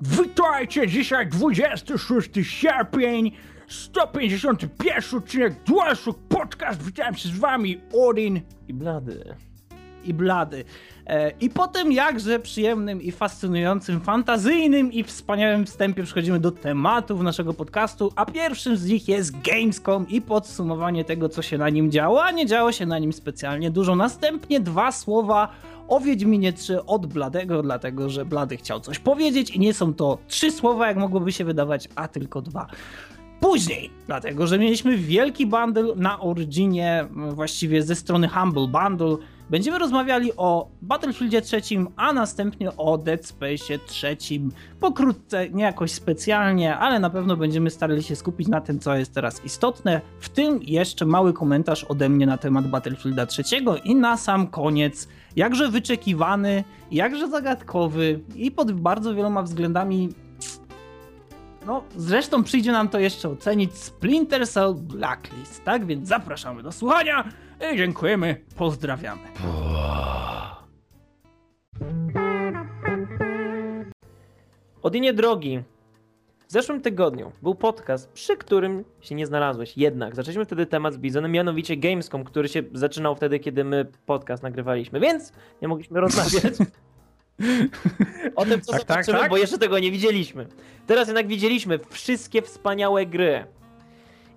Witajcie, 0.00 0.88
dzisiaj 0.88 1.28
26 1.28 2.30
sierpień, 2.42 3.32
151 3.68 5.18
odcinek 5.18 5.62
DualShock 5.64 6.18
Podcast. 6.28 6.82
Witam 6.82 7.14
się 7.14 7.28
z 7.28 7.38
wami, 7.38 7.80
Odin 7.92 8.40
I 8.68 8.74
blady. 8.74 9.36
I 10.04 10.14
Blady. 10.14 10.64
E, 11.06 11.32
I 11.40 11.50
po 11.50 11.68
tym 11.68 11.92
jakże 11.92 12.38
przyjemnym 12.38 13.02
i 13.02 13.12
fascynującym, 13.12 14.00
fantazyjnym 14.00 14.92
i 14.92 15.04
wspaniałym 15.04 15.66
wstępie 15.66 16.02
przechodzimy 16.02 16.40
do 16.40 16.50
tematów 16.50 17.20
naszego 17.20 17.54
podcastu, 17.54 18.12
a 18.16 18.26
pierwszym 18.26 18.76
z 18.76 18.86
nich 18.86 19.08
jest 19.08 19.40
Gamescom 19.40 20.08
i 20.08 20.20
podsumowanie 20.20 21.04
tego, 21.04 21.28
co 21.28 21.42
się 21.42 21.58
na 21.58 21.68
nim 21.68 21.90
działo, 21.90 22.24
a 22.24 22.30
nie 22.30 22.46
działo 22.46 22.72
się 22.72 22.86
na 22.86 22.98
nim 22.98 23.12
specjalnie 23.12 23.70
dużo. 23.70 23.96
Następnie 23.96 24.60
dwa 24.60 24.92
słowa 24.92 25.48
o 25.88 26.00
Wiedźminie 26.00 26.52
3 26.52 26.84
od 26.84 27.06
Bladego, 27.06 27.62
dlatego 27.62 28.10
że 28.10 28.24
Blady 28.24 28.56
chciał 28.56 28.80
coś 28.80 28.98
powiedzieć 28.98 29.50
i 29.50 29.60
nie 29.60 29.74
są 29.74 29.94
to 29.94 30.18
trzy 30.28 30.50
słowa, 30.50 30.88
jak 30.88 30.96
mogłoby 30.96 31.32
się 31.32 31.44
wydawać, 31.44 31.88
a 31.94 32.08
tylko 32.08 32.42
dwa. 32.42 32.66
Później, 33.40 33.90
dlatego 34.06 34.46
że 34.46 34.58
mieliśmy 34.58 34.96
wielki 34.96 35.46
bundle 35.46 35.84
na 35.96 36.20
Originie, 36.20 37.06
właściwie 37.10 37.82
ze 37.82 37.94
strony 37.94 38.28
Humble 38.28 38.66
Bundle, 38.66 39.16
będziemy 39.50 39.78
rozmawiali 39.78 40.36
o 40.36 40.68
Battlefieldzie 40.82 41.42
trzecim, 41.42 41.88
a 41.96 42.12
następnie 42.12 42.76
o 42.76 42.98
Dead 42.98 43.26
Space 43.26 43.78
trzecim. 43.86 44.52
Pokrótce, 44.80 45.50
nie 45.50 45.64
jakoś 45.64 45.92
specjalnie, 45.92 46.76
ale 46.76 47.00
na 47.00 47.10
pewno 47.10 47.36
będziemy 47.36 47.70
starali 47.70 48.02
się 48.02 48.16
skupić 48.16 48.48
na 48.48 48.60
tym, 48.60 48.78
co 48.78 48.96
jest 48.96 49.14
teraz 49.14 49.44
istotne. 49.44 50.00
W 50.20 50.28
tym 50.28 50.60
jeszcze 50.62 51.06
mały 51.06 51.32
komentarz 51.32 51.84
ode 51.84 52.08
mnie 52.08 52.26
na 52.26 52.36
temat 52.36 52.66
Battlefielda 52.66 53.26
trzeciego 53.26 53.76
i 53.76 53.94
na 53.94 54.16
sam 54.16 54.46
koniec, 54.46 55.08
jakże 55.36 55.68
wyczekiwany, 55.68 56.64
jakże 56.90 57.28
zagadkowy 57.28 58.20
i 58.36 58.50
pod 58.50 58.72
bardzo 58.72 59.14
wieloma 59.14 59.42
względami 59.42 60.08
no, 61.66 61.82
zresztą 61.96 62.44
przyjdzie 62.44 62.72
nam 62.72 62.88
to 62.88 62.98
jeszcze 62.98 63.28
ocenić 63.28 63.74
Splinter 63.74 64.48
Cell 64.48 64.74
Blacklist, 64.74 65.64
tak? 65.64 65.86
Więc 65.86 66.08
zapraszamy 66.08 66.62
do 66.62 66.72
słuchania 66.72 67.24
i 67.60 67.76
dziękujemy, 67.76 68.36
pozdrawiamy. 68.56 69.22
Odinie 74.82 75.12
drogi. 75.12 75.62
W 76.48 76.52
zeszłym 76.52 76.80
tygodniu 76.80 77.32
był 77.42 77.54
podcast, 77.54 78.12
przy 78.12 78.36
którym 78.36 78.84
się 79.00 79.14
nie 79.14 79.26
znalazłeś. 79.26 79.76
Jednak 79.76 80.16
zaczęliśmy 80.16 80.44
wtedy 80.44 80.66
temat 80.66 80.94
z 80.94 80.98
Bizonem, 80.98 81.32
mianowicie 81.32 81.76
Gamescom, 81.76 82.24
który 82.24 82.48
się 82.48 82.62
zaczynał 82.72 83.16
wtedy, 83.16 83.38
kiedy 83.38 83.64
my 83.64 83.86
podcast 84.06 84.42
nagrywaliśmy, 84.42 85.00
więc 85.00 85.32
nie 85.62 85.68
mogliśmy 85.68 86.00
rozmawiać 86.06 86.54
o 88.36 88.44
tym, 88.44 88.60
co 88.60 88.72
Tak, 88.72 88.84
tak, 88.84 89.04
zobaczymy, 89.04 89.18
tak. 89.18 89.30
bo 89.30 89.36
jeszcze 89.36 89.58
tego 89.58 89.78
nie 89.78 89.90
widzieliśmy. 89.90 90.46
Teraz 90.86 91.08
jednak 91.08 91.26
widzieliśmy 91.26 91.78
wszystkie 91.90 92.42
wspaniałe 92.42 93.06
gry. 93.06 93.44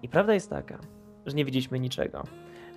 I 0.03 0.09
prawda 0.09 0.33
jest 0.33 0.49
taka, 0.49 0.79
że 1.25 1.35
nie 1.35 1.45
widzieliśmy 1.45 1.79
niczego. 1.79 2.23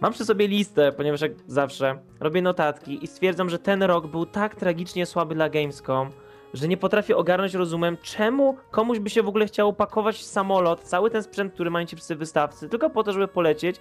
Mam 0.01 0.13
przy 0.13 0.25
sobie 0.25 0.49
listę, 0.49 0.93
ponieważ 0.93 1.21
jak 1.21 1.33
zawsze 1.47 1.99
robię 2.21 2.43
notatki 2.43 3.05
i 3.05 3.07
stwierdzam, 3.07 3.51
że 3.51 3.59
ten 3.59 3.83
rok 3.83 4.07
był 4.07 4.27
tak 4.27 4.55
tragicznie 4.55 5.07
słaby 5.07 5.35
dla 5.35 5.49
Gamescom, 5.49 6.11
że 6.55 6.69
nie 6.69 6.77
potrafię 6.77 7.17
ogarnąć 7.17 7.55
rozumem, 7.55 7.97
czemu 8.03 8.57
komuś 8.71 8.99
by 8.99 9.11
się 9.11 9.23
w 9.23 9.29
ogóle 9.29 9.47
chciało 9.47 9.73
pakować 9.73 10.17
w 10.17 10.23
samolot 10.23 10.81
cały 10.81 11.11
ten 11.11 11.23
sprzęt, 11.23 11.53
który 11.55 11.71
mają 11.71 11.87
ci 11.87 11.97
wszyscy 11.97 12.17
wystawcy, 12.17 12.69
tylko 12.69 12.91
po 12.91 13.03
to, 13.03 13.13
żeby 13.13 13.29
polecieć 13.29 13.77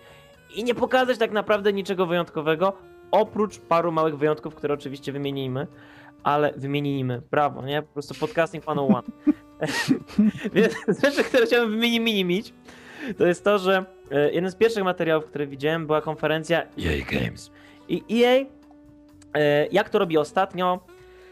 i 0.55 0.63
nie 0.63 0.75
pokazać 0.75 1.17
tak 1.17 1.31
naprawdę 1.31 1.73
niczego 1.73 2.05
wyjątkowego, 2.05 2.73
oprócz 3.11 3.59
paru 3.59 3.91
małych 3.91 4.17
wyjątków, 4.17 4.55
które 4.55 4.73
oczywiście 4.73 5.11
wymienimy, 5.11 5.67
ale 6.23 6.53
wymienimy, 6.57 7.21
brawo, 7.31 7.65
nie? 7.65 7.81
Po 7.81 7.93
prostu 7.93 8.13
podcasting 8.19 8.63
101. 8.63 9.01
Więc 10.53 10.75
rzeczy, 11.03 11.23
które 11.23 11.45
chciałem 11.45 11.71
wymienić, 11.71 12.53
to 13.17 13.25
jest 13.25 13.43
to, 13.43 13.59
że 13.59 13.85
e, 14.11 14.31
jeden 14.31 14.51
z 14.51 14.55
pierwszych 14.55 14.83
materiałów, 14.83 15.25
które 15.25 15.47
widziałem, 15.47 15.85
była 15.85 16.01
konferencja 16.01 16.61
EA 16.61 17.05
Games. 17.11 17.51
I 17.89 18.23
EA, 18.23 18.45
e, 19.33 19.67
jak 19.67 19.89
to 19.89 19.99
robi 19.99 20.17
ostatnio, 20.17 20.79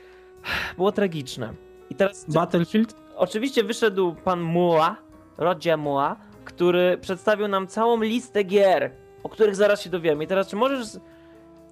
było 0.77 0.91
tragiczne. 0.91 1.53
I 1.89 1.95
teraz 1.95 2.25
Battlefield? 2.33 2.95
oczywiście 3.15 3.63
wyszedł 3.63 4.15
pan 4.15 4.41
Mua, 4.41 4.95
Roger 5.37 5.77
Mua, 5.77 6.15
który 6.45 6.97
przedstawił 7.01 7.47
nam 7.47 7.67
całą 7.67 8.01
listę 8.01 8.43
gier, 8.43 8.91
o 9.23 9.29
których 9.29 9.55
zaraz 9.55 9.81
się 9.81 9.89
dowiemy. 9.89 10.23
I 10.23 10.27
teraz 10.27 10.47
czy 10.47 10.55
możesz... 10.55 10.87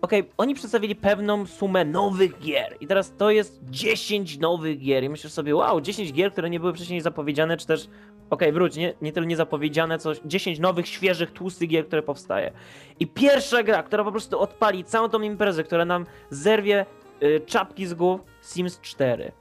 Okej, 0.02 0.30
oni 0.38 0.56
przedstawili 0.56 0.96
pewną 0.96 1.46
sumę 1.46 1.86
nowych 1.86 2.40
gier 2.40 2.78
i 2.80 2.88
teraz 2.88 3.14
to 3.18 3.32
jest 3.32 3.60
10 3.64 4.38
nowych 4.38 4.80
gier 4.80 5.04
i 5.04 5.10
myślisz 5.10 5.34
sobie, 5.34 5.56
wow, 5.56 5.82
10 5.82 6.14
gier, 6.14 6.32
które 6.32 6.50
nie 6.50 6.60
były 6.60 6.74
wcześniej 6.74 7.02
zapowiedziane, 7.02 7.58
czy 7.58 7.68
też, 7.68 7.88
okej, 8.32 8.52
wróć, 8.52 8.76
nie, 8.76 8.94
nie 9.02 9.12
tyle 9.12 9.26
nie 9.26 9.36
zapowiedziane, 9.36 10.00
co 10.00 10.12
10 10.26 10.60
nowych, 10.60 10.88
świeżych, 10.88 11.32
tłustych 11.32 11.70
gier, 11.70 11.88
które 11.88 12.02
powstaje. 12.04 12.52
I 13.00 13.08
pierwsza 13.08 13.64
gra, 13.64 13.84
która 13.84 14.04
po 14.04 14.12
prostu 14.12 14.40
odpali 14.40 14.84
całą 14.84 15.10
tą 15.10 15.22
imprezę, 15.22 15.64
która 15.64 15.86
nam 15.86 16.06
zerwie 16.30 16.86
y, 17.24 17.42
czapki 17.46 17.88
z 17.88 17.94
głów, 17.94 18.22
Sims 18.42 18.80
4. 18.82 19.32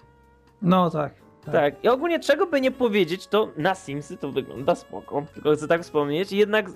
No 0.63 0.91
tak. 0.91 1.13
Tak. 1.53 1.85
I 1.85 1.89
ogólnie 1.89 2.21
czego 2.21 2.47
by 2.47 2.61
nie 2.61 2.71
powiedzieć, 2.71 3.27
to 3.27 3.49
na 3.57 3.75
Simsy 3.75 4.17
to 4.17 4.33
wygląda 4.33 4.75
spoko. 4.75 5.27
Tylko 5.35 5.53
chcę 5.53 5.69
tak 5.69 5.83
wspomnieć. 5.83 6.33
Jednak 6.33 6.67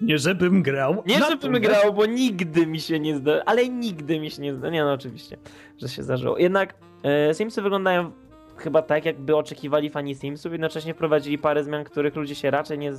Nie 0.00 0.18
żebym 0.18 0.62
grał. 0.62 1.02
nie 1.06 1.18
żebym 1.18 1.52
grał, 1.52 1.94
bo 1.94 2.06
nigdy 2.06 2.66
mi 2.66 2.80
się 2.80 3.00
nie 3.00 3.16
zda, 3.16 3.42
ale 3.46 3.68
nigdy 3.68 4.20
mi 4.20 4.30
się 4.30 4.42
nie 4.42 4.54
zda. 4.54 4.70
Nie 4.70 4.84
no 4.84 4.92
oczywiście, 4.92 5.36
że 5.78 5.88
się 5.88 6.02
zdarzyło. 6.02 6.38
Jednak 6.38 6.74
e, 7.02 7.34
Simsy 7.34 7.62
wyglądają 7.62 8.12
chyba 8.60 8.82
tak, 8.82 9.04
jakby 9.04 9.36
oczekiwali 9.36 9.90
fani 9.90 10.14
Simsów. 10.14 10.52
Jednocześnie 10.52 10.94
wprowadzili 10.94 11.38
parę 11.38 11.64
zmian, 11.64 11.84
których 11.84 12.16
ludzie 12.16 12.34
się 12.34 12.50
raczej 12.50 12.78
nie 12.78 12.92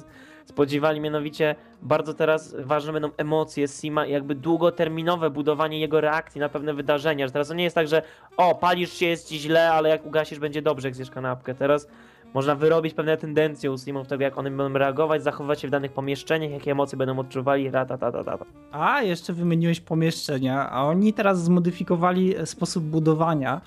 spodziewali. 0.45 0.99
Mianowicie 0.99 1.55
bardzo 1.81 2.13
teraz 2.13 2.55
ważne 2.59 2.93
będą 2.93 3.09
emocje 3.17 3.67
Sima 3.67 4.05
jakby 4.05 4.35
długoterminowe 4.35 5.29
budowanie 5.29 5.79
jego 5.79 6.01
reakcji 6.01 6.41
na 6.41 6.49
pewne 6.49 6.73
wydarzenia. 6.73 7.27
Że 7.27 7.33
teraz 7.33 7.47
to 7.47 7.53
nie 7.53 7.63
jest 7.63 7.75
tak, 7.75 7.87
że 7.87 8.01
o, 8.37 8.55
palisz 8.55 8.93
się, 8.93 9.05
jest 9.05 9.27
ci 9.27 9.39
źle, 9.39 9.71
ale 9.71 9.89
jak 9.89 10.05
ugasisz, 10.05 10.39
będzie 10.39 10.61
dobrze, 10.61 10.87
jak 10.87 10.95
zjesz 10.95 11.11
kanapkę. 11.11 11.55
Teraz 11.55 11.87
można 12.33 12.55
wyrobić 12.55 12.93
pewne 12.93 13.17
tendencje 13.17 13.71
u 13.71 13.77
Simów, 13.77 14.07
tego 14.07 14.23
jak 14.23 14.37
one 14.37 14.51
będą 14.51 14.79
reagować, 14.79 15.23
zachowywać 15.23 15.61
się 15.61 15.67
w 15.67 15.71
danych 15.71 15.91
pomieszczeniach, 15.91 16.51
jakie 16.51 16.71
emocje 16.71 16.97
będą 16.97 17.19
odczuwali, 17.19 17.71
rata, 17.71 17.97
ta, 17.97 18.11
ta, 18.11 18.23
ta, 18.23 18.37
ta. 18.37 18.45
A, 18.71 19.01
jeszcze 19.01 19.33
wymieniłeś 19.33 19.79
pomieszczenia, 19.79 20.69
a 20.69 20.83
oni 20.83 21.13
teraz 21.13 21.43
zmodyfikowali 21.43 22.35
sposób 22.45 22.83
budowania. 22.83 23.61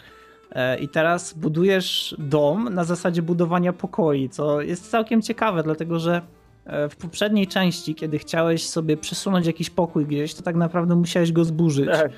E, 0.54 0.78
I 0.78 0.88
teraz 0.88 1.32
budujesz 1.32 2.14
dom 2.18 2.74
na 2.74 2.84
zasadzie 2.84 3.22
budowania 3.22 3.72
pokoi, 3.72 4.28
co 4.28 4.60
jest 4.60 4.90
całkiem 4.90 5.22
ciekawe, 5.22 5.62
dlatego 5.62 5.98
że 5.98 6.22
e, 6.64 6.88
w 6.88 6.96
poprzedniej 6.96 7.46
części, 7.46 7.94
kiedy 7.94 8.18
chciałeś 8.18 8.68
sobie 8.68 8.96
przesunąć 8.96 9.46
jakiś 9.46 9.70
pokój 9.70 10.06
gdzieś, 10.06 10.34
to 10.34 10.42
tak 10.42 10.56
naprawdę 10.56 10.96
musiałeś 10.96 11.32
go 11.32 11.44
zburzyć 11.44 11.88
Tak. 11.88 12.12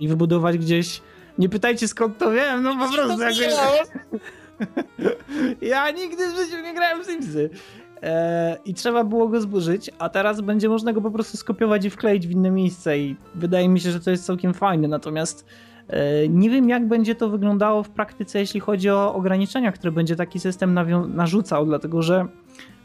i 0.00 0.08
wybudować 0.08 0.58
gdzieś. 0.58 1.00
Nie 1.38 1.48
pytajcie 1.48 1.88
skąd 1.88 2.18
to 2.18 2.30
wiem, 2.30 2.62
no 2.62 2.76
po 2.76 2.92
prostu 2.92 3.22
jakoś... 3.22 3.40
Ja 5.62 5.90
nigdy 5.90 6.32
w 6.32 6.36
życiu 6.36 6.62
nie 6.62 6.74
grałem 6.74 7.02
w 7.02 7.06
Simsy. 7.06 7.50
E, 8.02 8.56
I 8.64 8.74
trzeba 8.74 9.04
było 9.04 9.28
go 9.28 9.40
zburzyć, 9.40 9.90
a 9.98 10.08
teraz 10.08 10.40
będzie 10.40 10.68
można 10.68 10.92
go 10.92 11.00
po 11.00 11.10
prostu 11.10 11.36
skopiować 11.36 11.84
i 11.84 11.90
wkleić 11.90 12.26
w 12.26 12.30
inne 12.30 12.50
miejsce 12.50 12.98
i 12.98 13.16
wydaje 13.34 13.68
mi 13.68 13.80
się, 13.80 13.90
że 13.90 14.00
to 14.00 14.10
jest 14.10 14.26
całkiem 14.26 14.54
fajne. 14.54 14.88
Natomiast 14.88 15.46
nie 16.28 16.50
wiem 16.50 16.68
jak 16.68 16.88
będzie 16.88 17.14
to 17.14 17.28
wyglądało 17.28 17.82
w 17.82 17.90
praktyce, 17.90 18.38
jeśli 18.38 18.60
chodzi 18.60 18.90
o 18.90 19.14
ograniczenia, 19.14 19.72
które 19.72 19.92
będzie 19.92 20.16
taki 20.16 20.40
system 20.40 20.78
narzucał, 21.14 21.66
dlatego 21.66 22.02
że 22.02 22.26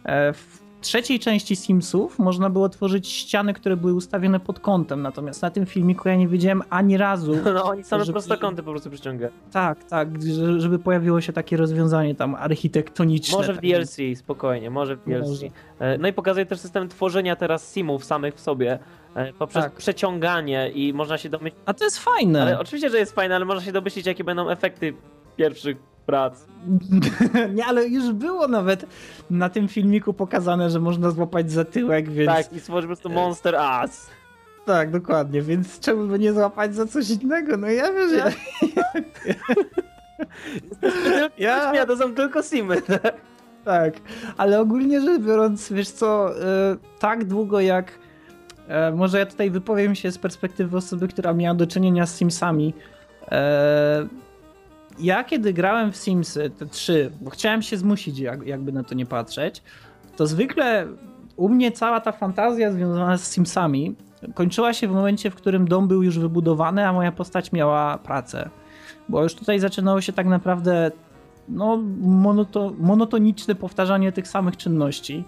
e, 0.03 0.33
w 0.33 0.65
trzeciej 0.81 1.19
części 1.19 1.55
Simsów 1.55 2.19
można 2.19 2.49
było 2.49 2.69
tworzyć 2.69 3.07
ściany, 3.07 3.53
które 3.53 3.77
były 3.77 3.93
ustawione 3.93 4.39
pod 4.39 4.59
kątem, 4.59 5.01
natomiast 5.01 5.41
na 5.41 5.49
tym 5.49 5.65
filmiku 5.65 6.09
ja 6.09 6.15
nie 6.15 6.27
widziałem 6.27 6.61
ani 6.69 6.97
razu, 6.97 7.33
No 7.53 7.63
oni 7.63 7.83
same 7.83 8.03
Żeby- 8.05 8.13
prostokąty 8.13 8.63
po 8.63 8.71
prostu 8.71 8.89
przyciągają. 8.89 9.31
tak, 9.51 9.83
tak, 9.83 10.23
że- 10.23 10.59
żeby 10.61 10.79
pojawiło 10.79 11.21
się 11.21 11.33
takie 11.33 11.57
rozwiązanie 11.57 12.15
tam 12.15 12.35
architektoniczne. 12.35 13.37
Może 13.37 13.53
w 13.53 13.61
DLC, 13.61 13.97
spokojnie, 14.15 14.69
może 14.69 14.95
w 14.95 15.03
DLC. 15.05 15.27
Może. 15.29 15.45
E, 15.79 15.97
No 15.97 16.07
i 16.07 16.13
pokazuje 16.13 16.45
też 16.45 16.59
system 16.59 16.87
tworzenia 16.89 17.35
teraz 17.35 17.73
simów 17.73 18.05
samych 18.05 18.35
w 18.35 18.39
sobie 18.39 18.71
e, 18.73 18.79
poprzez 19.39 19.63
Tak. 19.63 19.73
przeciąganie 19.73 20.69
i 20.69 20.93
można 20.93 21.17
się 21.17 21.29
domyślić, 21.29 21.61
A 21.65 21.73
to 21.73 21.83
jest 21.83 21.99
fajne. 21.99 22.41
ale 22.41 22.59
oczywiście, 22.59 22.89
że 22.89 22.97
jest 22.97 23.15
fajne, 23.15 23.35
ale 23.35 23.45
można 23.45 23.63
się 23.63 23.71
domyślić, 23.71 24.05
jakie 24.05 24.23
będą 24.23 24.49
efekty 24.49 24.93
pierwszych 25.37 25.77
prac. 26.05 26.45
nie, 27.55 27.65
ale 27.65 27.87
już 27.87 28.11
było 28.13 28.47
nawet 28.47 28.85
na 29.29 29.49
tym 29.49 29.67
filmiku 29.67 30.13
pokazane, 30.13 30.69
że 30.69 30.79
można 30.79 31.11
złapać 31.11 31.51
za 31.51 31.65
tyłek, 31.65 32.09
więc 32.09 32.31
tak, 32.31 32.47
Tak, 32.47 32.53
i 32.55 32.59
stworzyć 32.59 32.83
po 32.85 32.87
prostu 32.87 33.09
Monster 33.09 33.55
Ass. 33.55 34.09
dokładnie, 34.91 35.41
więc 35.41 35.79
czemu 35.79 36.07
by 36.07 36.19
nie 36.19 36.33
złapać 36.33 36.75
za 36.75 36.85
coś 36.85 37.09
innego? 37.09 37.57
No 37.57 37.67
ja 37.67 37.91
wiesz, 37.93 38.11
ja, 38.21 38.31
ja, 41.37 41.75
Ja, 41.75 41.85
to 41.85 41.97
są 41.97 42.15
tylko 42.15 42.43
simy. 42.43 42.81
tak, 43.65 43.93
ale 44.37 44.59
ogólnie 44.59 45.01
rzecz 45.01 45.21
biorąc, 45.21 45.71
wiesz 45.71 45.89
co, 45.89 46.39
e, 46.41 46.75
tak 46.99 47.23
długo 47.25 47.59
jak 47.59 47.91
e, 47.91 48.04
może 48.95 49.19
ja 49.19 49.25
tutaj 49.25 49.51
wypowiem 49.51 49.95
się 49.95 50.11
z 50.11 50.17
perspektywy 50.17 50.77
osoby, 50.77 51.07
która 51.07 51.33
miała 51.33 51.55
do 51.55 51.67
czynienia 51.67 52.05
z 52.05 52.15
Simsami, 52.15 52.73
e, 53.31 54.07
ja 54.99 55.23
kiedy 55.23 55.53
grałem 55.53 55.91
w 55.91 55.95
Simsy, 55.95 56.49
te 56.49 56.65
trzy, 56.65 57.11
bo 57.21 57.29
chciałem 57.29 57.61
się 57.61 57.77
zmusić, 57.77 58.19
jak, 58.19 58.47
jakby 58.47 58.71
na 58.71 58.83
to 58.83 58.95
nie 58.95 59.05
patrzeć, 59.05 59.63
to 60.15 60.27
zwykle 60.27 60.87
u 61.35 61.49
mnie 61.49 61.71
cała 61.71 62.01
ta 62.01 62.11
fantazja 62.11 62.71
związana 62.71 63.17
z 63.17 63.31
Simsami 63.31 63.95
kończyła 64.33 64.73
się 64.73 64.87
w 64.87 64.91
momencie, 64.91 65.31
w 65.31 65.35
którym 65.35 65.67
dom 65.67 65.87
był 65.87 66.03
już 66.03 66.19
wybudowany, 66.19 66.87
a 66.87 66.93
moja 66.93 67.11
postać 67.11 67.51
miała 67.51 67.97
pracę. 67.97 68.49
Bo 69.09 69.23
już 69.23 69.35
tutaj 69.35 69.59
zaczynało 69.59 70.01
się 70.01 70.13
tak 70.13 70.27
naprawdę 70.27 70.91
no, 71.49 71.83
monoto, 72.01 72.73
monotoniczne 72.77 73.55
powtarzanie 73.55 74.11
tych 74.11 74.27
samych 74.27 74.57
czynności. 74.57 75.23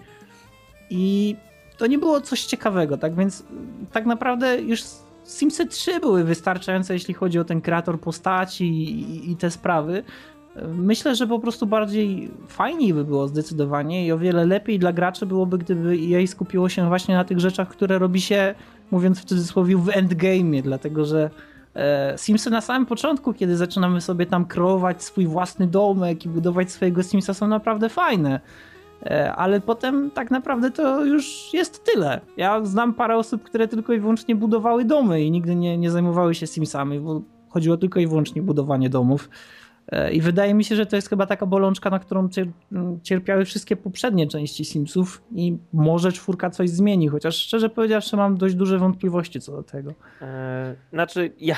I 0.90 1.36
to 1.78 1.86
nie 1.86 1.98
było 1.98 2.20
coś 2.20 2.44
ciekawego, 2.44 2.96
tak 2.96 3.14
więc 3.14 3.44
tak 3.92 4.06
naprawdę 4.06 4.60
już 4.60 4.80
Simsy 5.24 5.66
3 5.66 6.00
były 6.00 6.24
wystarczające, 6.24 6.94
jeśli 6.94 7.14
chodzi 7.14 7.38
o 7.38 7.44
ten 7.44 7.60
kreator 7.60 8.00
postaci 8.00 8.64
i, 8.64 9.30
i, 9.30 9.36
te 9.36 9.50
sprawy. 9.50 10.02
Myślę, 10.74 11.14
że 11.14 11.26
po 11.26 11.38
prostu 11.38 11.66
bardziej 11.66 12.30
fajniej 12.48 12.94
by 12.94 13.04
było 13.04 13.28
zdecydowanie 13.28 14.06
i 14.06 14.12
o 14.12 14.18
wiele 14.18 14.46
lepiej 14.46 14.78
dla 14.78 14.92
graczy 14.92 15.26
byłoby, 15.26 15.58
gdyby 15.58 15.98
EA 16.12 16.26
skupiło 16.26 16.68
się 16.68 16.88
właśnie 16.88 17.14
na 17.14 17.24
tych 17.24 17.40
rzeczach, 17.40 17.68
które 17.68 17.98
robi 17.98 18.20
się, 18.20 18.54
mówiąc 18.90 19.20
w 19.20 19.24
cudzysłowie, 19.24 19.76
w 19.76 19.88
endgame, 19.88 20.62
dlatego 20.62 21.04
że 21.04 21.30
e, 21.74 22.14
Simsy 22.16 22.50
na 22.50 22.60
samym 22.60 22.86
początku, 22.86 23.34
kiedy 23.34 23.56
zaczynamy 23.56 24.00
sobie 24.00 24.26
tam 24.26 24.44
kreować 24.44 25.02
swój 25.02 25.26
własny 25.26 25.66
domek 25.66 26.24
i 26.24 26.28
budować 26.28 26.72
swojego 26.72 27.02
Simsa 27.02 27.34
są 27.34 27.48
naprawdę 27.48 27.88
fajne. 27.88 28.40
E, 29.02 29.32
ale 29.32 29.60
potem 29.60 30.10
tak 30.10 30.30
naprawdę 30.30 30.70
to 30.70 31.04
już 31.04 31.54
jest 31.54 31.84
tyle. 31.84 32.20
Ja 32.36 32.64
znam 32.64 32.94
parę 32.94 33.16
osób, 33.16 33.42
które 33.42 33.68
tylko 33.68 33.92
i 33.92 34.00
wyłącznie 34.00 34.36
budowały 34.36 34.84
domy 34.84 35.22
i 35.22 35.30
nigdy 35.30 35.54
nie, 35.54 35.78
nie 35.78 35.90
zajmowały 35.90 36.34
się 36.34 36.46
Simsami, 36.46 37.00
bo 37.00 37.22
chodziło 37.48 37.76
tylko 37.76 38.00
i 38.00 38.06
wyłącznie 38.06 38.42
o 38.42 38.44
budowanie 38.44 38.90
domów. 38.90 39.28
E, 39.88 40.12
I 40.12 40.20
wydaje 40.20 40.54
mi 40.54 40.64
się, 40.64 40.76
że 40.76 40.86
to 40.86 40.96
jest 40.96 41.08
chyba 41.08 41.26
taka 41.26 41.46
bolączka, 41.46 41.90
na 41.90 41.98
którą 41.98 42.28
cierpiały 43.02 43.44
wszystkie 43.44 43.76
poprzednie 43.76 44.26
części 44.26 44.64
Simsów 44.64 45.22
i 45.34 45.56
może 45.72 46.12
czwórka 46.12 46.50
coś 46.50 46.70
zmieni, 46.70 47.08
chociaż 47.08 47.36
szczerze 47.36 47.68
powiedziawszy 47.68 48.16
mam 48.16 48.36
dość 48.36 48.54
duże 48.54 48.78
wątpliwości 48.78 49.40
co 49.40 49.52
do 49.52 49.62
tego. 49.62 49.94
Eee, 50.22 50.76
znaczy 50.92 51.32
ja... 51.38 51.56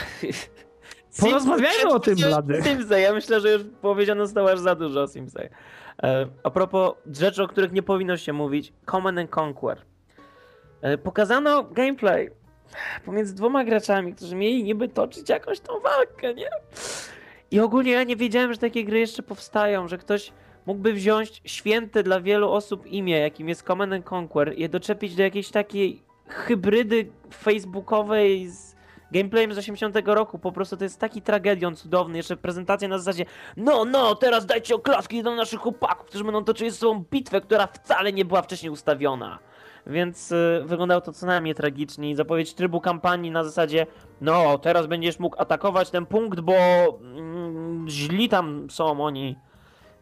Porozmawiajmy 1.20 1.90
o 1.90 2.00
tym, 2.00 2.14
Blady. 2.14 2.62
Simsy, 2.62 3.00
ja 3.00 3.12
myślę, 3.12 3.40
że 3.40 3.52
już 3.52 3.62
powiedziano 3.82 4.26
zostało 4.26 4.50
aż 4.50 4.60
za 4.60 4.74
dużo 4.74 5.02
o 5.02 5.06
Simsach. 5.06 5.48
E, 6.02 6.26
a 6.42 6.50
propos 6.50 6.92
rzeczy, 7.12 7.42
o 7.42 7.48
których 7.48 7.72
nie 7.72 7.82
powinno 7.82 8.16
się 8.16 8.32
mówić, 8.32 8.72
Command 8.90 9.18
and 9.18 9.38
Conquer. 9.38 9.78
E, 10.82 10.98
pokazano 10.98 11.64
gameplay 11.64 12.30
pomiędzy 13.04 13.34
dwoma 13.34 13.64
graczami, 13.64 14.14
którzy 14.14 14.36
mieli 14.36 14.64
niby 14.64 14.88
toczyć 14.88 15.28
jakąś 15.28 15.60
tą 15.60 15.80
walkę, 15.80 16.34
nie? 16.34 16.50
I 17.50 17.60
ogólnie 17.60 17.92
ja 17.92 18.04
nie 18.04 18.16
wiedziałem, 18.16 18.52
że 18.52 18.58
takie 18.58 18.84
gry 18.84 18.98
jeszcze 18.98 19.22
powstają, 19.22 19.88
że 19.88 19.98
ktoś 19.98 20.32
mógłby 20.66 20.92
wziąć 20.92 21.42
święte 21.44 22.02
dla 22.02 22.20
wielu 22.20 22.52
osób 22.52 22.86
imię, 22.86 23.18
jakim 23.18 23.48
jest 23.48 23.62
Command 23.62 23.92
and 23.92 24.12
Conquer, 24.12 24.58
je 24.58 24.68
doczepić 24.68 25.14
do 25.14 25.22
jakiejś 25.22 25.50
takiej 25.50 26.02
hybrydy 26.26 27.10
facebookowej 27.34 28.48
z 28.48 28.76
gameplayem 29.12 29.54
z 29.54 29.58
80 29.58 29.96
roku. 30.04 30.38
Po 30.38 30.52
prostu 30.52 30.76
to 30.76 30.84
jest 30.84 31.00
taki 31.00 31.22
tragedion 31.22 31.76
cudowny. 31.76 32.16
Jeszcze 32.16 32.36
prezentacja 32.36 32.88
na 32.88 32.98
zasadzie 32.98 33.26
no, 33.56 33.84
no, 33.84 34.14
teraz 34.14 34.46
dajcie 34.46 34.74
oklaski 34.74 35.22
do 35.22 35.34
naszych 35.34 35.60
chłopaków, 35.60 36.06
którzy 36.06 36.24
będą 36.24 36.44
toczyli 36.44 36.70
ze 36.70 36.76
sobą 36.76 37.04
bitwę, 37.10 37.40
która 37.40 37.66
wcale 37.66 38.12
nie 38.12 38.24
była 38.24 38.42
wcześniej 38.42 38.70
ustawiona. 38.70 39.38
Więc 39.86 40.32
y, 40.32 40.62
wyglądało 40.64 41.00
to 41.00 41.12
co 41.12 41.26
najmniej 41.26 41.54
tragicznie. 41.54 42.16
Zapowiedź 42.16 42.54
trybu 42.54 42.80
kampanii 42.80 43.30
na 43.30 43.44
zasadzie 43.44 43.86
no, 44.20 44.58
teraz 44.58 44.86
będziesz 44.86 45.18
mógł 45.18 45.42
atakować 45.42 45.90
ten 45.90 46.06
punkt, 46.06 46.40
bo 46.40 46.54
mm, 47.00 47.88
źli 47.88 48.28
tam 48.28 48.70
są 48.70 49.04
oni. 49.04 49.36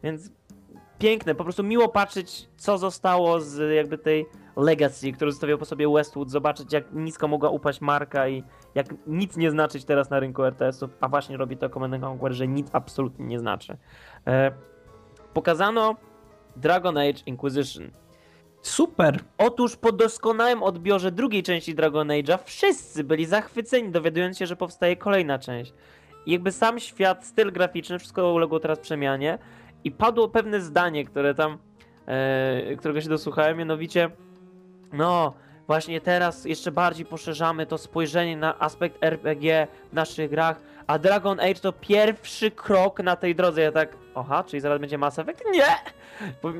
Więc 0.02 0.30
piękne, 0.98 1.34
po 1.34 1.44
prostu 1.44 1.62
miło 1.62 1.88
patrzeć, 1.88 2.48
co 2.56 2.78
zostało 2.78 3.40
z 3.40 3.74
jakby 3.76 3.98
tej 3.98 4.26
legacy, 4.58 5.12
który 5.12 5.32
zostawiał 5.32 5.58
po 5.58 5.64
sobie 5.64 5.88
Westwood, 5.88 6.30
zobaczyć 6.30 6.72
jak 6.72 6.92
nisko 6.92 7.28
mogła 7.28 7.50
upaść 7.50 7.80
marka 7.80 8.28
i 8.28 8.44
jak 8.74 8.86
nic 9.06 9.36
nie 9.36 9.50
znaczyć 9.50 9.84
teraz 9.84 10.10
na 10.10 10.20
rynku 10.20 10.44
RTS-ów, 10.44 10.90
a 11.00 11.08
właśnie 11.08 11.36
robi 11.36 11.56
to 11.56 11.70
Command 11.70 12.04
Conquer, 12.04 12.32
że 12.32 12.48
nic 12.48 12.68
absolutnie 12.72 13.26
nie 13.26 13.38
znaczy. 13.38 13.76
E, 14.26 14.52
pokazano 15.34 15.96
Dragon 16.56 16.98
Age 16.98 17.22
Inquisition. 17.26 17.90
Super! 18.62 19.20
Otóż 19.38 19.76
po 19.76 19.92
doskonałym 19.92 20.62
odbiorze 20.62 21.12
drugiej 21.12 21.42
części 21.42 21.74
Dragon 21.74 22.08
Age'a 22.08 22.38
wszyscy 22.44 23.04
byli 23.04 23.26
zachwyceni, 23.26 23.90
dowiadując 23.90 24.38
się, 24.38 24.46
że 24.46 24.56
powstaje 24.56 24.96
kolejna 24.96 25.38
część. 25.38 25.74
I 26.26 26.32
jakby 26.32 26.52
sam 26.52 26.80
świat, 26.80 27.26
styl 27.26 27.52
graficzny, 27.52 27.98
wszystko 27.98 28.32
uległo 28.32 28.60
teraz 28.60 28.78
przemianie 28.78 29.38
i 29.84 29.90
padło 29.90 30.28
pewne 30.28 30.60
zdanie, 30.60 31.04
które 31.04 31.34
tam, 31.34 31.58
e, 32.06 32.76
którego 32.76 33.00
się 33.00 33.08
dosłuchałem, 33.08 33.58
mianowicie 33.58 34.10
no, 34.92 35.34
właśnie 35.66 36.00
teraz 36.00 36.44
jeszcze 36.44 36.72
bardziej 36.72 37.06
poszerzamy 37.06 37.66
to 37.66 37.78
spojrzenie 37.78 38.36
na 38.36 38.58
aspekt 38.58 39.04
RPG 39.04 39.66
w 39.90 39.92
naszych 39.92 40.30
grach, 40.30 40.60
a 40.86 40.98
Dragon 40.98 41.40
Age 41.40 41.54
to 41.54 41.72
pierwszy 41.72 42.50
krok 42.50 43.02
na 43.02 43.16
tej 43.16 43.34
drodze. 43.34 43.60
Ja 43.60 43.72
tak, 43.72 43.96
oha, 44.14 44.44
czyli 44.44 44.60
zaraz 44.60 44.80
będzie 44.80 44.98
Mass 44.98 45.18
Effect? 45.18 45.44
Nie! 45.52 45.66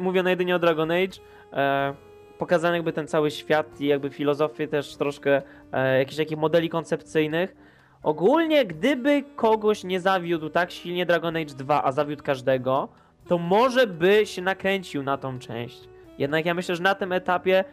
Mówiono 0.01 0.31
jedynie 0.31 0.57
o 0.57 0.59
Dragon 0.59 0.91
Age. 0.91 1.19
E, 1.53 1.95
pokazany 2.39 2.77
jakby 2.77 2.93
ten 2.93 3.07
cały 3.07 3.31
świat 3.31 3.81
i 3.81 3.87
jakby 3.87 4.11
filozofię 4.11 4.69
też 4.69 4.97
troszkę 4.97 5.43
e, 5.73 5.99
jakichś 5.99 6.17
takich 6.17 6.39
modeli 6.39 6.69
koncepcyjnych. 6.69 7.57
Ogólnie, 8.03 8.65
gdyby 8.65 9.25
kogoś 9.37 9.85
nie 9.85 10.01
zawiódł 10.01 10.51
tak 10.51 10.71
silnie 10.71 11.07
Dragon 11.07 11.37
Age 11.37 11.55
2, 11.55 11.85
a 11.85 11.93
zawiódł 11.93 12.23
każdego, 12.23 12.89
to 13.29 13.39
może 13.39 13.87
by 13.87 14.27
się 14.27 14.43
nakręcił 14.43 15.03
na 15.03 15.19
tą 15.19 15.39
część. 15.39 15.89
Jednak 16.19 16.47
ja 16.47 16.55
myślę, 16.55 16.77
że 16.77 16.83
na 16.83 16.95
tym 16.95 17.13
etapie 17.13 17.65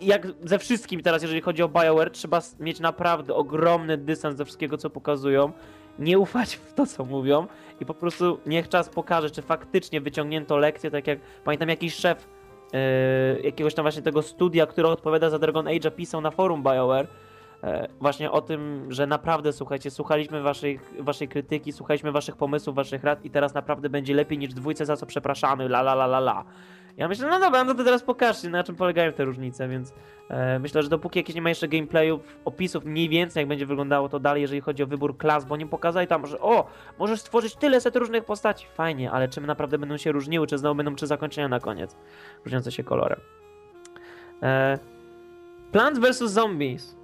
jak 0.00 0.26
ze 0.44 0.58
wszystkim 0.58 1.02
teraz, 1.02 1.22
jeżeli 1.22 1.40
chodzi 1.40 1.62
o 1.62 1.68
BioWare, 1.68 2.10
trzeba 2.10 2.40
mieć 2.60 2.80
naprawdę 2.80 3.34
ogromny 3.34 3.96
dystans 3.96 4.36
ze 4.36 4.44
wszystkiego, 4.44 4.78
co 4.78 4.90
pokazują. 4.90 5.52
Nie 5.98 6.18
ufać 6.18 6.54
w 6.54 6.72
to, 6.74 6.86
co 6.86 7.04
mówią 7.04 7.46
i 7.80 7.86
po 7.86 7.94
prostu 7.94 8.40
niech 8.46 8.68
czas 8.68 8.88
pokaże, 8.88 9.30
czy 9.30 9.42
faktycznie 9.42 10.00
wyciągnięto 10.00 10.56
lekcję, 10.56 10.90
tak 10.90 11.06
jak 11.06 11.18
pamiętam 11.44 11.68
jakiś 11.68 11.94
szef 11.94 12.28
yy, 12.72 12.80
jakiegoś 13.42 13.74
tam 13.74 13.82
właśnie 13.82 14.02
tego 14.02 14.22
studia, 14.22 14.66
który 14.66 14.88
odpowiada 14.88 15.30
za 15.30 15.38
Dragon 15.38 15.68
Age, 15.68 15.90
pisał 15.90 16.20
na 16.20 16.30
forum 16.30 16.62
BioWare, 16.62 17.06
E, 17.64 17.88
właśnie 18.00 18.30
o 18.30 18.40
tym, 18.40 18.86
że 18.92 19.06
naprawdę 19.06 19.52
słuchajcie, 19.52 19.90
słuchaliśmy 19.90 20.42
waszej, 20.42 20.80
waszej 20.98 21.28
krytyki, 21.28 21.72
słuchaliśmy 21.72 22.12
waszych 22.12 22.36
pomysłów, 22.36 22.76
waszych 22.76 23.04
rad 23.04 23.24
i 23.24 23.30
teraz 23.30 23.54
naprawdę 23.54 23.90
będzie 23.90 24.14
lepiej 24.14 24.38
niż 24.38 24.54
dwójce, 24.54 24.86
za 24.86 24.96
co 24.96 25.06
przepraszamy, 25.06 25.64
la 25.64 25.80
la 25.80 25.92
la 25.92 26.04
la 26.04 26.18
la. 26.18 26.44
Ja 26.96 27.08
myślę, 27.08 27.28
no 27.28 27.40
dobra, 27.40 27.64
no 27.64 27.74
to 27.74 27.84
teraz 27.84 28.02
pokażcie, 28.02 28.50
na 28.50 28.64
czym 28.64 28.76
polegają 28.76 29.12
te 29.12 29.24
różnice, 29.24 29.68
więc 29.68 29.92
e, 30.28 30.58
myślę, 30.58 30.82
że 30.82 30.88
dopóki 30.88 31.18
jakieś 31.18 31.34
nie 31.34 31.42
ma 31.42 31.48
jeszcze 31.48 31.68
gameplayów, 31.68 32.20
opisów 32.44 32.84
mniej 32.84 33.08
więcej, 33.08 33.40
jak 33.40 33.48
będzie 33.48 33.66
wyglądało 33.66 34.08
to 34.08 34.20
dalej, 34.20 34.42
jeżeli 34.42 34.60
chodzi 34.60 34.82
o 34.82 34.86
wybór 34.86 35.16
klas, 35.16 35.44
bo 35.44 35.56
nie 35.56 35.66
pokazali 35.66 36.06
tam, 36.06 36.26
że 36.26 36.40
o, 36.40 36.66
możesz 36.98 37.20
stworzyć 37.20 37.56
tyle 37.56 37.80
set 37.80 37.96
różnych 37.96 38.24
postaci, 38.24 38.66
fajnie, 38.74 39.10
ale 39.10 39.28
czym 39.28 39.46
naprawdę 39.46 39.78
będą 39.78 39.96
się 39.96 40.12
różniły, 40.12 40.46
czy 40.46 40.58
znowu 40.58 40.74
będą 40.74 40.94
trzy 40.94 41.06
zakończenia 41.06 41.48
na 41.48 41.60
koniec, 41.60 41.96
różniące 42.44 42.72
się 42.72 42.84
kolorem. 42.84 43.20
E, 44.42 44.78
Plants 45.72 46.00
vs. 46.00 46.32
Zombies. 46.32 46.96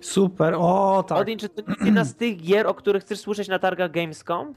Super, 0.00 0.54
o 0.58 1.04
tak. 1.08 1.18
Odin, 1.18 1.38
czy 1.38 1.48
to 1.48 1.62
jest 1.68 1.84
jedna 1.84 2.04
z 2.04 2.14
tych 2.14 2.36
gier, 2.36 2.66
o 2.66 2.74
których 2.74 3.02
chcesz 3.02 3.20
słyszeć 3.20 3.48
na 3.48 3.58
targach 3.58 3.90
Gamescom? 3.90 4.54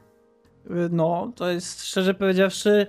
Y, 0.65 0.89
no, 0.91 1.32
to 1.36 1.50
jest 1.50 1.86
szczerze 1.86 2.13
powiedziawszy, 2.13 2.88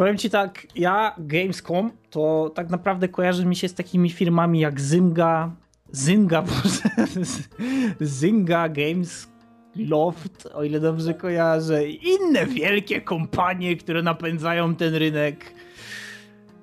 powiem 0.00 0.18
ci 0.18 0.30
tak, 0.30 0.66
ja 0.74 1.14
Gamescom 1.18 1.90
to 2.10 2.50
tak 2.54 2.70
naprawdę 2.70 3.08
kojarzy 3.08 3.46
mi 3.46 3.56
się 3.56 3.68
z 3.68 3.74
takimi 3.74 4.10
firmami 4.10 4.60
jak 4.60 4.80
Zynga, 4.80 5.50
Zynga, 5.92 6.44
Zynga 8.00 8.68
Games 8.68 9.28
Loft, 9.76 10.48
o 10.54 10.64
ile 10.64 10.80
dobrze 10.80 11.14
kojarzę, 11.14 11.86
i 11.86 12.08
inne 12.08 12.46
wielkie 12.46 13.00
kompanie, 13.00 13.76
które 13.76 14.02
napędzają 14.02 14.74
ten 14.74 14.94
rynek. 14.94 15.54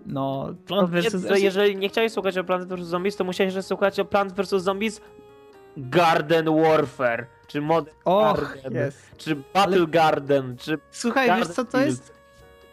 No, 0.06 0.54
Plant 0.66 0.90
vs. 0.90 1.12
Zombies. 1.12 1.44
Jeżeli 1.44 1.78
nie 1.78 1.90
chciałeś 1.90 2.12
słuchać 2.12 2.38
o 2.38 2.44
Plant 2.44 2.74
vs. 2.74 2.88
Zombies, 2.88 3.16
to 3.16 3.24
musiałeś 3.24 3.54
słuchać 3.66 4.00
o 4.00 4.06
Plant 4.06 4.34
vs. 4.34 4.50
Zombies 4.50 5.02
Garden 5.78 6.46
Warfare, 6.62 7.28
czy 7.48 7.62
Mod 7.62 7.90
Och, 8.06 8.60
Garden, 8.64 8.88
yes. 8.88 8.98
czy 9.18 9.36
Battle 9.36 9.78
Ale... 9.78 9.88
Garden, 9.88 10.58
czy 10.58 10.78
Słuchaj, 10.92 11.28
Garden 11.28 11.48
wiesz 11.48 11.56
co, 11.56 11.66
to 11.66 11.80
jest, 11.80 12.17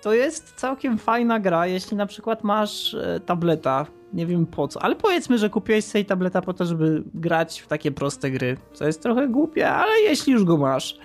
to 0.04 0.14
jest 0.14 0.54
całkiem 0.56 0.99
fajna 0.99 1.40
gra, 1.40 1.66
jeśli 1.66 1.96
na 1.96 2.06
przykład 2.06 2.44
masz 2.44 2.94
e, 2.94 3.20
tableta, 3.20 3.87
nie 4.12 4.26
wiem 4.26 4.46
po 4.46 4.68
co, 4.68 4.82
ale 4.82 4.96
powiedzmy, 4.96 5.38
że 5.38 5.50
kupiłeś 5.50 5.84
sobie 5.84 6.04
tableta 6.04 6.42
po 6.42 6.54
to, 6.54 6.64
żeby 6.64 7.02
grać 7.14 7.61
w 7.61 7.66
takie 7.66 7.90
proste 7.92 8.30
gry, 8.30 8.56
co 8.73 8.87
jest 8.87 9.02
trochę 9.02 9.28
głupie, 9.28 9.70
ale 9.70 9.92
jeśli 10.00 10.32
już 10.32 10.44
go 10.44 10.56
masz, 10.56 10.99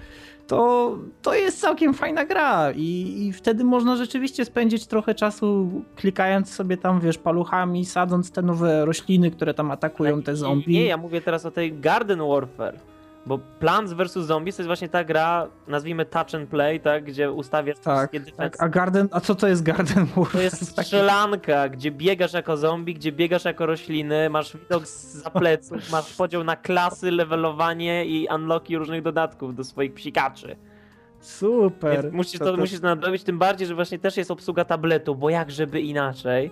to, 0.47 0.97
to 1.21 1.33
jest 1.33 1.61
całkiem 1.61 1.93
fajna 1.93 2.25
gra 2.25 2.71
i, 2.71 3.15
i, 3.27 3.33
wtedy 3.33 3.63
można 3.63 3.95
rzeczywiście 3.95 4.45
spędzić 4.45 4.87
trochę 4.87 5.15
czasu 5.15 5.71
klikając 5.95 6.53
sobie 6.53 6.77
tam, 6.77 6.99
wiesz, 6.99 7.17
paluchami, 7.17 7.85
sadząc 7.85 8.31
te 8.31 8.41
nowe 8.41 8.85
rośliny, 8.85 9.31
które 9.31 9.53
tam 9.53 9.71
atakują 9.71 10.21
te 10.21 10.35
zombie. 10.35 10.73
Nie, 10.73 10.85
ja 10.85 10.97
mówię 10.97 11.21
teraz 11.21 11.45
o 11.45 11.51
tej 11.51 11.79
Garden 11.79 12.19
Warfare. 12.27 12.79
Bo 13.29 13.37
Plants 13.37 13.93
vs. 13.93 14.13
Zombies 14.13 14.55
to 14.55 14.61
jest 14.61 14.67
właśnie 14.67 14.89
ta 14.89 15.03
gra, 15.03 15.47
nazwijmy 15.67 16.05
touch 16.05 16.35
and 16.35 16.49
play, 16.49 16.79
tak, 16.79 17.03
gdzie 17.03 17.31
ustawiasz 17.31 17.79
tak, 17.79 18.11
wszystkie 18.11 18.31
tak. 18.31 18.55
A 18.59 18.69
Garden, 18.69 19.07
a 19.11 19.19
co 19.19 19.35
to 19.35 19.47
jest 19.47 19.63
Garden 19.63 20.05
Warfare? 20.05 20.31
To 20.31 20.41
jest 20.41 20.67
strzelanka, 20.71 21.69
gdzie 21.69 21.91
biegasz 21.91 22.33
jako 22.33 22.57
zombie, 22.57 22.93
gdzie 22.93 23.11
biegasz 23.11 23.45
jako 23.45 23.65
rośliny, 23.65 24.29
masz 24.29 24.57
widok 24.57 24.87
za 24.87 25.29
pleców, 25.29 25.89
masz 25.91 26.13
podział 26.13 26.43
na 26.43 26.55
klasy, 26.55 27.11
levelowanie 27.11 28.05
i 28.05 28.27
unlocki 28.35 28.77
różnych 28.77 29.01
dodatków 29.01 29.55
do 29.55 29.63
swoich 29.63 29.93
psikaczy. 29.93 30.55
Super. 31.19 32.01
Więc 32.01 32.13
musisz 32.13 32.39
to, 32.39 32.45
to, 32.45 32.57
musisz 32.57 32.81
nadrobić, 32.81 33.23
tym 33.23 33.39
bardziej, 33.39 33.67
że 33.67 33.75
właśnie 33.75 33.99
też 33.99 34.17
jest 34.17 34.31
obsługa 34.31 34.65
tabletu, 34.65 35.15
bo 35.15 35.29
jak 35.29 35.51
żeby 35.51 35.81
inaczej. 35.81 36.51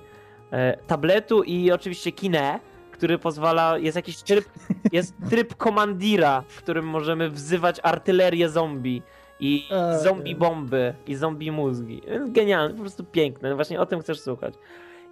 E, 0.51 0.77
tabletu 0.77 1.43
i 1.43 1.71
oczywiście 1.71 2.11
kine, 2.11 2.59
który 2.97 3.19
pozwala, 3.19 3.77
jest 3.77 3.95
jakiś 3.95 4.17
tryb, 4.23 4.45
jest 4.91 5.13
tryb 5.29 5.55
komandira, 5.55 6.43
w 6.47 6.57
którym 6.57 6.85
możemy 6.85 7.29
wzywać 7.29 7.79
artylerię 7.83 8.49
zombie 8.49 9.01
i 9.39 9.69
zombie 10.03 10.35
bomby 10.35 10.93
i 11.07 11.15
zombie 11.15 11.51
mózgi. 11.51 12.01
Genialne, 12.27 12.73
po 12.73 12.81
prostu 12.81 13.03
piękne. 13.03 13.55
Właśnie 13.55 13.79
o 13.79 13.85
tym 13.85 13.99
chcesz 13.99 14.19
słuchać. 14.19 14.53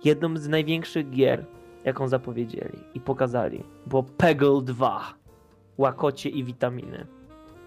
Jedną 0.03 0.37
z 0.37 0.47
największych 0.47 1.09
gier, 1.09 1.45
jaką 1.83 2.07
zapowiedzieli 2.07 2.79
i 2.93 2.99
pokazali, 2.99 3.63
było 3.85 4.03
Peggle 4.03 4.61
2. 4.63 5.13
Łakocie 5.77 6.29
i 6.29 6.43
witaminy. 6.43 7.05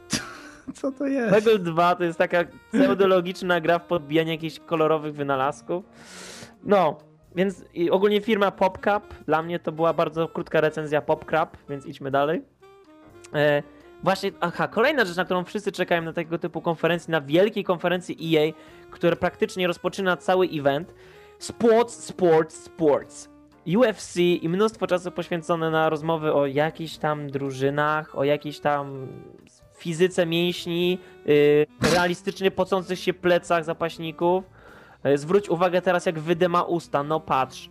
Co 0.75 0.92
to 0.92 1.06
jest? 1.06 1.34
Peggle 1.34 1.58
2 1.58 1.94
to 1.94 2.04
jest 2.04 2.18
taka 2.18 2.44
pseudologiczna 2.72 3.60
gra 3.60 3.78
w 3.78 3.87
podbijanie 3.87 4.32
jakichś 4.32 4.58
kolorowych 4.58 5.14
wynalazków. 5.14 5.84
No, 6.64 6.98
więc 7.38 7.64
ogólnie 7.90 8.21
firma 8.21 8.50
PopCap, 8.50 9.14
dla 9.26 9.42
mnie 9.42 9.59
to 9.59 9.73
była 9.73 9.92
bardzo 9.92 10.28
krótka 10.28 10.61
recenzja 10.61 11.02
PopCap, 11.02 11.57
więc 11.68 11.87
idźmy 11.87 12.11
dalej. 12.11 12.42
E, 13.35 13.62
właśnie, 14.02 14.30
aha, 14.40 14.68
kolejna 14.68 15.04
rzecz, 15.04 15.16
na 15.16 15.25
którą 15.25 15.45
wszyscy 15.45 15.73
czekają 15.73 16.02
na 16.02 16.12
tego 16.12 16.38
typu 16.38 16.61
konferencji, 16.61 17.11
na 17.11 17.21
wielkiej 17.21 17.64
konferencji 17.64 18.37
EA, 18.37 18.52
która 18.90 19.16
praktycznie 19.16 19.66
rozpoczyna 19.66 20.16
cały 20.16 20.49
event. 20.52 20.95
Sports, 21.38 22.04
sports, 22.04 22.62
sports. 22.62 23.28
UFC 23.76 24.16
i 24.16 24.49
mnóstwo 24.49 24.87
czasu 24.87 25.11
poświęcone 25.11 25.71
na 25.71 25.88
rozmowy 25.88 26.33
o 26.33 26.47
jakichś 26.47 26.97
tam 26.97 27.30
drużynach, 27.30 28.18
o 28.18 28.25
jakichś 28.25 28.59
tam 28.59 29.09
fizyce 29.76 30.26
mięśni, 30.26 30.99
yy, 31.26 31.66
realistycznie 31.92 32.50
pocących 32.50 32.99
się 32.99 33.12
plecach 33.12 33.64
zapaśników. 33.64 34.45
Yy, 35.05 35.19
zwróć 35.19 35.49
uwagę 35.49 35.83
teraz, 35.83 36.07
jak 36.07 36.19
wydyma 36.19 36.62
usta, 36.62 37.02
no 37.02 37.21
patrz. 37.21 37.71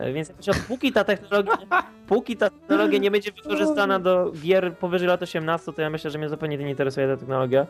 Yy, 0.00 0.12
więc 0.12 0.32
póki 0.68 0.92
ta 0.92 1.04
technologia, 1.04 1.82
póki 2.06 2.36
ta 2.36 2.50
technologia 2.50 2.98
nie 2.98 3.10
będzie 3.10 3.32
wykorzystana 3.32 3.98
do 3.98 4.32
gier 4.42 4.76
powyżej 4.76 5.08
lat 5.08 5.22
18, 5.22 5.72
to 5.72 5.82
ja 5.82 5.90
myślę, 5.90 6.10
że 6.10 6.18
mnie 6.18 6.28
zupełnie 6.28 6.58
nie 6.58 6.70
interesuje 6.70 7.08
ta 7.08 7.16
technologia. 7.16 7.66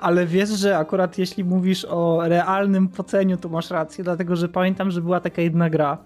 Ale 0.00 0.26
wiesz, 0.26 0.48
że 0.48 0.78
akurat 0.78 1.18
jeśli 1.18 1.44
mówisz 1.44 1.84
o 1.84 2.28
realnym 2.28 2.88
poceniu, 2.88 3.36
to 3.36 3.48
masz 3.48 3.70
rację, 3.70 4.04
dlatego 4.04 4.36
że 4.36 4.48
pamiętam, 4.48 4.90
że 4.90 5.00
była 5.00 5.20
taka 5.20 5.42
jedna 5.42 5.70
gra. 5.70 5.98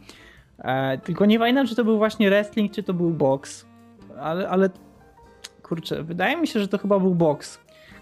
E, 0.59 0.99
tylko 0.99 1.26
nie 1.26 1.38
pamiętam, 1.38 1.66
czy 1.66 1.75
to 1.75 1.85
był 1.85 1.99
właśnie 1.99 2.28
wrestling, 2.28 2.73
czy 2.73 2.83
to 2.83 2.95
był 2.95 3.11
box. 3.11 3.66
Ale, 4.21 4.49
ale 4.49 4.71
kurczę, 5.62 6.02
wydaje 6.02 6.37
mi 6.37 6.47
się, 6.47 6.61
że 6.61 6.68
to 6.68 6.78
chyba 6.78 6.99
był 6.99 7.14
box, 7.14 7.61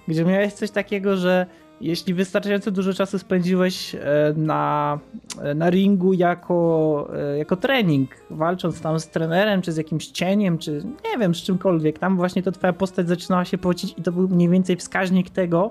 gdzie 0.08 0.24
miałeś 0.24 0.52
coś 0.52 0.70
takiego, 0.70 1.16
że 1.16 1.46
jeśli 1.80 2.14
wystarczająco 2.14 2.70
dużo 2.70 2.94
czasu 2.94 3.18
spędziłeś 3.18 3.94
e, 3.94 3.98
na, 4.36 4.98
e, 5.42 5.54
na 5.54 5.70
ringu 5.70 6.12
jako, 6.12 7.08
e, 7.16 7.38
jako 7.38 7.56
trening, 7.56 8.10
walcząc 8.30 8.80
tam 8.80 9.00
z 9.00 9.08
trenerem, 9.08 9.62
czy 9.62 9.72
z 9.72 9.76
jakimś 9.76 10.06
cieniem, 10.06 10.58
czy 10.58 10.82
nie 11.12 11.18
wiem, 11.18 11.34
z 11.34 11.38
czymkolwiek, 11.38 11.98
tam 11.98 12.16
właśnie 12.16 12.42
to 12.42 12.52
twoja 12.52 12.72
postać 12.72 13.08
zaczynała 13.08 13.44
się 13.44 13.58
pocić 13.58 13.94
i 13.98 14.02
to 14.02 14.12
był 14.12 14.28
mniej 14.28 14.48
więcej 14.48 14.76
wskaźnik 14.76 15.30
tego, 15.30 15.70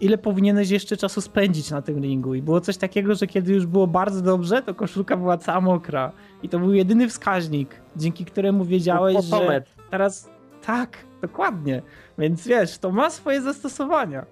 ile 0.00 0.18
powinieneś 0.18 0.70
jeszcze 0.70 0.96
czasu 0.96 1.20
spędzić 1.20 1.70
na 1.70 1.82
tym 1.82 2.02
ringu. 2.02 2.34
I 2.34 2.42
było 2.42 2.60
coś 2.60 2.76
takiego, 2.76 3.14
że 3.14 3.26
kiedy 3.26 3.52
już 3.52 3.66
było 3.66 3.86
bardzo 3.86 4.22
dobrze, 4.22 4.62
to 4.62 4.74
koszulka 4.74 5.16
była 5.16 5.38
cała 5.38 5.60
mokra. 5.60 6.12
I 6.42 6.48
to 6.48 6.58
był 6.58 6.74
jedyny 6.74 7.08
wskaźnik, 7.08 7.80
dzięki 7.96 8.24
któremu 8.24 8.64
wiedziałeś, 8.64 9.24
że 9.24 9.62
teraz 9.90 10.30
tak, 10.66 10.98
dokładnie. 11.20 11.82
Więc 12.18 12.46
wiesz, 12.46 12.78
to 12.78 12.90
ma 12.90 13.10
swoje 13.10 13.42
zastosowania. 13.42 14.26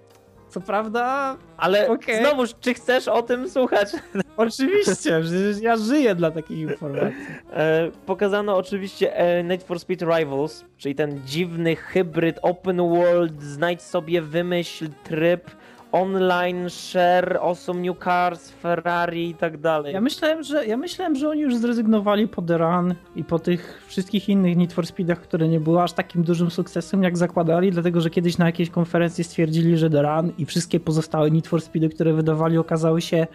Co 0.51 0.61
prawda. 0.61 1.37
Ale 1.57 1.89
okay. 1.89 2.19
znowuż, 2.19 2.49
czy 2.61 2.73
chcesz 2.73 3.07
o 3.07 3.21
tym 3.21 3.49
słuchać? 3.49 3.89
Oczywiście, 4.37 5.21
ja 5.61 5.77
żyję 5.77 6.15
dla 6.15 6.31
takich 6.31 6.57
informacji. 6.57 7.25
E, 7.53 7.91
pokazano 8.05 8.57
oczywiście 8.57 9.17
e, 9.17 9.43
Need 9.43 9.63
for 9.63 9.79
Speed 9.79 10.05
Rivals, 10.05 10.65
czyli 10.77 10.95
ten 10.95 11.21
dziwny 11.25 11.75
hybryd 11.75 12.39
open 12.41 12.77
world, 12.77 13.41
znajdź 13.41 13.81
sobie, 13.81 14.21
wymyśl 14.21 14.89
tryb 15.03 15.51
online, 15.91 16.69
share, 16.69 17.37
awesome 17.41 17.81
new 17.81 17.99
cars, 18.03 18.49
Ferrari 18.49 19.29
i 19.29 19.35
tak 19.35 19.57
dalej. 19.57 19.93
Ja 19.93 20.01
myślałem, 20.01 20.43
że, 20.43 20.65
ja 20.65 20.77
myślałem, 20.77 21.15
że 21.15 21.29
oni 21.29 21.41
już 21.41 21.55
zrezygnowali 21.55 22.27
po 22.27 22.41
The 22.41 22.57
Run 22.57 22.95
i 23.15 23.23
po 23.23 23.39
tych 23.39 23.83
wszystkich 23.87 24.29
innych 24.29 24.57
Need 24.57 24.73
for 24.73 24.87
Speedach, 24.87 25.21
które 25.21 25.47
nie 25.47 25.59
były 25.59 25.81
aż 25.81 25.93
takim 25.93 26.23
dużym 26.23 26.51
sukcesem, 26.51 27.03
jak 27.03 27.17
zakładali, 27.17 27.71
dlatego 27.71 28.01
że 28.01 28.09
kiedyś 28.09 28.37
na 28.37 28.45
jakiejś 28.45 28.69
konferencji 28.69 29.23
stwierdzili, 29.23 29.77
że 29.77 29.89
The 29.89 30.01
Run 30.01 30.31
i 30.37 30.45
wszystkie 30.45 30.79
pozostałe 30.79 31.31
Need 31.31 31.47
for 31.47 31.61
Speedy, 31.61 31.89
które 31.89 32.13
wydawali, 32.13 32.57
okazały 32.57 33.01
się 33.01 33.27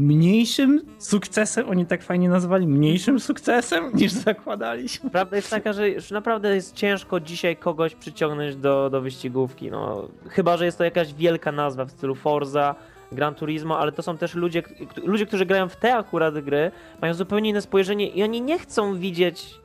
mniejszym 0.00 0.80
sukcesem, 0.98 1.68
oni 1.68 1.86
tak 1.86 2.02
fajnie 2.02 2.28
nazwali, 2.28 2.66
mniejszym 2.66 3.20
sukcesem 3.20 3.90
niż 3.94 4.12
zakładaliśmy. 4.12 5.10
Prawda 5.10 5.36
jest 5.36 5.50
taka, 5.50 5.72
że 5.72 5.88
już 5.88 6.10
naprawdę 6.10 6.54
jest 6.54 6.74
ciężko 6.74 7.20
dzisiaj 7.20 7.56
kogoś 7.56 7.94
przyciągnąć 7.94 8.56
do, 8.56 8.90
do 8.90 9.00
wyścigówki. 9.00 9.70
No, 9.70 10.08
chyba, 10.28 10.56
że 10.56 10.64
jest 10.64 10.78
to 10.78 10.84
jakaś 10.84 11.14
wielka 11.14 11.52
nazwa 11.52 11.84
w 11.84 11.90
stylu 11.90 12.14
Forza, 12.14 12.74
Gran 13.12 13.34
Turismo, 13.34 13.78
ale 13.78 13.92
to 13.92 14.02
są 14.02 14.18
też 14.18 14.34
ludzie, 14.34 14.62
ludzie, 15.04 15.26
którzy 15.26 15.46
grają 15.46 15.68
w 15.68 15.76
te 15.76 15.94
akurat 15.94 16.38
gry, 16.38 16.70
mają 17.00 17.14
zupełnie 17.14 17.50
inne 17.50 17.62
spojrzenie 17.62 18.08
i 18.08 18.22
oni 18.22 18.40
nie 18.40 18.58
chcą 18.58 18.94
widzieć 18.94 19.60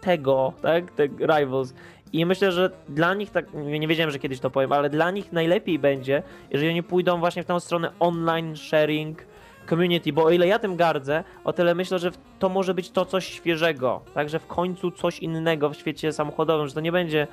tego, 0.00 0.52
tak, 0.62 0.90
te 0.90 1.06
Rivals. 1.06 1.74
I 2.12 2.26
myślę, 2.26 2.52
że 2.52 2.70
dla 2.88 3.14
nich, 3.14 3.30
tak, 3.30 3.46
nie 3.54 3.88
wiedziałem, 3.88 4.10
że 4.10 4.18
kiedyś 4.18 4.40
to 4.40 4.50
powiem, 4.50 4.72
ale 4.72 4.90
dla 4.90 5.10
nich 5.10 5.32
najlepiej 5.32 5.78
będzie, 5.78 6.22
jeżeli 6.50 6.70
oni 6.70 6.82
pójdą 6.82 7.18
właśnie 7.18 7.42
w 7.42 7.46
tą 7.46 7.60
stronę 7.60 7.90
online 8.00 8.56
sharing, 8.56 9.18
community, 9.68 10.12
bo 10.12 10.24
o 10.24 10.30
ile 10.30 10.46
ja 10.46 10.58
tym 10.58 10.76
gardzę, 10.76 11.24
o 11.44 11.52
tyle 11.52 11.74
myślę, 11.74 11.98
że 11.98 12.10
to 12.38 12.48
może 12.48 12.74
być 12.74 12.90
to 12.90 13.04
coś 13.04 13.26
świeżego, 13.26 14.00
także 14.14 14.38
w 14.38 14.46
końcu 14.46 14.90
coś 14.90 15.18
innego 15.18 15.70
w 15.70 15.76
świecie 15.76 16.12
samochodowym, 16.12 16.68
że 16.68 16.74
to 16.74 16.80
nie 16.80 16.92
będzie 16.92 17.26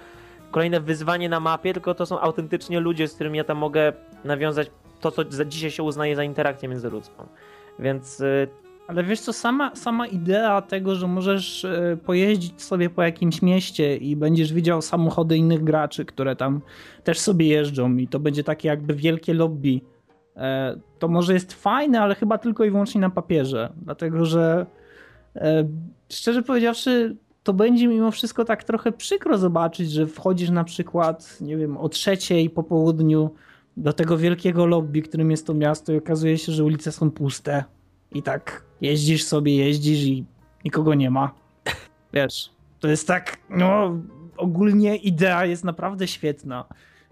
kolejne 0.52 0.80
wyzwanie 0.80 1.30
na 1.30 1.40
mapie, 1.40 1.74
tylko 1.74 1.96
to 1.96 2.06
są 2.06 2.20
autentycznie 2.20 2.80
ludzie, 2.80 3.08
z 3.08 3.14
którymi 3.14 3.38
ja 3.38 3.44
tam 3.44 3.58
mogę 3.58 3.94
nawiązać 4.24 4.72
to, 5.02 5.12
co 5.12 5.46
dzisiaj 5.46 5.72
się 5.72 5.84
uznaje 5.84 6.16
za 6.16 6.24
interakcję 6.24 6.70
międzyludzką. 6.70 7.28
Więc 7.80 8.20
y, 8.20 8.48
ale 8.88 9.04
wiesz 9.04 9.20
co, 9.20 9.34
sama, 9.34 9.76
sama 9.76 10.08
idea 10.08 10.62
tego, 10.62 10.96
że 10.96 11.08
możesz 11.08 11.64
y, 11.64 11.98
pojeździć 12.06 12.62
sobie 12.62 12.90
po 12.90 13.04
jakimś 13.04 13.42
mieście 13.42 13.98
i 13.98 14.16
będziesz 14.16 14.54
widział 14.54 14.82
samochody 14.82 15.38
innych 15.38 15.64
graczy, 15.64 16.06
które 16.06 16.36
tam 16.36 16.62
też 17.04 17.20
sobie 17.20 17.48
jeżdżą 17.48 17.98
i 17.98 18.08
to 18.08 18.20
będzie 18.20 18.44
takie 18.44 18.68
jakby 18.68 18.94
wielkie 18.94 19.34
lobby 19.34 19.82
to 21.00 21.08
może 21.08 21.34
jest 21.34 21.54
fajne, 21.54 22.02
ale 22.02 22.16
chyba 22.16 22.38
tylko 22.38 22.66
i 22.66 22.72
wyłącznie 22.72 23.02
na 23.02 23.10
papierze. 23.10 23.74
Dlatego, 23.82 24.26
że 24.26 24.66
e, 25.36 25.68
szczerze 26.10 26.44
powiedziawszy, 26.44 27.16
to 27.44 27.54
będzie 27.54 27.88
mimo 27.88 28.12
wszystko 28.12 28.46
tak 28.46 28.64
trochę 28.64 28.92
przykro 28.92 29.38
zobaczyć, 29.38 29.92
że 29.92 30.08
wchodzisz 30.08 30.50
na 30.50 30.64
przykład, 30.64 31.38
nie 31.42 31.58
wiem, 31.58 31.78
o 31.78 31.90
trzeciej 31.90 32.50
po 32.50 32.64
południu 32.64 33.30
do 33.78 33.94
tego 33.94 34.18
wielkiego 34.18 34.66
lobby, 34.66 35.02
którym 35.02 35.32
jest 35.32 35.48
to 35.48 35.54
miasto 35.54 35.94
i 35.94 35.98
okazuje 35.98 36.38
się, 36.38 36.52
że 36.52 36.64
ulice 36.64 36.92
są 36.92 37.12
puste 37.12 37.64
i 38.12 38.24
tak 38.24 38.64
jeździsz 38.82 39.24
sobie, 39.24 39.56
jeździsz 39.56 40.04
i 40.04 40.26
nikogo 40.66 40.94
nie 40.94 41.10
ma. 41.10 41.32
Wiesz, 42.14 42.50
to 42.80 42.88
jest 42.88 43.08
tak, 43.08 43.38
no 43.50 43.98
ogólnie 44.38 44.96
idea 44.96 45.46
jest 45.46 45.64
naprawdę 45.64 46.08
świetna 46.08 46.66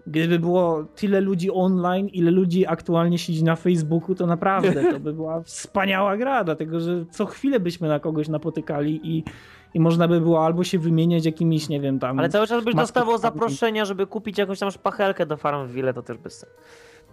gdyby 0.06 0.38
było 0.38 0.84
tyle 0.84 1.20
ludzi 1.20 1.50
online, 1.50 2.08
ile 2.08 2.30
ludzi 2.30 2.66
aktualnie 2.66 3.18
siedzi 3.18 3.44
na 3.44 3.56
Facebooku, 3.56 4.14
to 4.14 4.26
naprawdę 4.26 4.92
to 4.92 5.00
by 5.00 5.12
była 5.12 5.42
wspaniała 5.42 6.16
gra, 6.16 6.44
dlatego 6.44 6.80
że 6.80 7.04
co 7.10 7.26
chwilę 7.26 7.60
byśmy 7.60 7.88
na 7.88 8.00
kogoś 8.00 8.28
napotykali 8.28 9.00
i, 9.04 9.24
i 9.74 9.80
można 9.80 10.08
by 10.08 10.20
było 10.20 10.44
albo 10.46 10.64
się 10.64 10.78
wymieniać 10.78 11.26
jakimiś, 11.26 11.68
nie 11.68 11.80
wiem, 11.80 11.98
tam... 11.98 12.18
Ale 12.18 12.28
cały 12.28 12.46
czas 12.46 12.64
byś 12.64 12.74
dostawał 12.74 13.18
zaproszenia, 13.18 13.84
żeby 13.84 14.06
kupić 14.06 14.38
jakąś 14.38 14.58
tam 14.58 14.70
szpachelkę 14.70 15.26
do 15.26 15.36
Farmville, 15.36 15.94
to 15.94 16.02
też 16.02 16.18
by 16.18 16.30
sensu. 16.30 16.56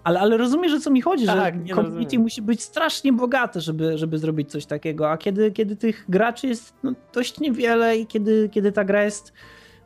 Ale, 0.03 0.19
ale 0.19 0.37
rozumiesz, 0.37 0.73
o 0.73 0.79
co 0.79 0.91
mi 0.91 1.01
chodzi, 1.01 1.25
tak, 1.25 1.55
że 1.55 1.75
community 1.75 2.03
rozumiem. 2.03 2.21
musi 2.21 2.41
być 2.41 2.61
strasznie 2.61 3.13
bogate, 3.13 3.61
żeby, 3.61 3.97
żeby 3.97 4.17
zrobić 4.17 4.51
coś 4.51 4.65
takiego, 4.65 5.11
a 5.11 5.17
kiedy, 5.17 5.51
kiedy 5.51 5.75
tych 5.75 6.05
graczy 6.09 6.47
jest 6.47 6.73
no, 6.83 6.93
dość 7.13 7.39
niewiele 7.39 7.97
i 7.97 8.07
kiedy, 8.07 8.49
kiedy 8.49 8.71
ta 8.71 8.83
gra 8.83 9.03
jest 9.03 9.33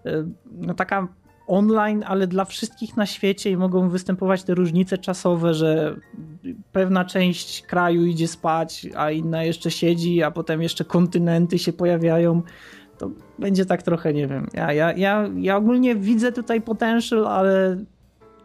e, 0.06 0.26
no, 0.52 0.74
taka 0.74 1.08
online, 1.48 2.04
ale 2.08 2.28
dla 2.28 2.46
wszystkich 2.46 2.98
na 2.98 3.06
świecie 3.06 3.50
i 3.50 3.58
mogą 3.58 3.90
występować 3.90 4.44
te 4.44 4.56
różnice 4.56 4.98
czasowe, 4.98 5.54
że 5.54 5.96
pewna 6.72 7.06
część 7.06 7.62
kraju 7.62 8.06
idzie 8.06 8.28
spać, 8.28 8.88
a 8.96 9.12
inna 9.12 9.44
jeszcze 9.44 9.72
siedzi, 9.72 10.24
a 10.24 10.32
potem 10.32 10.62
jeszcze 10.62 10.86
kontynenty 10.86 11.60
się 11.60 11.74
pojawiają. 11.74 12.42
to 12.98 13.12
będzie 13.40 13.66
tak 13.66 13.84
trochę, 13.84 14.14
nie 14.14 14.28
wiem. 14.28 14.48
Ja, 14.54 14.74
ja, 14.74 14.94
ja, 14.94 15.30
ja 15.36 15.58
ogólnie 15.58 15.96
widzę 15.96 16.32
tutaj 16.32 16.62
potential, 16.62 17.28
ale 17.28 17.78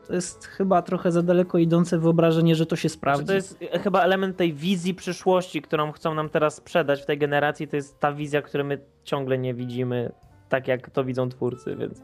to 0.06 0.14
jest 0.14 0.46
chyba 0.46 0.82
trochę 0.82 1.12
za 1.12 1.22
daleko 1.22 1.58
idące 1.58 1.98
wyobrażenie, 1.98 2.54
że 2.54 2.66
to 2.66 2.76
się 2.76 2.88
sprawdzi. 2.88 3.26
To 3.26 3.34
jest 3.34 3.58
e, 3.72 3.78
chyba 3.78 4.02
element 4.02 4.36
tej 4.36 4.54
wizji 4.54 4.94
przyszłości, 4.94 5.62
którą 5.62 5.92
chcą 5.92 6.14
nam 6.14 6.28
teraz 6.28 6.54
sprzedać 6.54 7.02
w 7.02 7.06
tej 7.06 7.18
generacji. 7.18 7.68
To 7.68 7.76
jest 7.76 8.00
ta 8.00 8.12
wizja, 8.12 8.42
której 8.42 8.66
my 8.66 8.78
ciągle 9.04 9.38
nie 9.38 9.54
widzimy, 9.54 10.12
tak 10.48 10.68
jak 10.68 10.90
to 10.90 11.04
widzą 11.04 11.28
twórcy, 11.28 11.76
więc. 11.76 12.02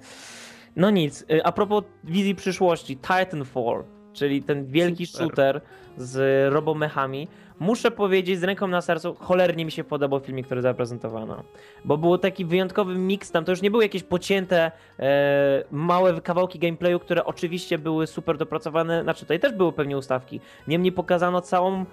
No 0.76 0.90
nic. 0.90 1.24
E, 1.30 1.46
a 1.46 1.52
propos 1.52 1.84
wizji 2.04 2.34
przyszłości, 2.34 2.96
Titanfall, 2.96 3.84
czyli 4.12 4.42
ten 4.42 4.66
wielki 4.66 5.06
Super. 5.06 5.26
shooter 5.26 5.60
z 5.96 6.52
robomechami. 6.52 7.28
Muszę 7.60 7.90
powiedzieć 7.90 8.40
z 8.40 8.44
ręką 8.44 8.66
na 8.66 8.80
sercu, 8.80 9.14
cholernie 9.14 9.64
mi 9.64 9.70
się 9.72 9.84
podobał 9.84 10.20
filmik, 10.20 10.46
który 10.46 10.62
zaprezentowano. 10.62 11.42
Bo 11.84 11.98
był 11.98 12.18
taki 12.18 12.44
wyjątkowy 12.44 12.94
miks 12.94 13.30
tam, 13.30 13.44
to 13.44 13.52
już 13.52 13.62
nie 13.62 13.70
były 13.70 13.82
jakieś 13.82 14.02
pocięte 14.02 14.72
e, 14.98 15.64
małe 15.70 16.20
kawałki 16.20 16.58
gameplayu, 16.58 16.98
które 16.98 17.24
oczywiście 17.24 17.78
były 17.78 18.06
super 18.06 18.38
dopracowane, 18.38 19.02
znaczy 19.02 19.20
tutaj 19.20 19.40
też 19.40 19.52
były 19.52 19.72
pewnie 19.72 19.96
ustawki. 19.98 20.40
Niemniej 20.66 20.92
pokazano 20.92 21.40
całą 21.40 21.84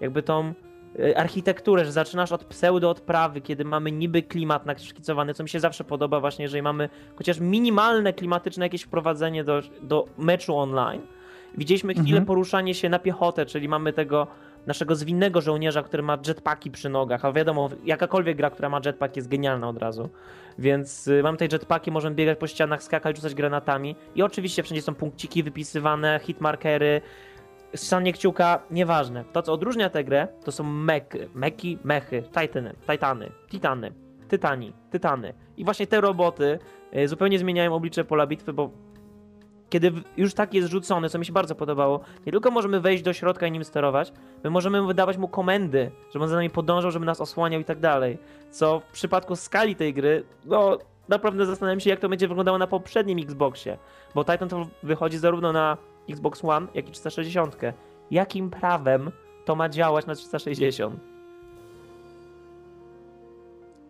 jakby 0.00 0.22
tą 0.22 0.54
architekturę, 1.16 1.84
że 1.84 1.92
zaczynasz 1.92 2.32
od 2.32 2.44
pseudo 2.44 2.90
odprawy, 2.90 3.40
kiedy 3.40 3.64
mamy 3.64 3.92
niby 3.92 4.22
klimat 4.22 4.66
naszkicowany, 4.66 5.34
co 5.34 5.42
mi 5.42 5.48
się 5.48 5.60
zawsze 5.60 5.84
podoba 5.84 6.20
właśnie, 6.20 6.42
jeżeli 6.42 6.62
mamy 6.62 6.88
chociaż 7.16 7.40
minimalne 7.40 8.12
klimatyczne 8.12 8.66
jakieś 8.66 8.82
wprowadzenie 8.82 9.44
do, 9.44 9.62
do 9.82 10.06
meczu 10.18 10.56
online. 10.56 11.02
Widzieliśmy 11.58 11.92
chwilę 11.92 12.08
mhm. 12.08 12.26
poruszanie 12.26 12.74
się 12.74 12.88
na 12.88 12.98
piechotę, 12.98 13.46
czyli 13.46 13.68
mamy 13.68 13.92
tego 13.92 14.26
naszego 14.66 14.94
zwinnego 14.94 15.40
żołnierza, 15.40 15.82
który 15.82 16.02
ma 16.02 16.18
jetpacki 16.26 16.70
przy 16.70 16.88
nogach, 16.88 17.24
a 17.24 17.32
wiadomo, 17.32 17.70
jakakolwiek 17.84 18.36
gra, 18.36 18.50
która 18.50 18.68
ma 18.68 18.80
jetpack 18.84 19.16
jest 19.16 19.28
genialna 19.28 19.68
od 19.68 19.78
razu. 19.78 20.08
Więc 20.58 21.08
y, 21.08 21.22
mam 21.22 21.36
te 21.36 21.44
jetpacki, 21.44 21.90
możemy 21.90 22.16
biegać 22.16 22.38
po 22.38 22.46
ścianach, 22.46 22.82
skakać, 22.82 23.16
rzucać 23.16 23.34
granatami 23.34 23.96
i 24.14 24.22
oczywiście 24.22 24.62
wszędzie 24.62 24.82
są 24.82 24.94
punkciki 24.94 25.42
wypisywane, 25.42 26.20
hitmarkery, 26.22 27.00
strzanie 27.74 28.12
kciuka, 28.12 28.62
nieważne. 28.70 29.24
To, 29.32 29.42
co 29.42 29.52
odróżnia 29.52 29.90
tę 29.90 30.04
grę, 30.04 30.28
to 30.44 30.52
są 30.52 30.64
meky, 30.64 31.18
meki, 31.34 31.78
mechy, 31.84 32.22
titany, 32.22 32.74
titany, 32.90 33.30
titany, 33.48 33.92
tytani, 34.28 34.72
tytany. 34.90 35.34
I 35.56 35.64
właśnie 35.64 35.86
te 35.86 36.00
roboty 36.00 36.58
y, 36.96 37.08
zupełnie 37.08 37.38
zmieniają 37.38 37.74
oblicze 37.74 38.04
pola 38.04 38.26
bitwy, 38.26 38.52
bo 38.52 38.70
kiedy 39.70 39.92
już 40.16 40.34
tak 40.34 40.54
jest 40.54 40.68
rzucony, 40.68 41.08
co 41.08 41.18
mi 41.18 41.26
się 41.26 41.32
bardzo 41.32 41.54
podobało, 41.54 42.00
nie 42.26 42.32
tylko 42.32 42.50
możemy 42.50 42.80
wejść 42.80 43.02
do 43.02 43.12
środka 43.12 43.46
i 43.46 43.52
nim 43.52 43.64
sterować, 43.64 44.12
my 44.44 44.50
możemy 44.50 44.86
wydawać 44.86 45.16
mu 45.16 45.28
komendy, 45.28 45.90
żeby 46.12 46.24
on 46.24 46.28
za 46.28 46.36
nami 46.36 46.50
podążał, 46.50 46.90
żeby 46.90 47.06
nas 47.06 47.20
osłaniał 47.20 47.60
i 47.60 47.64
tak 47.64 47.80
dalej. 47.80 48.18
Co 48.50 48.80
w 48.80 48.92
przypadku 48.92 49.36
skali 49.36 49.76
tej 49.76 49.94
gry, 49.94 50.24
no 50.44 50.78
naprawdę 51.08 51.46
zastanawiam 51.46 51.80
się, 51.80 51.90
jak 51.90 52.00
to 52.00 52.08
będzie 52.08 52.28
wyglądało 52.28 52.58
na 52.58 52.66
poprzednim 52.66 53.18
Xboxie, 53.18 53.78
bo 54.14 54.24
Titan 54.24 54.48
to 54.48 54.66
wychodzi 54.82 55.18
zarówno 55.18 55.52
na 55.52 55.76
Xbox 56.12 56.44
One, 56.44 56.66
jak 56.74 56.88
i 56.88 56.92
360. 56.92 57.56
Jakim 58.10 58.50
prawem 58.50 59.10
to 59.44 59.56
ma 59.56 59.68
działać 59.68 60.06
na 60.06 60.14
360? 60.14 61.00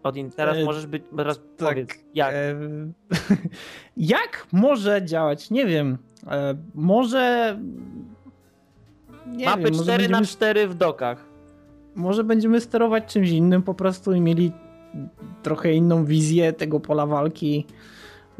Odin, 0.02 0.30
teraz 0.30 0.56
e, 0.56 0.64
możesz 0.64 0.86
być, 0.86 1.02
teraz 1.16 1.40
tak, 1.56 1.68
powiedz, 1.68 1.88
jak? 2.14 2.34
E, 2.34 2.54
jak 3.96 4.46
może 4.52 5.04
działać? 5.04 5.50
Nie 5.50 5.66
wiem. 5.66 5.98
E, 6.26 6.54
może... 6.74 7.56
Nie 9.26 9.44
Mapy 9.44 9.62
wiem, 9.62 9.74
4 9.74 9.86
będziemy, 9.86 10.20
na 10.20 10.26
4 10.26 10.68
w 10.68 10.74
dokach. 10.74 11.24
Może 11.94 12.24
będziemy 12.24 12.60
sterować 12.60 13.12
czymś 13.12 13.30
innym 13.30 13.62
po 13.62 13.74
prostu 13.74 14.12
i 14.12 14.20
mieli 14.20 14.52
trochę 15.42 15.72
inną 15.72 16.04
wizję 16.04 16.52
tego 16.52 16.80
pola 16.80 17.06
walki. 17.06 17.66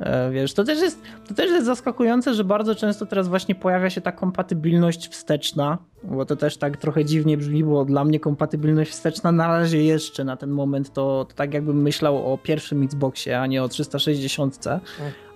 E, 0.01 0.31
wiesz, 0.31 0.55
to 0.55 0.65
też, 0.65 0.81
jest, 0.81 1.03
to 1.29 1.35
też 1.35 1.51
jest 1.51 1.67
zaskakujące, 1.67 2.35
że 2.35 2.45
bardzo 2.45 2.75
często 2.75 3.07
teraz 3.07 3.29
właśnie 3.29 3.55
pojawia 3.55 3.91
się 3.91 4.01
ta 4.01 4.13
kompatybilność 4.13 5.09
wsteczna, 5.09 5.79
bo 6.05 6.25
to 6.25 6.37
też 6.37 6.57
tak 6.57 6.77
trochę 6.77 7.05
dziwnie 7.05 7.37
brzmi, 7.37 7.65
bo 7.65 7.85
dla 7.85 8.05
mnie 8.05 8.21
kompatybilność 8.21 8.91
wsteczna 8.91 9.33
na 9.33 9.49
razie 9.49 9.85
jeszcze 9.85 10.25
na 10.25 10.37
ten 10.37 10.51
moment 10.51 10.93
to, 10.93 11.27
to 11.29 11.35
tak 11.35 11.55
jakbym 11.55 11.83
myślał 11.83 12.33
o 12.33 12.39
pierwszym 12.39 12.83
Xboxie, 12.83 13.41
a 13.41 13.47
nie 13.47 13.63
o 13.63 13.69
360, 13.69 14.67
mm. 14.67 14.81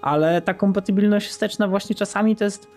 ale 0.02 0.42
ta 0.42 0.54
kompatybilność 0.54 1.28
wsteczna 1.28 1.68
właśnie 1.68 1.96
czasami 1.96 2.36
to 2.36 2.44
jest 2.44 2.68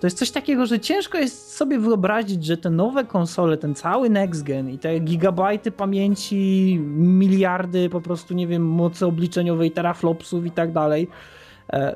to 0.00 0.06
jest 0.06 0.18
coś 0.18 0.30
takiego, 0.30 0.66
że 0.66 0.80
ciężko 0.80 1.18
jest 1.18 1.54
sobie 1.54 1.78
wyobrazić, 1.78 2.44
że 2.44 2.56
te 2.56 2.70
nowe 2.70 3.04
konsole, 3.04 3.56
ten 3.56 3.74
cały 3.74 4.10
next 4.10 4.42
gen 4.42 4.70
i 4.70 4.78
te 4.78 4.98
gigabajty 4.98 5.70
pamięci, 5.70 6.78
miliardy 6.96 7.90
po 7.90 8.00
prostu, 8.00 8.34
nie 8.34 8.46
wiem, 8.46 8.66
mocy 8.66 9.06
obliczeniowej, 9.06 9.70
teraflopsów 9.70 10.46
i 10.46 10.50
tak 10.50 10.72
dalej, 10.72 11.08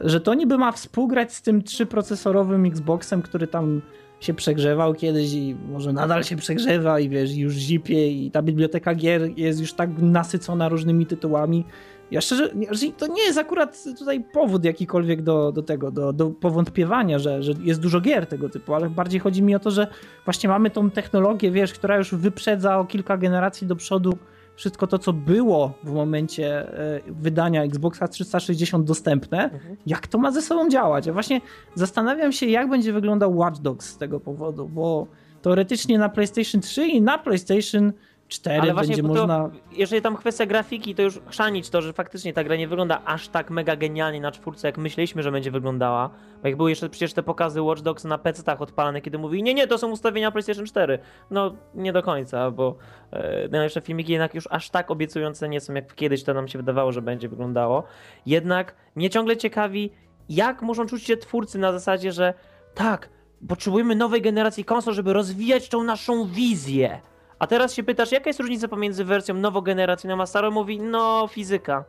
że 0.00 0.20
to 0.20 0.34
niby 0.34 0.58
ma 0.58 0.72
współgrać 0.72 1.32
z 1.32 1.42
tym 1.42 1.62
trzyprocesorowym 1.62 2.66
Xboxem, 2.66 3.22
który 3.22 3.46
tam 3.46 3.82
się 4.20 4.34
przegrzewał 4.34 4.94
kiedyś 4.94 5.32
i 5.32 5.56
może 5.68 5.92
nadal 5.92 6.24
się 6.24 6.36
przegrzewa 6.36 7.00
i 7.00 7.08
wiesz, 7.08 7.34
już 7.34 7.54
zipie 7.54 8.08
i 8.08 8.30
ta 8.30 8.42
biblioteka 8.42 8.94
gier 8.94 9.38
jest 9.38 9.60
już 9.60 9.72
tak 9.72 9.90
nasycona 9.98 10.68
różnymi 10.68 11.06
tytułami. 11.06 11.64
Ja 12.10 12.20
szczerze, 12.20 12.50
to 12.98 13.06
nie 13.06 13.22
jest 13.22 13.38
akurat 13.38 13.84
tutaj 13.98 14.24
powód 14.32 14.64
jakikolwiek 14.64 15.22
do, 15.22 15.52
do 15.52 15.62
tego, 15.62 15.90
do, 15.90 16.12
do 16.12 16.30
powątpiewania, 16.30 17.18
że, 17.18 17.42
że 17.42 17.52
jest 17.62 17.80
dużo 17.80 18.00
gier 18.00 18.26
tego 18.26 18.48
typu, 18.48 18.74
ale 18.74 18.90
bardziej 18.90 19.20
chodzi 19.20 19.42
mi 19.42 19.54
o 19.54 19.58
to, 19.58 19.70
że 19.70 19.86
właśnie 20.24 20.48
mamy 20.48 20.70
tą 20.70 20.90
technologię, 20.90 21.50
wiesz, 21.50 21.72
która 21.72 21.96
już 21.96 22.14
wyprzedza 22.14 22.78
o 22.78 22.84
kilka 22.84 23.16
generacji 23.16 23.66
do 23.66 23.76
przodu 23.76 24.18
wszystko 24.56 24.86
to, 24.86 24.98
co 24.98 25.12
było 25.12 25.72
w 25.84 25.92
momencie 25.92 26.78
e, 26.78 27.00
wydania 27.06 27.64
Xboxa 27.64 28.08
360 28.08 28.86
dostępne, 28.86 29.44
mhm. 29.44 29.76
jak 29.86 30.06
to 30.06 30.18
ma 30.18 30.30
ze 30.30 30.42
sobą 30.42 30.68
działać. 30.68 31.06
Ja 31.06 31.12
właśnie 31.12 31.40
zastanawiam 31.74 32.32
się, 32.32 32.46
jak 32.46 32.70
będzie 32.70 32.92
wyglądał 32.92 33.36
Watch 33.36 33.60
Dogs 33.60 33.88
z 33.88 33.96
tego 33.96 34.20
powodu, 34.20 34.68
bo 34.68 35.06
teoretycznie 35.42 35.98
na 35.98 36.08
PlayStation 36.08 36.60
3 36.60 36.86
i 36.86 37.02
na 37.02 37.18
PlayStation 37.18 37.92
4 38.30 38.60
Ale 38.60 38.74
będzie 38.74 39.02
można. 39.02 39.50
jeżeli 39.72 40.02
tam 40.02 40.16
kwestia 40.16 40.46
grafiki, 40.46 40.94
to 40.94 41.02
już 41.02 41.20
chrzanić 41.26 41.70
to, 41.70 41.82
że 41.82 41.92
faktycznie 41.92 42.32
ta 42.32 42.44
gra 42.44 42.56
nie 42.56 42.68
wygląda 42.68 43.02
aż 43.04 43.28
tak 43.28 43.50
mega 43.50 43.76
genialnie 43.76 44.20
na 44.20 44.32
czwórce, 44.32 44.68
jak 44.68 44.78
myśleliśmy, 44.78 45.22
że 45.22 45.32
będzie 45.32 45.50
wyglądała. 45.50 46.10
Bo 46.42 46.48
jak 46.48 46.56
były 46.56 46.70
jeszcze 46.70 46.88
przecież 46.88 47.12
te 47.12 47.22
pokazy 47.22 47.62
Watch 47.62 47.82
Dogs 47.82 48.04
na 48.04 48.18
PC-tach 48.18 48.62
odpalane, 48.62 49.00
kiedy 49.00 49.18
mówi, 49.18 49.42
nie, 49.42 49.54
nie, 49.54 49.66
to 49.66 49.78
są 49.78 49.90
ustawienia 49.90 50.30
PlayStation 50.30 50.66
4. 50.66 50.98
No, 51.30 51.54
nie 51.74 51.92
do 51.92 52.02
końca, 52.02 52.50
bo 52.50 52.76
e, 53.10 53.48
najlepsze 53.48 53.80
filmiki 53.80 54.12
jednak 54.12 54.34
już 54.34 54.48
aż 54.50 54.70
tak 54.70 54.90
obiecujące 54.90 55.48
nie 55.48 55.60
są, 55.60 55.74
jak 55.74 55.94
kiedyś 55.94 56.24
to 56.24 56.34
nam 56.34 56.48
się 56.48 56.58
wydawało, 56.58 56.92
że 56.92 57.02
będzie 57.02 57.28
wyglądało. 57.28 57.84
Jednak 58.26 58.74
mnie 58.94 59.10
ciągle 59.10 59.36
ciekawi, 59.36 59.90
jak 60.28 60.62
muszą 60.62 60.86
czuć 60.86 61.02
się 61.02 61.16
twórcy 61.16 61.58
na 61.58 61.72
zasadzie, 61.72 62.12
że 62.12 62.34
tak, 62.74 63.08
potrzebujemy 63.48 63.96
nowej 63.96 64.22
generacji 64.22 64.64
konsol, 64.64 64.94
żeby 64.94 65.12
rozwijać 65.12 65.68
tą 65.68 65.82
naszą 65.82 66.26
wizję 66.26 67.00
a 67.40 67.46
teraz 67.46 67.74
się 67.74 67.82
pytasz, 67.82 68.12
jaka 68.12 68.30
jest 68.30 68.40
różnica 68.40 68.68
pomiędzy 68.68 69.04
wersją 69.04 69.34
nowogeneracyjną 69.34 70.20
a 70.20 70.26
starą? 70.26 70.50
Mówi, 70.50 70.80
no 70.80 71.28
fizyka. 71.30 71.84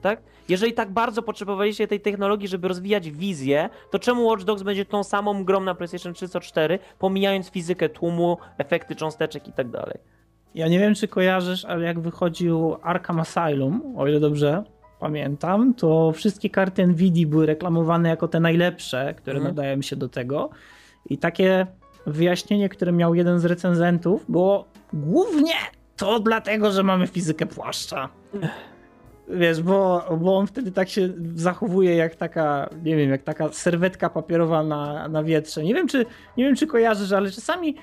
Tak? 0.00 0.22
Jeżeli 0.48 0.72
tak 0.72 0.90
bardzo 0.90 1.22
potrzebowaliście 1.22 1.88
tej 1.88 2.00
technologii, 2.00 2.48
żeby 2.48 2.68
rozwijać 2.68 3.10
wizję, 3.10 3.70
to 3.90 3.98
czemu 3.98 4.26
Watch 4.26 4.44
Dogs 4.44 4.62
będzie 4.62 4.84
tą 4.84 5.04
samą 5.04 5.44
grą 5.44 5.60
na 5.60 5.74
PlayStation 5.74 6.14
3 6.14 6.28
co 6.28 6.40
4, 6.40 6.78
pomijając 6.98 7.50
fizykę 7.50 7.88
tłumu, 7.88 8.36
efekty 8.58 8.96
cząsteczek 8.96 9.48
i 9.48 9.52
tak 9.52 9.68
dalej? 9.68 9.98
Ja 10.54 10.68
nie 10.68 10.78
wiem, 10.78 10.94
czy 10.94 11.08
kojarzysz, 11.08 11.64
ale 11.64 11.86
jak 11.86 12.00
wychodził 12.00 12.76
Arkham 12.82 13.20
Asylum, 13.20 13.94
o 13.96 14.06
ile 14.06 14.20
dobrze 14.20 14.64
pamiętam, 15.00 15.74
to 15.74 16.12
wszystkie 16.12 16.50
karty 16.50 16.86
Nvidia 16.86 17.26
były 17.26 17.46
reklamowane 17.46 18.08
jako 18.08 18.28
te 18.28 18.40
najlepsze, 18.40 19.14
które 19.14 19.36
mhm. 19.36 19.56
nadają 19.56 19.82
się 19.82 19.96
do 19.96 20.08
tego. 20.08 20.50
I 21.06 21.18
takie 21.18 21.66
wyjaśnienie, 22.06 22.68
które 22.68 22.92
miał 22.92 23.14
jeden 23.14 23.38
z 23.38 23.44
recenzentów, 23.44 24.24
było 24.28 24.64
głównie 24.92 25.54
to 25.96 26.20
dlatego, 26.20 26.72
że 26.72 26.82
mamy 26.82 27.06
fizykę 27.06 27.46
płaszcza. 27.46 28.08
Wiesz, 29.28 29.62
bo, 29.62 30.04
bo 30.20 30.36
on 30.36 30.46
wtedy 30.46 30.72
tak 30.72 30.88
się 30.88 31.08
zachowuje 31.34 31.96
jak 31.96 32.14
taka, 32.14 32.70
nie 32.84 32.96
wiem, 32.96 33.10
jak 33.10 33.22
taka 33.22 33.52
serwetka 33.52 34.10
papierowa 34.10 34.62
na, 34.62 35.08
na 35.08 35.24
wietrze. 35.24 35.62
Nie 35.62 35.74
wiem, 35.74 35.88
czy, 35.88 36.06
nie 36.36 36.44
wiem, 36.44 36.56
czy 36.56 36.66
kojarzysz, 36.66 37.12
ale 37.12 37.30
czasami 37.30 37.76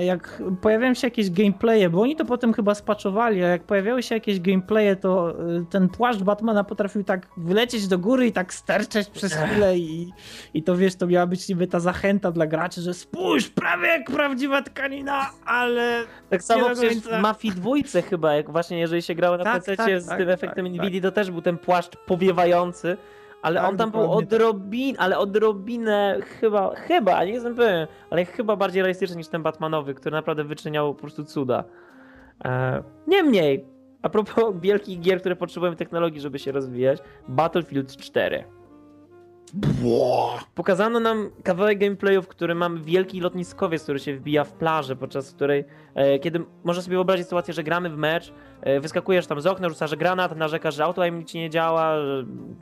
jak 0.00 0.42
pojawiają 0.60 0.94
się 0.94 1.06
jakieś 1.06 1.30
gameplaye, 1.30 1.90
bo 1.90 2.02
oni 2.02 2.16
to 2.16 2.24
potem 2.24 2.52
chyba 2.52 2.74
spaczowali, 2.74 3.44
a 3.44 3.48
jak 3.48 3.62
pojawiały 3.62 4.02
się 4.02 4.14
jakieś 4.14 4.40
gameplaye, 4.40 4.96
to 4.96 5.30
y, 5.30 5.64
ten 5.70 5.88
płaszcz 5.88 6.22
Batmana 6.22 6.64
potrafił 6.64 7.04
tak 7.04 7.26
wylecieć 7.36 7.88
do 7.88 7.98
góry 7.98 8.26
i 8.26 8.32
tak 8.32 8.54
sterczeć 8.54 9.08
przez 9.08 9.34
chwilę 9.34 9.78
i, 9.78 10.12
i 10.54 10.62
to 10.62 10.76
wiesz, 10.76 10.96
to 10.96 11.06
miała 11.06 11.26
być 11.26 11.48
niby 11.48 11.66
ta 11.66 11.80
zachęta 11.80 12.30
dla 12.30 12.46
graczy, 12.46 12.80
że 12.80 12.94
spójrz, 12.94 13.48
prawie 13.48 13.88
jak 13.88 14.10
prawdziwa 14.10 14.62
tkanina, 14.62 15.30
ale... 15.46 16.04
Tak 16.30 16.42
samo 16.42 16.70
przecież 16.70 16.98
w 16.98 17.20
Mafii 17.20 17.54
dwójce 17.54 18.02
chyba, 18.02 18.34
jak 18.34 18.50
właśnie 18.50 18.78
jeżeli 18.78 19.02
się 19.02 19.14
grało 19.14 19.36
na 19.36 19.44
tak, 19.44 19.64
PC 19.64 19.76
tak, 19.76 20.00
z 20.02 20.06
tak, 20.06 20.18
tym 20.18 20.28
efektem 20.28 20.66
tak, 20.66 20.74
Nvidia, 20.74 21.00
to 21.00 21.12
też 21.12 21.30
był 21.30 21.42
ten 21.42 21.58
płaszcz 21.58 21.96
powiewający, 21.96 22.96
ale 23.44 23.60
tak, 23.60 23.70
on 23.70 23.76
tam 23.76 23.90
był 23.90 24.12
odrobin, 24.12 24.96
ale 24.98 25.18
odrobinę 25.18 26.18
chyba, 26.40 26.74
chyba, 26.74 27.24
nie 27.24 27.32
jestem 27.32 27.54
pewien, 27.54 27.86
ale 28.10 28.24
chyba 28.24 28.56
bardziej 28.56 28.82
realistyczny 28.82 29.16
niż 29.16 29.28
ten 29.28 29.42
Batmanowy, 29.42 29.94
który 29.94 30.12
naprawdę 30.12 30.44
wyczyniał 30.44 30.94
po 30.94 31.00
prostu 31.00 31.24
cuda. 31.24 31.64
E, 32.44 32.82
niemniej, 33.06 33.64
a 34.02 34.08
propos 34.08 34.54
wielkich 34.60 35.00
gier, 35.00 35.20
które 35.20 35.36
potrzebują 35.36 35.76
technologii, 35.76 36.20
żeby 36.20 36.38
się 36.38 36.52
rozwijać, 36.52 36.98
Battlefield 37.28 37.96
4. 37.96 38.44
Pokazano 40.54 41.00
nam 41.00 41.30
kawałek 41.42 41.78
gameplayu, 41.78 42.22
w 42.22 42.28
którym 42.28 42.58
mamy 42.58 42.80
wielki 42.80 43.20
lotniskowiec, 43.20 43.82
który 43.82 43.98
się 43.98 44.16
wbija 44.16 44.44
w 44.44 44.52
plażę, 44.52 44.96
podczas 44.96 45.32
której, 45.32 45.64
e, 45.94 46.18
kiedy 46.18 46.44
można 46.64 46.82
sobie 46.82 46.96
wyobrazić 46.96 47.26
sytuację, 47.26 47.54
że 47.54 47.62
gramy 47.62 47.90
w 47.90 47.96
mecz, 47.96 48.32
e, 48.60 48.80
wyskakujesz 48.80 49.26
tam 49.26 49.40
z 49.40 49.46
okna, 49.46 49.68
rzucasz 49.68 49.96
granat, 49.96 50.36
narzekasz, 50.36 50.74
że 50.74 50.84
auto 50.84 51.02
ci 51.26 51.38
nie 51.38 51.50
działa, 51.50 51.96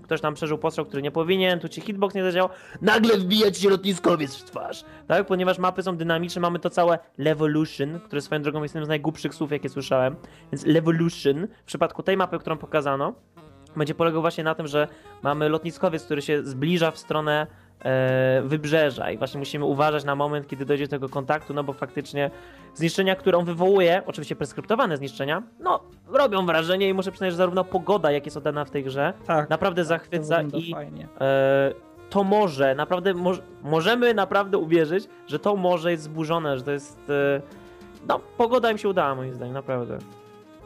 ktoś 0.02 0.20
tam 0.20 0.34
przeżył 0.34 0.58
postrzał, 0.58 0.84
który 0.84 1.02
nie 1.02 1.10
powinien, 1.10 1.60
tu 1.60 1.68
ci 1.68 1.80
hitbox 1.80 2.14
nie 2.14 2.22
zadziałał, 2.22 2.50
nagle 2.82 3.18
wbija 3.18 3.50
ci 3.50 3.62
się 3.62 3.70
lotniskowiec 3.70 4.36
w 4.36 4.44
twarz, 4.44 4.84
tak? 5.08 5.26
Ponieważ 5.26 5.58
mapy 5.58 5.82
są 5.82 5.96
dynamiczne, 5.96 6.40
mamy 6.40 6.58
to 6.58 6.70
całe 6.70 6.98
Levolution, 7.18 8.00
które 8.00 8.20
swoją 8.20 8.42
drogą 8.42 8.62
jest 8.62 8.74
jednym 8.74 8.86
z 8.86 8.88
najgłupszych 8.88 9.34
słów, 9.34 9.52
jakie 9.52 9.68
słyszałem, 9.68 10.16
więc 10.52 10.66
Levolution 10.66 11.48
w 11.62 11.64
przypadku 11.64 12.02
tej 12.02 12.16
mapy, 12.16 12.38
którą 12.38 12.58
pokazano, 12.58 13.14
będzie 13.76 13.94
polegał 13.94 14.20
właśnie 14.20 14.44
na 14.44 14.54
tym, 14.54 14.66
że 14.66 14.88
mamy 15.22 15.48
lotniskowiec, 15.48 16.04
który 16.04 16.22
się 16.22 16.42
zbliża 16.42 16.90
w 16.90 16.98
stronę 16.98 17.46
e, 17.84 18.42
wybrzeża 18.44 19.10
i 19.10 19.18
właśnie 19.18 19.38
musimy 19.38 19.64
uważać 19.64 20.04
na 20.04 20.14
moment, 20.14 20.48
kiedy 20.48 20.64
dojdzie 20.66 20.84
do 20.84 20.90
tego 20.90 21.08
kontaktu, 21.08 21.54
no 21.54 21.64
bo 21.64 21.72
faktycznie 21.72 22.30
zniszczenia, 22.74 23.16
które 23.16 23.38
on 23.38 23.44
wywołuje, 23.44 24.02
oczywiście 24.06 24.36
preskryptowane 24.36 24.96
zniszczenia, 24.96 25.42
no 25.60 25.80
robią 26.08 26.46
wrażenie 26.46 26.88
i 26.88 26.94
muszę 26.94 27.10
przyznać, 27.10 27.30
że 27.30 27.36
zarówno 27.36 27.64
pogoda, 27.64 28.10
jak 28.10 28.24
jest 28.24 28.36
oddana 28.36 28.64
w 28.64 28.70
tej 28.70 28.84
grze, 28.84 29.12
Tak, 29.26 29.50
naprawdę 29.50 29.82
to 29.82 29.88
zachwyca 29.88 30.42
wygląda 30.42 30.58
i 30.58 30.74
e, 31.20 31.72
to 32.10 32.24
morze, 32.24 32.74
naprawdę 32.74 33.14
moż, 33.14 33.38
możemy 33.62 34.14
naprawdę 34.14 34.58
uwierzyć, 34.58 35.08
że 35.26 35.38
to 35.38 35.56
morze 35.56 35.90
jest 35.90 36.02
zburzone, 36.02 36.58
że 36.58 36.64
to 36.64 36.70
jest 36.70 37.10
e, 37.10 37.42
no 38.08 38.20
pogoda 38.36 38.70
im 38.70 38.78
się 38.78 38.88
udała 38.88 39.14
moim 39.14 39.34
zdaniem, 39.34 39.54
naprawdę. 39.54 39.98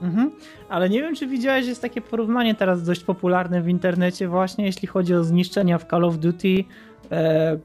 Mhm. 0.03 0.31
Ale 0.69 0.89
nie 0.89 1.01
wiem, 1.03 1.15
czy 1.15 1.27
widziałeś, 1.27 1.67
jest 1.67 1.83
takie 1.83 2.01
porównanie 2.01 2.55
teraz 2.55 2.83
dość 2.83 3.05
popularne 3.05 3.63
w 3.63 3.69
internecie 3.69 4.29
właśnie, 4.29 4.65
jeśli 4.65 4.89
chodzi 4.89 5.15
o 5.15 5.25
zniszczenia 5.25 5.79
w 5.79 5.85
Call 5.85 6.05
of 6.05 6.19
Duty 6.19 6.65
e, 7.13 7.59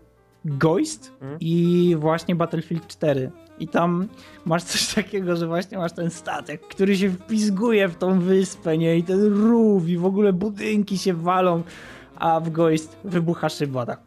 Ghost 0.46 1.12
Mhm. 1.22 1.38
i 1.40 1.96
właśnie 2.00 2.36
Battlefield 2.36 2.88
4. 2.88 3.32
I 3.60 3.68
tam 3.68 4.08
masz 4.46 4.64
coś 4.64 4.88
takiego, 4.96 5.36
że 5.36 5.48
właśnie 5.48 5.78
masz 5.78 5.94
ten 5.94 6.10
statek, 6.10 6.62
który 6.62 6.98
się 6.98 7.10
wpizguje 7.10 7.88
w 7.88 7.96
tą 7.96 8.20
wyspę, 8.20 8.78
nie? 8.78 8.98
I 8.98 9.04
ten 9.04 9.22
rów 9.26 9.90
i 9.90 9.98
w 9.98 10.06
ogóle 10.06 10.34
budynki 10.34 10.98
się 10.98 11.14
walą, 11.14 11.64
a 12.22 12.40
w 12.40 12.50
Ghost 12.50 12.98
wybucha 13.04 13.50
szyba, 13.50 13.86
tak. 13.86 14.02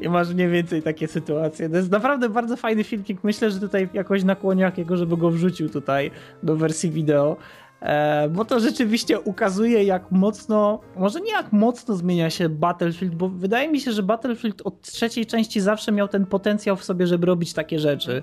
I 0.00 0.08
masz 0.08 0.34
mniej 0.34 0.48
więcej 0.48 0.82
takie 0.82 1.08
sytuacje. 1.08 1.68
To 1.68 1.76
jest 1.76 1.90
naprawdę 1.90 2.28
bardzo 2.28 2.56
fajny 2.56 2.84
filmik. 2.84 3.24
Myślę, 3.24 3.50
że 3.50 3.60
tutaj 3.60 3.88
jakoś 3.94 4.24
nakłonię 4.24 4.62
jakiego, 4.62 4.96
żeby 4.96 5.16
go 5.16 5.30
wrzucił 5.30 5.68
tutaj 5.68 6.10
do 6.42 6.56
wersji 6.56 6.90
wideo. 6.90 7.36
E, 7.80 8.28
bo 8.28 8.44
to 8.44 8.60
rzeczywiście 8.60 9.20
ukazuje, 9.20 9.84
jak 9.84 10.12
mocno, 10.12 10.80
może 10.96 11.20
nie 11.20 11.32
jak 11.32 11.52
mocno 11.52 11.94
zmienia 11.94 12.30
się 12.30 12.48
Battlefield, 12.48 13.14
bo 13.14 13.28
wydaje 13.28 13.68
mi 13.68 13.80
się, 13.80 13.92
że 13.92 14.02
Battlefield 14.02 14.62
od 14.64 14.80
trzeciej 14.80 15.26
części 15.26 15.60
zawsze 15.60 15.92
miał 15.92 16.08
ten 16.08 16.26
potencjał 16.26 16.76
w 16.76 16.84
sobie, 16.84 17.06
żeby 17.06 17.26
robić 17.26 17.52
takie 17.52 17.78
rzeczy. 17.78 18.22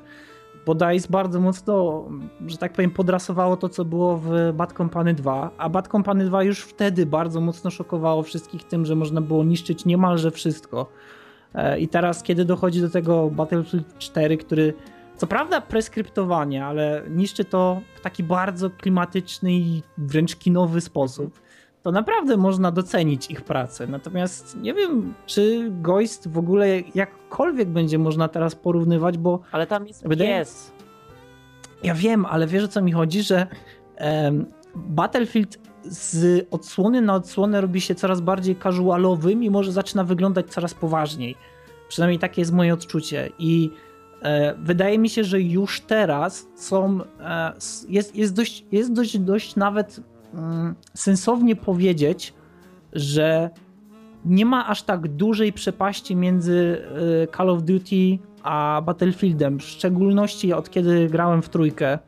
Bo 0.66 0.76
DICE 0.76 1.08
bardzo 1.10 1.40
mocno, 1.40 2.06
że 2.48 2.58
tak 2.58 2.74
powiem, 2.74 2.92
podrasowało 2.92 3.58
to, 3.58 3.70
co 3.70 3.86
było 3.86 4.18
w 4.18 4.30
Bad 4.54 4.74
Company 4.74 5.14
2, 5.14 5.52
a 5.58 5.70
Bad 5.70 5.88
Company 5.88 6.26
2 6.26 6.44
już 6.44 6.62
wtedy 6.62 7.06
bardzo 7.06 7.42
mocno 7.42 7.72
szokowało 7.72 8.24
wszystkich 8.24 8.64
tym, 8.64 8.86
że 8.86 8.96
można 8.96 9.22
było 9.22 9.44
niszczyć 9.44 9.86
niemalże 9.86 10.32
wszystko. 10.32 10.88
E, 11.54 11.80
I 11.80 11.88
teraz, 11.88 12.24
kiedy 12.24 12.46
dochodzi 12.46 12.82
do 12.82 12.90
tego 12.90 13.30
Battlefield 13.30 13.98
4, 13.98 14.38
który 14.38 14.74
co 15.18 15.28
prawda 15.28 15.62
preskryptowanie, 15.62 16.66
ale 16.66 17.04
niszczy 17.10 17.46
to 17.46 17.82
w 17.96 18.02
taki 18.02 18.24
bardzo 18.24 18.70
klimatyczny 18.70 19.54
i 19.54 19.82
wręcz 19.98 20.36
kinowy 20.36 20.82
sposób, 20.82 21.40
to 21.86 21.92
naprawdę 21.92 22.38
można 22.38 22.72
docenić 22.72 23.32
ich 23.32 23.42
pracę. 23.42 23.88
Natomiast 23.88 24.58
nie 24.62 24.74
wiem, 24.74 25.14
czy 25.26 25.68
Ghost 25.82 26.28
w 26.28 26.38
ogóle 26.38 26.68
jakkolwiek 26.96 27.70
będzie 27.70 27.98
można 28.00 28.28
teraz 28.28 28.56
porównywać, 28.56 29.18
bo 29.18 29.40
Ale 29.52 29.68
tam 29.68 29.88
jest 29.88 30.08
Wydaje- 30.08 30.40
pies. 30.40 30.72
ja 31.84 31.94
wiem, 31.96 32.26
ale 32.26 32.48
wiesz 32.48 32.64
o 32.64 32.68
co 32.68 32.82
mi 32.82 32.92
chodzi, 32.92 33.22
że 33.24 33.48
em, 33.96 34.46
Battlefield 34.76 35.58
z 35.84 36.48
odsłony 36.52 37.02
na 37.02 37.16
odsłonę 37.16 37.62
robi 37.62 37.82
się 37.82 37.96
coraz 37.96 38.22
bardziej 38.22 38.56
casualowym 38.56 39.44
i 39.44 39.50
może 39.50 39.72
zaczyna 39.72 40.04
wyglądać 40.04 40.46
coraz 40.48 40.74
poważniej. 40.74 41.36
Przynajmniej 41.88 42.20
takie 42.20 42.42
jest 42.42 42.54
moje 42.54 42.74
odczucie. 42.74 43.30
I 43.40 43.72
e, 44.22 44.56
wydaje 44.60 45.00
mi 45.00 45.10
się, 45.10 45.24
że 45.24 45.42
już 45.42 45.82
teraz 45.82 46.48
są. 46.56 47.00
E, 47.20 47.54
jest, 47.90 48.16
jest, 48.16 48.34
dość, 48.36 48.66
jest 48.72 48.94
dość, 48.94 49.20
dość 49.20 49.56
nawet 49.56 50.00
sensownie 50.94 51.56
powiedzieć, 51.56 52.34
że 52.94 53.50
nie 54.26 54.46
ma 54.46 54.68
aż 54.68 54.84
tak 54.84 55.08
dużej 55.08 55.54
przepaści 55.54 56.16
między 56.16 56.82
e, 57.24 57.38
Call 57.38 57.50
of 57.50 57.64
Duty 57.64 58.20
a 58.44 58.82
Battlefieldem. 58.86 59.60
W 59.60 59.64
szczególności 59.64 60.54
od 60.54 60.70
kiedy 60.70 61.08
grałem 61.08 61.42
w 61.42 61.50
trójkę 61.50 62.00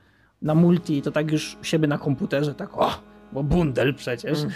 na 0.41 0.55
multi, 0.55 1.01
to 1.01 1.11
tak 1.11 1.31
już 1.31 1.57
u 1.61 1.63
siebie 1.63 1.87
na 1.87 1.97
komputerze, 1.97 2.55
tak 2.55 2.77
o, 2.77 2.89
bo 3.33 3.43
bundel 3.43 3.93
przecież. 3.93 4.39
Mm. 4.39 4.51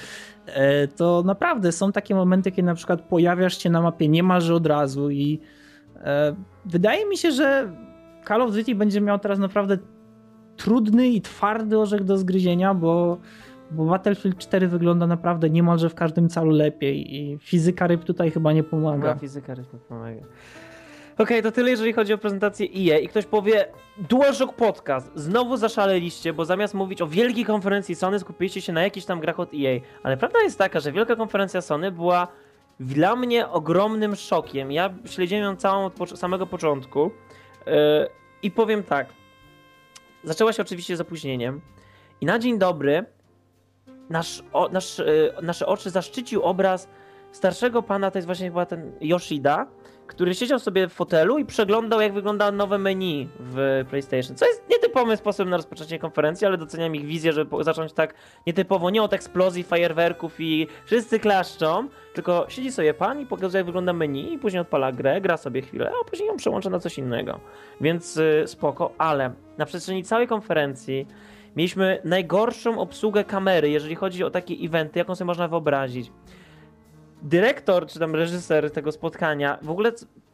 E, 0.48 0.88
To 0.88 1.24
naprawdę 1.26 1.72
są 1.72 1.92
takie 1.92 2.16
momenty, 2.16 2.52
kiedy 2.52 2.66
na 2.66 2.76
przykład 2.76 3.02
pojawiasz 3.02 3.58
się 3.58 3.70
na 3.70 3.82
mapie 3.82 4.08
niemalże 4.08 4.56
od 4.56 4.68
razu 4.68 5.10
i 5.10 5.40
e, 5.96 6.36
wydaje 6.66 7.10
mi 7.10 7.18
się, 7.18 7.32
że 7.32 7.72
Call 8.28 8.42
of 8.42 8.54
Duty 8.54 8.76
będzie 8.76 9.02
miał 9.02 9.20
teraz 9.20 9.40
naprawdę 9.40 9.78
trudny 10.58 11.10
i 11.10 11.22
twardy 11.22 11.80
orzech 11.80 12.04
do 12.04 12.18
zgryzienia, 12.18 12.74
bo, 12.74 13.18
bo 13.72 13.86
Battlefield 13.86 14.38
4 14.38 14.68
wygląda 14.68 15.08
naprawdę 15.08 15.50
niemalże 15.50 15.90
w 15.90 15.96
każdym 15.96 16.30
calu 16.30 16.52
lepiej 16.52 17.16
i 17.16 17.38
fizyka 17.40 17.88
ryb 17.88 18.04
tutaj 18.04 18.32
chyba 18.32 18.54
nie 18.54 18.64
pomaga. 18.64 18.98
Dobra, 18.98 19.16
fizyka 19.16 19.56
rytmu 19.56 19.80
pomaga. 19.80 20.22
Okej, 21.18 21.44
to 21.44 21.52
tyle 21.52 21.70
jeżeli 21.72 21.94
chodzi 21.94 22.14
o 22.14 22.18
prezentację 22.18 22.68
EA 22.68 23.00
i 23.00 23.08
ktoś 23.08 23.26
powie 23.26 23.66
DualShock 23.98 24.54
Podcast, 24.54 25.12
znowu 25.16 25.58
zaszaleliście, 25.58 26.34
bo 26.34 26.46
zamiast 26.46 26.74
mówić 26.74 27.02
o 27.02 27.08
wielkiej 27.08 27.46
konferencji 27.46 27.96
Sony 27.96 28.20
skupiliście 28.20 28.62
się 28.62 28.74
na 28.74 28.84
jakichś 28.84 29.06
tam 29.06 29.20
grach 29.20 29.40
od 29.40 29.50
EA, 29.54 29.80
ale 30.04 30.18
prawda 30.18 30.42
jest 30.42 30.58
taka, 30.58 30.80
że 30.80 30.92
wielka 30.92 31.16
konferencja 31.16 31.62
Sony 31.62 31.92
była 31.92 32.28
dla 32.80 33.16
mnie 33.16 33.50
ogromnym 33.50 34.16
szokiem. 34.16 34.72
Ja 34.72 34.94
śledziłem 35.06 35.44
ją 35.44 35.56
całą 35.56 35.86
od 36.00 36.20
samego 36.20 36.48
początku 36.48 37.12
yy, 37.66 37.74
i 38.44 38.52
powiem 38.52 38.84
tak, 38.84 39.08
zaczęła 40.24 40.54
się 40.54 40.62
oczywiście 40.62 40.98
z 40.98 41.02
opóźnieniem 41.02 41.62
i 42.22 42.26
na 42.26 42.40
dzień 42.40 42.60
dobry 42.60 43.06
nasz, 44.12 44.44
o, 44.54 44.70
nasz, 44.70 44.98
yy, 44.98 45.34
nasze 45.42 45.66
oczy 45.66 45.90
zaszczycił 45.90 46.44
obraz 46.44 46.88
starszego 47.32 47.84
pana, 47.84 48.12
to 48.12 48.18
jest 48.18 48.26
właśnie 48.26 48.48
chyba 48.48 48.66
ten 48.66 48.92
Yoshida, 49.02 49.68
który 50.08 50.36
siedział 50.36 50.60
sobie 50.60 50.88
w 50.88 50.94
fotelu 50.94 51.38
i 51.38 51.46
przeglądał, 51.46 52.02
jak 52.02 52.14
wygląda 52.14 52.52
nowe 52.52 52.78
menu 52.78 53.30
w 53.40 53.86
PlayStation. 53.90 54.36
Co 54.36 54.46
jest 54.46 54.64
nietypowym 54.70 55.18
sposobem 55.18 55.50
na 55.50 55.58
rozpoczęcie 55.58 56.00
konferencji, 56.00 56.48
ale 56.48 56.58
doceniam 56.58 56.96
ich 56.96 57.06
wizję, 57.06 57.34
żeby 57.34 57.64
zacząć 57.64 57.94
tak 57.94 58.14
nietypowo, 58.48 58.90
nie 58.90 59.04
od 59.04 59.14
eksplozji, 59.14 59.64
fajerwerków 59.64 60.36
i 60.40 60.68
wszyscy 60.86 61.20
klaszczą, 61.20 61.88
tylko 62.14 62.46
siedzi 62.50 62.72
sobie 62.72 62.94
pan 62.94 63.20
i 63.20 63.26
pokazuje, 63.26 63.60
jak 63.60 63.66
wygląda 63.66 63.94
menu 63.94 64.34
i 64.34 64.40
później 64.40 64.62
odpala 64.62 64.92
grę, 64.92 65.22
gra 65.22 65.38
sobie 65.38 65.62
chwilę, 65.62 65.92
a 66.02 66.10
później 66.10 66.28
ją 66.28 66.38
przełącza 66.38 66.70
na 66.70 66.80
coś 66.80 66.98
innego. 66.98 67.40
Więc 67.82 68.18
y, 68.18 68.44
spoko, 68.46 68.92
ale 68.98 69.34
na 69.58 69.66
przestrzeni 69.66 70.04
całej 70.04 70.28
konferencji 70.28 71.08
mieliśmy 71.56 72.02
najgorszą 72.04 72.80
obsługę 72.80 73.24
kamery, 73.24 73.70
jeżeli 73.70 73.96
chodzi 73.96 74.24
o 74.24 74.30
takie 74.30 74.54
eventy, 74.54 75.00
jaką 75.00 75.16
sobie 75.16 75.26
można 75.26 75.48
wyobrazić 75.48 76.12
dyrektor 77.22 77.88
czy 77.88 78.00
tam 78.00 78.16
reżyser 78.16 78.72
tego 78.72 78.92
spotkania 78.92 79.58
w 79.62 79.70
ogóle 79.70 79.92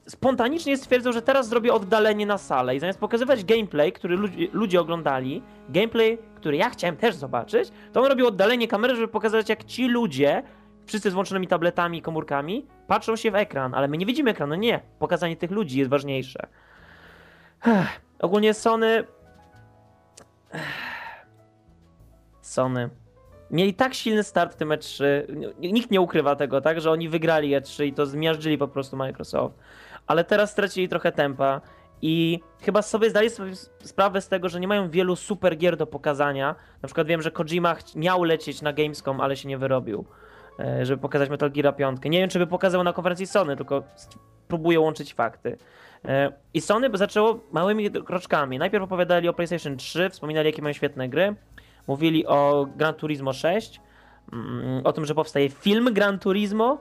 spontanicznie 0.07 0.77
stwierdził, 0.77 1.13
że 1.13 1.21
teraz 1.21 1.49
zrobię 1.49 1.73
oddalenie 1.73 2.25
na 2.25 2.37
salę 2.37 2.75
i 2.75 2.79
zamiast 2.79 2.99
pokazywać 2.99 3.45
gameplay, 3.45 3.91
który 3.91 4.15
ludzi, 4.15 4.49
ludzie 4.53 4.81
oglądali, 4.81 5.43
gameplay, 5.69 6.17
który 6.35 6.57
ja 6.57 6.69
chciałem 6.69 6.97
też 6.97 7.15
zobaczyć, 7.15 7.71
to 7.93 8.01
on 8.01 8.07
robił 8.07 8.27
oddalenie 8.27 8.67
kamery, 8.67 8.95
żeby 8.95 9.07
pokazać 9.07 9.49
jak 9.49 9.63
ci 9.63 9.87
ludzie, 9.87 10.43
wszyscy 10.85 11.11
z 11.11 11.13
włączonymi 11.13 11.47
tabletami 11.47 11.97
i 11.97 12.01
komórkami, 12.01 12.65
patrzą 12.87 13.15
się 13.15 13.31
w 13.31 13.35
ekran, 13.35 13.73
ale 13.73 13.87
my 13.87 13.97
nie 13.97 14.05
widzimy 14.05 14.31
ekranu, 14.31 14.55
nie. 14.55 14.79
Pokazanie 14.99 15.35
tych 15.35 15.51
ludzi 15.51 15.79
jest 15.79 15.91
ważniejsze. 15.91 16.47
Ogólnie 18.19 18.53
Sony... 18.53 19.03
Sony 22.47 22.89
mieli 23.51 23.73
tak 23.73 23.93
silny 23.93 24.23
start 24.23 24.53
w 24.53 24.55
tym 24.55 24.69
E3. 24.69 25.03
Nikt 25.59 25.91
nie 25.91 26.01
ukrywa 26.01 26.35
tego, 26.35 26.61
tak, 26.61 26.81
że 26.81 26.91
oni 26.91 27.09
wygrali 27.09 27.55
E3 27.55 27.85
i 27.85 27.93
to 27.93 28.05
zmiażdżyli 28.05 28.57
po 28.57 28.67
prostu 28.67 28.97
Microsoft. 28.97 29.55
Ale 30.07 30.23
teraz 30.23 30.51
stracili 30.51 30.89
trochę 30.89 31.11
tempa 31.11 31.61
i 32.01 32.39
chyba 32.61 32.81
sobie 32.81 33.09
zdali 33.09 33.29
sobie 33.29 33.51
sprawę 33.83 34.21
z 34.21 34.27
tego, 34.27 34.49
że 34.49 34.59
nie 34.59 34.67
mają 34.67 34.89
wielu 34.89 35.15
super 35.15 35.57
gier 35.57 35.77
do 35.77 35.87
pokazania. 35.87 36.55
Na 36.81 36.87
przykład 36.87 37.07
wiem, 37.07 37.21
że 37.21 37.31
Kojima 37.31 37.75
miał 37.95 38.23
lecieć 38.23 38.61
na 38.61 38.73
Gamescom, 38.73 39.21
ale 39.21 39.35
się 39.35 39.47
nie 39.47 39.57
wyrobił, 39.57 40.05
e, 40.59 40.85
żeby 40.85 41.01
pokazać 41.01 41.29
Metal 41.29 41.51
Gear 41.51 41.75
5. 41.75 41.99
Nie 42.05 42.19
wiem, 42.19 42.29
czy 42.29 42.39
by 42.39 42.47
pokazał 42.47 42.83
na 42.83 42.93
konferencji 42.93 43.27
Sony, 43.27 43.57
tylko 43.57 43.83
próbuje 44.47 44.79
łączyć 44.79 45.13
fakty. 45.13 45.57
E, 46.05 46.31
I 46.53 46.61
Sony 46.61 46.89
zaczęło 46.93 47.39
małymi 47.51 47.91
kroczkami. 47.91 48.59
Najpierw 48.59 48.83
opowiadali 48.83 49.29
o 49.29 49.33
PlayStation 49.33 49.77
3, 49.77 50.09
wspominali 50.09 50.45
jakie 50.45 50.61
mają 50.61 50.73
świetne 50.73 51.09
gry. 51.09 51.35
Mówili 51.87 52.25
o 52.25 52.67
Gran 52.75 52.93
Turismo 52.93 53.33
6, 53.33 53.81
mm, 54.33 54.81
o 54.85 54.93
tym, 54.93 55.05
że 55.05 55.15
powstaje 55.15 55.49
film 55.49 55.93
Gran 55.93 56.19
Turismo. 56.19 56.77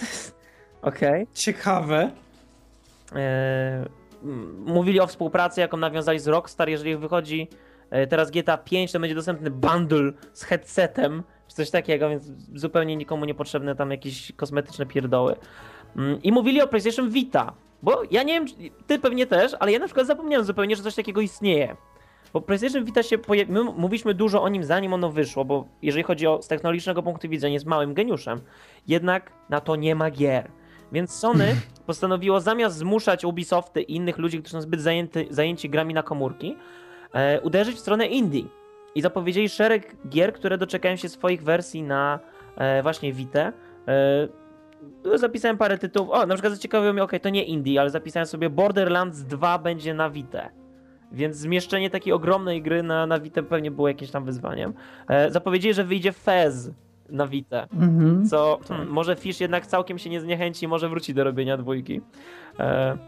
Okej. 0.82 1.22
Okay. 1.22 1.26
Ciekawe. 1.34 2.10
E, 3.14 3.88
mówili 4.66 5.00
o 5.00 5.06
współpracy, 5.06 5.60
jaką 5.60 5.76
nawiązali 5.76 6.18
z 6.18 6.28
Rockstar, 6.28 6.68
jeżeli 6.68 6.96
wychodzi 6.96 7.48
e, 7.90 8.06
teraz 8.06 8.30
GTA 8.30 8.58
5, 8.58 8.92
to 8.92 9.00
będzie 9.00 9.14
dostępny 9.14 9.50
bundle 9.50 10.12
z 10.32 10.44
headsetem, 10.44 11.22
czy 11.48 11.56
coś 11.56 11.70
takiego, 11.70 12.08
więc 12.08 12.24
zupełnie 12.54 12.96
nikomu 12.96 13.24
niepotrzebne 13.24 13.74
tam 13.74 13.90
jakieś 13.90 14.32
kosmetyczne 14.32 14.86
pierdoły. 14.86 15.36
Mm, 15.96 16.22
I 16.22 16.32
mówili 16.32 16.62
o 16.62 16.68
PlayStation 16.68 17.10
Vita, 17.10 17.52
bo 17.82 18.02
ja 18.10 18.22
nie 18.22 18.32
wiem, 18.32 18.72
ty 18.86 18.98
pewnie 18.98 19.26
też, 19.26 19.56
ale 19.60 19.72
ja 19.72 19.78
na 19.78 19.84
przykład 19.86 20.06
zapomniałem 20.06 20.46
zupełnie, 20.46 20.76
że 20.76 20.82
coś 20.82 20.94
takiego 20.94 21.20
istnieje. 21.20 21.76
Bo 22.32 22.40
PlayStation 22.40 22.84
Vita 22.84 23.02
się 23.02 23.18
pojawił, 23.18 23.54
my 23.54 23.64
mówiliśmy 23.64 24.14
dużo 24.14 24.42
o 24.42 24.48
nim 24.48 24.64
zanim 24.64 24.92
ono 24.92 25.10
wyszło, 25.10 25.44
bo 25.44 25.68
jeżeli 25.82 26.02
chodzi 26.02 26.26
o 26.26 26.42
z 26.42 26.48
technologicznego 26.48 27.02
punktu 27.02 27.28
widzenia 27.28 27.54
jest 27.54 27.66
małym 27.66 27.94
geniuszem. 27.94 28.40
Jednak 28.86 29.32
na 29.48 29.60
to 29.60 29.76
nie 29.76 29.94
ma 29.94 30.10
gier. 30.10 30.50
Więc 30.92 31.14
Sony 31.14 31.54
postanowiło 31.86 32.40
zamiast 32.40 32.76
zmuszać 32.76 33.24
Ubisofty 33.24 33.82
i 33.82 33.96
innych 33.96 34.18
ludzi, 34.18 34.38
którzy 34.38 34.52
są 34.52 34.60
zbyt 34.60 34.80
zajęty, 34.80 35.26
zajęci 35.30 35.70
grami 35.70 35.94
na 35.94 36.02
komórki, 36.02 36.56
e, 37.12 37.40
uderzyć 37.40 37.76
w 37.76 37.78
stronę 37.78 38.06
indie. 38.06 38.42
I 38.94 39.02
zapowiedzieli 39.02 39.48
szereg 39.48 39.96
gier, 40.08 40.32
które 40.32 40.58
doczekają 40.58 40.96
się 40.96 41.08
swoich 41.08 41.42
wersji 41.42 41.82
na 41.82 42.18
e, 42.56 42.82
właśnie 42.82 43.12
Vita. 43.12 43.52
E, 43.88 45.18
zapisałem 45.18 45.58
parę 45.58 45.78
tytułów. 45.78 46.10
O, 46.10 46.26
na 46.26 46.34
przykład 46.34 46.52
zaciekawiło 46.54 46.92
mnie, 46.92 47.02
ok, 47.02 47.12
to 47.22 47.28
nie 47.28 47.44
indie, 47.44 47.80
ale 47.80 47.90
zapisałem 47.90 48.26
sobie 48.26 48.50
Borderlands 48.50 49.22
2 49.22 49.58
będzie 49.58 49.94
na 49.94 50.10
Vita. 50.10 50.57
Więc 51.12 51.36
zmieszczenie 51.36 51.90
takiej 51.90 52.12
ogromnej 52.12 52.62
gry 52.62 52.82
na, 52.82 53.06
na 53.06 53.20
Vita 53.20 53.42
pewnie 53.42 53.70
było 53.70 53.88
jakimś 53.88 54.10
tam 54.10 54.24
wyzwaniem. 54.24 54.72
E, 55.08 55.30
zapowiedzieli, 55.30 55.74
że 55.74 55.84
wyjdzie 55.84 56.12
Fez 56.12 56.70
na 57.08 57.26
Vita. 57.26 57.66
Mhm. 57.72 58.26
Co 58.26 58.60
hmm, 58.68 58.88
może 58.88 59.16
Fish 59.16 59.40
jednak 59.40 59.66
całkiem 59.66 59.98
się 59.98 60.10
nie 60.10 60.20
zniechęci, 60.20 60.68
może 60.68 60.88
wróci 60.88 61.14
do 61.14 61.24
robienia 61.24 61.56
dwójki. 61.56 62.00
E, 62.58 62.98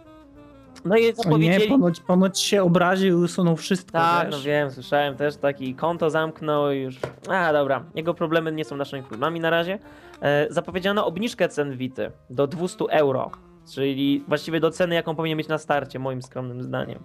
no 0.84 0.96
i 0.96 1.12
zapowiedzieli... 1.12 1.64
nie, 1.64 1.68
ponoć, 1.68 2.00
ponoć 2.00 2.40
się 2.40 2.62
obraził 2.62 3.18
i 3.18 3.24
usunął 3.24 3.56
wszystko, 3.56 3.92
Tak, 3.92 4.26
wiesz? 4.26 4.36
no 4.36 4.42
wiem, 4.42 4.70
słyszałem 4.70 5.16
też 5.16 5.36
taki 5.36 5.74
konto 5.74 6.10
zamknął 6.10 6.72
i 6.72 6.78
już... 6.78 6.98
A, 7.28 7.52
dobra, 7.52 7.84
jego 7.94 8.14
problemy 8.14 8.52
nie 8.52 8.64
są 8.64 8.76
naszymi 8.76 9.02
problemami 9.02 9.40
na 9.40 9.50
razie. 9.50 9.78
E, 10.22 10.46
zapowiedziano 10.50 11.06
obniżkę 11.06 11.48
cen 11.48 11.76
Vity 11.76 12.12
do 12.30 12.46
200 12.46 12.84
euro, 12.90 13.30
czyli 13.74 14.24
właściwie 14.28 14.60
do 14.60 14.70
ceny, 14.70 14.94
jaką 14.94 15.16
powinien 15.16 15.38
mieć 15.38 15.48
na 15.48 15.58
starcie, 15.58 15.98
moim 15.98 16.22
skromnym 16.22 16.62
zdaniem. 16.62 16.98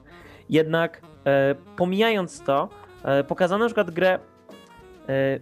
Jednak 0.49 1.01
e, 1.25 1.55
pomijając 1.77 2.41
to, 2.41 2.69
e, 3.03 3.23
pokazano 3.23 3.63
na 3.63 3.65
przykład 3.65 3.91
grę 3.91 4.19
e, 5.09 5.39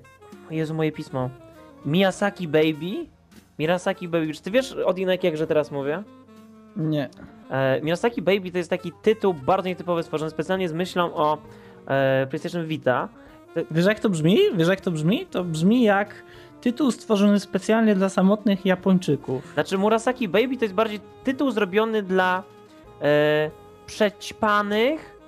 Jezu, 0.52 0.74
moje 0.74 0.92
pismo. 0.92 1.30
Miyazaki 1.86 2.48
Baby? 2.48 3.06
Mirasaki 3.60 4.08
Baby. 4.08 4.34
Czy 4.34 4.42
ty 4.42 4.52
wiesz 4.52 4.72
od 4.72 4.98
jakiej 4.98 5.38
że 5.38 5.48
teraz 5.48 5.72
mówię? 5.72 6.04
Nie. 6.76 7.10
E, 7.52 7.82
Baby 8.22 8.52
to 8.52 8.58
jest 8.58 8.70
taki 8.70 8.92
tytuł 9.02 9.34
bardzo 9.34 9.70
nietypowy, 9.70 10.04
stworzony 10.04 10.32
specjalnie 10.32 10.70
z 10.70 10.74
myślą 10.74 11.16
o 11.16 11.38
e, 11.88 12.28
PlayStation 12.30 12.66
Vita. 12.66 13.10
Wiesz 13.72 13.86
jak 13.86 14.00
to 14.00 14.10
brzmi? 14.10 14.38
Wiesz 14.56 14.68
jak 14.68 14.82
to 14.82 14.92
brzmi? 14.92 15.26
To 15.26 15.44
brzmi 15.44 15.84
jak 15.84 16.24
tytuł 16.62 16.92
stworzony 16.92 17.40
specjalnie 17.40 17.96
dla 17.96 18.10
samotnych 18.10 18.66
Japończyków. 18.66 19.54
Znaczy 19.54 19.78
Murasaki 19.78 20.28
Baby 20.28 20.58
to 20.58 20.66
jest 20.66 20.76
bardziej 20.76 21.00
tytuł 21.24 21.52
zrobiony 21.52 22.04
dla 22.04 22.44
e, 23.02 23.52
przećpanych. 23.86 25.20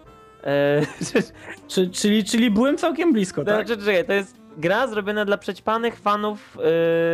E, 0.44 0.82
Czy, 1.68 1.90
czyli, 1.90 2.24
czyli 2.24 2.52
byłem 2.52 2.78
całkiem 2.78 3.14
blisko, 3.14 3.44
tak? 3.44 3.68
Znaczy, 3.68 3.82
czekaj, 3.82 4.06
to 4.06 4.14
jest 4.14 4.36
gra 4.58 4.88
zrobiona 4.88 5.26
dla 5.26 5.38
przećpanych 5.38 6.00
fanów 6.00 6.58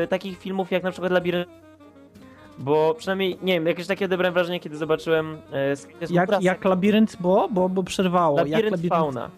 yy, 0.01 0.08
takich 0.08 0.39
filmów 0.39 0.71
jak 0.71 0.84
na 0.84 0.91
przykład 0.91 1.12
Labirynt. 1.12 1.49
Bo 2.58 2.95
przynajmniej, 2.97 3.38
nie 3.41 3.54
wiem, 3.54 3.67
jakieś 3.67 3.88
takie 3.88 4.06
odebrałem 4.06 4.34
wrażenie, 4.34 4.60
kiedy 4.60 4.77
zobaczyłem... 4.77 5.38
Yy, 6.01 6.08
jak, 6.10 6.41
jak 6.41 6.65
Labirynt 6.65 7.17
bo? 7.19 7.49
bo? 7.51 7.69
Bo 7.69 7.84
przerwało. 7.84 8.38
Labirynt, 8.38 8.63
jak 8.63 8.71
labirynt... 8.71 8.93
fauna. 8.93 9.30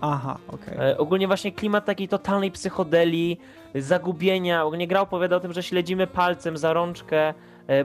Aha, 0.00 0.38
okej. 0.48 0.74
Okay. 0.74 0.96
Ogólnie 0.96 1.26
właśnie 1.26 1.52
klimat 1.52 1.84
takiej 1.84 2.08
totalnej 2.08 2.50
psychodeli, 2.50 3.38
zagubienia. 3.74 4.64
Ogólnie 4.64 4.86
gra 4.86 5.00
opowiada 5.00 5.36
o 5.36 5.40
tym, 5.40 5.52
że 5.52 5.62
śledzimy 5.62 6.06
palcem 6.06 6.56
za 6.56 6.72
rączkę 6.72 7.34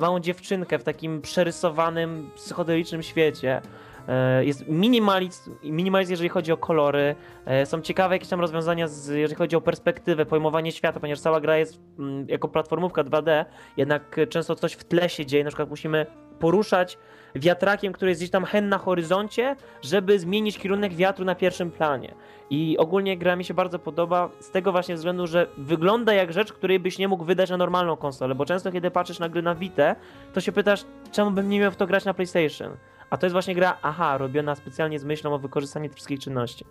małą 0.01 0.19
dziewczynkę 0.19 0.79
w 0.79 0.83
takim 0.83 1.21
przerysowanym, 1.21 2.29
psychodelicznym 2.35 3.03
świecie. 3.03 3.61
E, 4.07 4.45
jest 4.45 4.67
minimalizm, 4.67 5.55
minimalizm, 5.63 6.11
jeżeli 6.11 6.29
chodzi 6.29 6.51
o 6.51 6.57
kolory. 6.57 7.15
E, 7.45 7.65
są 7.65 7.81
ciekawe 7.81 8.15
jakieś 8.15 8.29
tam 8.29 8.41
rozwiązania, 8.41 8.87
z, 8.87 9.07
jeżeli 9.07 9.35
chodzi 9.35 9.55
o 9.55 9.61
perspektywę, 9.61 10.25
pojmowanie 10.25 10.71
świata, 10.71 10.99
ponieważ 10.99 11.19
cała 11.19 11.41
gra 11.41 11.57
jest 11.57 11.79
mm, 11.99 12.25
jako 12.29 12.47
platformówka 12.47 13.03
2D, 13.03 13.45
jednak 13.77 14.15
często 14.29 14.55
coś 14.55 14.73
w 14.73 14.83
tle 14.83 15.09
się 15.09 15.25
dzieje. 15.25 15.43
Na 15.43 15.49
przykład 15.49 15.69
musimy 15.69 16.05
poruszać 16.39 16.97
wiatrakiem, 17.35 17.93
który 17.93 18.11
jest 18.11 18.21
gdzieś 18.21 18.29
tam 18.29 18.45
hen 18.45 18.69
na 18.69 18.77
horyzoncie, 18.77 19.55
żeby 19.81 20.19
zmienić 20.19 20.57
kierunek 20.57 20.93
wiatru 20.93 21.25
na 21.25 21.35
pierwszym 21.35 21.71
planie. 21.71 22.15
I 22.49 22.77
ogólnie 22.77 23.17
gra 23.17 23.35
mi 23.35 23.43
się 23.43 23.53
bardzo 23.53 23.79
podoba 23.79 24.29
z 24.39 24.51
tego 24.51 24.71
właśnie 24.71 24.95
względu, 24.95 25.27
że 25.27 25.47
wygląda 25.57 26.13
jak 26.13 26.33
rzecz, 26.33 26.53
której 26.53 26.79
byś 26.79 26.97
nie 26.97 27.07
mógł 27.07 27.23
wydać 27.23 27.49
na 27.49 27.57
normalną 27.57 27.97
konsolę, 27.97 28.35
bo 28.35 28.45
często 28.45 28.71
kiedy 28.71 28.91
patrzysz 28.91 29.19
na 29.19 29.29
gry 29.29 29.41
na 29.41 29.55
Vita, 29.55 29.95
to 30.33 30.41
się 30.41 30.51
pytasz, 30.51 30.85
czemu 31.11 31.31
bym 31.31 31.49
nie 31.49 31.59
miał 31.59 31.71
w 31.71 31.75
to 31.75 31.87
grać 31.87 32.05
na 32.05 32.13
PlayStation. 32.13 32.77
A 33.09 33.17
to 33.17 33.25
jest 33.25 33.33
właśnie 33.33 33.55
gra, 33.55 33.77
aha, 33.81 34.17
robiona 34.17 34.55
specjalnie 34.55 34.99
z 34.99 35.03
myślą 35.03 35.33
o 35.33 35.39
wykorzystaniu 35.39 35.89
tych 35.89 35.95
wszystkich 35.95 36.19
czynności. 36.19 36.65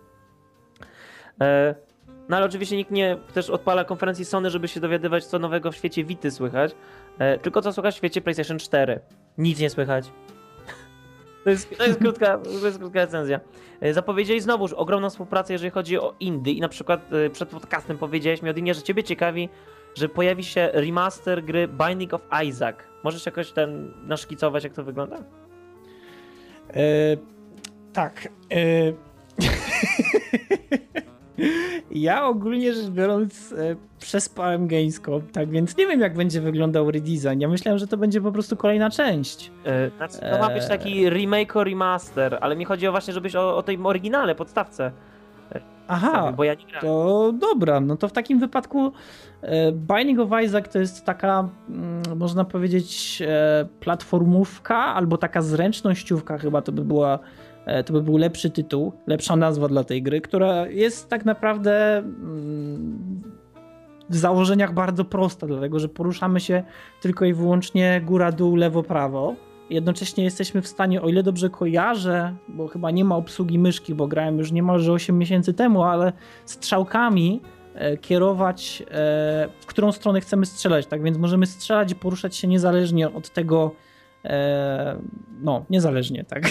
E, 1.41 1.75
no 2.29 2.37
ale 2.37 2.45
oczywiście 2.45 2.77
nikt 2.77 2.91
nie 2.91 3.17
też 3.33 3.49
odpala 3.49 3.83
konferencji 3.83 4.25
Sony, 4.25 4.49
żeby 4.49 4.67
się 4.67 4.79
dowiadywać, 4.79 5.25
co 5.25 5.39
nowego 5.39 5.71
w 5.71 5.75
świecie 5.75 6.03
Vity 6.03 6.31
słychać. 6.31 6.71
E, 7.19 7.37
tylko 7.37 7.61
co 7.61 7.73
słychać 7.73 7.93
w 7.93 7.97
świecie 7.97 8.21
PlayStation 8.21 8.59
4. 8.59 8.99
Nic 9.37 9.59
nie 9.59 9.69
słychać. 9.69 10.11
To 11.43 11.49
jest, 11.49 11.77
to 11.77 11.85
jest, 11.85 11.99
krótka, 11.99 12.37
to 12.37 12.65
jest 12.65 12.77
krótka 12.77 12.99
recenzja. 12.99 13.39
E, 13.81 13.93
zapowiedzieli 13.93 14.41
znowuż 14.41 14.73
ogromną 14.73 15.09
współpracę, 15.09 15.53
jeżeli 15.53 15.71
chodzi 15.71 15.97
o 15.97 16.13
Indy. 16.19 16.51
I 16.51 16.61
na 16.61 16.69
przykład 16.69 17.09
przed 17.33 17.49
podcastem 17.49 17.97
powiedziałeś 17.97 18.41
mi, 18.41 18.49
Odinie, 18.49 18.73
że 18.73 18.81
ciebie 18.81 19.03
ciekawi, 19.03 19.49
że 19.95 20.09
pojawi 20.09 20.43
się 20.43 20.69
remaster 20.73 21.43
gry 21.43 21.67
Binding 21.67 22.13
of 22.13 22.21
Isaac. 22.47 22.75
Możesz 23.03 23.25
jakoś 23.25 23.51
ten 23.51 23.93
naszkicować, 24.03 24.63
jak 24.63 24.73
to 24.73 24.83
wygląda? 24.83 25.23
E, 26.69 27.17
tak. 27.93 28.27
E, 28.51 28.57
ja 31.91 32.25
ogólnie 32.25 32.73
rzecz 32.73 32.89
biorąc 32.89 33.53
e, 33.53 33.75
przespałem 33.99 34.67
Gamescom, 34.67 35.21
tak 35.21 35.49
więc 35.49 35.77
nie 35.77 35.87
wiem 35.87 35.99
jak 35.99 36.13
będzie 36.13 36.41
wyglądał 36.41 36.91
redesign. 36.91 37.39
Ja 37.39 37.47
myślałem, 37.47 37.79
że 37.79 37.87
to 37.87 37.97
będzie 37.97 38.21
po 38.21 38.31
prostu 38.31 38.57
kolejna 38.57 38.89
część. 38.89 39.51
E, 39.65 39.89
znaczy, 39.97 40.17
to 40.31 40.39
ma 40.39 40.49
być 40.49 40.67
taki 40.67 41.09
remake 41.09 41.55
o 41.55 41.63
remaster, 41.63 42.37
ale 42.41 42.55
mi 42.55 42.65
chodzi 42.65 42.87
o 42.87 42.91
właśnie, 42.91 43.13
żebyś 43.13 43.35
o, 43.35 43.57
o 43.57 43.63
tej 43.63 43.79
oryginale, 43.83 44.35
podstawce. 44.35 44.91
Aha, 45.93 46.33
bo 46.37 46.43
ja 46.43 46.53
nie 46.53 46.65
to 46.81 47.33
dobra, 47.33 47.79
no 47.79 47.97
to 47.97 48.07
w 48.07 48.11
takim 48.11 48.39
wypadku 48.39 48.91
e, 49.41 49.71
Binding 49.71 50.19
of 50.19 50.29
Isaac 50.43 50.73
to 50.73 50.79
jest 50.79 51.05
taka, 51.05 51.49
mm, 51.69 52.17
można 52.17 52.45
powiedzieć, 52.45 53.21
e, 53.27 53.65
platformówka 53.79 54.75
albo 54.75 55.17
taka 55.17 55.41
zręcznościówka 55.41 56.37
chyba 56.37 56.61
to 56.61 56.71
by 56.71 56.81
była, 56.81 57.13
e, 57.13 57.19
to 57.85 57.93
by 57.93 58.01
był 58.01 58.17
lepszy 58.17 58.49
tytuł, 58.49 58.93
lepsza 59.07 59.35
nazwa 59.35 59.67
dla 59.67 59.83
tej 59.83 60.03
gry, 60.03 60.21
która 60.21 60.67
jest 60.67 61.09
tak 61.09 61.25
naprawdę 61.25 61.97
mm, 61.97 63.21
w 64.09 64.15
założeniach 64.15 64.73
bardzo 64.73 65.05
prosta, 65.05 65.47
dlatego 65.47 65.79
że 65.79 65.89
poruszamy 65.89 66.39
się 66.39 66.63
tylko 67.01 67.25
i 67.25 67.33
wyłącznie 67.33 68.01
góra, 68.05 68.31
dół, 68.31 68.55
lewo, 68.55 68.83
prawo 68.83 69.35
jednocześnie 69.71 70.23
jesteśmy 70.23 70.61
w 70.61 70.67
stanie, 70.67 71.01
o 71.01 71.09
ile 71.09 71.23
dobrze 71.23 71.49
kojarzę, 71.49 72.35
bo 72.47 72.67
chyba 72.67 72.91
nie 72.91 73.05
ma 73.05 73.15
obsługi 73.15 73.59
myszki, 73.59 73.95
bo 73.95 74.07
grałem 74.07 74.37
już 74.37 74.51
niemalże 74.51 74.91
8 74.91 75.17
miesięcy 75.17 75.53
temu, 75.53 75.83
ale 75.83 76.13
strzałkami 76.45 77.41
e, 77.73 77.97
kierować, 77.97 78.83
e, 78.87 79.49
w 79.59 79.65
którą 79.65 79.91
stronę 79.91 80.21
chcemy 80.21 80.45
strzelać, 80.45 80.87
tak 80.87 81.03
więc 81.03 81.17
możemy 81.17 81.45
strzelać 81.45 81.91
i 81.91 81.95
poruszać 81.95 82.35
się 82.35 82.47
niezależnie 82.47 83.13
od 83.13 83.29
tego, 83.29 83.71
e, 83.75 83.90
no, 85.41 85.65
niezależnie, 85.69 86.23
tak. 86.23 86.43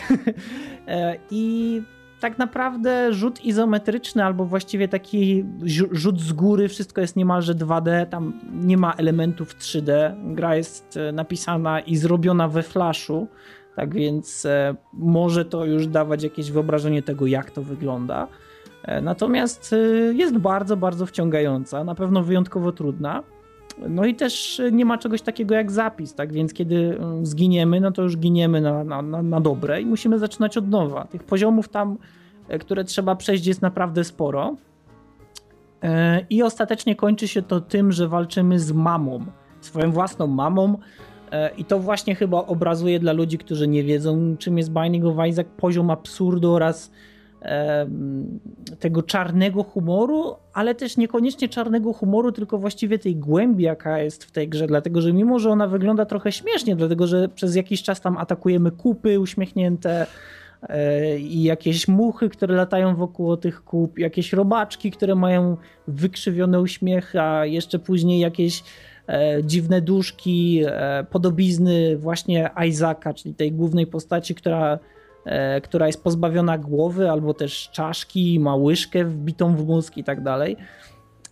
I 1.30 1.82
tak 2.20 2.38
naprawdę 2.38 3.12
rzut 3.12 3.44
izometryczny, 3.44 4.24
albo 4.24 4.44
właściwie 4.44 4.88
taki 4.88 5.44
rzut 5.92 6.20
z 6.20 6.32
góry, 6.32 6.68
wszystko 6.68 7.00
jest 7.00 7.16
niemalże 7.16 7.54
2D, 7.54 8.06
tam 8.06 8.40
nie 8.52 8.76
ma 8.76 8.92
elementów 8.92 9.56
3D. 9.56 10.14
Gra 10.34 10.56
jest 10.56 10.96
e, 10.96 11.12
napisana 11.12 11.80
i 11.80 11.96
zrobiona 11.96 12.48
we 12.48 12.62
Flashu, 12.62 13.26
tak 13.76 13.94
więc 13.94 14.46
e, 14.46 14.74
może 14.92 15.44
to 15.44 15.64
już 15.64 15.86
dawać 15.86 16.22
jakieś 16.22 16.50
wyobrażenie 16.50 17.02
tego, 17.02 17.26
jak 17.26 17.50
to 17.50 17.62
wygląda. 17.62 18.28
E, 18.82 19.00
natomiast 19.00 19.74
jest 20.12 20.38
bardzo, 20.38 20.76
bardzo 20.76 21.06
wciągająca, 21.06 21.84
na 21.84 21.94
pewno 21.94 22.22
wyjątkowo 22.22 22.72
trudna. 22.72 23.22
No 23.88 24.04
i 24.04 24.14
też 24.14 24.62
nie 24.72 24.84
ma 24.84 24.98
czegoś 24.98 25.22
takiego 25.22 25.54
jak 25.54 25.72
zapis, 25.72 26.14
tak 26.14 26.32
więc 26.32 26.54
kiedy 26.54 26.98
mm, 26.98 27.26
zginiemy, 27.26 27.80
no 27.80 27.92
to 27.92 28.02
już 28.02 28.16
giniemy 28.16 28.60
na, 28.60 28.84
na, 28.84 29.22
na, 29.22 29.40
dobre 29.40 29.82
i 29.82 29.86
musimy 29.86 30.18
zaczynać 30.18 30.56
od 30.56 30.68
nowa. 30.68 31.04
Tych 31.04 31.24
poziomów 31.24 31.68
tam, 31.68 31.98
e, 32.48 32.58
które 32.58 32.84
trzeba 32.84 33.16
przejść 33.16 33.46
jest 33.46 33.62
naprawdę 33.62 34.04
sporo. 34.04 34.56
I 36.30 36.42
ostatecznie 36.42 36.96
kończy 36.96 37.28
się 37.28 37.42
to 37.42 37.60
tym, 37.60 37.92
że 37.92 38.08
walczymy 38.08 38.58
z 38.58 38.72
mamą, 38.72 39.24
swoją 39.60 39.92
własną 39.92 40.26
mamą. 40.26 40.78
I 41.56 41.64
to 41.64 41.78
właśnie 41.78 42.14
chyba 42.14 42.38
obrazuje 42.38 43.00
dla 43.00 43.12
ludzi, 43.12 43.38
którzy 43.38 43.68
nie 43.68 43.84
wiedzą, 43.84 44.36
czym 44.38 44.58
jest 44.58 44.70
Binding 44.70 45.04
of 45.04 45.26
Isaac, 45.28 45.46
poziom 45.56 45.90
absurdu 45.90 46.52
oraz 46.52 46.90
tego 48.78 49.02
czarnego 49.02 49.62
humoru, 49.62 50.34
ale 50.52 50.74
też 50.74 50.96
niekoniecznie 50.96 51.48
czarnego 51.48 51.92
humoru, 51.92 52.32
tylko 52.32 52.58
właściwie 52.58 52.98
tej 52.98 53.16
głębi, 53.16 53.64
jaka 53.64 53.98
jest 53.98 54.24
w 54.24 54.30
tej 54.30 54.48
grze, 54.48 54.66
dlatego 54.66 55.00
że 55.00 55.12
mimo, 55.12 55.38
że 55.38 55.50
ona 55.50 55.66
wygląda 55.66 56.06
trochę 56.06 56.32
śmiesznie, 56.32 56.76
dlatego 56.76 57.06
że 57.06 57.28
przez 57.28 57.56
jakiś 57.56 57.82
czas 57.82 58.00
tam 58.00 58.16
atakujemy 58.16 58.70
kupy 58.70 59.20
uśmiechnięte 59.20 60.06
e, 60.62 61.18
i 61.18 61.42
jakieś 61.42 61.88
muchy, 61.88 62.28
które 62.28 62.56
latają 62.56 62.96
wokół 62.96 63.36
tych 63.36 63.64
kup, 63.64 63.98
jakieś 63.98 64.32
robaczki, 64.32 64.90
które 64.90 65.14
mają 65.14 65.56
wykrzywione 65.88 66.60
uśmiech, 66.60 67.16
a 67.16 67.46
jeszcze 67.46 67.78
później 67.78 68.20
jakieś 68.20 68.62
e, 69.08 69.44
dziwne 69.44 69.80
duszki, 69.80 70.62
e, 70.66 71.06
podobizny 71.10 71.96
właśnie 71.96 72.50
Isaaca, 72.68 73.14
czyli 73.14 73.34
tej 73.34 73.52
głównej 73.52 73.86
postaci, 73.86 74.34
która 74.34 74.78
która 75.62 75.86
jest 75.86 76.04
pozbawiona 76.04 76.58
głowy 76.58 77.10
albo 77.10 77.34
też 77.34 77.70
czaszki, 77.72 78.40
ma 78.40 78.56
łyżkę 78.56 79.04
wbitą 79.04 79.56
w 79.56 79.66
mózg 79.66 79.96
i 79.96 80.04
tak 80.04 80.22
dalej. 80.22 80.56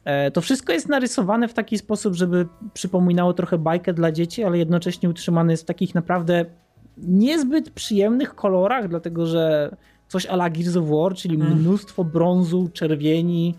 E, 0.09 0.31
to 0.31 0.41
wszystko 0.41 0.73
jest 0.73 0.89
narysowane 0.89 1.49
w 1.49 1.55
taki 1.55 1.79
sposób, 1.79 2.15
żeby 2.15 2.47
przypominało 2.75 3.33
trochę 3.33 3.59
bajkę 3.59 3.95
dla 3.95 4.13
dzieci, 4.13 4.45
ale 4.45 4.59
jednocześnie 4.59 5.09
utrzymane 5.09 5.53
jest 5.53 5.63
w 5.63 5.67
takich 5.67 5.95
naprawdę 5.95 6.45
niezbyt 6.97 7.71
przyjemnych 7.71 8.35
kolorach, 8.35 8.89
dlatego 8.89 9.27
że 9.27 9.77
coś 10.09 10.27
ala 10.27 10.51
Gears 10.51 10.77
of 10.77 10.89
War, 10.89 11.15
czyli 11.15 11.35
mm. 11.35 11.59
mnóstwo 11.59 12.05
brązu, 12.05 12.71
czerwieni 12.73 13.55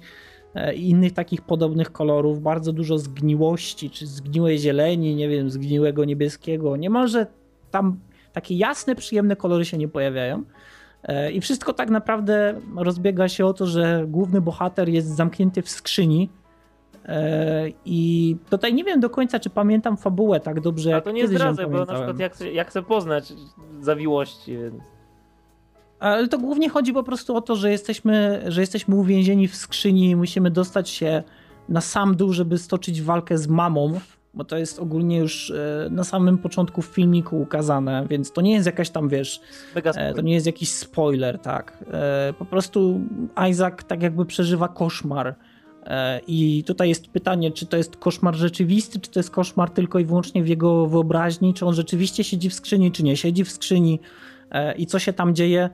e, 0.56 0.76
i 0.76 0.90
innych 0.90 1.14
takich 1.14 1.42
podobnych 1.42 1.92
kolorów, 1.92 2.42
bardzo 2.42 2.74
dużo 2.74 2.98
zgniłości, 2.98 3.90
czy 3.90 4.08
zgniłej 4.08 4.60
zieleni, 4.60 5.16
nie 5.16 5.30
wiem, 5.30 5.50
zgniłego 5.50 6.06
niebieskiego. 6.06 6.76
Niemalże 6.78 7.28
tam 7.72 8.00
takie 8.40 8.56
jasne, 8.56 8.96
przyjemne 8.96 9.36
kolory 9.36 9.66
się 9.66 9.78
nie 9.78 9.88
pojawiają. 9.88 10.44
E, 11.04 11.32
I 11.32 11.42
wszystko 11.42 11.74
tak 11.74 11.90
naprawdę 11.90 12.62
rozbiega 12.76 13.28
się 13.30 13.46
o 13.46 13.54
to, 13.54 13.66
że 13.66 14.06
główny 14.08 14.42
bohater 14.42 14.90
jest 14.90 15.08
zamknięty 15.08 15.62
w 15.62 15.70
skrzyni. 15.70 16.30
E, 17.06 17.66
I 17.86 18.38
tutaj 18.50 18.74
nie 18.74 18.84
wiem 18.84 19.00
do 19.00 19.10
końca, 19.10 19.40
czy 19.40 19.50
pamiętam 19.50 19.98
fabułę 19.98 20.40
tak 20.40 20.62
dobrze. 20.62 20.96
A 20.96 21.02
to 21.02 21.12
nie 21.12 21.28
zdradzę, 21.28 21.68
bo 21.68 21.86
na 21.86 21.94
przykład 21.94 22.20
jak, 22.20 22.40
jak 22.42 22.68
chcę 22.68 22.84
poznać 22.84 23.34
zawiłości, 23.82 24.58
więc. 24.58 24.84
Ale 26.00 26.28
to 26.28 26.38
głównie 26.38 26.70
chodzi 26.70 26.94
po 26.94 27.04
prostu 27.04 27.36
o 27.36 27.42
to, 27.42 27.56
że 27.56 27.72
jesteśmy, 27.72 28.44
że 28.48 28.62
jesteśmy 28.62 28.96
uwięzieni 28.96 29.48
w 29.48 29.56
skrzyni 29.56 30.10
i 30.10 30.16
musimy 30.16 30.52
dostać 30.52 30.90
się 30.90 31.24
na 31.70 31.82
sam 31.82 32.16
dół, 32.16 32.34
żeby 32.34 32.58
stoczyć 32.58 33.02
walkę 33.02 33.38
z 33.38 33.48
mamą 33.48 34.00
bo 34.34 34.44
to 34.44 34.58
jest 34.58 34.80
ogólnie 34.80 35.18
już 35.18 35.52
e, 35.52 35.88
na 35.92 36.04
samym 36.04 36.38
początku 36.38 36.82
filmiku 36.82 37.42
ukazane, 37.42 38.06
więc 38.10 38.32
to 38.32 38.42
nie 38.42 38.54
jest 38.54 38.66
jakaś 38.66 38.90
tam, 38.90 39.10
wiesz, 39.10 39.42
e, 39.76 40.14
to 40.14 40.22
nie 40.22 40.34
jest 40.34 40.46
jakiś 40.46 40.72
spoiler, 40.72 41.40
tak. 41.40 41.84
E, 41.92 42.34
po 42.40 42.46
prostu 42.46 43.02
Isaac 43.50 43.84
tak 43.88 44.04
jakby 44.04 44.26
przeżywa 44.26 44.68
koszmar. 44.68 45.36
I 46.28 46.64
tutaj 46.68 46.90
jest 46.90 47.08
pytanie, 47.08 47.52
czy 47.52 47.66
to 47.66 47.78
jest 47.78 47.98
koszmar 47.98 48.36
rzeczywisty, 48.36 49.00
czy 49.00 49.12
to 49.12 49.20
jest 49.20 49.32
koszmar 49.32 49.70
tylko 49.70 50.00
i 50.00 50.06
wyłącznie 50.06 50.44
w 50.44 50.48
jego 50.48 50.88
wyobraźni, 50.88 51.54
czy 51.54 51.66
on 51.66 51.74
rzeczywiście 51.74 52.24
siedzi 52.24 52.50
w 52.50 52.54
skrzyni, 52.54 52.92
czy 52.92 53.04
nie 53.04 53.18
siedzi 53.18 53.44
w 53.44 53.52
skrzyni 53.52 54.00
i 54.78 54.86
co 54.86 55.00
się 55.00 55.14
tam 55.14 55.36
dzieje. 55.36 55.70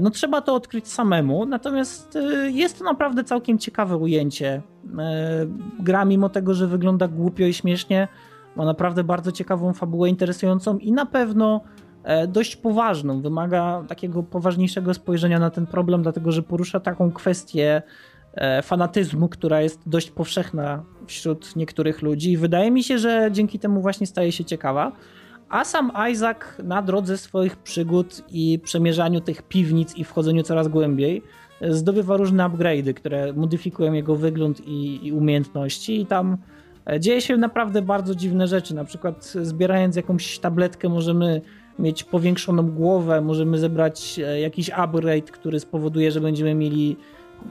No 0.00 0.10
trzeba 0.10 0.40
to 0.40 0.54
odkryć 0.54 0.88
samemu, 0.88 1.46
natomiast 1.46 2.18
jest 2.46 2.78
to 2.78 2.84
naprawdę 2.84 3.24
całkiem 3.24 3.58
ciekawe 3.58 3.96
ujęcie. 3.96 4.62
E, 4.98 5.46
gra 5.80 6.04
mimo 6.04 6.28
tego, 6.28 6.54
że 6.54 6.66
wygląda 6.66 7.08
głupio 7.08 7.44
i 7.44 7.52
śmiesznie, 7.52 8.08
ma 8.56 8.64
naprawdę 8.64 9.04
bardzo 9.04 9.32
ciekawą 9.32 9.72
fabułę, 9.72 10.08
interesującą 10.08 10.78
i 10.78 10.92
na 10.92 11.06
pewno 11.06 11.60
dość 12.28 12.56
poważną. 12.56 13.20
Wymaga 13.20 13.84
takiego 13.88 14.22
poważniejszego 14.22 14.94
spojrzenia 14.94 15.38
na 15.38 15.50
ten 15.50 15.66
problem, 15.66 16.02
dlatego 16.02 16.32
że 16.32 16.42
porusza 16.42 16.80
taką 16.80 17.12
kwestię 17.12 17.82
fanatyzmu, 18.62 19.28
która 19.28 19.60
jest 19.60 19.88
dość 19.88 20.10
powszechna 20.10 20.82
wśród 21.06 21.56
niektórych 21.56 22.02
ludzi 22.02 22.32
i 22.32 22.36
wydaje 22.36 22.70
mi 22.70 22.82
się, 22.84 22.98
że 22.98 23.28
dzięki 23.32 23.58
temu 23.58 23.80
właśnie 23.80 24.06
staje 24.06 24.32
się 24.32 24.44
ciekawa. 24.44 24.92
A 25.48 25.64
sam 25.64 25.92
Isaac 26.10 26.38
na 26.64 26.82
drodze 26.82 27.18
swoich 27.18 27.56
przygód 27.56 28.22
i 28.30 28.58
przemierzaniu 28.64 29.20
tych 29.20 29.42
piwnic 29.42 29.96
i 29.96 30.04
wchodzeniu 30.04 30.42
coraz 30.42 30.68
głębiej 30.68 31.22
zdobywa 31.70 32.16
różne 32.16 32.44
upgrade'y, 32.44 32.94
które 32.94 33.32
modyfikują 33.32 33.92
jego 33.92 34.16
wygląd 34.16 34.66
i, 34.66 35.06
i 35.06 35.12
umiejętności 35.12 36.00
i 36.00 36.06
tam 36.06 36.36
e, 36.90 37.00
dzieje 37.00 37.20
się 37.20 37.36
naprawdę 37.36 37.82
bardzo 37.82 38.14
dziwne 38.14 38.48
rzeczy. 38.48 38.74
Na 38.74 38.84
przykład 38.84 39.24
zbierając 39.42 39.96
jakąś 39.96 40.38
tabletkę 40.38 40.88
możemy 40.88 41.40
mieć 41.78 42.04
powiększoną 42.04 42.70
głowę, 42.70 43.20
możemy 43.20 43.58
zebrać 43.58 44.18
e, 44.18 44.40
jakiś 44.40 44.70
upgrade, 44.70 45.30
który 45.30 45.60
spowoduje, 45.60 46.10
że 46.10 46.20
będziemy 46.20 46.54
mieli 46.54 46.96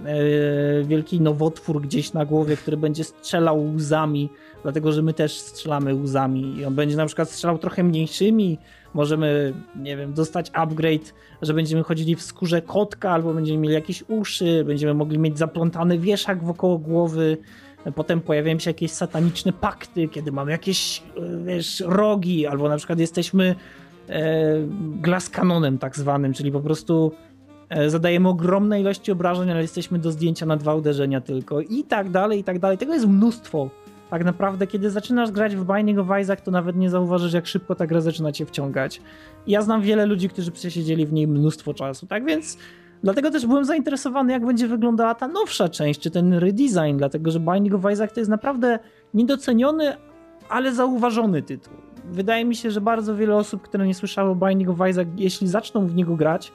e, 0.05 0.83
wielki 0.83 1.21
nowotwór 1.21 1.81
gdzieś 1.81 2.13
na 2.13 2.25
głowie, 2.25 2.57
który 2.57 2.77
będzie 2.77 3.03
strzelał 3.03 3.65
łzami 3.75 4.29
dlatego 4.63 4.91
że 4.91 5.01
my 5.01 5.13
też 5.13 5.39
strzelamy 5.39 5.95
łzami 5.95 6.57
i 6.57 6.65
on 6.65 6.75
będzie 6.75 6.95
na 6.95 7.05
przykład 7.05 7.29
strzelał 7.29 7.57
trochę 7.57 7.83
mniejszymi, 7.83 8.57
możemy, 8.93 9.53
nie 9.75 9.97
wiem, 9.97 10.13
dostać 10.13 10.51
upgrade, 10.53 11.13
że 11.41 11.53
będziemy 11.53 11.83
chodzili 11.83 12.15
w 12.15 12.21
skórze 12.21 12.61
kotka, 12.61 13.11
albo 13.11 13.33
będziemy 13.33 13.57
mieli 13.57 13.73
jakieś 13.73 14.03
uszy, 14.07 14.63
będziemy 14.67 14.93
mogli 14.93 15.19
mieć 15.19 15.37
zaplątany 15.37 15.99
wieszak 15.99 16.43
wokoło 16.43 16.77
głowy, 16.77 17.37
potem 17.95 18.21
pojawiają 18.21 18.59
się 18.59 18.69
jakieś 18.69 18.91
sataniczne 18.91 19.53
pakty, 19.53 20.07
kiedy 20.07 20.31
mamy 20.31 20.51
jakieś, 20.51 21.03
e, 21.17 21.45
wiesz, 21.45 21.83
rogi, 21.85 22.47
albo 22.47 22.69
na 22.69 22.77
przykład 22.77 22.99
jesteśmy 22.99 23.55
e, 24.09 24.55
glass 25.01 25.29
kanonem 25.29 25.77
tak 25.77 25.97
zwanym, 25.97 26.33
czyli 26.33 26.51
po 26.51 26.59
prostu 26.59 27.11
e, 27.69 27.89
zadajemy 27.89 28.29
ogromne 28.29 28.81
ilości 28.81 29.11
obrażeń, 29.11 29.51
ale 29.51 29.61
jesteśmy 29.61 29.99
do 29.99 30.11
zdjęcia 30.11 30.45
na 30.45 30.57
dwa 30.57 30.75
uderzenia 30.75 31.21
tylko 31.21 31.61
i 31.61 31.83
tak 31.83 32.09
dalej, 32.09 32.39
i 32.39 32.43
tak 32.43 32.59
dalej. 32.59 32.77
Tego 32.77 32.93
jest 32.93 33.07
mnóstwo 33.07 33.69
tak 34.11 34.25
naprawdę, 34.25 34.67
kiedy 34.67 34.89
zaczynasz 34.89 35.31
grać 35.31 35.55
w 35.55 35.65
Binding 35.65 35.99
of 35.99 36.07
Isaac, 36.21 36.41
to 36.41 36.51
nawet 36.51 36.75
nie 36.75 36.89
zauważysz, 36.89 37.33
jak 37.33 37.47
szybko 37.47 37.75
ta 37.75 37.87
gra 37.87 38.01
zaczyna 38.01 38.31
cię 38.31 38.45
wciągać. 38.45 39.01
Ja 39.47 39.61
znam 39.61 39.81
wiele 39.81 40.05
ludzi, 40.05 40.29
którzy 40.29 40.51
przesiedzieli 40.51 41.05
w 41.05 41.13
niej 41.13 41.27
mnóstwo 41.27 41.73
czasu, 41.73 42.07
tak 42.07 42.25
więc 42.25 42.57
dlatego 43.03 43.31
też 43.31 43.45
byłem 43.45 43.65
zainteresowany, 43.65 44.33
jak 44.33 44.45
będzie 44.45 44.67
wyglądała 44.67 45.15
ta 45.15 45.27
nowsza 45.27 45.69
część, 45.69 45.99
czy 45.99 46.11
ten 46.11 46.33
redesign, 46.33 46.97
dlatego 46.97 47.31
że 47.31 47.39
Binding 47.39 47.73
of 47.73 47.91
Isaac 47.93 48.13
to 48.13 48.19
jest 48.19 48.29
naprawdę 48.29 48.79
niedoceniony, 49.13 49.93
ale 50.49 50.73
zauważony 50.73 51.41
tytuł. 51.41 51.73
Wydaje 52.05 52.45
mi 52.45 52.55
się, 52.55 52.71
że 52.71 52.81
bardzo 52.81 53.15
wiele 53.15 53.35
osób, 53.35 53.61
które 53.61 53.87
nie 53.87 53.95
słyszały 53.95 54.29
o 54.29 54.35
Binding 54.35 54.69
of 54.69 54.89
Isaac, 54.89 55.07
jeśli 55.17 55.47
zaczną 55.47 55.87
w 55.87 55.95
niego 55.95 56.15
grać, 56.15 56.51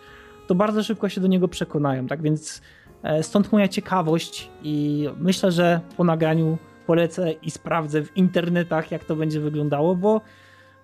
to 0.47 0.55
bardzo 0.55 0.83
szybko 0.83 1.09
się 1.09 1.21
do 1.21 1.27
niego 1.27 1.49
przekonają, 1.49 2.07
tak 2.07 2.23
więc 2.23 2.63
e, 3.03 3.23
stąd 3.23 3.53
moja 3.53 3.69
ciekawość 3.69 4.51
i 4.63 5.09
myślę, 5.21 5.53
że 5.53 5.81
po 5.97 6.05
nagraniu 6.05 6.59
polecę 6.87 7.33
i 7.33 7.51
sprawdzę 7.51 8.03
w 8.03 8.17
internetach, 8.17 8.91
jak 8.91 9.05
to 9.05 9.17
będzie 9.17 9.41
wyglądało, 9.41 9.95
bo 9.95 10.21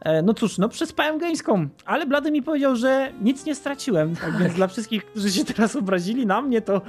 e, 0.01 0.23
no 0.23 0.35
cóż, 0.35 0.59
no 0.59 0.69
przespałem 0.69 1.19
Gamescom, 1.19 1.71
ale 1.85 2.07
Blady 2.07 2.31
mi 2.31 2.43
powiedział, 2.43 2.77
że 2.77 3.13
nic 3.21 3.47
nie 3.47 3.55
straciłem, 3.55 4.17
tak 4.17 4.39
więc 4.39 4.55
dla 4.55 4.67
wszystkich, 4.67 5.07
którzy 5.07 5.31
się 5.31 5.45
teraz 5.45 5.77
obrazili 5.77 6.27
na 6.27 6.43
mnie, 6.43 6.61
to 6.61 6.81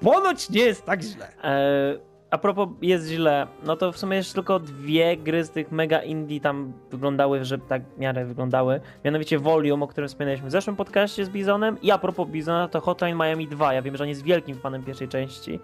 ponoć 0.00 0.50
nie 0.50 0.60
jest 0.60 0.84
tak 0.84 1.02
źle. 1.02 1.28
E, 1.44 2.08
a 2.30 2.38
propos 2.38 2.68
jest 2.82 3.08
źle, 3.08 3.46
no 3.64 3.76
to 3.76 3.92
w 3.92 3.98
sumie 3.98 4.16
jeszcze 4.16 4.34
tylko 4.34 4.58
dwie 4.60 5.16
gry 5.16 5.44
z 5.44 5.50
tych 5.50 5.72
mega 5.72 6.02
indie 6.02 6.40
tam 6.40 6.72
wyglądały, 6.90 7.44
że 7.44 7.58
tak 7.58 7.82
w 7.82 7.98
miarę 7.98 8.24
wyglądały. 8.24 8.80
Mianowicie 9.04 9.38
Volume, 9.38 9.84
o 9.84 9.88
którym 9.88 10.08
wspominaliśmy 10.08 10.48
w 10.48 10.52
zeszłym 10.52 10.76
podcaście 10.76 11.24
z 11.24 11.30
Bizonem 11.30 11.80
i 11.82 11.90
a 11.90 11.98
propos 11.98 12.28
Bizona 12.28 12.68
to 12.68 12.80
Hotline 12.80 13.16
Miami 13.16 13.48
2. 13.48 13.74
Ja 13.74 13.82
wiem, 13.82 13.96
że 13.96 14.04
on 14.04 14.08
jest 14.08 14.22
wielkim 14.22 14.56
fanem 14.56 14.84
pierwszej 14.84 15.08
części. 15.08 15.60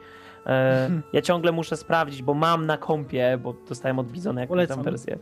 E, 0.47 0.91
ja 1.13 1.23
ciągle 1.23 1.53
muszę 1.53 1.77
sprawdzić, 1.77 2.23
bo 2.23 2.35
mam 2.35 2.67
na 2.67 2.77
kompie, 2.77 3.39
bo 3.43 3.55
dostałem 3.69 3.99
od 3.99 4.07
Bizona 4.07 4.41
jakąś 4.41 4.69
tam 4.69 4.83
wersję. 4.83 5.19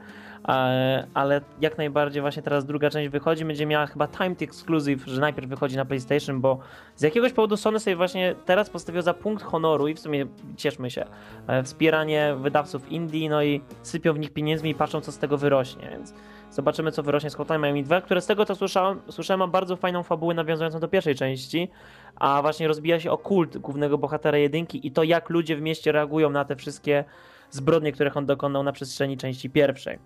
E, 0.49 1.07
ale 1.15 1.41
jak 1.61 1.79
najbardziej 1.79 2.23
właśnie 2.23 2.43
teraz 2.43 2.65
druga 2.65 2.91
część 2.91 3.09
wychodzi, 3.09 3.45
będzie 3.45 3.67
miała 3.67 3.87
chyba 3.87 4.09
timed 4.09 4.43
exclusive, 4.43 5.05
że 5.07 5.21
najpierw 5.21 5.49
wychodzi 5.49 5.77
na 5.77 5.85
PlayStation, 5.85 6.41
bo 6.41 6.59
z 6.97 7.03
jakiegoś 7.03 7.33
powodu 7.33 7.57
Sony 7.57 7.81
sobie 7.81 7.97
właśnie 7.97 8.35
teraz 8.45 8.71
postawiło 8.71 9.03
za 9.03 9.15
punkt 9.15 9.45
honoru 9.45 9.89
i 9.89 9.95
w 9.95 10.01
sumie 10.01 10.27
cieszmy 10.57 10.91
się, 10.91 11.05
e, 11.47 11.63
wspieranie 11.63 12.35
wydawców 12.41 12.93
indie, 12.93 13.31
no 13.31 13.43
i 13.43 13.61
sypią 13.83 14.13
w 14.13 14.19
nich 14.19 14.33
pieniędzmi 14.33 14.71
i 14.71 14.75
patrzą 14.75 15.01
co 15.01 15.13
z 15.13 15.19
tego 15.19 15.39
wyrośnie, 15.39 15.91
więc 15.91 16.15
Zobaczymy, 16.53 16.93
co 16.93 17.03
wyrośnie 17.03 17.31
z 17.31 17.35
Hotline 17.35 17.63
Miami 17.63 17.85
2, 17.85 18.01
które 18.01 18.21
z 18.21 18.27
tego, 18.27 18.45
co 18.45 18.55
słyszałem, 18.55 19.01
słyszałem, 19.09 19.39
ma 19.39 19.47
bardzo 19.47 19.77
fajną 19.77 20.03
fabułę 20.03 20.35
nawiązującą 20.35 20.81
do 20.81 20.89
pierwszej 20.89 21.15
części, 21.15 21.71
a 22.17 22.43
właśnie 22.43 22.69
rozbija 22.69 23.01
się 23.01 23.11
o 23.11 23.19
kult 23.19 23.59
głównego 23.59 23.99
bohatera 23.99 24.39
jedynki 24.39 24.87
i 24.87 24.91
to, 24.91 25.03
jak 25.03 25.31
ludzie 25.31 25.57
w 25.57 25.61
mieście 25.61 25.93
reagują 25.93 26.31
na 26.31 26.45
te 26.45 26.57
wszystkie 26.57 27.05
zbrodnie, 27.51 27.93
których 27.93 28.17
on 28.17 28.27
dokonał 28.27 28.63
na 28.63 28.73
przestrzeni 28.73 29.17
części 29.17 29.51
pierwszej. 29.51 29.99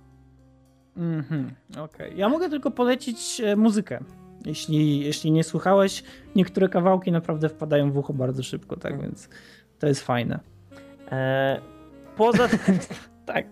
Mhm, 0.96 1.50
okej. 1.70 1.84
Okay. 1.84 2.12
Ja 2.14 2.28
mogę 2.28 2.50
tylko 2.50 2.70
polecić 2.70 3.40
e, 3.40 3.56
muzykę. 3.56 4.04
Jeśli, 4.44 5.00
jeśli 5.00 5.32
nie 5.32 5.44
słuchałeś, 5.44 6.02
niektóre 6.34 6.68
kawałki 6.68 7.12
naprawdę 7.12 7.48
wpadają 7.48 7.92
w 7.92 7.96
ucho 7.96 8.12
bardzo 8.12 8.42
szybko, 8.42 8.76
tak 8.76 8.92
mhm. 8.92 9.10
więc 9.10 9.28
to 9.78 9.86
jest 9.86 10.02
fajne. 10.02 10.40
E, 11.12 11.60
poza 12.16 12.48
tym, 12.66 12.78
tak. 13.26 13.46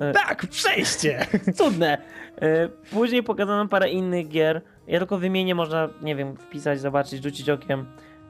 E, 0.00 0.12
tak, 0.12 0.46
przejście! 0.46 1.26
Cudne. 1.58 1.98
E, 2.40 2.68
później 2.68 3.22
pokazano 3.22 3.68
parę 3.68 3.90
innych 3.90 4.28
gier. 4.28 4.62
Ja 4.86 4.98
tylko 4.98 5.18
wymienię, 5.18 5.54
można, 5.54 5.88
nie 6.02 6.16
wiem, 6.16 6.36
wpisać, 6.36 6.80
zobaczyć, 6.80 7.22
rzucić 7.22 7.50
okiem. 7.50 7.86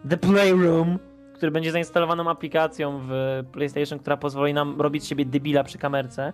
The 0.08 0.16
Playroom, 0.16 0.98
który 1.34 1.52
będzie 1.52 1.72
zainstalowaną 1.72 2.30
aplikacją 2.30 3.00
w 3.08 3.42
PlayStation, 3.52 3.98
która 3.98 4.16
pozwoli 4.16 4.54
nam 4.54 4.80
robić 4.80 5.06
siebie 5.06 5.24
debila 5.24 5.64
przy 5.64 5.78
kamerce. 5.78 6.32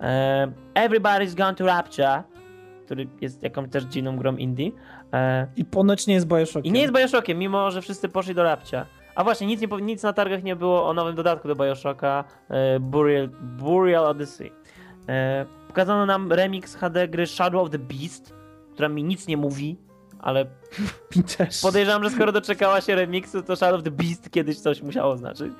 E, 0.00 0.52
Everybody's 0.74 1.34
Gone 1.34 1.54
to 1.54 1.66
Rapture, 1.66 2.22
który 2.84 3.08
jest 3.20 3.42
jakąś 3.42 3.70
też 3.70 3.84
dziwną 3.84 4.16
grą 4.16 4.36
indie. 4.36 4.70
I 5.56 5.64
ponoć 5.64 6.06
nie 6.06 6.14
jest 6.14 6.26
Bioshockiem. 6.26 6.64
I 6.64 6.72
nie 6.72 6.80
jest 6.80 6.94
Bioshockiem, 6.94 7.38
mimo 7.38 7.70
że 7.70 7.82
wszyscy 7.82 8.08
poszli 8.08 8.34
do 8.34 8.42
Rapcia. 8.42 8.86
A 9.14 9.24
właśnie, 9.24 9.46
nic, 9.46 9.60
nie, 9.60 9.68
nic 9.82 10.02
na 10.02 10.12
targach 10.12 10.42
nie 10.42 10.56
było 10.56 10.88
o 10.88 10.94
nowym 10.94 11.14
dodatku 11.14 11.48
do 11.48 11.54
Bioshocka, 11.56 12.24
e, 12.48 12.80
Burial, 12.80 13.28
Burial 13.42 14.06
Odyssey. 14.06 14.52
E, 15.08 15.46
pokazano 15.68 16.06
nam 16.06 16.32
remix 16.32 16.76
HD 16.76 17.08
gry 17.08 17.26
Shadow 17.26 17.62
of 17.62 17.70
the 17.70 17.78
Beast, 17.78 18.34
która 18.72 18.88
mi 18.88 19.04
nic 19.04 19.26
nie 19.26 19.36
mówi, 19.36 19.76
ale 20.18 20.46
podejrzewam, 21.62 22.04
że 22.04 22.10
skoro 22.10 22.32
doczekała 22.32 22.80
się 22.80 22.94
remixu, 22.94 23.42
to 23.42 23.56
Shadow 23.56 23.78
of 23.78 23.84
the 23.84 23.90
Beast 23.90 24.30
kiedyś 24.30 24.58
coś 24.58 24.82
musiało 24.82 25.16
znaczyć. 25.16 25.52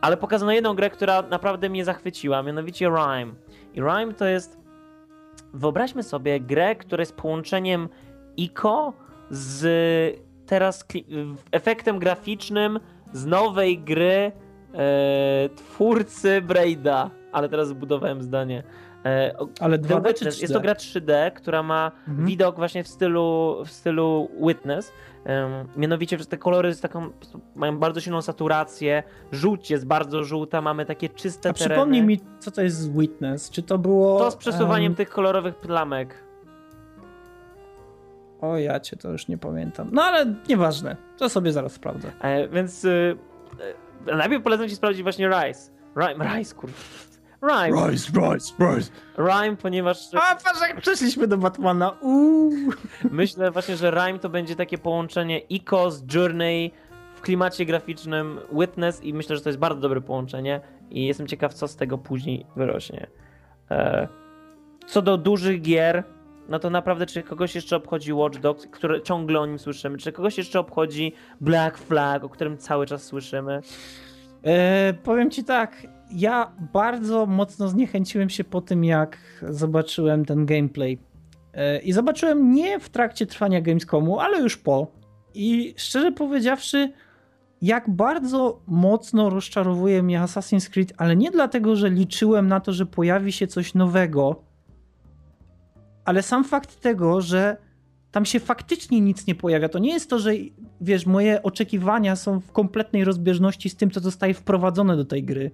Ale 0.00 0.16
pokazano 0.16 0.52
jedną 0.52 0.74
grę, 0.74 0.90
która 0.90 1.22
naprawdę 1.22 1.68
mnie 1.68 1.84
zachwyciła, 1.84 2.42
mianowicie 2.42 2.86
Rime. 2.86 3.32
I 3.74 3.80
Rime 3.80 4.14
to 4.14 4.24
jest, 4.24 4.58
wyobraźmy 5.54 6.02
sobie 6.02 6.40
grę, 6.40 6.76
która 6.76 7.02
jest 7.02 7.16
połączeniem 7.16 7.88
ICO 8.36 8.92
z 9.30 10.20
teraz 10.46 10.86
efektem 11.52 11.98
graficznym 11.98 12.80
z 13.12 13.26
nowej 13.26 13.78
gry 13.78 14.32
e, 14.74 15.48
twórcy 15.56 16.42
Braida. 16.42 17.10
Ale 17.32 17.48
teraz 17.48 17.68
zbudowałem 17.68 18.22
zdanie. 18.22 18.62
E, 19.04 19.34
Ale 19.60 19.78
2D 19.78 20.14
czy 20.14 20.24
3D? 20.24 20.40
Jest 20.40 20.54
to 20.54 20.60
gra 20.60 20.74
3D, 20.74 21.32
która 21.32 21.62
ma 21.62 21.92
mhm. 22.08 22.26
widok 22.26 22.56
właśnie 22.56 22.84
w 22.84 22.88
stylu, 22.88 23.56
w 23.66 23.70
stylu 23.70 24.30
Witness. 24.46 24.92
Mianowicie, 25.76 26.18
że 26.18 26.26
te 26.26 26.36
kolory 26.36 26.74
z 26.74 26.80
taką, 26.80 27.10
mają 27.56 27.78
bardzo 27.78 28.00
silną 28.00 28.22
saturację, 28.22 29.02
żółć 29.32 29.70
jest 29.70 29.86
bardzo 29.86 30.24
żółta, 30.24 30.60
mamy 30.60 30.86
takie 30.86 31.08
czyste 31.08 31.50
A 31.50 31.52
tereny. 31.52 31.74
przypomnij 31.74 32.02
mi, 32.02 32.20
co 32.38 32.50
to 32.50 32.62
jest 32.62 32.92
Witness? 32.92 33.50
Czy 33.50 33.62
to 33.62 33.78
było... 33.78 34.18
To 34.18 34.30
z 34.30 34.36
przesuwaniem 34.36 34.92
um... 34.92 34.96
tych 34.96 35.10
kolorowych 35.10 35.54
plamek. 35.54 36.14
O 38.40 38.58
ja 38.58 38.80
cię 38.80 38.96
to 38.96 39.10
już 39.10 39.28
nie 39.28 39.38
pamiętam. 39.38 39.88
No 39.92 40.02
ale 40.02 40.34
nieważne, 40.48 40.96
to 41.16 41.28
sobie 41.28 41.52
zaraz 41.52 41.72
sprawdzę. 41.72 42.12
E, 42.20 42.48
więc 42.48 42.84
e, 42.84 43.14
najpierw 44.16 44.42
polecam 44.42 44.68
ci 44.68 44.76
sprawdzić 44.76 45.02
właśnie 45.02 45.28
Rise. 45.28 45.70
Rime, 45.96 46.36
Rise, 46.36 46.54
kurwa. 46.54 46.78
Rime. 47.42 47.90
Rise, 47.90 48.12
Rise, 48.12 48.54
Rise. 48.58 48.90
Rime, 49.18 49.56
ponieważ... 49.56 50.14
A, 50.14 50.34
patrz 50.34 50.60
jak 50.60 50.80
przeszliśmy 50.80 51.26
do 51.26 51.38
Batmana. 51.38 51.90
Uuu. 51.90 52.52
Myślę 53.10 53.50
właśnie, 53.50 53.76
że 53.76 53.90
Rime 53.90 54.18
to 54.18 54.28
będzie 54.28 54.56
takie 54.56 54.78
połączenie 54.78 55.38
Icos, 55.38 56.02
Journey 56.14 56.72
w 57.14 57.20
klimacie 57.20 57.66
graficznym 57.66 58.40
Witness 58.52 59.04
i 59.04 59.14
myślę, 59.14 59.36
że 59.36 59.42
to 59.42 59.48
jest 59.48 59.58
bardzo 59.58 59.80
dobre 59.80 60.00
połączenie 60.00 60.60
i 60.90 61.06
jestem 61.06 61.26
ciekaw, 61.26 61.54
co 61.54 61.68
z 61.68 61.76
tego 61.76 61.98
później 61.98 62.46
wyrośnie. 62.56 63.06
E, 63.70 64.08
co 64.86 65.02
do 65.02 65.16
dużych 65.16 65.62
gier, 65.62 66.04
no 66.48 66.58
to 66.58 66.70
naprawdę 66.70 67.06
czy 67.06 67.22
kogoś 67.22 67.54
jeszcze 67.54 67.76
obchodzi 67.76 68.12
Watch 68.12 68.38
Dogs, 68.38 68.66
które 68.66 69.02
ciągle 69.02 69.40
o 69.40 69.46
nim 69.46 69.58
słyszymy, 69.58 69.98
czy 69.98 70.12
kogoś 70.12 70.38
jeszcze 70.38 70.60
obchodzi 70.60 71.12
Black 71.40 71.78
Flag, 71.78 72.24
o 72.24 72.28
którym 72.28 72.58
cały 72.58 72.86
czas 72.86 73.02
słyszymy? 73.02 73.60
E, 74.44 74.94
powiem 75.02 75.30
ci 75.30 75.44
tak, 75.44 75.86
ja 76.10 76.52
bardzo 76.72 77.26
mocno 77.26 77.68
zniechęciłem 77.68 78.30
się 78.30 78.44
po 78.44 78.60
tym, 78.60 78.84
jak 78.84 79.18
zobaczyłem 79.48 80.24
ten 80.24 80.46
gameplay. 80.46 80.98
E, 81.54 81.78
I 81.78 81.92
zobaczyłem 81.92 82.52
nie 82.52 82.80
w 82.80 82.88
trakcie 82.88 83.26
trwania 83.26 83.60
Gamescomu, 83.60 84.20
ale 84.20 84.40
już 84.40 84.56
po. 84.56 84.86
I 85.34 85.74
szczerze 85.76 86.12
powiedziawszy, 86.12 86.92
jak 87.62 87.90
bardzo 87.90 88.60
mocno 88.66 89.30
rozczarowuje 89.30 90.02
mnie 90.02 90.20
Assassin's 90.20 90.70
Creed, 90.70 90.92
ale 90.96 91.16
nie 91.16 91.30
dlatego, 91.30 91.76
że 91.76 91.90
liczyłem 91.90 92.48
na 92.48 92.60
to, 92.60 92.72
że 92.72 92.86
pojawi 92.86 93.32
się 93.32 93.46
coś 93.46 93.74
nowego, 93.74 94.42
ale 96.04 96.22
sam 96.22 96.44
fakt 96.44 96.80
tego, 96.80 97.20
że 97.20 97.56
tam 98.10 98.24
się 98.24 98.40
faktycznie 98.40 99.00
nic 99.00 99.26
nie 99.26 99.34
pojawia, 99.34 99.68
to 99.68 99.78
nie 99.78 99.92
jest 99.92 100.10
to, 100.10 100.18
że 100.18 100.32
wiesz, 100.80 101.06
moje 101.06 101.42
oczekiwania 101.42 102.16
są 102.16 102.40
w 102.40 102.52
kompletnej 102.52 103.04
rozbieżności 103.04 103.70
z 103.70 103.76
tym, 103.76 103.90
co 103.90 104.00
zostaje 104.00 104.34
wprowadzone 104.34 104.96
do 104.96 105.04
tej 105.04 105.24
gry. 105.24 105.50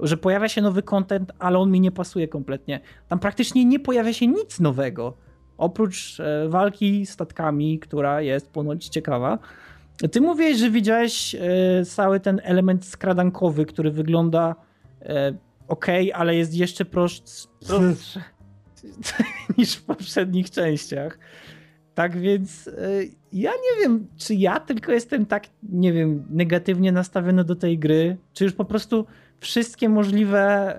Że 0.00 0.16
pojawia 0.16 0.48
się 0.48 0.62
nowy 0.62 0.82
content, 0.82 1.32
ale 1.38 1.58
on 1.58 1.70
mi 1.70 1.80
nie 1.80 1.90
pasuje 1.90 2.28
kompletnie. 2.28 2.80
Tam 3.08 3.18
praktycznie 3.18 3.64
nie 3.64 3.80
pojawia 3.80 4.12
się 4.12 4.26
nic 4.26 4.60
nowego. 4.60 5.14
Oprócz 5.58 6.20
e, 6.20 6.48
walki 6.48 7.06
statkami, 7.06 7.78
która 7.78 8.22
jest 8.22 8.50
ponoć 8.50 8.88
ciekawa. 8.88 9.38
Ty 10.12 10.20
mówiłeś, 10.20 10.58
że 10.58 10.70
widziałeś 10.70 11.34
e, 11.34 11.38
cały 11.84 12.20
ten 12.20 12.40
element 12.44 12.84
skradankowy, 12.84 13.66
który 13.66 13.90
wygląda 13.90 14.54
e, 15.02 15.32
ok, 15.68 15.86
ale 16.14 16.36
jest 16.36 16.54
jeszcze 16.54 16.84
prostszy. 16.84 17.48
niż 19.58 19.74
w 19.74 19.84
poprzednich 19.84 20.50
częściach. 20.50 21.18
Tak 21.94 22.18
więc 22.18 22.70
ja 23.32 23.50
nie 23.50 23.82
wiem, 23.82 24.06
czy 24.16 24.34
ja 24.34 24.60
tylko 24.60 24.92
jestem 24.92 25.26
tak, 25.26 25.44
nie 25.62 25.92
wiem, 25.92 26.26
negatywnie 26.30 26.92
nastawiony 26.92 27.44
do 27.44 27.56
tej 27.56 27.78
gry, 27.78 28.16
czy 28.32 28.44
już 28.44 28.52
po 28.52 28.64
prostu 28.64 29.06
wszystkie 29.40 29.88
możliwe 29.88 30.74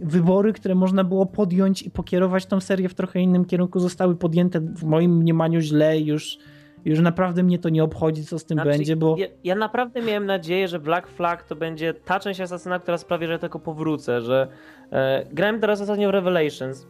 wybory, 0.00 0.52
które 0.52 0.74
można 0.74 1.04
było 1.04 1.26
podjąć 1.26 1.82
i 1.82 1.90
pokierować 1.90 2.46
tą 2.46 2.60
serię 2.60 2.88
w 2.88 2.94
trochę 2.94 3.20
innym 3.20 3.44
kierunku, 3.44 3.80
zostały 3.80 4.16
podjęte 4.16 4.60
w 4.60 4.84
moim 4.84 5.16
mniemaniu 5.16 5.60
źle 5.60 5.98
i 5.98 6.06
już 6.06 6.38
już 6.84 7.00
naprawdę 7.00 7.42
mnie 7.42 7.58
to 7.58 7.68
nie 7.68 7.84
obchodzi, 7.84 8.24
co 8.24 8.38
z 8.38 8.44
tym 8.44 8.56
znaczy, 8.56 8.70
będzie, 8.70 8.96
bo... 8.96 9.16
Ja, 9.18 9.26
ja, 9.44 9.54
naprawdę 9.54 10.02
miałem 10.02 10.26
nadzieję, 10.26 10.68
że 10.68 10.78
Black 10.78 11.08
Flag 11.08 11.44
to 11.44 11.56
będzie 11.56 11.94
ta 11.94 12.20
część 12.20 12.40
Asasyna, 12.40 12.78
która 12.78 12.98
sprawi, 12.98 13.26
że 13.26 13.32
ja 13.32 13.38
tylko 13.38 13.58
powrócę, 13.58 14.20
że 14.20 14.48
e, 14.92 15.24
grałem 15.32 15.60
teraz 15.60 15.80
ostatnio 15.80 16.08
w 16.08 16.10
Revelations 16.10 16.86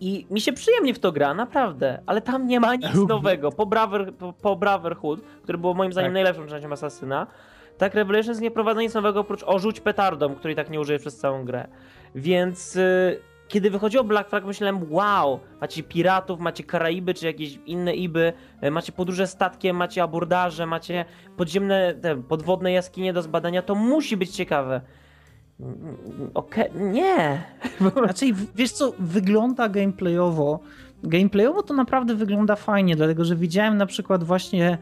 i 0.00 0.26
mi 0.30 0.40
się 0.40 0.52
przyjemnie 0.52 0.94
w 0.94 0.98
to 0.98 1.12
gra, 1.12 1.34
naprawdę, 1.34 2.02
ale 2.06 2.20
tam 2.20 2.46
nie 2.46 2.60
ma 2.60 2.74
nic 2.74 3.08
nowego. 3.08 3.52
Po, 3.52 3.66
Braver, 3.66 4.14
po, 4.14 4.32
po 4.32 4.56
Brotherhood, 4.56 5.20
który 5.42 5.58
było 5.58 5.74
moim 5.74 5.92
zdaniem 5.92 6.08
tak. 6.08 6.14
najlepszą 6.14 6.46
częścią 6.46 6.72
Asasyna, 6.72 7.26
tak 7.78 7.94
Revelations 7.94 8.40
nie 8.40 8.50
prowadzi 8.50 8.80
nic 8.80 8.94
nowego 8.94 9.20
oprócz 9.20 9.42
orzuć 9.46 9.80
petardą, 9.80 10.34
który 10.34 10.54
tak 10.54 10.70
nie 10.70 10.80
użyje 10.80 10.98
przez 10.98 11.16
całą 11.16 11.44
grę. 11.44 11.68
Więc 12.14 12.76
y, 12.76 13.20
kiedy 13.48 13.70
wychodziło 13.70 14.04
Black 14.04 14.30
Flag 14.30 14.44
myślałem, 14.44 14.92
wow, 14.92 15.40
macie 15.60 15.82
piratów, 15.82 16.40
macie 16.40 16.64
Karaiby 16.64 17.14
czy 17.14 17.26
jakieś 17.26 17.58
inne 17.66 17.94
Iby, 17.94 18.32
y, 18.64 18.70
macie 18.70 18.92
podróże 18.92 19.26
statkiem, 19.26 19.76
macie 19.76 20.02
abordaże, 20.02 20.66
macie 20.66 21.04
podziemne, 21.36 21.94
te 21.94 22.22
podwodne 22.22 22.72
jaskinie 22.72 23.12
do 23.12 23.22
zbadania, 23.22 23.62
to 23.62 23.74
musi 23.74 24.16
być 24.16 24.30
ciekawe. 24.30 24.80
Okej, 26.34 26.70
okay. 26.70 26.82
nie. 26.82 27.42
Znaczy, 28.04 28.26
wiesz 28.54 28.72
co, 28.72 28.92
wygląda 28.98 29.68
gameplayowo. 29.68 30.60
Gameplayowo 31.02 31.62
to 31.62 31.74
naprawdę 31.74 32.14
wygląda 32.14 32.56
fajnie, 32.56 32.96
dlatego 32.96 33.24
że 33.24 33.36
widziałem 33.36 33.76
na 33.76 33.86
przykład 33.86 34.24
właśnie 34.24 34.78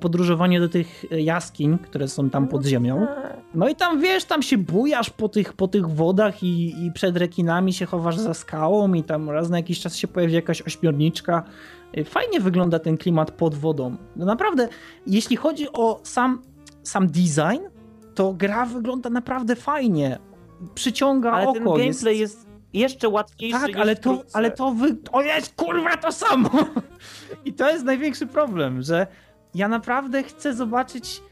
podróżowanie 0.00 0.60
do 0.60 0.68
tych 0.68 1.04
e, 1.10 1.20
jaskiń, 1.20 1.78
które 1.78 2.08
są 2.08 2.30
tam 2.30 2.48
pod 2.48 2.64
ziemią. 2.66 3.06
No 3.54 3.68
i 3.68 3.76
tam 3.76 4.00
wiesz, 4.00 4.24
tam 4.24 4.42
się 4.42 4.58
bujasz 4.58 5.10
po 5.10 5.28
tych, 5.28 5.52
po 5.52 5.68
tych 5.68 5.86
wodach 5.86 6.42
i, 6.42 6.86
i 6.86 6.92
przed 6.92 7.16
rekinami 7.16 7.72
się 7.72 7.86
chowasz 7.86 8.18
za 8.18 8.34
skałą 8.34 8.94
i 8.94 9.02
tam 9.02 9.30
raz 9.30 9.50
na 9.50 9.56
jakiś 9.56 9.80
czas 9.80 9.96
się 9.96 10.08
pojawi 10.08 10.34
jakaś 10.34 10.62
ośmiorniczka. 10.62 11.42
E, 11.92 12.04
fajnie 12.04 12.40
wygląda 12.40 12.78
ten 12.78 12.96
klimat 12.96 13.30
pod 13.30 13.54
wodą. 13.54 13.96
No 14.16 14.26
naprawdę, 14.26 14.68
jeśli 15.06 15.36
chodzi 15.36 15.66
o 15.72 16.00
sam, 16.02 16.42
sam 16.82 17.06
design, 17.06 17.62
to 18.14 18.32
gra 18.32 18.66
wygląda 18.66 19.10
naprawdę 19.10 19.56
fajnie. 19.56 20.18
Przyciąga 20.74 21.32
ale 21.32 21.48
oko. 21.48 21.54
ten 21.54 21.64
gameplay 21.64 22.18
jest, 22.18 22.36
jest 22.36 22.52
jeszcze 22.72 23.08
łatwiejszy 23.08 23.60
tak, 23.60 23.76
ale 23.76 23.96
to, 23.96 24.22
ale 24.32 24.50
to 24.50 24.70
wy... 24.70 24.96
O 25.12 25.22
jest, 25.22 25.54
kurwa, 25.54 25.96
to 25.96 26.12
samo! 26.12 26.50
I 27.44 27.52
to 27.52 27.70
jest 27.70 27.84
największy 27.84 28.26
problem, 28.26 28.82
że 28.82 29.06
ja 29.54 29.68
naprawdę 29.68 30.22
chcę 30.22 30.54
zobaczyć 30.54 31.22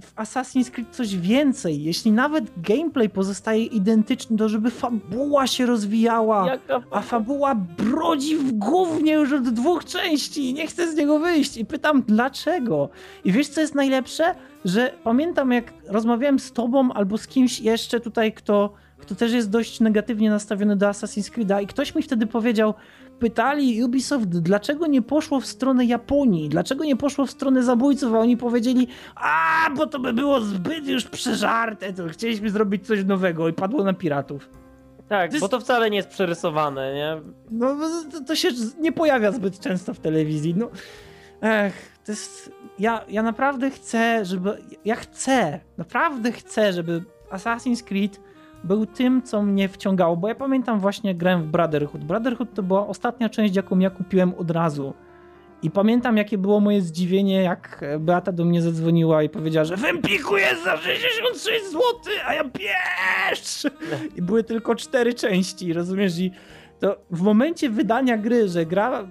w 0.00 0.14
Assassin's 0.14 0.70
Creed 0.70 0.88
coś 0.90 1.16
więcej. 1.16 1.82
Jeśli 1.82 2.12
nawet 2.12 2.44
gameplay 2.56 3.10
pozostaje 3.10 3.64
identyczny, 3.64 4.36
to 4.36 4.48
żeby 4.48 4.70
fabuła 4.70 5.46
się 5.46 5.66
rozwijała, 5.66 6.46
Jaka 6.46 6.82
a 6.90 7.00
fabuła 7.00 7.54
brodzi 7.54 8.36
w 8.36 8.52
głównie 8.52 9.12
już 9.12 9.32
od 9.32 9.48
dwóch 9.48 9.84
części 9.84 10.50
i 10.50 10.54
nie 10.54 10.66
chcę 10.66 10.92
z 10.92 10.96
niego 10.96 11.18
wyjść. 11.18 11.56
I 11.56 11.64
pytam, 11.64 12.02
dlaczego? 12.02 12.88
I 13.24 13.32
wiesz, 13.32 13.48
co 13.48 13.60
jest 13.60 13.74
najlepsze? 13.74 14.34
Że 14.64 14.92
pamiętam, 15.04 15.52
jak 15.52 15.72
rozmawiałem 15.86 16.38
z 16.38 16.52
tobą 16.52 16.92
albo 16.92 17.18
z 17.18 17.26
kimś 17.26 17.60
jeszcze 17.60 18.00
tutaj, 18.00 18.32
kto 18.32 18.72
kto 18.98 19.14
też 19.14 19.32
jest 19.32 19.50
dość 19.50 19.80
negatywnie 19.80 20.30
nastawiony 20.30 20.76
do 20.76 20.86
Assassin's 20.86 21.30
Creed'a 21.30 21.62
i 21.62 21.66
ktoś 21.66 21.94
mi 21.94 22.02
wtedy 22.02 22.26
powiedział, 22.26 22.74
pytali 23.18 23.84
Ubisoft, 23.84 24.28
dlaczego 24.28 24.86
nie 24.86 25.02
poszło 25.02 25.40
w 25.40 25.46
stronę 25.46 25.84
Japonii, 25.84 26.48
dlaczego 26.48 26.84
nie 26.84 26.96
poszło 26.96 27.26
w 27.26 27.30
stronę 27.30 27.62
zabójców, 27.62 28.14
a 28.14 28.18
oni 28.18 28.36
powiedzieli, 28.36 28.88
a 29.14 29.68
bo 29.76 29.86
to 29.86 29.98
by 29.98 30.12
było 30.12 30.40
zbyt 30.40 30.88
już 30.88 31.04
przeżarte, 31.04 31.92
to 31.92 32.08
chcieliśmy 32.08 32.50
zrobić 32.50 32.86
coś 32.86 33.04
nowego 33.04 33.48
i 33.48 33.52
padło 33.52 33.84
na 33.84 33.92
piratów. 33.92 34.48
Tak, 35.08 35.32
to 35.32 35.38
bo 35.38 35.48
to 35.48 35.60
wcale 35.60 35.90
nie 35.90 35.96
jest 35.96 36.08
przerysowane, 36.08 36.94
nie? 36.94 37.16
No, 37.50 37.76
to, 38.12 38.20
to, 38.20 38.36
się 38.36 38.48
nie 38.80 38.92
pojawia 38.92 39.32
zbyt 39.32 39.60
często 39.60 39.94
w 39.94 39.98
telewizji. 39.98 40.54
No, 40.54 40.70
ech, 41.40 41.98
to 42.04 42.12
jest. 42.12 42.52
Ja, 42.78 43.04
ja 43.08 43.22
naprawdę 43.22 43.70
chcę, 43.70 44.24
żeby. 44.24 44.62
Ja 44.84 44.94
chcę, 44.94 45.60
naprawdę 45.78 46.32
chcę, 46.32 46.72
żeby 46.72 47.02
Assassin's 47.30 47.84
Creed 47.84 48.20
był 48.66 48.86
tym, 48.86 49.22
co 49.22 49.42
mnie 49.42 49.68
wciągało, 49.68 50.16
bo 50.16 50.28
ja 50.28 50.34
pamiętam 50.34 50.80
właśnie 50.80 51.14
grę 51.14 51.38
w 51.38 51.46
Brotherhood. 51.46 52.04
Brotherhood 52.04 52.54
to 52.54 52.62
była 52.62 52.86
ostatnia 52.86 53.28
część, 53.28 53.56
jaką 53.56 53.78
ja 53.78 53.90
kupiłem 53.90 54.34
od 54.34 54.50
razu. 54.50 54.94
I 55.62 55.70
pamiętam, 55.70 56.16
jakie 56.16 56.38
było 56.38 56.60
moje 56.60 56.82
zdziwienie, 56.82 57.42
jak 57.42 57.84
Beata 57.98 58.32
do 58.32 58.44
mnie 58.44 58.62
zadzwoniła 58.62 59.22
i 59.22 59.28
powiedziała, 59.28 59.64
że 59.64 59.76
w 59.76 59.84
Empiku 59.84 60.36
jest 60.36 60.64
za 60.64 60.76
66 60.76 61.64
zł, 61.64 61.82
a 62.26 62.34
ja 62.34 62.44
piesz! 62.44 63.66
I 64.16 64.22
były 64.22 64.44
tylko 64.44 64.74
cztery 64.74 65.14
części, 65.14 65.72
rozumiesz? 65.72 66.18
I 66.18 66.30
to 66.80 66.96
w 67.10 67.22
momencie 67.22 67.70
wydania 67.70 68.18
gry, 68.18 68.48
że 68.48 68.66
gra 68.66 69.08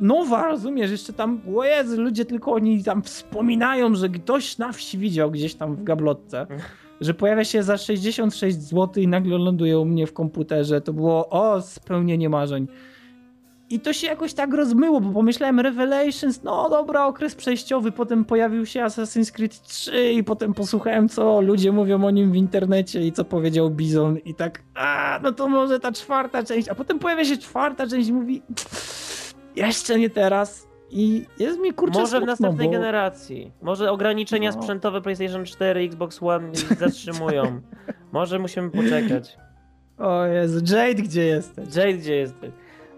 nowa, 0.00 0.48
rozumiesz, 0.48 0.90
jeszcze 0.90 1.12
tam, 1.12 1.40
o 1.56 1.64
Jezu, 1.64 2.02
ludzie 2.02 2.24
tylko 2.24 2.52
oni 2.52 2.84
tam 2.84 3.02
wspominają, 3.02 3.94
że 3.94 4.08
ktoś 4.08 4.58
na 4.58 4.72
wsi 4.72 4.98
widział 4.98 5.30
gdzieś 5.30 5.54
tam 5.54 5.76
w 5.76 5.84
gablotce, 5.84 6.46
że 7.00 7.14
pojawia 7.14 7.44
się 7.44 7.62
za 7.62 7.76
66 7.76 8.60
zł 8.60 9.02
i 9.02 9.08
nagle 9.08 9.38
ląduje 9.38 9.78
u 9.78 9.84
mnie 9.84 10.06
w 10.06 10.12
komputerze. 10.12 10.80
To 10.80 10.92
było, 10.92 11.28
o, 11.28 11.60
spełnienie 11.60 12.28
marzeń. 12.28 12.66
I 13.70 13.80
to 13.80 13.92
się 13.92 14.06
jakoś 14.06 14.34
tak 14.34 14.54
rozmyło, 14.54 15.00
bo 15.00 15.12
pomyślałem 15.12 15.60
Revelations, 15.60 16.42
no 16.42 16.70
dobra, 16.70 17.06
okres 17.06 17.34
przejściowy, 17.34 17.92
potem 17.92 18.24
pojawił 18.24 18.66
się 18.66 18.80
Assassin's 18.80 19.32
Creed 19.32 19.62
3 19.62 20.12
i 20.12 20.24
potem 20.24 20.54
posłuchałem, 20.54 21.08
co 21.08 21.40
ludzie 21.40 21.72
mówią 21.72 22.04
o 22.04 22.10
nim 22.10 22.32
w 22.32 22.36
internecie 22.36 23.06
i 23.06 23.12
co 23.12 23.24
powiedział 23.24 23.70
Bizon 23.70 24.18
i 24.18 24.34
tak, 24.34 24.62
a, 24.74 25.20
no 25.22 25.32
to 25.32 25.48
może 25.48 25.80
ta 25.80 25.92
czwarta 25.92 26.42
część, 26.42 26.68
a 26.68 26.74
potem 26.74 26.98
pojawia 26.98 27.24
się 27.24 27.36
czwarta 27.36 27.86
część 27.86 28.08
i 28.08 28.12
mówi, 28.12 28.42
jeszcze 29.56 29.98
nie 29.98 30.10
teraz. 30.10 30.67
I 30.90 31.26
jest 31.38 31.60
mi 31.60 31.72
kurczę 31.72 31.98
Może 31.98 32.10
smutno, 32.10 32.26
w 32.26 32.28
następnej 32.28 32.66
bo... 32.66 32.72
generacji. 32.72 33.52
Może 33.62 33.90
ograniczenia 33.90 34.50
no. 34.50 34.62
sprzętowe 34.62 35.00
PlayStation 35.00 35.44
4 35.44 35.80
Xbox 35.80 36.22
One 36.22 36.50
zatrzymują. 36.78 37.60
Może 38.12 38.38
musimy 38.38 38.70
poczekać. 38.70 39.36
O 39.98 40.24
Jezu, 40.24 40.60
Jade 40.74 41.02
gdzie 41.02 41.26
jesteś? 41.26 41.76
Jade 41.76 41.92
gdzie 41.92 42.16
jesteś? 42.16 42.50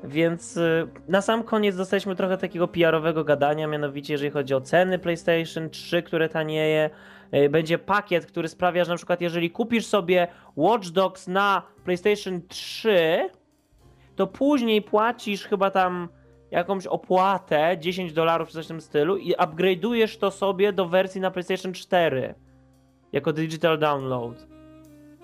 Więc 0.05 0.57
y, 0.57 0.88
na 1.09 1.20
sam 1.20 1.43
koniec 1.43 1.76
dostaliśmy 1.76 2.16
trochę 2.16 2.38
takiego 2.38 2.68
PR-owego 2.68 3.24
gadania, 3.24 3.66
mianowicie 3.66 4.14
jeżeli 4.14 4.30
chodzi 4.30 4.55
o 4.55 4.61
ceny 4.61 4.99
PlayStation 4.99 5.70
3, 5.70 6.03
które 6.03 6.28
tanieje, 6.28 6.91
y, 7.34 7.49
będzie 7.49 7.78
pakiet, 7.78 8.26
który 8.26 8.49
sprawia, 8.49 8.84
że 8.84 8.91
na 8.91 8.97
przykład 8.97 9.20
jeżeli 9.20 9.51
kupisz 9.51 9.86
sobie 9.86 10.28
Watch 10.57 10.88
Dogs 10.88 11.28
na 11.28 11.62
PlayStation 11.84 12.41
3, 12.49 13.30
to 14.16 14.26
później 14.26 14.82
płacisz 14.82 15.45
chyba 15.45 15.70
tam 15.70 16.09
jakąś 16.51 16.86
opłatę 16.86 17.76
10 17.78 18.12
dolarów 18.12 18.48
czy 18.48 18.55
coś 18.55 18.64
w 18.64 18.68
tym 18.68 18.80
stylu 18.80 19.16
i 19.16 19.34
upgrade'ujesz 19.34 20.18
to 20.18 20.30
sobie 20.30 20.72
do 20.72 20.88
wersji 20.88 21.20
na 21.20 21.30
PlayStation 21.30 21.72
4 21.72 22.34
jako 23.12 23.32
digital 23.32 23.78
download. 23.78 24.46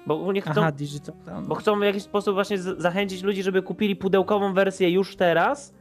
Bo 0.06 0.32
nie 0.32 0.40
chcą, 0.40 0.50
Aha, 0.56 0.72
digital 0.72 1.14
download. 1.24 1.46
Bo 1.46 1.54
chcą 1.54 1.78
w 1.80 1.82
jakiś 1.82 2.02
sposób 2.02 2.34
właśnie 2.34 2.58
zachęcić 2.58 3.22
ludzi, 3.22 3.42
żeby 3.42 3.62
kupili 3.62 3.96
pudełkową 3.96 4.54
wersję 4.54 4.90
już 4.90 5.16
teraz, 5.16 5.74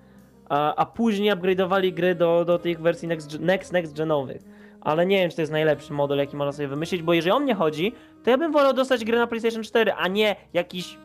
a, 0.50 0.76
a 0.76 0.86
później 0.86 1.32
upgrade'owali 1.32 1.94
gry 1.94 2.16
do, 2.16 2.46
do 2.46 2.60
tych 2.60 2.82
wersji 2.82 3.08
next, 3.08 3.40
next, 3.40 3.74
next 3.74 3.98
genowych. 3.98 4.42
Ale 4.82 5.06
nie 5.06 5.18
wiem, 5.18 5.30
czy 5.30 5.36
to 5.36 5.42
jest 5.42 5.52
najlepszy 5.52 5.94
model, 5.94 6.18
jaki 6.18 6.36
można 6.36 6.52
sobie 6.52 6.68
wymyślić, 6.68 7.02
bo 7.02 7.14
jeżeli 7.14 7.32
on 7.32 7.44
mnie 7.44 7.56
chodzi, 7.56 7.94
to 8.24 8.30
ja 8.30 8.38
bym 8.38 8.52
wolał 8.52 8.74
dostać 8.74 9.06
grę 9.06 9.18
na 9.18 9.28
PlayStation 9.28 9.64
4, 9.64 9.94
a 9.94 10.08
nie 10.08 10.36
jakiś 10.54 10.98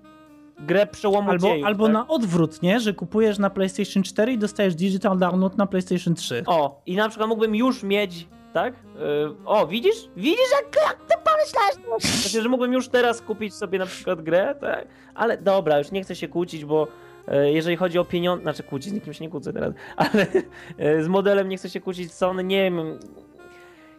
grę 0.67 0.87
przełomu 0.87 1.31
Albo, 1.31 1.47
dziejów, 1.47 1.67
albo 1.67 1.85
tak? 1.85 1.93
na 1.93 2.09
odwrót, 2.09 2.63
nie? 2.63 2.81
Że 2.81 2.95
kupujesz 2.95 3.39
na 3.39 3.51
PlayStation 3.51 4.03
4 4.03 4.33
i 4.33 4.39
dostajesz 4.39 4.75
digital 4.75 5.19
download 5.19 5.57
na 5.57 5.67
PlayStation 5.67 6.15
3. 6.15 6.43
O, 6.47 6.83
i 6.87 6.97
na 6.97 7.09
przykład 7.09 7.29
mógłbym 7.29 7.55
już 7.55 7.83
mieć, 7.83 8.27
tak? 8.53 8.75
Yy, 8.95 9.35
o, 9.45 9.67
widzisz? 9.67 10.09
Widzisz, 10.17 10.51
jak, 10.63 10.77
jak 10.85 10.99
ty 11.03 11.15
pomyślałeś? 11.25 12.03
Znaczy, 12.03 12.43
że 12.43 12.49
mógłbym 12.49 12.73
już 12.73 12.89
teraz 12.89 13.23
kupić 13.23 13.55
sobie 13.55 13.79
na 13.79 13.87
przykład 13.87 14.23
grę, 14.23 14.55
tak? 14.61 14.87
Ale 15.15 15.39
dobra, 15.39 15.79
już 15.79 15.91
nie 15.91 16.03
chcę 16.03 16.17
się 16.17 16.29
kłócić, 16.29 16.65
bo 16.65 16.89
yy, 17.29 17.53
jeżeli 17.53 17.77
chodzi 17.77 17.99
o 17.99 18.05
pieniądze, 18.05 18.43
znaczy 18.43 18.63
kłócić, 18.63 18.91
z 18.91 18.93
nikim 18.93 19.13
się 19.13 19.25
nie 19.25 19.31
kłócę 19.31 19.53
teraz, 19.53 19.75
ale 19.97 20.27
yy, 20.79 21.05
z 21.05 21.09
modelem 21.09 21.49
nie 21.49 21.57
chcę 21.57 21.71
się 21.71 21.81
kłócić, 21.81 22.13
Sony, 22.13 22.45
nie 22.45 22.63
wiem. 22.63 22.99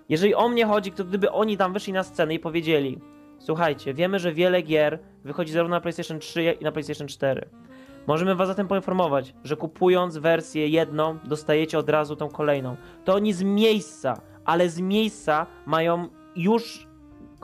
Jeżeli 0.09 0.35
o 0.35 0.49
mnie 0.49 0.65
chodzi, 0.65 0.91
to 0.91 1.05
gdyby 1.05 1.31
oni 1.31 1.57
tam 1.57 1.73
wyszli 1.73 1.93
na 1.93 2.03
scenę 2.03 2.33
i 2.33 2.39
powiedzieli, 2.39 2.99
słuchajcie, 3.43 3.93
wiemy, 3.93 4.19
że 4.19 4.33
wiele 4.33 4.61
gier 4.61 4.99
wychodzi 5.23 5.53
zarówno 5.53 5.75
na 5.75 5.81
PlayStation 5.81 6.19
3 6.19 6.57
i 6.61 6.63
na 6.63 6.71
PlayStation 6.71 7.07
4. 7.07 7.49
Możemy 8.07 8.35
was 8.35 8.47
zatem 8.47 8.67
poinformować, 8.67 9.33
że 9.43 9.55
kupując 9.55 10.17
wersję 10.17 10.67
jedną, 10.67 11.17
dostajecie 11.23 11.79
od 11.79 11.89
razu 11.89 12.15
tą 12.15 12.29
kolejną. 12.29 12.75
To 13.05 13.13
oni 13.13 13.33
z 13.33 13.43
miejsca, 13.43 14.21
ale 14.45 14.69
z 14.69 14.79
miejsca 14.79 15.47
mają 15.65 16.07
już 16.35 16.87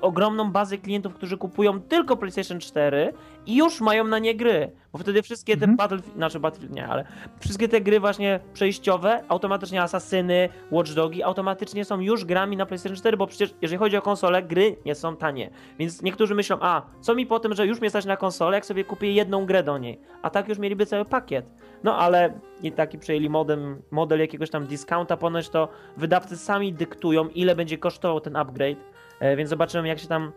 ogromną 0.02 0.52
bazę 0.52 0.78
klientów, 0.78 1.14
którzy 1.14 1.38
kupują 1.38 1.82
tylko 1.82 2.18
PlayStation 2.18 2.60
4 2.60 3.14
i 3.46 3.56
już 3.56 3.82
mają 3.82 4.04
na 4.04 4.20
nie 4.20 4.36
gry. 4.36 4.72
Bo 4.92 4.98
wtedy 4.98 5.22
wszystkie 5.22 5.58
te 5.58 5.66
Mhm. 5.66 5.78
Battlefield, 5.78 6.16
znaczy 6.16 6.40
Battlefield 6.40 6.76
nie, 6.76 6.88
ale 6.88 7.06
wszystkie 7.40 7.68
te 7.68 7.82
gry 7.82 8.00
właśnie 8.00 8.40
przejściowe, 8.54 9.24
automatycznie 9.28 9.82
Asasyny, 9.82 10.50
Watch 10.72 10.94
Dogi, 10.94 11.24
automatycznie 11.24 11.86
są 11.86 12.00
już 12.00 12.26
grami 12.26 12.58
na 12.58 12.66
PlayStation 12.66 12.98
4, 12.98 13.18
bo 13.18 13.28
przecież 13.28 13.54
jeżeli 13.62 13.80
chodzi 13.80 13.98
o 13.98 14.02
konsolę, 14.02 14.44
gry 14.44 14.78
nie 14.86 14.96
są 14.96 15.16
tanie. 15.16 15.50
Więc 15.80 16.02
niektórzy 16.02 16.36
myślą, 16.36 16.58
a 16.62 16.82
co 17.02 17.16
mi 17.16 17.26
po 17.26 17.40
tym, 17.40 17.54
że 17.56 17.68
już 17.68 17.80
mnie 17.82 17.90
stać 17.90 18.06
na 18.06 18.18
konsolę, 18.18 18.58
jak 18.58 18.66
sobie 18.66 18.84
kupię 18.84 19.12
jedną 19.12 19.46
grę 19.46 19.64
do 19.64 19.78
niej. 19.78 20.00
A 20.22 20.30
tak 20.30 20.48
już 20.48 20.58
mieliby 20.58 20.86
cały 20.86 21.06
pakiet. 21.06 21.46
No 21.84 21.98
ale 21.98 22.40
i 22.64 22.72
taki 22.72 23.00
przejęli 23.00 23.30
modem, 23.30 23.82
model 23.92 24.20
jakiegoś 24.20 24.50
tam 24.50 24.66
discounta, 24.68 25.18
ponoć 25.18 25.50
to 25.50 25.68
wydawcy 25.98 26.38
sami 26.38 26.74
dyktują, 26.74 27.28
ile 27.30 27.56
będzie 27.56 27.78
kosztował 27.78 28.22
ten 28.22 28.36
upgrade. 28.36 28.97
E, 29.20 29.36
więc 29.36 29.50
zobaczymy, 29.50 29.88
jak 29.88 30.00
się 30.00 30.08
tam 30.08 30.32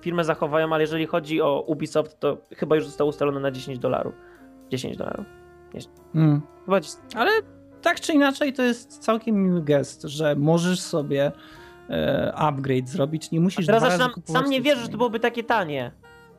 firmy 0.00 0.24
zachowają, 0.24 0.72
ale 0.72 0.82
jeżeli 0.82 1.06
chodzi 1.06 1.42
o 1.42 1.60
Ubisoft, 1.60 2.20
to 2.20 2.38
chyba 2.56 2.76
już 2.76 2.86
zostało 2.86 3.10
ustalone 3.10 3.40
na 3.40 3.50
10 3.50 3.78
dolarów. 3.78 4.14
10 4.70 4.96
dolarów. 4.96 5.26
Mm. 6.14 6.42
Chyba 6.64 6.80
10. 6.80 6.98
Ale 7.16 7.30
tak 7.82 8.00
czy 8.00 8.12
inaczej 8.12 8.52
to 8.52 8.62
jest 8.62 8.98
całkiem 8.98 9.42
miły 9.42 9.62
gest, 9.62 10.02
że 10.02 10.34
możesz 10.36 10.80
sobie 10.80 11.32
e, 11.90 12.32
upgrade 12.34 12.88
zrobić, 12.88 13.30
nie 13.30 13.40
musisz 13.40 13.64
A 13.64 13.66
teraz 13.66 13.82
dwa 13.82 13.88
razy 13.88 14.04
sam 14.24 14.50
nie 14.50 14.62
wierzę, 14.62 14.82
że 14.82 14.88
to 14.88 14.96
byłoby 14.96 15.20
takie 15.20 15.44
tanie. 15.44 15.92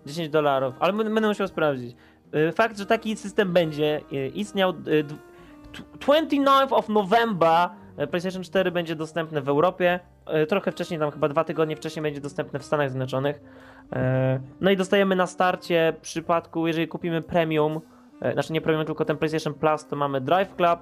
10 0.05 0.29
dolarów, 0.29 0.75
ale 0.79 0.93
będę 0.93 1.27
musiał 1.27 1.47
sprawdzić. 1.47 1.95
E, 2.31 2.51
Fakt, 2.51 2.77
że 2.77 2.85
taki 2.85 3.17
system 3.17 3.53
będzie 3.53 4.01
istniał 4.33 4.69
e, 4.69 4.73
d- 4.73 5.15
tw- 5.73 5.99
29 5.99 6.47
of 6.71 6.89
November 6.89 7.69
PlayStation 8.09 8.43
4 8.43 8.71
będzie 8.71 8.95
dostępne 8.95 9.41
w 9.41 9.49
Europie. 9.49 9.99
e, 10.25 10.45
Trochę 10.45 10.71
wcześniej, 10.71 10.99
tam 10.99 11.11
chyba 11.11 11.29
dwa 11.29 11.43
tygodnie 11.43 11.75
wcześniej 11.75 12.03
będzie 12.03 12.21
dostępne 12.21 12.59
w 12.59 12.65
Stanach 12.65 12.89
Zjednoczonych. 12.89 13.41
E, 13.93 14.39
No 14.61 14.71
i 14.71 14.77
dostajemy 14.77 15.15
na 15.15 15.27
starcie 15.27 15.93
w 15.97 16.01
przypadku, 16.01 16.67
jeżeli 16.67 16.87
kupimy 16.87 17.21
premium, 17.21 17.81
e, 18.21 18.33
znaczy 18.33 18.53
nie 18.53 18.61
premium, 18.61 18.85
tylko 18.85 19.05
ten 19.05 19.17
PlayStation 19.17 19.53
Plus, 19.53 19.87
to 19.87 19.95
mamy 19.95 20.21
Drive 20.21 20.55
Club, 20.55 20.79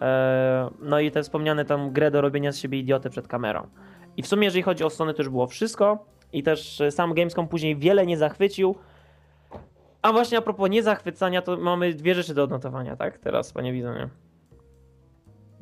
e, 0.00 0.70
no 0.80 1.00
i 1.00 1.10
te 1.10 1.22
wspomniane 1.22 1.64
tam 1.64 1.90
grę 1.90 2.10
do 2.10 2.20
robienia 2.20 2.52
z 2.52 2.58
siebie 2.58 2.78
idioty 2.78 3.10
przed 3.10 3.28
kamerą. 3.28 3.66
I 4.16 4.22
w 4.22 4.26
sumie, 4.26 4.44
jeżeli 4.44 4.62
chodzi 4.62 4.84
o 4.84 4.90
Sony, 4.90 5.14
to 5.14 5.22
już 5.22 5.28
było 5.30 5.46
wszystko. 5.46 6.06
I 6.32 6.42
też 6.42 6.80
e, 6.80 6.90
sam 6.90 7.14
Gamescom 7.14 7.48
później 7.48 7.76
wiele 7.76 8.06
nie 8.06 8.16
zachwycił. 8.16 8.74
A 10.02 10.12
właśnie 10.12 10.38
a 10.38 10.40
propos 10.42 10.70
niezachwycania, 10.70 11.42
to 11.42 11.56
mamy 11.56 11.94
dwie 11.94 12.14
rzeczy 12.14 12.34
do 12.34 12.42
odnotowania, 12.42 12.96
tak? 12.96 13.18
Teraz, 13.18 13.52
panie 13.52 13.72
Wizonie. 13.72 14.08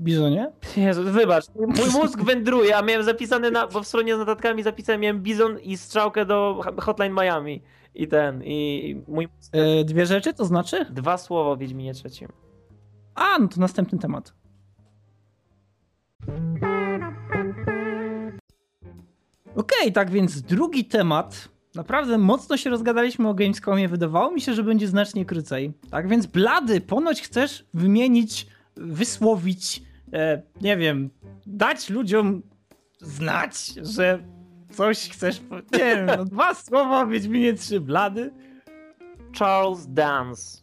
Bizonie? 0.01 0.53
Jezu, 0.77 1.03
wybacz, 1.05 1.45
mój 1.55 1.91
mózg 1.93 2.23
wędruje, 2.23 2.77
a 2.77 2.83
miałem 2.83 3.03
zapisane, 3.03 3.51
na, 3.51 3.67
bo 3.67 3.83
w 3.83 3.87
stronie 3.87 4.15
z 4.17 4.19
notatkami 4.19 4.63
zapisałem, 4.63 5.01
miałem 5.01 5.23
Bizon 5.23 5.59
i 5.59 5.77
strzałkę 5.77 6.27
do 6.27 6.61
Hotline 6.79 7.15
Miami. 7.15 7.63
I 7.95 8.09
ten, 8.09 8.43
i 8.45 8.97
mój 9.09 9.29
mózg... 9.37 9.51
E, 9.53 9.85
dwie 9.85 10.07
rzeczy, 10.07 10.35
to 10.35 10.45
znaczy? 10.45 10.87
Dwa 10.91 11.19
słowa 11.19 11.51
o 11.51 11.57
Wiedźminie 11.57 11.95
trzecim. 11.95 12.29
A, 13.15 13.39
no 13.39 13.49
to 13.49 13.61
następny 13.61 13.99
temat. 13.99 14.35
Okej, 19.57 19.93
tak 19.93 20.11
więc 20.11 20.43
drugi 20.43 20.85
temat. 20.85 21.49
Naprawdę 21.75 22.19
mocno 22.19 22.57
się 22.57 22.71
rozgadaliśmy 22.71 23.29
o 23.29 23.35
Gamescomie. 23.35 23.89
Wydawało 23.89 24.31
mi 24.31 24.41
się, 24.41 24.55
że 24.55 24.63
będzie 24.63 24.89
znacznie 24.89 25.25
krócej. 25.25 25.73
Tak 25.91 26.09
więc 26.09 26.27
Blady, 26.27 26.81
ponoć 26.81 27.23
chcesz 27.23 27.65
wymienić, 27.75 28.47
wysłowić, 28.77 29.83
e, 30.13 30.43
nie 30.61 30.77
wiem, 30.77 31.11
dać 31.47 31.91
ludziom 31.91 32.43
znać, 33.01 33.67
że 33.67 34.19
coś 34.71 35.09
chcesz... 35.11 35.41
Nie 35.73 35.79
wiem, 35.79 36.07
no 36.07 36.25
dwa 36.25 36.55
słowa 36.65 37.07
Wiedźminie 37.07 37.55
3 37.55 37.81
Blady. 37.81 38.33
Charles 39.39 39.87
Dance. 39.89 40.63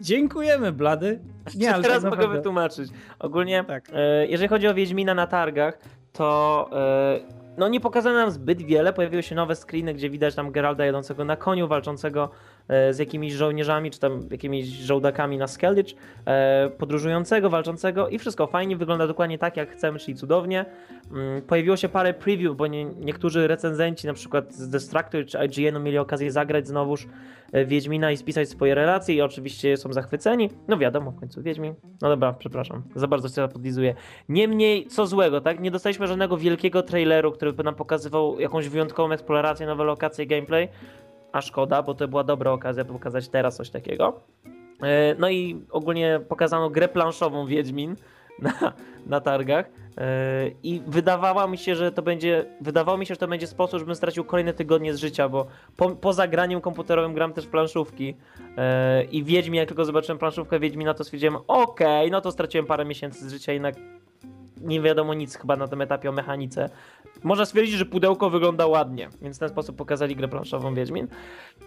Dziękujemy, 0.00 0.72
Blady. 0.72 1.20
Nie, 1.54 1.74
ale 1.74 1.82
teraz 1.82 2.02
tak 2.02 2.10
mogę 2.10 2.28
wytłumaczyć. 2.28 2.90
Ogólnie, 3.18 3.64
tak. 3.64 3.90
e, 3.92 4.26
jeżeli 4.26 4.48
chodzi 4.48 4.68
o 4.68 4.74
Wiedźmina 4.74 5.14
na 5.14 5.26
targach, 5.26 5.78
to 6.12 6.70
e, 6.72 7.43
no 7.56 7.68
nie 7.68 7.80
pokazano 7.80 8.16
nam 8.18 8.30
zbyt 8.30 8.62
wiele. 8.62 8.92
Pojawiły 8.92 9.22
się 9.22 9.34
nowe 9.34 9.56
screeny, 9.56 9.94
gdzie 9.94 10.10
widać 10.10 10.34
tam 10.34 10.52
Geralda 10.52 10.86
jadącego 10.86 11.24
na 11.24 11.36
koniu, 11.36 11.68
walczącego 11.68 12.30
e, 12.68 12.94
z 12.94 12.98
jakimiś 12.98 13.32
żołnierzami, 13.32 13.90
czy 13.90 14.00
tam 14.00 14.20
jakimiś 14.30 14.66
żołdakami 14.66 15.38
na 15.38 15.46
Skelditch, 15.46 15.94
e, 16.26 16.70
podróżującego, 16.78 17.50
walczącego 17.50 18.08
i 18.08 18.18
wszystko 18.18 18.46
fajnie, 18.46 18.76
wygląda 18.76 19.06
dokładnie 19.06 19.38
tak, 19.38 19.56
jak 19.56 19.70
chcemy, 19.70 19.98
czyli 19.98 20.16
cudownie. 20.16 20.64
Mm, 21.12 21.42
pojawiło 21.42 21.76
się 21.76 21.88
parę 21.88 22.14
preview, 22.14 22.56
bo 22.56 22.66
nie, 22.66 22.84
niektórzy 22.84 23.46
recenzenci, 23.46 24.06
na 24.06 24.14
przykład 24.14 24.54
z 24.54 24.68
Destructor 24.68 25.26
czy 25.26 25.38
IGN-u 25.44 25.80
mieli 25.80 25.98
okazję 25.98 26.32
zagrać 26.32 26.66
znowuż 26.66 27.06
e, 27.52 27.64
Wiedźmina 27.64 28.10
i 28.10 28.16
spisać 28.16 28.48
swoje 28.48 28.74
relacje 28.74 29.14
i 29.14 29.20
oczywiście 29.20 29.76
są 29.76 29.92
zachwyceni. 29.92 30.50
No 30.68 30.78
wiadomo, 30.78 31.10
w 31.10 31.20
końcu 31.20 31.42
Wiedźmin. 31.42 31.74
No 32.02 32.08
dobra, 32.08 32.32
przepraszam, 32.32 32.82
za 32.96 33.06
bardzo 33.06 33.28
się 33.28 33.48
podlizuję. 33.48 33.94
Niemniej, 34.28 34.86
co 34.86 35.06
złego, 35.06 35.40
tak? 35.40 35.60
Nie 35.60 35.70
dostaliśmy 35.70 36.06
żadnego 36.06 36.36
wielkiego 36.36 36.82
traileru, 36.82 37.32
który 37.32 37.43
by 37.52 37.64
nam 37.64 37.74
pokazywał 37.74 38.40
jakąś 38.40 38.68
wyjątkową 38.68 39.12
eksplorację, 39.12 39.66
nowe 39.66 39.84
lokacje, 39.84 40.26
gameplay. 40.26 40.68
A 41.32 41.40
szkoda, 41.40 41.82
bo 41.82 41.94
to 41.94 42.08
była 42.08 42.24
dobra 42.24 42.52
okazja, 42.52 42.84
by 42.84 42.92
pokazać 42.92 43.28
teraz 43.28 43.56
coś 43.56 43.70
takiego. 43.70 44.20
E, 44.82 45.14
no 45.18 45.30
i 45.30 45.62
ogólnie 45.70 46.20
pokazano 46.28 46.70
grę 46.70 46.88
planszową 46.88 47.46
Wiedźmin 47.46 47.96
na, 48.42 48.72
na 49.06 49.20
targach. 49.20 49.66
E, 49.98 50.50
I 50.62 50.82
wydawała 50.86 51.46
mi 51.46 51.58
się, 51.58 51.76
że 51.76 51.92
to 51.92 52.02
będzie, 52.02 52.44
wydawało 52.60 52.98
mi 52.98 53.06
się, 53.06 53.14
że 53.14 53.18
to 53.18 53.28
będzie 53.28 53.46
sposób, 53.46 53.78
żebym 53.78 53.94
stracił 53.94 54.24
kolejne 54.24 54.52
tygodnie 54.52 54.94
z 54.94 54.98
życia, 54.98 55.28
bo 55.28 55.46
po, 55.76 55.90
poza 55.90 56.28
graniem 56.28 56.60
komputerowym 56.60 57.14
gram 57.14 57.32
też 57.32 57.46
planszówki. 57.46 58.14
E, 58.56 59.04
I 59.04 59.24
Wiedźmin, 59.24 59.54
jak 59.54 59.68
tylko 59.68 59.84
zobaczyłem 59.84 60.18
planszówkę 60.18 60.60
Wiedźmina, 60.60 60.94
to 60.94 61.04
stwierdziłem, 61.04 61.36
okej, 61.36 62.00
okay, 62.00 62.10
no 62.10 62.20
to 62.20 62.32
straciłem 62.32 62.66
parę 62.66 62.84
miesięcy 62.84 63.28
z 63.28 63.32
życia, 63.32 63.52
jednak 63.52 63.74
nie 64.64 64.80
wiadomo 64.80 65.14
nic 65.14 65.36
chyba 65.36 65.56
na 65.56 65.68
tym 65.68 65.80
etapie 65.80 66.10
o 66.10 66.12
mechanice. 66.12 66.70
Można 67.22 67.44
stwierdzić, 67.44 67.74
że 67.74 67.86
pudełko 67.86 68.30
wygląda 68.30 68.66
ładnie, 68.66 69.08
więc 69.22 69.36
w 69.36 69.40
ten 69.40 69.48
sposób 69.48 69.76
pokazali 69.76 70.16
grę 70.16 70.28
planszową 70.28 70.74
Wiedźmin. 70.74 71.08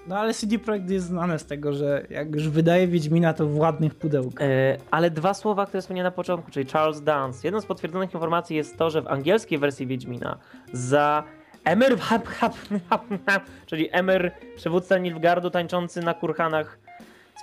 No 0.07 0.19
ale 0.19 0.33
CD 0.33 0.59
Projekt 0.59 0.89
jest 0.89 1.05
znane 1.05 1.39
z 1.39 1.45
tego, 1.45 1.73
że 1.73 2.05
jak 2.09 2.35
już 2.35 2.49
wydaje 2.49 2.87
Wiedźmina, 2.87 3.33
to 3.33 3.47
w 3.47 3.57
ładnych 3.57 3.95
pudełkach. 3.95 4.47
Yy, 4.47 4.77
ale 4.91 5.11
dwa 5.11 5.33
słowa, 5.33 5.65
które 5.65 5.81
wspomniałem 5.81 6.07
na 6.07 6.15
początku, 6.15 6.51
czyli 6.51 6.69
Charles 6.69 7.01
Dance. 7.01 7.47
Jedną 7.47 7.61
z 7.61 7.65
potwierdzonych 7.65 8.13
informacji 8.13 8.55
jest 8.55 8.77
to, 8.77 8.89
że 8.89 9.01
w 9.01 9.07
angielskiej 9.07 9.57
wersji 9.57 9.87
Wiedźmina 9.87 10.37
za 10.73 11.23
Emer, 11.63 11.99
hap, 11.99 12.27
hap, 12.27 12.55
hap, 12.89 13.43
czyli 13.65 13.89
Emer, 13.91 14.31
przywódca 14.55 14.97
Nilfgardu 14.97 15.49
tańczący 15.49 16.01
na 16.01 16.13
kurhanach 16.13 16.79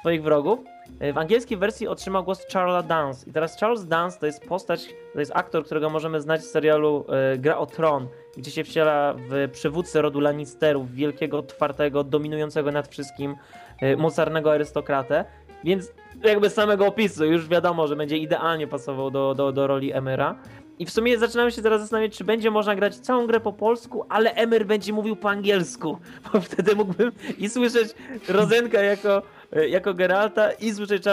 swoich 0.01 0.23
wrogów, 0.23 0.59
E, 0.59 0.74
w 1.13 1.19
angielskiej 1.19 1.59
wersji 1.59 1.89
otrzymał 1.89 2.25
głos 2.25 2.47
Charles 2.53 2.87
Dance. 2.87 3.31
I 3.31 3.33
teraz 3.33 3.61
Charles 3.61 3.87
Dance 3.87 4.21
to 4.21 4.27
jest 4.27 4.47
postać, 4.49 4.95
to 5.13 5.21
jest 5.21 5.33
aktor, 5.35 5.65
którego 5.65 5.91
możemy 5.91 6.21
znać 6.21 6.45
z 6.45 6.51
serialu 6.51 7.05
e, 7.09 7.39
Gra 7.39 7.59
o 7.59 7.67
Tron, 7.67 8.09
gdzie 8.37 8.51
się 8.51 8.65
wciela 8.65 9.15
w 9.15 9.51
przywódcę 9.53 10.03
rodu 10.03 10.21
Lannisterów, 10.21 10.93
wielkiego, 10.93 11.39
otwartego, 11.39 12.05
dominującego 12.05 12.73
nad 12.73 12.89
wszystkim, 12.89 13.37
e, 13.81 13.97
mocarnego 13.97 14.53
arystokratę. 14.53 15.25
Więc 15.65 15.93
jakby 16.25 16.51
z 16.51 16.55
samego 16.55 16.87
opisu 16.87 17.25
już 17.25 17.49
wiadomo, 17.49 17.87
że 17.87 17.97
będzie 17.97 18.19
idealnie 18.19 18.67
pasował 18.67 19.11
do, 19.11 19.35
do, 19.35 19.53
do 19.53 19.67
roli 19.67 19.93
Emera. 19.93 20.39
I 20.79 20.87
w 20.87 20.91
sumie 20.91 21.19
zaczynamy 21.19 21.53
się 21.53 21.63
teraz 21.63 21.81
zastanawiać, 21.81 22.17
czy 22.17 22.25
będzie 22.25 22.51
można 22.51 22.75
grać 22.75 22.97
całą 22.97 23.27
grę 23.27 23.41
po 23.41 23.53
polsku, 23.53 24.05
ale 24.09 24.35
Emer 24.35 24.67
będzie 24.67 24.93
mówił 24.93 25.17
po 25.17 25.31
angielsku, 25.31 25.99
bo 26.33 26.41
wtedy 26.41 26.75
mógłbym 26.75 27.13
i 27.39 27.49
słyszeć 27.49 27.95
Rozenka 28.29 28.83
jako 28.83 29.23
E, 29.44 29.44
jako 29.69 29.95
Geralta 29.95 30.53
i 30.53 30.73
słyszeć 30.73 31.05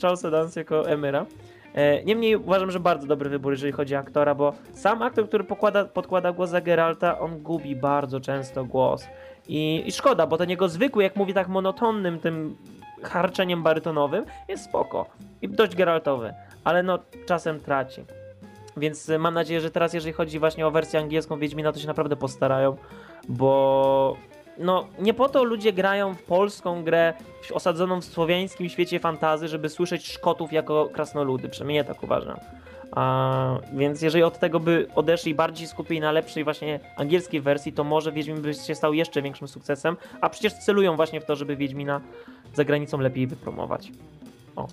Charlesa 0.00 0.30
Dance 0.30 0.60
jako 0.60 0.90
Emera. 0.90 1.26
E, 1.74 2.04
niemniej 2.04 2.36
uważam, 2.36 2.70
że 2.70 2.80
bardzo 2.80 3.06
dobry 3.06 3.30
wybór, 3.30 3.52
jeżeli 3.52 3.72
chodzi 3.72 3.96
o 3.96 3.98
aktora, 3.98 4.34
bo 4.34 4.52
sam 4.72 5.02
aktor, 5.02 5.28
który 5.28 5.44
pokłada, 5.44 5.84
podkłada 5.84 6.32
głos 6.32 6.50
za 6.50 6.60
Geralta, 6.60 7.18
on 7.18 7.38
gubi 7.38 7.76
bardzo 7.76 8.20
często 8.20 8.64
głos. 8.64 9.06
I, 9.48 9.82
I 9.86 9.92
szkoda, 9.92 10.26
bo 10.26 10.36
ten 10.36 10.50
jego 10.50 10.68
zwykły, 10.68 11.02
jak 11.02 11.16
mówi 11.16 11.34
tak 11.34 11.48
monotonnym, 11.48 12.20
tym 12.20 12.56
harczeniem 13.02 13.62
barytonowym, 13.62 14.24
jest 14.48 14.64
spoko. 14.64 15.06
I 15.42 15.48
dość 15.48 15.76
Geraltowy, 15.76 16.34
ale 16.64 16.82
no 16.82 16.98
czasem 17.26 17.60
traci. 17.60 18.04
Więc 18.76 19.10
mam 19.18 19.34
nadzieję, 19.34 19.60
że 19.60 19.70
teraz, 19.70 19.94
jeżeli 19.94 20.12
chodzi 20.12 20.38
właśnie 20.38 20.66
o 20.66 20.70
wersję 20.70 21.00
angielską 21.00 21.38
Wiedźmina, 21.38 21.72
to 21.72 21.80
się 21.80 21.86
naprawdę 21.86 22.16
postarają, 22.16 22.76
bo 23.28 24.16
no 24.58 24.86
nie 24.98 25.14
po 25.14 25.28
to 25.28 25.44
ludzie 25.44 25.72
grają 25.72 26.14
w 26.14 26.22
polską 26.22 26.84
grę 26.84 27.14
osadzoną 27.52 28.00
w 28.00 28.04
słowiańskim 28.04 28.68
świecie 28.68 29.00
fantazy, 29.00 29.48
żeby 29.48 29.68
słyszeć 29.68 30.12
Szkotów 30.12 30.52
jako 30.52 30.88
krasnoludy, 30.92 31.48
przynajmniej 31.48 31.76
ja 31.76 31.84
tak 31.84 32.02
uważam. 32.02 32.36
A, 32.92 33.58
więc 33.72 34.02
jeżeli 34.02 34.24
od 34.24 34.38
tego 34.38 34.60
by 34.60 34.86
odeszli 34.94 35.34
bardziej 35.34 35.66
skupili 35.66 36.00
na 36.00 36.12
lepszej 36.12 36.44
właśnie 36.44 36.80
angielskiej 36.96 37.40
wersji, 37.40 37.72
to 37.72 37.84
może 37.84 38.12
Wiedźmin 38.12 38.42
by 38.42 38.54
się 38.54 38.74
stał 38.74 38.94
jeszcze 38.94 39.22
większym 39.22 39.48
sukcesem, 39.48 39.96
a 40.20 40.30
przecież 40.30 40.52
celują 40.52 40.96
właśnie 40.96 41.20
w 41.20 41.24
to, 41.24 41.36
żeby 41.36 41.56
Wiedźmina 41.56 42.00
za 42.54 42.64
granicą 42.64 42.98
lepiej 42.98 43.26
wypromować. 43.26 43.92
O. 44.56 44.68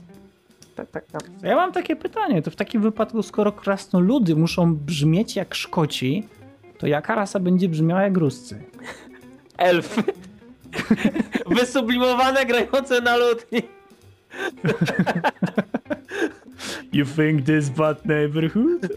Tak, 0.75 0.89
tak, 0.89 1.05
tak. 1.05 1.23
Ja 1.41 1.55
mam 1.55 1.71
takie 1.71 1.95
pytanie, 1.95 2.41
to 2.41 2.51
w 2.51 2.55
takim 2.55 2.81
wypadku, 2.81 3.23
skoro 3.23 3.51
krasnoludy 3.51 4.35
muszą 4.35 4.75
brzmieć 4.75 5.35
jak 5.35 5.55
Szkoci, 5.55 6.27
to 6.77 6.87
jaka 6.87 7.15
rasa 7.15 7.39
będzie 7.39 7.69
brzmiała 7.69 8.01
jak 8.01 8.17
Ruscy? 8.17 8.63
Elfy. 9.57 10.03
Wysublimowane, 11.55 12.45
grające 12.45 13.01
na 13.01 13.17
lutni. 13.17 13.61
You 16.93 17.05
think 17.05 17.45
this 17.45 17.69
bad 17.69 18.05
neighborhood? 18.05 18.87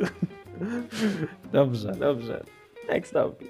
Dobrze, 1.53 1.93
dobrze. 1.93 2.45
Next 2.89 3.13
topic. 3.13 3.49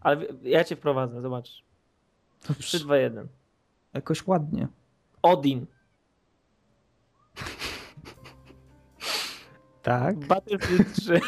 Ale 0.00 0.26
ja 0.42 0.64
cię 0.64 0.76
wprowadzę, 0.76 1.20
zobacz. 1.20 1.64
3, 2.58 2.78
2, 2.78 2.96
1. 2.96 3.28
Jakoś 3.94 4.26
ładnie. 4.26 4.68
Odin. 5.22 5.66
Tak. 9.90 10.16
Battlefield 10.18 10.92
3. 10.92 11.20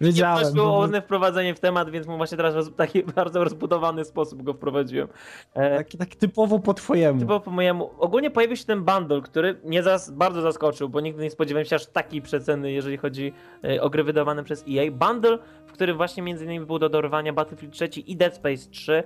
Wiedziałem. 0.00 0.44
To 0.44 0.52
było 0.52 0.78
ładne 0.78 1.02
wprowadzenie 1.02 1.54
w 1.54 1.60
temat, 1.60 1.90
więc 1.90 2.06
mu 2.06 2.16
właśnie 2.16 2.36
teraz 2.36 2.68
w 2.68 2.74
taki 2.74 3.02
bardzo 3.16 3.44
rozbudowany 3.44 4.04
sposób 4.04 4.42
go 4.42 4.54
wprowadziłem. 4.54 5.08
Taki, 5.54 5.98
taki 5.98 6.16
typowo 6.16 6.58
po 6.58 6.74
twojemu. 6.74 7.20
Typowo 7.20 7.40
po 7.40 7.50
mojemu. 7.50 7.90
Ogólnie 7.98 8.30
pojawił 8.30 8.56
się 8.56 8.64
ten 8.64 8.84
bundle, 8.84 9.20
który 9.20 9.60
mnie 9.64 9.82
zas 9.82 10.10
bardzo 10.10 10.42
zaskoczył, 10.42 10.88
bo 10.88 11.00
nigdy 11.00 11.22
nie 11.22 11.30
spodziewałem 11.30 11.66
się 11.66 11.76
aż 11.76 11.86
takiej 11.86 12.22
przeceny, 12.22 12.72
jeżeli 12.72 12.96
chodzi 12.96 13.32
e, 13.64 13.82
o 13.82 13.90
gry 13.90 14.04
wydawane 14.04 14.44
przez 14.44 14.64
EA. 14.70 14.90
Bundle, 14.90 15.38
w 15.66 15.72
którym 15.72 15.96
właśnie 15.96 16.22
między 16.22 16.44
innymi 16.44 16.66
był 16.66 16.78
do 16.78 16.88
dorwania 16.88 17.32
Battlefield 17.32 17.74
3 17.74 17.86
i 17.86 18.16
Dead 18.16 18.34
Space 18.34 18.70
3. 18.70 19.02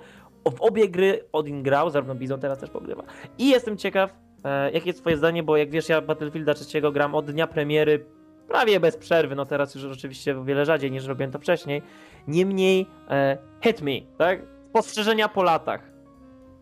W 0.57 0.61
obie 0.61 0.89
gry 0.89 1.24
Odin 1.33 1.62
grał, 1.62 1.91
zarówno 1.91 2.14
Bizon 2.14 2.41
teraz 2.41 2.59
też 2.59 2.70
pogrywa. 2.70 3.03
I 3.39 3.49
jestem 3.49 3.76
ciekaw, 3.76 4.14
E, 4.45 4.70
jakie 4.70 4.87
jest 4.87 5.01
twoje 5.01 5.16
zdanie, 5.16 5.43
bo 5.43 5.57
jak 5.57 5.70
wiesz, 5.70 5.89
ja 5.89 6.01
Battlefielda 6.01 6.55
3 6.55 6.80
gram 6.80 7.14
od 7.14 7.30
dnia 7.30 7.47
premiery 7.47 8.07
prawie 8.53 8.81
bez 8.81 8.97
przerwy, 8.97 9.35
no 9.35 9.47
teraz 9.47 9.75
już 9.75 9.85
oczywiście 9.85 10.39
o 10.39 10.45
wiele 10.45 10.65
rzadziej 10.65 10.91
niż 10.91 11.07
robiłem 11.07 11.33
to 11.33 11.39
wcześniej. 11.39 11.83
Niemniej 12.29 12.87
e, 13.11 13.39
hit 13.61 13.83
me, 13.83 13.93
tak? 14.19 14.43
Spostrzeżenia 14.71 15.29
po 15.29 15.43
latach. 15.43 15.81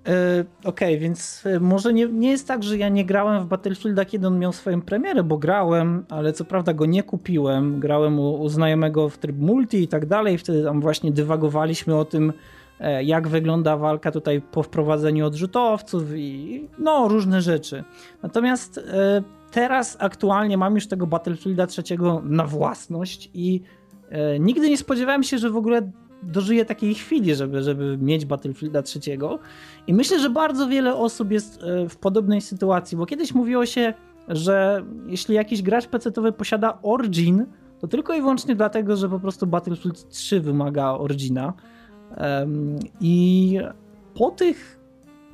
E, 0.09 0.45
okej, 0.65 0.95
okay, 0.95 0.99
więc 0.99 1.47
e, 1.47 1.61
może 1.61 1.93
nie, 1.93 2.07
nie 2.07 2.31
jest 2.31 2.49
tak, 2.49 2.63
że 2.63 2.79
ja 2.79 2.89
nie 2.89 3.05
grałem 3.05 3.43
w 3.43 3.47
Battlefielda, 3.47 4.05
kiedy 4.05 4.27
on 4.27 4.39
miał 4.39 4.53
swoją 4.53 4.83
premierę, 4.83 5.23
bo 5.23 5.39
grałem, 5.39 6.05
ale 6.09 6.33
co 6.33 6.45
prawda 6.45 6.75
go 6.75 6.87
nie 6.87 7.03
kupiłem. 7.03 7.81
Grałem 7.81 8.19
u, 8.19 8.41
u 8.41 8.49
znajomego 8.49 9.09
w 9.09 9.19
tryb 9.19 9.37
multi 9.39 9.83
i 9.83 9.89
tak 9.89 10.07
dalej. 10.07 10.39
Wtedy 10.39 10.65
tam 10.65 10.81
właśnie 10.81 11.13
dywagowaliśmy 11.13 11.97
o 11.97 12.05
tym, 12.05 12.33
E, 12.81 13.05
jak 13.05 13.29
wygląda 13.29 13.77
walka 13.77 14.11
tutaj 14.11 14.41
po 14.41 14.63
wprowadzeniu 14.63 15.27
odrzutowców 15.27 16.03
i 16.17 16.69
no 16.79 17.09
różne 17.09 17.43
rzeczy. 17.43 17.85
Natomiast 18.23 18.81
teraz 19.51 19.97
aktualnie 20.01 20.59
mam 20.59 20.75
już 20.75 20.87
tego 20.87 21.07
Battlefielda 21.07 21.67
trzeciego 21.67 22.23
na 22.25 22.47
własność 22.47 23.31
i 23.35 23.63
e, 24.09 24.39
nigdy 24.39 24.71
nie 24.71 24.79
spodziewałem 24.79 25.23
się, 25.23 25.39
że 25.39 25.51
w 25.51 25.57
ogóle 25.57 25.91
dożyję 26.23 26.65
takiej 26.65 26.95
chwili, 26.95 27.35
żeby, 27.35 27.63
żeby 27.63 27.99
mieć 27.99 28.27
Battlefielda 28.27 28.83
trzeciego 28.83 29.39
i 29.87 29.95
myślę, 29.95 30.21
że 30.21 30.31
bardzo 30.31 30.69
wiele 30.69 30.95
osób 30.95 31.31
jest 31.31 31.61
w 31.89 31.97
podobnej 31.97 32.41
sytuacji, 32.41 32.97
bo 32.97 33.07
kiedyś 33.07 33.35
mówiło 33.35 33.67
się, 33.67 33.95
że 34.29 34.85
jeśli 35.07 35.35
jakiś 35.35 35.63
gracz 35.63 35.87
PC-towy 35.87 36.33
posiada 36.33 36.79
Origin, 36.83 37.47
to 37.81 37.89
tylko 37.89 38.15
i 38.15 38.21
wyłącznie 38.21 38.57
dlatego, 38.57 38.97
że 38.97 39.09
po 39.09 39.21
prostu 39.21 39.47
Battlefield 39.47 40.09
3 40.09 40.41
wymaga 40.41 40.91
Origina. 40.91 41.53
I 43.01 43.59
po 44.15 44.31
tych, 44.31 44.81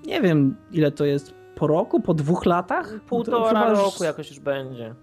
nie 0.07 0.21
wiem 0.21 0.57
ile 0.73 0.91
to 0.91 1.05
jest, 1.05 1.35
po 1.57 1.67
roku, 1.67 2.01
po 2.01 2.15
dwóch 2.15 2.47
latach? 2.47 3.01
Półtora 3.09 3.71
roku 3.71 4.05
jakoś 4.05 4.31
już 4.31 4.41
będzie. 4.41 4.95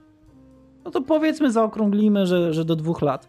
No 0.85 0.91
to 0.91 1.01
powiedzmy, 1.01 1.51
zaokrąglimy, 1.51 2.25
że, 2.25 2.53
że 2.53 2.65
do 2.65 2.75
dwóch 2.75 3.01
lat. 3.01 3.27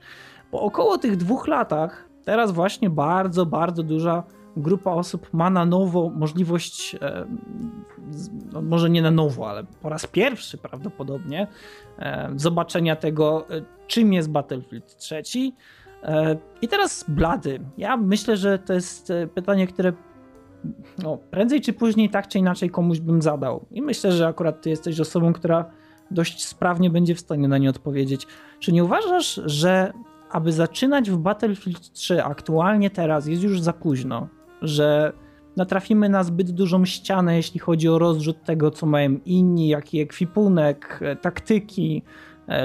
Po 0.51 0.61
około 0.61 0.99
tych 0.99 1.17
dwóch 1.17 1.47
latach, 1.47 2.09
teraz 2.25 2.53
właśnie 2.53 2.91
bardzo, 2.91 3.47
bardzo 3.47 3.83
duża 3.83 4.23
grupa 4.57 4.91
osób 4.91 5.29
ma 5.33 5.51
na 5.51 5.65
nowo 5.65 6.11
możliwość, 6.11 6.95
e, 6.95 7.27
no 8.53 8.63
może 8.63 8.91
nie 8.91 9.03
na 9.03 9.11
nowo, 9.11 9.51
ale 9.51 9.65
po 9.83 9.89
raz 9.89 10.07
pierwszy 10.07 10.59
prawdopodobnie, 10.59 11.47
e, 11.99 12.31
zobaczenia 12.37 12.97
tego, 12.97 13.51
e, 13.51 13.63
czym 13.87 14.13
jest 14.13 14.31
Battlefield 14.31 14.97
3. 14.97 15.23
I 16.63 16.69
teraz 16.69 17.05
Blady. 17.09 17.61
Ja 17.79 17.97
myślę, 17.97 18.37
że 18.37 18.59
to 18.59 18.73
jest 18.73 19.13
pytanie, 19.35 19.67
które 19.67 19.93
no, 21.03 21.19
prędzej 21.31 21.61
czy 21.61 21.73
później, 21.73 22.11
tak 22.11 22.29
czy 22.29 22.39
inaczej, 22.39 22.71
komuś 22.71 23.01
bym 23.01 23.23
zadał. 23.23 23.67
I 23.71 23.83
myślę, 23.83 24.13
że 24.13 24.27
akurat 24.27 24.63
ty 24.63 24.71
jesteś 24.71 25.01
osobą, 25.01 25.33
która 25.33 25.65
dość 26.11 26.47
sprawnie 26.47 26.91
będzie 26.91 27.15
w 27.15 27.21
stanie 27.21 27.49
na 27.49 27.59
nie 27.59 27.71
odpowiedzieć. 27.71 28.27
Czy 28.61 28.73
nie 28.73 28.85
uważasz, 28.85 29.41
że 29.45 29.93
aby 30.31 30.53
zaczynać 30.53 31.11
w 31.11 31.17
Battlefield 31.17 31.93
3 31.93 32.25
aktualnie 32.25 32.91
teraz 32.91 33.27
jest 33.27 33.43
już 33.43 33.61
za 33.61 33.73
późno? 33.73 34.29
Że 34.63 35.13
natrafimy 35.57 36.09
na 36.09 36.25
zbyt 36.25 36.51
dużą 36.51 36.85
ścianę, 36.85 37.37
jeśli 37.37 37.61
chodzi 37.61 37.89
o 37.89 37.99
rozrzut 37.99 38.45
tego, 38.45 38.71
co 38.71 38.87
mają 38.87 39.17
inni, 39.27 39.69
jaki 39.69 40.01
ekwipunek, 40.01 41.01
e, 41.03 41.17
taktyki, 41.17 42.03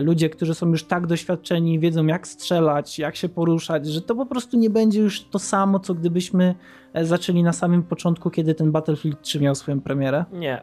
ludzie, 0.02 0.30
którzy 0.30 0.54
są 0.54 0.70
już 0.70 0.84
tak 0.84 1.08
doświadczeni, 1.08 1.80
wiedzą 1.80 2.06
jak 2.06 2.28
strzelać, 2.28 3.00
jak 3.00 3.16
się 3.16 3.30
poruszać, 3.30 3.88
że 3.88 4.02
to 4.02 4.16
po 4.16 4.26
prostu 4.26 4.58
nie 4.58 4.70
będzie 4.70 5.02
już 5.02 5.24
to 5.24 5.40
samo, 5.40 5.80
co 5.80 5.94
gdybyśmy 5.94 6.56
e, 6.94 7.06
zaczęli 7.06 7.44
na 7.44 7.54
samym 7.54 7.84
początku, 7.84 8.30
kiedy 8.30 8.56
ten 8.56 8.72
Battlefield 8.72 9.22
3 9.22 9.40
miał 9.40 9.56
swoją 9.56 9.82
premierę? 9.82 10.26
Nie. 10.32 10.62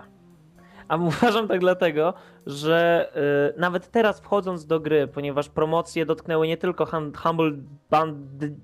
A 0.89 0.97
uważam 1.07 1.49
tak 1.49 1.61
dlatego, 1.61 2.15
że 2.47 3.09
y, 3.57 3.61
nawet 3.61 3.91
teraz 3.91 4.21
wchodząc 4.21 4.67
do 4.67 4.81
gry, 4.81 5.09
ponieważ 5.09 5.49
promocje 5.49 6.07
dotknęły 6.07 6.47
nie 6.47 6.57
tylko 6.57 6.87
Humble 7.23 7.53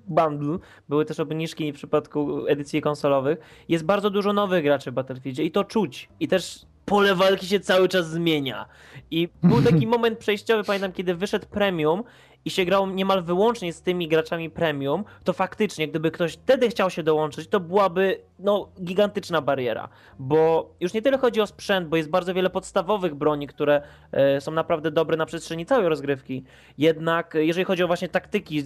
Bundle, 0.06 0.58
były 0.88 1.04
też 1.04 1.20
obniżki 1.20 1.72
w 1.72 1.74
przypadku 1.74 2.46
edycji 2.46 2.80
konsolowych, 2.80 3.38
jest 3.68 3.84
bardzo 3.84 4.10
dużo 4.10 4.32
nowych 4.32 4.64
graczy 4.64 4.90
w 4.90 4.94
Battlefieldzie 4.94 5.44
i 5.44 5.50
to 5.50 5.64
czuć. 5.64 6.08
I 6.20 6.28
też 6.28 6.66
pole 6.84 7.14
walki 7.14 7.46
się 7.46 7.60
cały 7.60 7.88
czas 7.88 8.10
zmienia. 8.10 8.66
I 9.10 9.28
był 9.42 9.62
taki 9.70 9.86
moment 9.86 10.18
przejściowy, 10.18 10.64
pamiętam, 10.64 10.92
kiedy 10.92 11.14
wyszedł 11.14 11.46
premium 11.46 12.02
i 12.44 12.50
się 12.50 12.64
grało 12.64 12.86
niemal 12.86 13.22
wyłącznie 13.22 13.72
z 13.72 13.82
tymi 13.82 14.08
graczami 14.08 14.50
premium, 14.50 15.04
to 15.24 15.32
faktycznie, 15.32 15.88
gdyby 15.88 16.10
ktoś 16.10 16.32
wtedy 16.32 16.68
chciał 16.68 16.90
się 16.90 17.02
dołączyć, 17.02 17.48
to 17.48 17.60
byłaby 17.60 18.20
no, 18.38 18.68
gigantyczna 18.84 19.40
bariera. 19.40 19.88
Bo 20.18 20.70
już 20.80 20.92
nie 20.92 21.02
tyle 21.02 21.18
chodzi 21.18 21.40
o 21.40 21.46
sprzęt, 21.46 21.88
bo 21.88 21.96
jest 21.96 22.10
bardzo 22.10 22.34
wiele 22.34 22.50
podstawowych 22.50 23.14
broni, 23.14 23.46
które 23.46 23.82
e, 24.12 24.40
są 24.40 24.52
naprawdę 24.52 24.90
dobre 24.90 25.16
na 25.16 25.26
przestrzeni 25.26 25.66
całej 25.66 25.88
rozgrywki. 25.88 26.44
Jednak 26.78 27.36
e, 27.36 27.44
jeżeli 27.44 27.64
chodzi 27.64 27.82
o 27.82 27.86
właśnie 27.86 28.08
taktyki, 28.08 28.64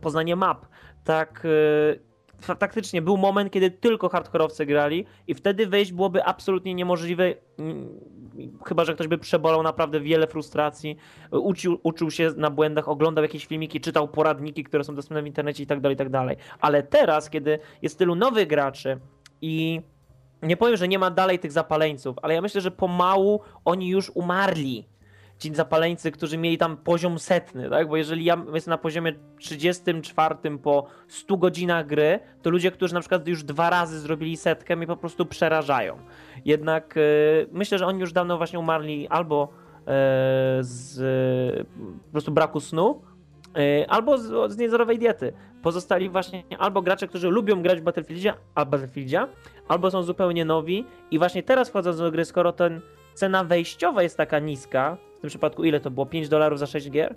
poznanie 0.00 0.36
map, 0.36 0.66
tak 1.04 1.42
e, 1.44 2.06
faktycznie 2.40 3.02
był 3.02 3.16
moment, 3.16 3.52
kiedy 3.52 3.70
tylko 3.70 4.08
hardkorowcy 4.08 4.66
grali 4.66 5.06
i 5.26 5.34
wtedy 5.34 5.66
wejść 5.66 5.92
byłoby 5.92 6.24
absolutnie 6.24 6.74
niemożliwe, 6.74 7.34
mm, 7.58 7.88
chyba 8.64 8.84
że 8.84 8.94
ktoś 8.94 9.08
by 9.08 9.18
przebolał 9.18 9.62
naprawdę 9.62 10.00
wiele 10.00 10.26
frustracji, 10.26 10.96
uczył, 11.30 11.80
uczył 11.82 12.10
się 12.10 12.32
na 12.36 12.50
błędach, 12.50 12.88
oglądał 12.88 13.24
jakieś 13.24 13.46
filmiki, 13.46 13.80
czytał 13.80 14.08
poradniki, 14.08 14.64
które 14.64 14.84
są 14.84 14.94
dostępne 14.94 15.22
w 15.22 15.26
internecie 15.26 15.62
i 15.62 15.66
tak 15.66 15.80
dalej, 15.80 15.94
i 15.94 15.98
tak 15.98 16.10
dalej. 16.10 16.36
Ale 16.60 16.82
teraz, 16.82 17.30
kiedy 17.30 17.58
jest 17.82 17.98
tylu 17.98 18.14
nowych 18.14 18.48
graczy 18.48 19.00
i 19.42 19.80
nie 20.42 20.56
powiem, 20.56 20.76
że 20.76 20.88
nie 20.88 20.98
ma 20.98 21.10
dalej 21.10 21.38
tych 21.38 21.52
zapaleńców, 21.52 22.16
ale 22.22 22.34
ja 22.34 22.40
myślę, 22.40 22.60
że 22.60 22.70
pomału 22.70 23.40
oni 23.64 23.88
już 23.88 24.10
umarli 24.14 24.84
ci 25.38 25.54
zapaleńcy, 25.54 26.12
którzy 26.12 26.38
mieli 26.38 26.58
tam 26.58 26.76
poziom 26.76 27.18
setny, 27.18 27.70
tak? 27.70 27.88
Bo 27.88 27.96
jeżeli 27.96 28.24
ja 28.24 28.44
jestem 28.54 28.70
na 28.70 28.78
poziomie 28.78 29.12
34 29.38 30.34
po 30.62 30.86
100 31.08 31.36
godzinach 31.36 31.86
gry, 31.86 32.20
to 32.42 32.50
ludzie, 32.50 32.70
którzy 32.70 32.94
na 32.94 33.00
przykład 33.00 33.28
już 33.28 33.44
dwa 33.44 33.70
razy 33.70 34.00
zrobili 34.00 34.36
setkę, 34.36 34.76
mnie 34.76 34.86
po 34.86 34.96
prostu 34.96 35.26
przerażają. 35.26 35.98
Jednak 36.44 36.96
yy, 36.96 37.48
myślę, 37.52 37.78
że 37.78 37.86
oni 37.86 38.00
już 38.00 38.12
dawno 38.12 38.36
właśnie 38.36 38.58
umarli 38.58 39.08
albo 39.08 39.48
yy, 39.72 39.84
z 40.60 40.96
yy, 41.56 41.64
po 42.06 42.12
prostu 42.12 42.32
braku 42.32 42.60
snu, 42.60 43.02
y, 43.58 43.88
albo 43.88 44.18
z, 44.18 44.52
z 44.52 44.56
niezdrowej 44.56 44.98
diety. 44.98 45.32
Pozostali 45.62 46.10
właśnie 46.10 46.42
albo 46.58 46.82
gracze, 46.82 47.08
którzy 47.08 47.28
lubią 47.28 47.62
grać 47.62 47.80
w 47.80 47.82
Battlefieldzie, 47.82 48.34
a 48.54 48.64
Battlefieldzie, 48.64 49.26
albo 49.68 49.90
są 49.90 50.02
zupełnie 50.02 50.44
nowi 50.44 50.84
i 51.10 51.18
właśnie 51.18 51.42
teraz 51.42 51.68
wchodząc 51.68 51.98
do 51.98 52.10
gry, 52.10 52.24
skoro 52.24 52.52
ten 52.52 52.80
cena 53.14 53.44
wejściowa 53.44 54.02
jest 54.02 54.16
taka 54.16 54.38
niska, 54.38 54.96
tym 55.26 55.28
przypadku 55.28 55.64
ile 55.64 55.80
to 55.80 55.90
było? 55.90 56.06
5 56.06 56.28
dolarów 56.28 56.58
za 56.58 56.66
6 56.66 56.90
gier? 56.90 57.14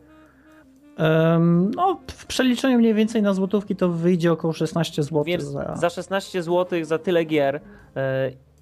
No, 1.76 2.00
w 2.08 2.26
przeliczeniu 2.26 2.80
mniej 2.80 2.94
więcej 2.94 3.22
na 3.22 3.34
złotówki 3.34 3.76
to 3.76 3.90
wyjdzie 3.90 4.32
około 4.32 4.54
16 4.54 5.04
zł. 5.04 5.26
Za... 5.40 5.76
za 5.76 5.90
16 5.90 6.44
zł 6.44 6.86
za 6.86 6.98
tyle 6.98 7.26
gier 7.26 7.62
yy, 7.96 8.02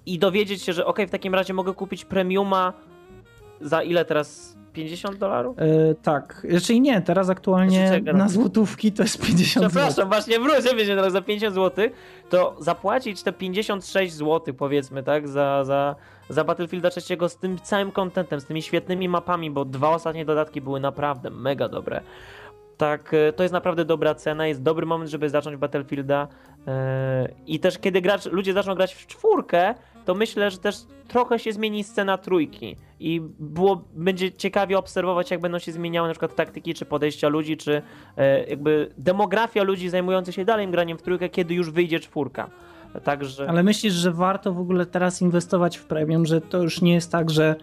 i 0.06 0.18
dowiedzieć 0.18 0.62
się, 0.62 0.72
że 0.72 0.86
ok, 0.86 0.98
w 1.08 1.10
takim 1.10 1.34
razie 1.34 1.54
mogę 1.54 1.74
kupić 1.74 2.04
premiuma 2.04 2.72
za 3.60 3.82
ile 3.82 4.04
teraz? 4.04 4.56
50 4.78 5.16
dolarów? 5.16 5.56
Yy, 5.56 5.96
tak, 6.02 6.38
czyli 6.40 6.58
znaczy 6.58 6.80
nie, 6.80 7.00
teraz 7.00 7.30
aktualnie 7.30 8.02
na 8.14 8.28
złotówki 8.28 8.92
to 8.92 9.02
jest 9.02 9.26
50 9.26 9.66
Przepraszam, 9.66 9.92
zł. 9.92 10.08
właśnie 10.08 10.40
wrócę, 10.40 10.76
wiecie, 10.76 10.96
teraz 10.96 11.12
za 11.12 11.22
50 11.22 11.54
zł, 11.54 11.88
to 12.28 12.56
zapłacić 12.60 13.22
te 13.22 13.32
56 13.32 14.14
zł 14.14 14.54
powiedzmy, 14.54 15.02
tak, 15.02 15.28
za, 15.28 15.64
za, 15.64 15.94
za 16.28 16.44
Battlefielda 16.44 16.90
3 16.90 17.00
z 17.28 17.36
tym 17.36 17.58
całym 17.58 17.92
kontentem, 17.92 18.40
z 18.40 18.44
tymi 18.44 18.62
świetnymi 18.62 19.08
mapami, 19.08 19.50
bo 19.50 19.64
dwa 19.64 19.90
ostatnie 19.90 20.24
dodatki 20.24 20.60
były 20.60 20.80
naprawdę 20.80 21.30
mega 21.30 21.68
dobre. 21.68 22.00
Tak, 22.76 23.14
e, 23.14 23.32
to 23.32 23.42
jest 23.42 23.52
naprawdę 23.52 23.84
dobra 23.84 24.14
cena, 24.14 24.46
jest 24.46 24.62
dobry 24.62 24.86
moment, 24.86 25.10
żeby 25.10 25.30
zacząć 25.30 25.56
Battlefielda. 25.56 26.28
Yy, 26.66 26.72
I 27.46 27.60
też 27.60 27.78
kiedy 27.78 28.00
gracz, 28.00 28.26
ludzie 28.26 28.52
zaczną 28.52 28.74
grać 28.74 28.94
w 28.94 29.06
czwórkę, 29.06 29.74
to 30.08 30.14
myślę, 30.14 30.50
że 30.50 30.58
też 30.58 30.76
trochę 31.08 31.38
się 31.38 31.52
zmieni 31.52 31.84
scena 31.84 32.18
trójki 32.18 32.76
i 33.00 33.20
było, 33.38 33.84
będzie 33.94 34.32
ciekawie 34.32 34.78
obserwować, 34.78 35.30
jak 35.30 35.40
będą 35.40 35.58
się 35.58 35.72
zmieniały 35.72 36.08
na 36.08 36.14
przykład 36.14 36.34
taktyki 36.34 36.74
czy 36.74 36.84
podejścia 36.84 37.28
ludzi, 37.28 37.56
czy 37.56 37.82
e, 38.16 38.44
jakby 38.44 38.94
demografia 38.98 39.62
ludzi 39.62 39.88
zajmujących 39.88 40.34
się 40.34 40.44
dalej 40.44 40.68
graniem 40.68 40.98
w 40.98 41.02
trójkę, 41.02 41.28
kiedy 41.28 41.54
już 41.54 41.70
wyjdzie 41.70 42.00
czwórka. 42.00 42.50
Także... 43.04 43.48
Ale 43.48 43.62
myślisz, 43.62 43.92
że 43.94 44.12
warto 44.12 44.52
w 44.52 44.60
ogóle 44.60 44.86
teraz 44.86 45.22
inwestować 45.22 45.76
w 45.76 45.84
premium, 45.84 46.26
że 46.26 46.40
to 46.40 46.62
już 46.62 46.80
nie 46.80 46.94
jest 46.94 47.12
tak, 47.12 47.30
że. 47.30 47.56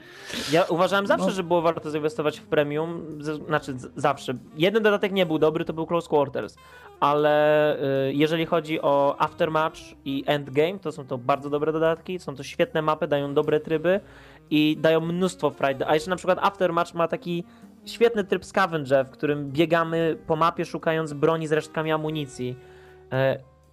Ja 0.52 0.64
uważałem 0.64 1.08
zawsze, 1.08 1.26
no. 1.26 1.32
że 1.32 1.44
było 1.44 1.62
warto 1.62 1.90
zainwestować 1.90 2.40
w 2.40 2.44
premium. 2.44 3.02
Znaczy, 3.48 3.76
zawsze. 3.96 4.34
Jeden 4.58 4.84
dodatek 4.84 5.12
nie 5.12 5.26
był 5.26 5.40
dobry, 5.40 5.66
to 5.66 5.74
był 5.74 5.86
Close 5.86 6.10
Quarters. 6.10 6.56
Ale 7.00 7.78
y, 8.10 8.14
jeżeli 8.14 8.46
chodzi 8.46 8.82
o 8.82 9.16
Aftermatch 9.20 9.80
i 10.06 10.24
Endgame, 10.28 10.80
to 10.80 10.92
są 10.92 11.06
to 11.06 11.18
bardzo 11.18 11.50
dobre 11.50 11.72
dodatki. 11.72 12.20
Są 12.20 12.36
to 12.36 12.44
świetne 12.44 12.82
mapy, 12.82 13.08
dają 13.08 13.34
dobre 13.34 13.60
tryby 13.60 14.00
i 14.50 14.78
dają 14.80 15.02
mnóstwo 15.02 15.50
frajdy. 15.50 15.88
A 15.88 15.94
jeszcze 15.94 16.10
na 16.10 16.16
przykład 16.16 16.40
Aftermatch 16.42 16.94
ma 16.94 17.08
taki 17.08 17.44
świetny 17.86 18.24
tryb 18.24 18.46
scavenger, 18.46 19.06
w 19.06 19.10
którym 19.10 19.52
biegamy 19.52 20.18
po 20.28 20.36
mapie 20.36 20.66
szukając 20.66 21.14
broni 21.14 21.48
z 21.48 21.52
resztkami 21.52 21.92
amunicji. 21.92 22.56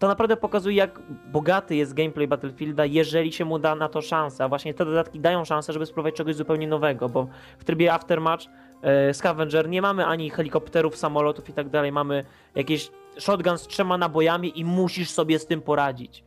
To 0.03 0.09
naprawdę 0.09 0.37
pokazuje, 0.37 0.77
jak 0.77 1.01
bogaty 1.33 1.77
jest 1.77 1.95
gameplay 1.95 2.29
Battlefielda, 2.29 2.85
jeżeli 2.85 3.33
się 3.33 3.45
mu 3.45 3.59
da 3.59 3.75
na 3.75 3.89
to 3.89 4.01
szansę. 4.01 4.45
A 4.45 4.49
właśnie 4.49 4.75
te 4.75 4.85
dodatki 4.85 5.21
dają 5.21 5.45
szansę, 5.45 5.73
żeby 5.73 5.87
spróbować 5.87 6.15
czegoś 6.15 6.35
zupełnie 6.35 6.69
nowego, 6.69 7.09
bo 7.09 7.27
w 7.59 7.65
trybie 7.65 7.93
Aftermatch 7.93 8.47
e, 8.83 9.15
Scavenger 9.15 9.69
nie 9.69 9.83
mamy 9.83 10.07
ani 10.07 10.31
helikopterów, 10.31 10.97
samolotów 10.97 11.49
i 11.49 11.53
tak 11.53 11.69
dalej, 11.69 11.93
mamy 11.93 12.25
jakieś 12.55 12.91
shotgun 13.19 13.59
z 13.59 13.67
trzema 13.67 13.99
nabojami 13.99 14.61
i 14.61 14.65
musisz 14.65 15.11
sobie 15.11 15.39
z 15.39 15.47
tym 15.47 15.61
poradzić. 15.61 16.25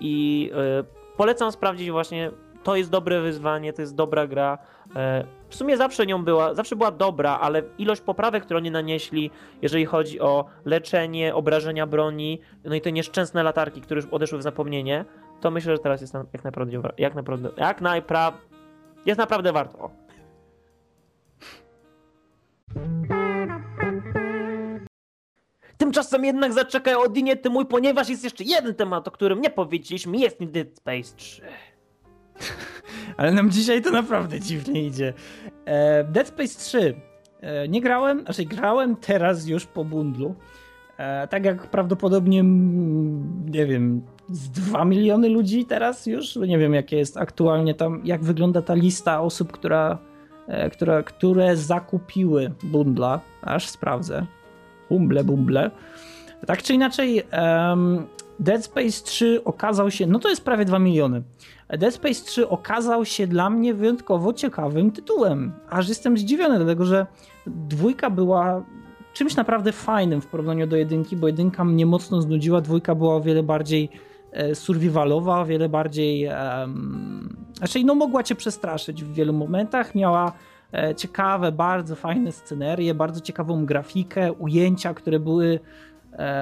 I 0.00 0.50
e, 0.54 0.84
polecam 1.16 1.52
sprawdzić 1.52 1.90
właśnie 1.90 2.30
to 2.68 2.76
jest 2.76 2.90
dobre 2.90 3.20
wyzwanie, 3.20 3.72
to 3.72 3.82
jest 3.82 3.94
dobra 3.94 4.26
gra. 4.26 4.58
E, 4.96 5.24
w 5.48 5.54
sumie 5.54 5.76
zawsze 5.76 6.06
nią 6.06 6.24
była, 6.24 6.54
zawsze 6.54 6.76
była 6.76 6.90
dobra, 6.90 7.38
ale 7.40 7.62
ilość 7.78 8.00
poprawek, 8.00 8.44
które 8.44 8.58
oni 8.58 8.70
nanieśli, 8.70 9.30
jeżeli 9.62 9.84
chodzi 9.84 10.20
o 10.20 10.44
leczenie, 10.64 11.34
obrażenia 11.34 11.86
broni, 11.86 12.40
no 12.64 12.74
i 12.74 12.80
te 12.80 12.92
nieszczęsne 12.92 13.42
latarki, 13.42 13.80
które 13.80 14.00
już 14.00 14.10
odeszły 14.10 14.38
w 14.38 14.42
zapomnienie, 14.42 15.04
to 15.40 15.50
myślę, 15.50 15.76
że 15.76 15.78
teraz 15.78 16.00
jest 16.00 16.14
jak 16.32 16.44
naprawdę, 16.44 16.80
jak 16.98 17.14
naprawdę, 17.14 17.50
jak 17.56 17.80
najpra... 17.80 18.32
jest 19.06 19.18
naprawdę 19.18 19.52
warto. 19.52 19.90
Tymczasem 25.78 26.24
jednak 26.24 26.52
zaczekaj 26.52 26.94
Odinie 26.94 27.36
ty 27.36 27.50
mój, 27.50 27.66
ponieważ 27.66 28.08
jest 28.08 28.24
jeszcze 28.24 28.44
jeden 28.44 28.74
temat, 28.74 29.08
o 29.08 29.10
którym 29.10 29.40
nie 29.40 29.50
powiedzieliśmy, 29.50 30.16
jest 30.16 30.44
Dead 30.44 30.76
Space 30.76 31.16
3. 31.16 31.42
Ale 33.16 33.32
nam 33.32 33.50
dzisiaj 33.50 33.82
to 33.82 33.90
naprawdę 33.90 34.40
dziwnie 34.40 34.86
idzie. 34.86 35.12
E, 35.64 36.04
Dead 36.04 36.28
Space 36.28 36.58
3. 36.58 36.94
E, 37.40 37.68
nie 37.68 37.80
grałem, 37.80 38.22
znaczy 38.22 38.44
grałem 38.44 38.96
teraz 38.96 39.46
już 39.46 39.66
po 39.66 39.84
bundlu. 39.84 40.34
E, 40.98 41.28
tak 41.28 41.44
jak 41.44 41.66
prawdopodobnie, 41.66 42.42
nie 43.44 43.66
wiem, 43.66 44.02
z 44.30 44.50
2 44.50 44.84
miliony 44.84 45.28
ludzi 45.28 45.64
teraz 45.64 46.06
już. 46.06 46.36
Nie 46.36 46.58
wiem, 46.58 46.74
jakie 46.74 46.96
jest 46.96 47.16
aktualnie 47.16 47.74
tam, 47.74 48.00
jak 48.04 48.24
wygląda 48.24 48.62
ta 48.62 48.74
lista 48.74 49.20
osób, 49.20 49.52
która, 49.52 49.98
która, 50.72 51.02
które 51.02 51.56
zakupiły 51.56 52.52
bundla. 52.62 53.20
Aż 53.42 53.68
sprawdzę. 53.68 54.26
Bumble, 54.90 55.24
bumble. 55.24 55.70
Tak 56.46 56.62
czy 56.62 56.74
inaczej, 56.74 57.22
Dead 58.40 58.64
Space 58.64 59.04
3 59.04 59.44
okazał 59.44 59.90
się, 59.90 60.06
no 60.06 60.18
to 60.18 60.28
jest 60.28 60.44
prawie 60.44 60.64
2 60.64 60.78
miliony. 60.78 61.22
Dead 61.68 61.94
Space 61.94 62.24
3 62.24 62.48
okazał 62.48 63.04
się 63.04 63.26
dla 63.26 63.50
mnie 63.50 63.74
wyjątkowo 63.74 64.32
ciekawym 64.32 64.90
tytułem. 64.90 65.52
Aż 65.70 65.88
jestem 65.88 66.18
zdziwiony, 66.18 66.56
dlatego 66.56 66.84
że 66.84 67.06
dwójka 67.46 68.10
była 68.10 68.64
czymś 69.12 69.36
naprawdę 69.36 69.72
fajnym 69.72 70.20
w 70.20 70.26
porównaniu 70.26 70.66
do 70.66 70.76
jedynki, 70.76 71.16
bo 71.16 71.26
jedynka 71.26 71.64
mnie 71.64 71.86
mocno 71.86 72.22
znudziła, 72.22 72.60
dwójka 72.60 72.94
była 72.94 73.14
o 73.14 73.20
wiele 73.20 73.42
bardziej 73.42 73.88
e, 74.32 74.54
survivalowa, 74.54 75.40
o 75.40 75.46
wiele 75.46 75.68
bardziej. 75.68 76.28
Um, 76.28 77.36
no, 77.84 77.94
mogła 77.94 78.22
cię 78.22 78.34
przestraszyć 78.34 79.04
w 79.04 79.12
wielu 79.12 79.32
momentach. 79.32 79.94
Miała 79.94 80.32
e, 80.72 80.94
ciekawe, 80.94 81.52
bardzo 81.52 81.96
fajne 81.96 82.32
scenerie, 82.32 82.94
bardzo 82.94 83.20
ciekawą 83.20 83.66
grafikę, 83.66 84.32
ujęcia, 84.32 84.94
które 84.94 85.20
były 85.20 85.60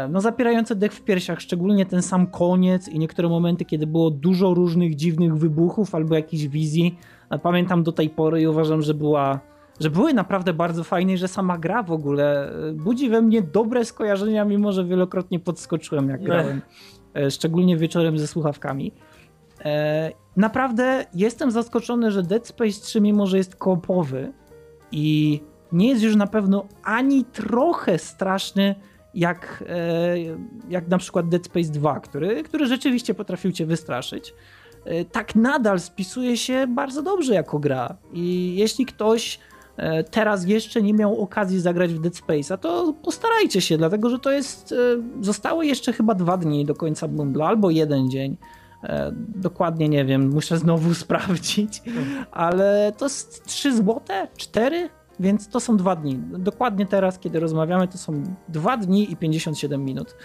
no, 0.09 0.21
zapierające 0.21 0.77
dech 0.77 0.93
w 0.93 1.03
piersiach, 1.03 1.41
szczególnie 1.41 1.87
ten 1.87 2.03
sam 2.03 2.27
koniec 2.27 2.89
i 2.89 2.99
niektóre 2.99 3.29
momenty, 3.29 3.65
kiedy 3.65 3.87
było 3.87 4.11
dużo 4.11 4.55
różnych 4.55 4.95
dziwnych 4.95 5.37
wybuchów 5.37 5.95
albo 5.95 6.15
jakichś 6.15 6.45
wizji. 6.45 6.99
Pamiętam 7.43 7.83
do 7.83 7.93
tej 7.93 8.11
pory 8.11 8.43
i 8.43 8.47
uważam, 8.47 8.83
że 8.83 8.95
była 8.95 9.41
że 9.81 9.91
były 9.91 10.15
naprawdę 10.15 10.53
bardzo 10.55 10.85
fajne 10.85 11.13
i 11.13 11.17
że 11.17 11.29
sama 11.29 11.59
gra 11.59 11.83
w 11.83 11.93
ogóle 11.93 12.53
e, 12.69 12.73
budzi 12.73 13.09
we 13.09 13.23
mnie 13.23 13.43
dobre 13.43 13.85
skojarzenia, 13.85 14.45
mimo 14.45 14.73
że 14.73 14.85
wielokrotnie 14.85 15.41
podskoczyłem 15.41 16.09
jak 16.09 16.23
grałem, 16.23 16.61
e, 17.15 17.31
szczególnie 17.31 17.77
wieczorem 17.77 18.19
ze 18.19 18.27
słuchawkami. 18.27 18.93
E, 19.65 20.13
naprawdę 20.37 21.05
jestem 21.15 21.51
zaskoczony, 21.51 22.11
że 22.11 22.23
Dead 22.23 22.47
Space 22.47 22.81
3, 22.81 23.01
mimo 23.01 23.27
że 23.27 23.37
jest 23.37 23.57
koopowy 23.57 24.33
i 24.93 25.41
nie 25.73 25.89
jest 25.89 26.03
już 26.03 26.17
na 26.17 26.27
pewno 26.27 26.67
ani 26.85 27.25
trochę 27.25 27.99
straszny, 27.99 28.75
jak, 29.17 29.65
jak 30.69 30.89
na 30.89 30.99
przykład 30.99 31.29
Dead 31.29 31.45
Space 31.45 31.69
2, 31.69 32.01
który, 32.01 32.43
który 32.43 32.67
rzeczywiście 32.67 33.15
potrafił 33.15 33.53
cię 33.53 33.67
wystraszyć, 33.67 34.35
tak 35.13 35.35
nadal 35.35 35.81
spisuje 35.81 36.37
się 36.37 36.67
bardzo 36.67 37.03
dobrze 37.03 37.35
jako 37.35 37.59
gra. 37.59 37.97
I 38.13 38.55
jeśli 38.57 38.87
ktoś 38.87 39.39
E, 39.77 40.05
teraz 40.05 40.47
jeszcze 40.47 40.83
nie 40.83 40.95
miał 40.95 41.23
okazji 41.23 41.61
zagrać 41.61 41.95
w 41.95 42.01
Dead 42.01 42.15
Space'a, 42.15 42.59
to 42.59 42.95
postarajcie 43.03 43.61
się, 43.61 43.79
dlatego 43.79 44.11
że 44.11 44.19
to 44.19 44.31
jest. 44.31 44.73
E, 44.73 44.77
zostały 45.21 45.67
jeszcze 45.67 45.93
chyba 45.93 46.15
dwa 46.15 46.37
dni 46.37 46.65
do 46.65 46.75
końca 46.75 47.09
bundla, 47.09 47.47
albo 47.47 47.71
jeden 47.71 48.11
dzień. 48.11 48.37
E, 48.85 49.13
dokładnie 49.15 49.89
nie 49.89 50.05
wiem, 50.05 50.31
muszę 50.31 50.59
znowu 50.59 50.95
sprawdzić, 51.05 51.83
ale 52.31 52.93
to 52.99 53.05
jest 53.05 53.45
3 53.45 53.77
złote, 53.77 54.29
4, 54.37 54.89
więc 55.21 55.49
to 55.49 55.61
są 55.61 55.77
dwa 55.77 55.97
dni. 55.97 56.19
Dokładnie 56.39 56.87
teraz, 56.87 57.19
kiedy 57.19 57.41
rozmawiamy, 57.41 57.89
to 57.89 57.99
są 57.99 58.23
dwa 58.49 58.77
dni 58.77 59.13
i 59.13 59.17
57 59.17 59.85
minut. 59.85 60.17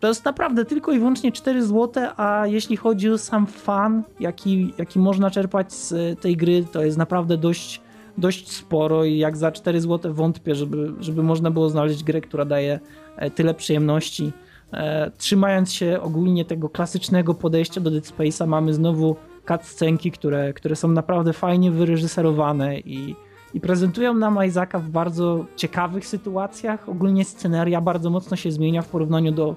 To 0.00 0.08
jest 0.08 0.24
naprawdę 0.24 0.64
tylko 0.64 0.92
i 0.92 0.98
wyłącznie 0.98 1.32
4 1.32 1.66
zł, 1.66 2.04
a 2.16 2.46
jeśli 2.46 2.76
chodzi 2.76 3.10
o 3.10 3.18
sam 3.18 3.46
fan, 3.46 4.02
jaki, 4.20 4.74
jaki 4.78 4.98
można 4.98 5.30
czerpać 5.30 5.72
z 5.72 6.20
tej 6.20 6.36
gry, 6.36 6.64
to 6.72 6.84
jest 6.84 6.98
naprawdę 6.98 7.36
dość 7.36 7.80
dość 8.18 8.52
sporo 8.52 9.04
i 9.04 9.18
jak 9.18 9.36
za 9.36 9.52
4 9.52 9.80
zł 9.80 10.14
wątpię, 10.14 10.54
żeby, 10.54 10.92
żeby 11.00 11.22
można 11.22 11.50
było 11.50 11.70
znaleźć 11.70 12.04
grę, 12.04 12.20
która 12.20 12.44
daje 12.44 12.80
e, 13.16 13.30
tyle 13.30 13.54
przyjemności. 13.54 14.32
E, 14.72 15.10
trzymając 15.18 15.72
się 15.72 16.00
ogólnie 16.00 16.44
tego 16.44 16.68
klasycznego 16.68 17.34
podejścia 17.34 17.80
do 17.80 17.90
Dead 17.90 18.04
Space'a, 18.04 18.46
mamy 18.46 18.74
znowu 18.74 19.16
cutscenki, 19.48 20.10
które, 20.10 20.52
które 20.52 20.76
są 20.76 20.88
naprawdę 20.88 21.32
fajnie 21.32 21.70
wyreżyserowane 21.70 22.78
i, 22.78 23.16
i 23.54 23.60
prezentują 23.60 24.14
nam 24.14 24.44
Isaaca 24.46 24.78
w 24.78 24.90
bardzo 24.90 25.44
ciekawych 25.56 26.06
sytuacjach. 26.06 26.88
Ogólnie 26.88 27.24
sceneria 27.24 27.80
bardzo 27.80 28.10
mocno 28.10 28.36
się 28.36 28.52
zmienia 28.52 28.82
w 28.82 28.88
porównaniu 28.88 29.32
do, 29.32 29.56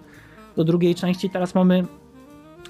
do 0.56 0.64
drugiej 0.64 0.96
części. 0.96 1.30
Teraz 1.30 1.56
mamy 1.56 1.86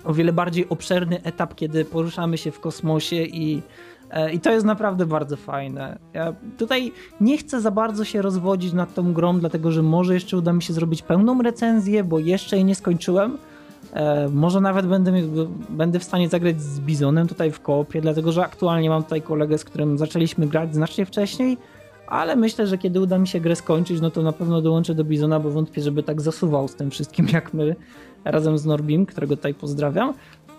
o 0.04 0.14
wiele 0.14 0.34
bardziej 0.34 0.70
obszerny 0.70 1.24
etap, 1.24 1.56
kiedy 1.56 1.86
poruszamy 1.86 2.38
się 2.38 2.52
w 2.52 2.60
kosmosie 2.60 3.24
i 3.24 3.62
E, 4.10 4.34
I 4.34 4.40
to 4.40 4.52
jest 4.52 4.66
naprawdę 4.66 5.06
bardzo 5.06 5.38
fajne. 5.38 6.00
Ja 6.14 6.34
tutaj 6.58 6.92
nie 7.22 7.38
chcę 7.38 7.62
za 7.62 7.72
bardzo 7.72 8.06
się 8.06 8.22
rozwodzić 8.22 8.74
nad 8.74 8.94
tą 8.94 9.14
grą, 9.14 9.40
dlatego 9.40 9.72
że 9.72 9.82
może 9.82 10.14
jeszcze 10.14 10.38
uda 10.38 10.54
mi 10.54 10.64
się 10.64 10.74
zrobić 10.74 11.02
pełną 11.02 11.42
recenzję, 11.42 12.04
bo 12.04 12.20
jeszcze 12.20 12.56
jej 12.56 12.66
nie 12.66 12.76
skończyłem. 12.76 13.38
E, 13.96 14.30
może 14.30 14.62
nawet 14.62 14.88
będę, 14.88 15.12
będę 15.70 16.00
w 16.00 16.04
stanie 16.04 16.30
zagrać 16.30 16.62
z 16.62 16.80
Bizonem 16.80 17.28
tutaj 17.28 17.52
w 17.52 17.62
koopie, 17.62 18.02
dlatego 18.02 18.32
że 18.32 18.44
aktualnie 18.44 18.90
mam 18.90 19.04
tutaj 19.04 19.22
kolegę, 19.22 19.58
z 19.58 19.66
którym 19.66 19.98
zaczęliśmy 19.98 20.48
grać 20.48 20.76
znacznie 20.76 21.06
wcześniej, 21.06 21.58
ale 22.08 22.36
myślę, 22.36 22.68
że 22.68 22.78
kiedy 22.78 23.02
uda 23.02 23.18
mi 23.18 23.28
się 23.28 23.40
grę 23.40 23.56
skończyć, 23.56 24.02
no 24.02 24.12
to 24.12 24.22
na 24.22 24.32
pewno 24.32 24.62
dołączę 24.62 24.96
do 24.96 25.04
Bizona, 25.04 25.40
bo 25.40 25.50
wątpię, 25.50 25.82
żeby 25.82 26.04
tak 26.04 26.22
zasuwał 26.22 26.68
z 26.68 26.76
tym 26.76 26.92
wszystkim 26.92 27.28
jak 27.34 27.54
my 27.54 27.76
razem 28.26 28.58
z 28.58 28.66
Norbim, 28.66 29.06
którego 29.06 29.36
tutaj 29.36 29.54
pozdrawiam. 29.54 30.14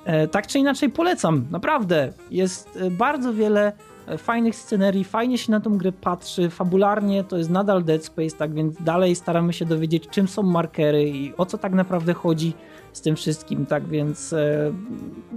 E, 0.04 0.28
tak 0.28 0.46
czy 0.46 0.58
inaczej 0.58 0.90
polecam, 0.90 1.46
naprawdę. 1.50 2.12
Jest 2.30 2.76
e, 2.76 2.90
bardzo 2.90 3.34
wiele 3.34 3.72
fajnych 4.18 4.56
scenerii, 4.56 5.04
fajnie 5.04 5.38
się 5.38 5.52
na 5.52 5.60
tą 5.60 5.78
grę 5.78 5.92
patrzy, 5.92 6.50
fabularnie 6.50 7.24
to 7.24 7.38
jest 7.38 7.50
nadal 7.50 7.84
Dead 7.84 8.04
Space, 8.04 8.36
tak 8.36 8.54
więc 8.54 8.82
dalej 8.82 9.14
staramy 9.14 9.52
się 9.52 9.64
dowiedzieć, 9.64 10.08
czym 10.08 10.28
są 10.28 10.42
markery 10.42 11.08
i 11.08 11.36
o 11.36 11.46
co 11.46 11.58
tak 11.58 11.72
naprawdę 11.72 12.14
chodzi 12.14 12.52
z 12.92 13.00
tym 13.00 13.16
wszystkim, 13.16 13.66
tak 13.66 13.88
więc 13.88 14.32
e, 14.32 14.72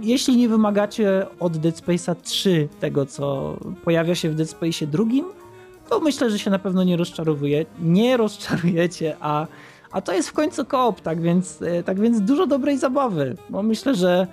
jeśli 0.02 0.36
nie 0.36 0.48
wymagacie 0.48 1.26
od 1.40 1.56
Dead 1.56 1.74
Space'a 1.74 2.16
3 2.22 2.68
tego, 2.80 3.06
co 3.06 3.56
pojawia 3.84 4.14
się 4.14 4.30
w 4.30 4.34
Dead 4.34 4.50
Space 4.50 4.86
drugim, 4.86 5.24
to 5.88 6.00
myślę, 6.00 6.30
że 6.30 6.38
się 6.38 6.50
na 6.50 6.58
pewno 6.58 6.84
nie 6.84 6.96
rozczarowuje, 6.96 7.66
nie 7.82 8.16
rozczarujecie, 8.16 9.16
a, 9.20 9.46
a 9.90 10.00
to 10.00 10.12
jest 10.12 10.28
w 10.28 10.32
końcu 10.32 10.64
koop, 10.64 11.00
tak 11.00 11.20
więc, 11.20 11.62
e, 11.62 11.82
tak 11.82 12.00
więc 12.00 12.20
dużo 12.20 12.46
dobrej 12.46 12.78
zabawy, 12.78 13.36
bo 13.50 13.62
myślę, 13.62 13.94
że 13.94 14.26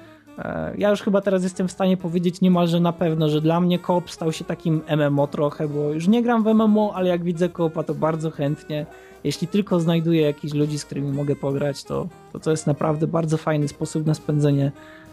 ja 0.77 0.89
już 0.89 1.01
chyba 1.01 1.21
teraz 1.21 1.43
jestem 1.43 1.67
w 1.67 1.71
stanie 1.71 1.97
powiedzieć 1.97 2.41
niemalże 2.41 2.79
na 2.79 2.93
pewno, 2.93 3.29
że 3.29 3.41
dla 3.41 3.59
mnie 3.59 3.79
koop 3.79 4.11
stał 4.11 4.31
się 4.31 4.45
takim 4.45 4.81
MMO 4.97 5.27
trochę, 5.27 5.67
bo 5.67 5.93
już 5.93 6.07
nie 6.07 6.23
gram 6.23 6.43
w 6.43 6.47
MMO, 6.47 6.91
ale 6.95 7.09
jak 7.09 7.23
widzę 7.23 7.49
koopa 7.49 7.83
to 7.83 7.95
bardzo 7.95 8.31
chętnie. 8.31 8.85
Jeśli 9.23 9.47
tylko 9.47 9.79
znajduję 9.79 10.21
jakichś 10.21 10.53
ludzi, 10.53 10.79
z 10.79 10.85
którymi 10.85 11.11
mogę 11.11 11.35
pograć, 11.35 11.83
to 11.83 12.07
to, 12.33 12.39
to 12.39 12.51
jest 12.51 12.67
naprawdę 12.67 13.07
bardzo 13.07 13.37
fajny 13.37 13.67
sposób 13.67 14.05
na 14.05 14.13
spędzenie 14.13 14.71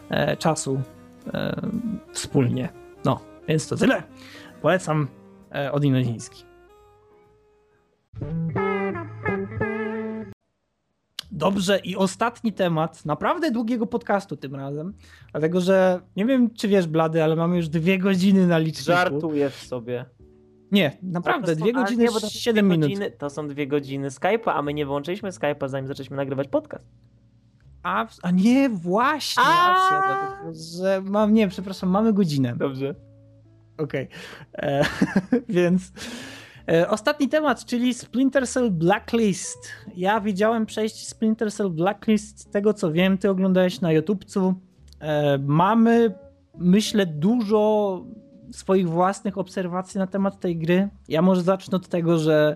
e, 0.09 0.37
czasu 0.37 0.81
e, 1.33 1.61
wspólnie. 2.11 2.69
No, 3.05 3.19
więc 3.47 3.67
to 3.67 3.75
tyle. 3.75 4.03
Polecam 4.61 5.07
e, 5.55 5.71
od 5.71 5.83
Inoziński. 5.83 6.43
Dobrze, 11.35 11.79
i 11.79 11.95
ostatni 11.95 12.53
temat, 12.53 13.05
naprawdę 13.05 13.51
długiego 13.51 13.85
podcastu 13.85 14.37
tym 14.37 14.55
razem, 14.55 14.93
dlatego 15.31 15.61
że 15.61 16.01
nie 16.15 16.25
wiem, 16.25 16.53
czy 16.53 16.67
wiesz, 16.67 16.87
Blady, 16.87 17.23
ale 17.23 17.35
mamy 17.35 17.57
już 17.57 17.69
dwie 17.69 17.99
godziny 17.99 18.47
na 18.47 18.57
liczniku. 18.57 18.91
Żartujesz 18.91 19.53
sobie. 19.53 20.05
Nie, 20.71 20.97
naprawdę, 21.03 21.55
dwie 21.55 21.73
godziny, 21.73 22.03
nie, 22.03 22.53
to 22.53 22.63
minut. 22.63 22.81
Godziny, 22.81 23.11
to 23.11 23.29
są 23.29 23.47
dwie 23.47 23.67
godziny 23.67 24.09
Skype'a, 24.09 24.51
a 24.51 24.61
my 24.61 24.73
nie 24.73 24.85
włączyliśmy 24.85 25.29
Skype'a, 25.29 25.69
zanim 25.69 25.87
zaczęliśmy 25.87 26.17
nagrywać 26.17 26.47
podcast. 26.47 26.87
A, 27.83 28.07
a 28.21 28.31
nie, 28.31 28.69
właśnie, 28.69 29.43
racja, 29.43 30.39
że 30.79 31.01
mam, 31.01 31.33
nie, 31.33 31.47
przepraszam, 31.47 31.89
mamy 31.89 32.13
godzinę. 32.13 32.55
Dobrze. 32.57 32.95
Okej, 33.77 34.07
okay. 34.53 34.69
E, 34.69 34.85
więc... 35.49 35.91
E, 36.71 36.89
ostatni 36.89 37.29
temat, 37.29 37.65
czyli 37.65 37.93
Splinter 37.93 38.47
Cell 38.47 38.71
Blacklist. 38.71 39.67
Ja 39.95 40.21
widziałem 40.21 40.65
przejść 40.65 41.07
Splinter 41.07 41.53
Cell 41.53 41.69
Blacklist, 41.69 42.39
z 42.39 42.45
tego 42.45 42.73
co 42.73 42.91
wiem, 42.91 43.17
ty 43.17 43.29
oglądałeś 43.29 43.81
na 43.81 43.91
YouTubecu. 43.91 44.53
E, 44.99 45.37
mamy, 45.37 46.13
myślę, 46.57 47.05
dużo 47.05 48.03
swoich 48.51 48.89
własnych 48.89 49.37
obserwacji 49.37 49.97
na 49.97 50.07
temat 50.07 50.39
tej 50.39 50.57
gry. 50.57 50.89
Ja 51.07 51.21
może 51.21 51.41
zacznę 51.41 51.75
od 51.75 51.87
tego, 51.87 52.17
że 52.17 52.55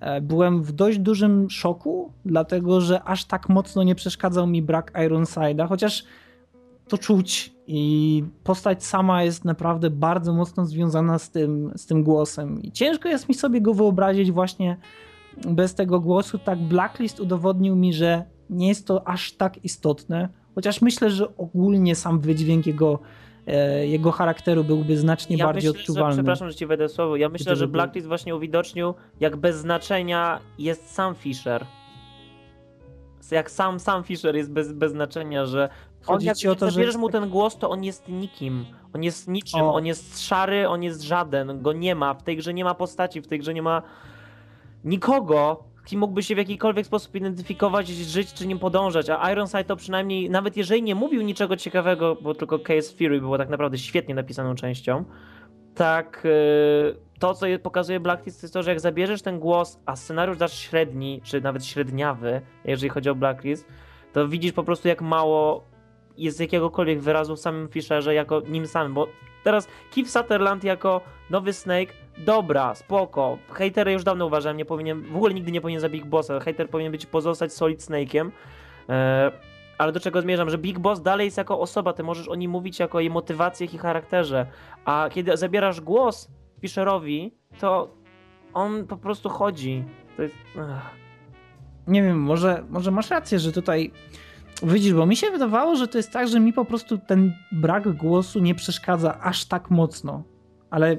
e, 0.00 0.20
byłem 0.20 0.62
w 0.62 0.72
dość 0.72 0.98
dużym 0.98 1.50
szoku, 1.50 2.12
dlatego 2.24 2.80
że 2.80 3.02
aż 3.02 3.24
tak 3.24 3.48
mocno 3.48 3.82
nie 3.82 3.94
przeszkadzał 3.94 4.46
mi 4.46 4.62
brak 4.62 4.92
Ironside'a, 4.92 5.68
chociaż 5.68 6.04
to 6.88 6.98
czuć 6.98 7.52
i 7.66 8.24
postać 8.44 8.84
sama 8.84 9.22
jest 9.22 9.44
naprawdę 9.44 9.90
bardzo 9.90 10.32
mocno 10.32 10.66
związana 10.66 11.18
z 11.18 11.30
tym, 11.30 11.72
z 11.76 11.86
tym 11.86 12.02
głosem. 12.02 12.62
I 12.62 12.72
ciężko 12.72 13.08
jest 13.08 13.28
mi 13.28 13.34
sobie 13.34 13.60
go 13.60 13.74
wyobrazić 13.74 14.32
właśnie 14.32 14.76
bez 15.46 15.74
tego 15.74 16.00
głosu. 16.00 16.38
Tak, 16.38 16.58
Blacklist 16.58 17.20
udowodnił 17.20 17.76
mi, 17.76 17.94
że 17.94 18.24
nie 18.50 18.68
jest 18.68 18.86
to 18.86 19.08
aż 19.08 19.32
tak 19.32 19.64
istotne, 19.64 20.28
chociaż 20.54 20.82
myślę, 20.82 21.10
że 21.10 21.36
ogólnie 21.36 21.94
sam 21.94 22.20
wydźwięk 22.20 22.66
jego, 22.66 22.98
e, 23.46 23.86
jego 23.86 24.10
charakteru 24.10 24.64
byłby 24.64 24.96
znacznie 24.96 25.36
ja 25.36 25.44
bardziej 25.44 25.70
myślę, 25.70 25.80
odczuwalny. 25.80 26.12
Że, 26.16 26.22
przepraszam, 26.22 26.50
że 26.50 26.54
ci 26.54 26.66
wejdę 26.66 26.88
słowo. 26.88 27.16
Ja 27.16 27.28
myślę, 27.28 27.56
że 27.56 27.68
Blacklist 27.68 28.08
właśnie 28.08 28.36
uwidocznił, 28.36 28.94
jak 29.20 29.36
bez 29.36 29.56
znaczenia 29.56 30.40
jest 30.58 30.90
sam 30.90 31.14
Fisher 31.14 31.66
jak 33.30 33.50
sam, 33.50 33.80
sam 33.80 34.04
Fisher 34.04 34.36
jest 34.36 34.52
bez, 34.52 34.72
bez 34.72 34.92
znaczenia, 34.92 35.46
że 35.46 35.68
on 36.08 36.20
jak, 36.22 36.36
ci 36.36 36.48
o 36.48 36.54
to, 36.54 36.70
że- 36.70 36.98
mu 36.98 37.08
ten 37.08 37.28
głos, 37.28 37.56
to 37.56 37.70
on 37.70 37.84
jest 37.84 38.08
nikim. 38.08 38.64
On 38.94 39.02
jest 39.02 39.28
niczym, 39.28 39.60
O. 39.60 39.74
on 39.74 39.86
jest 39.86 40.20
szary, 40.26 40.68
on 40.68 40.82
jest 40.82 41.02
żaden, 41.02 41.62
go 41.62 41.72
nie 41.72 41.94
ma. 41.94 42.14
W 42.14 42.22
tej 42.22 42.36
grze 42.36 42.54
nie 42.54 42.64
ma 42.64 42.74
postaci, 42.74 43.20
w 43.20 43.26
tej 43.26 43.38
grze 43.38 43.54
nie 43.54 43.62
ma 43.62 43.82
nikogo, 44.84 45.64
kim 45.84 46.00
mógłby 46.00 46.22
się 46.22 46.34
w 46.34 46.38
jakikolwiek 46.38 46.86
sposób 46.86 47.14
identyfikować, 47.14 47.88
żyć 47.88 48.32
czy 48.34 48.46
nim 48.46 48.58
podążać. 48.58 49.06
A 49.10 49.32
Ironside 49.32 49.64
to 49.64 49.76
przynajmniej, 49.76 50.30
nawet 50.30 50.56
jeżeli 50.56 50.82
nie 50.82 50.94
mówił 50.94 51.22
niczego 51.22 51.56
ciekawego, 51.56 52.16
bo 52.20 52.34
tylko 52.34 52.58
Case 52.58 52.92
Fury 52.96 53.20
było 53.20 53.38
tak 53.38 53.48
naprawdę 53.48 53.78
świetnie 53.78 54.14
napisaną 54.14 54.54
częścią, 54.54 55.04
tak 55.74 56.22
y, 56.24 56.96
to, 57.18 57.34
co 57.34 57.46
je- 57.46 57.58
pokazuje 57.58 58.00
Blacklist, 58.00 58.40
to 58.40 58.44
jest 58.44 58.54
to, 58.54 58.62
że 58.62 58.70
jak 58.70 58.80
zabierzesz 58.80 59.22
ten 59.22 59.38
głos, 59.38 59.80
a 59.86 59.96
scenariusz 59.96 60.38
dasz 60.38 60.58
średni, 60.58 61.20
czy 61.24 61.40
nawet 61.40 61.66
średniawy, 61.66 62.40
jeżeli 62.64 62.88
chodzi 62.88 63.10
o 63.10 63.14
Blacklist, 63.14 63.68
to 64.12 64.28
widzisz 64.28 64.52
po 64.52 64.62
prostu 64.64 64.88
jak 64.88 65.02
mało 65.02 65.64
jest 66.18 66.40
jakiegokolwiek 66.40 67.00
wyrazu 67.00 67.36
w 67.36 67.40
samym 67.40 67.68
Fisherze 67.68 68.14
jako 68.14 68.40
nim 68.40 68.66
samym, 68.66 68.94
bo 68.94 69.08
teraz 69.44 69.68
Keith 69.94 70.10
Sutherland 70.10 70.64
jako 70.64 71.00
nowy 71.30 71.52
Snake, 71.52 71.92
dobra, 72.18 72.74
spoko, 72.74 73.38
hejtery 73.52 73.92
już 73.92 74.04
dawno 74.04 74.26
uważałem, 74.26 74.56
nie 74.56 74.64
powinien, 74.64 75.02
w 75.02 75.16
ogóle 75.16 75.34
nigdy 75.34 75.52
nie 75.52 75.60
powinien 75.60 75.80
zabić 75.80 76.02
Big 76.02 76.10
Bossa, 76.10 76.40
hejter 76.40 76.70
powinien 76.70 76.92
być 76.92 77.06
pozostać 77.06 77.52
Solid 77.52 77.80
Snake'iem, 77.80 78.30
e, 78.88 79.32
ale 79.78 79.92
do 79.92 80.00
czego 80.00 80.22
zmierzam, 80.22 80.50
że 80.50 80.58
Big 80.58 80.78
Boss 80.78 81.02
dalej 81.02 81.24
jest 81.24 81.38
jako 81.38 81.60
osoba, 81.60 81.92
ty 81.92 82.02
możesz 82.02 82.28
o 82.28 82.34
nim 82.34 82.50
mówić 82.50 82.78
jako 82.78 82.98
o 82.98 83.00
jej 83.00 83.10
motywacjach 83.10 83.74
i 83.74 83.78
charakterze, 83.78 84.46
a 84.84 85.08
kiedy 85.12 85.36
zabierasz 85.36 85.80
głos 85.80 86.30
Fisherowi, 86.60 87.34
to 87.60 87.94
on 88.54 88.86
po 88.86 88.96
prostu 88.96 89.28
chodzi. 89.28 89.84
To 90.16 90.22
jest... 90.22 90.34
Ach. 90.60 90.90
nie 91.86 92.02
wiem, 92.02 92.20
może, 92.20 92.64
może 92.68 92.90
masz 92.90 93.10
rację, 93.10 93.38
że 93.38 93.52
tutaj 93.52 93.92
widzisz, 94.62 94.94
bo 94.94 95.06
mi 95.06 95.16
się 95.16 95.30
wydawało, 95.30 95.76
że 95.76 95.88
to 95.88 95.98
jest 95.98 96.12
tak, 96.12 96.28
że 96.28 96.40
mi 96.40 96.52
po 96.52 96.64
prostu 96.64 96.98
ten 96.98 97.32
brak 97.52 97.92
głosu 97.92 98.40
nie 98.40 98.54
przeszkadza 98.54 99.20
aż 99.20 99.44
tak 99.44 99.70
mocno, 99.70 100.22
ale 100.70 100.98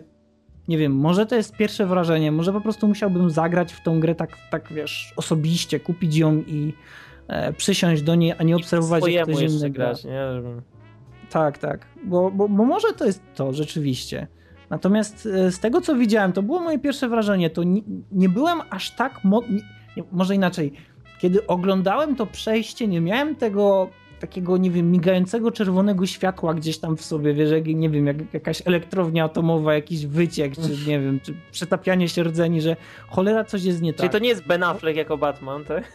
nie 0.67 0.77
wiem, 0.77 0.95
może 0.95 1.25
to 1.25 1.35
jest 1.35 1.57
pierwsze 1.57 1.85
wrażenie, 1.85 2.31
może 2.31 2.53
po 2.53 2.61
prostu 2.61 2.87
musiałbym 2.87 3.29
zagrać 3.29 3.73
w 3.73 3.83
tą 3.83 3.99
grę 3.99 4.15
tak, 4.15 4.37
tak 4.51 4.73
wiesz, 4.73 5.13
osobiście, 5.15 5.79
kupić 5.79 6.17
ją 6.17 6.37
i 6.47 6.73
e, 7.27 7.53
przysiąść 7.53 8.01
do 8.01 8.15
niej, 8.15 8.33
a 8.37 8.43
nie 8.43 8.55
obserwować 8.55 9.07
jak 9.07 9.27
ktoś 9.27 9.41
inny 9.41 9.69
gra. 9.69 9.85
grać, 9.85 10.05
nie? 10.05 10.21
Tak, 11.29 11.57
tak. 11.57 11.85
Bo, 12.03 12.31
bo, 12.31 12.49
bo 12.49 12.65
może 12.65 12.93
to 12.93 13.05
jest 13.05 13.21
to 13.35 13.53
rzeczywiście. 13.53 14.27
Natomiast 14.69 15.25
e, 15.25 15.51
z 15.51 15.59
tego, 15.59 15.81
co 15.81 15.95
widziałem, 15.95 16.33
to 16.33 16.43
było 16.43 16.59
moje 16.59 16.79
pierwsze 16.79 17.09
wrażenie. 17.09 17.49
To 17.49 17.63
nie, 17.63 17.81
nie 18.11 18.29
byłem 18.29 18.61
aż 18.69 18.95
tak. 18.95 19.23
Mo- 19.23 19.43
nie, 19.97 20.03
może 20.11 20.35
inaczej. 20.35 20.73
Kiedy 21.19 21.47
oglądałem 21.47 22.15
to 22.15 22.25
przejście, 22.25 22.87
nie 22.87 23.01
miałem 23.01 23.35
tego 23.35 23.89
takiego, 24.19 24.57
nie 24.57 24.71
wiem, 24.71 24.91
migającego 24.91 25.51
czerwonego 25.51 26.05
światła 26.05 26.53
gdzieś 26.53 26.77
tam 26.77 26.97
w 26.97 27.01
sobie, 27.01 27.33
wiesz, 27.33 27.51
jak, 27.51 27.65
nie 27.65 27.89
wiem, 27.89 28.07
jak 28.07 28.33
jakaś 28.33 28.61
elektrownia 28.65 29.23
atomowa, 29.23 29.73
jakiś 29.73 30.05
wyciek, 30.05 30.55
czy 30.55 30.87
nie 30.87 30.99
wiem, 30.99 31.19
czy 31.19 31.33
przetapianie 31.51 32.09
się 32.09 32.23
rdzeni, 32.23 32.61
że 32.61 32.75
cholera 33.07 33.43
coś 33.43 33.63
jest 33.63 33.81
nie 33.81 33.93
Czyli 33.93 34.09
tak. 34.09 34.11
to 34.11 34.19
nie 34.19 34.29
jest 34.29 34.47
Ben 34.47 34.63
Affleck 34.63 34.97
jako 34.97 35.17
Batman, 35.17 35.65
tak? 35.65 35.83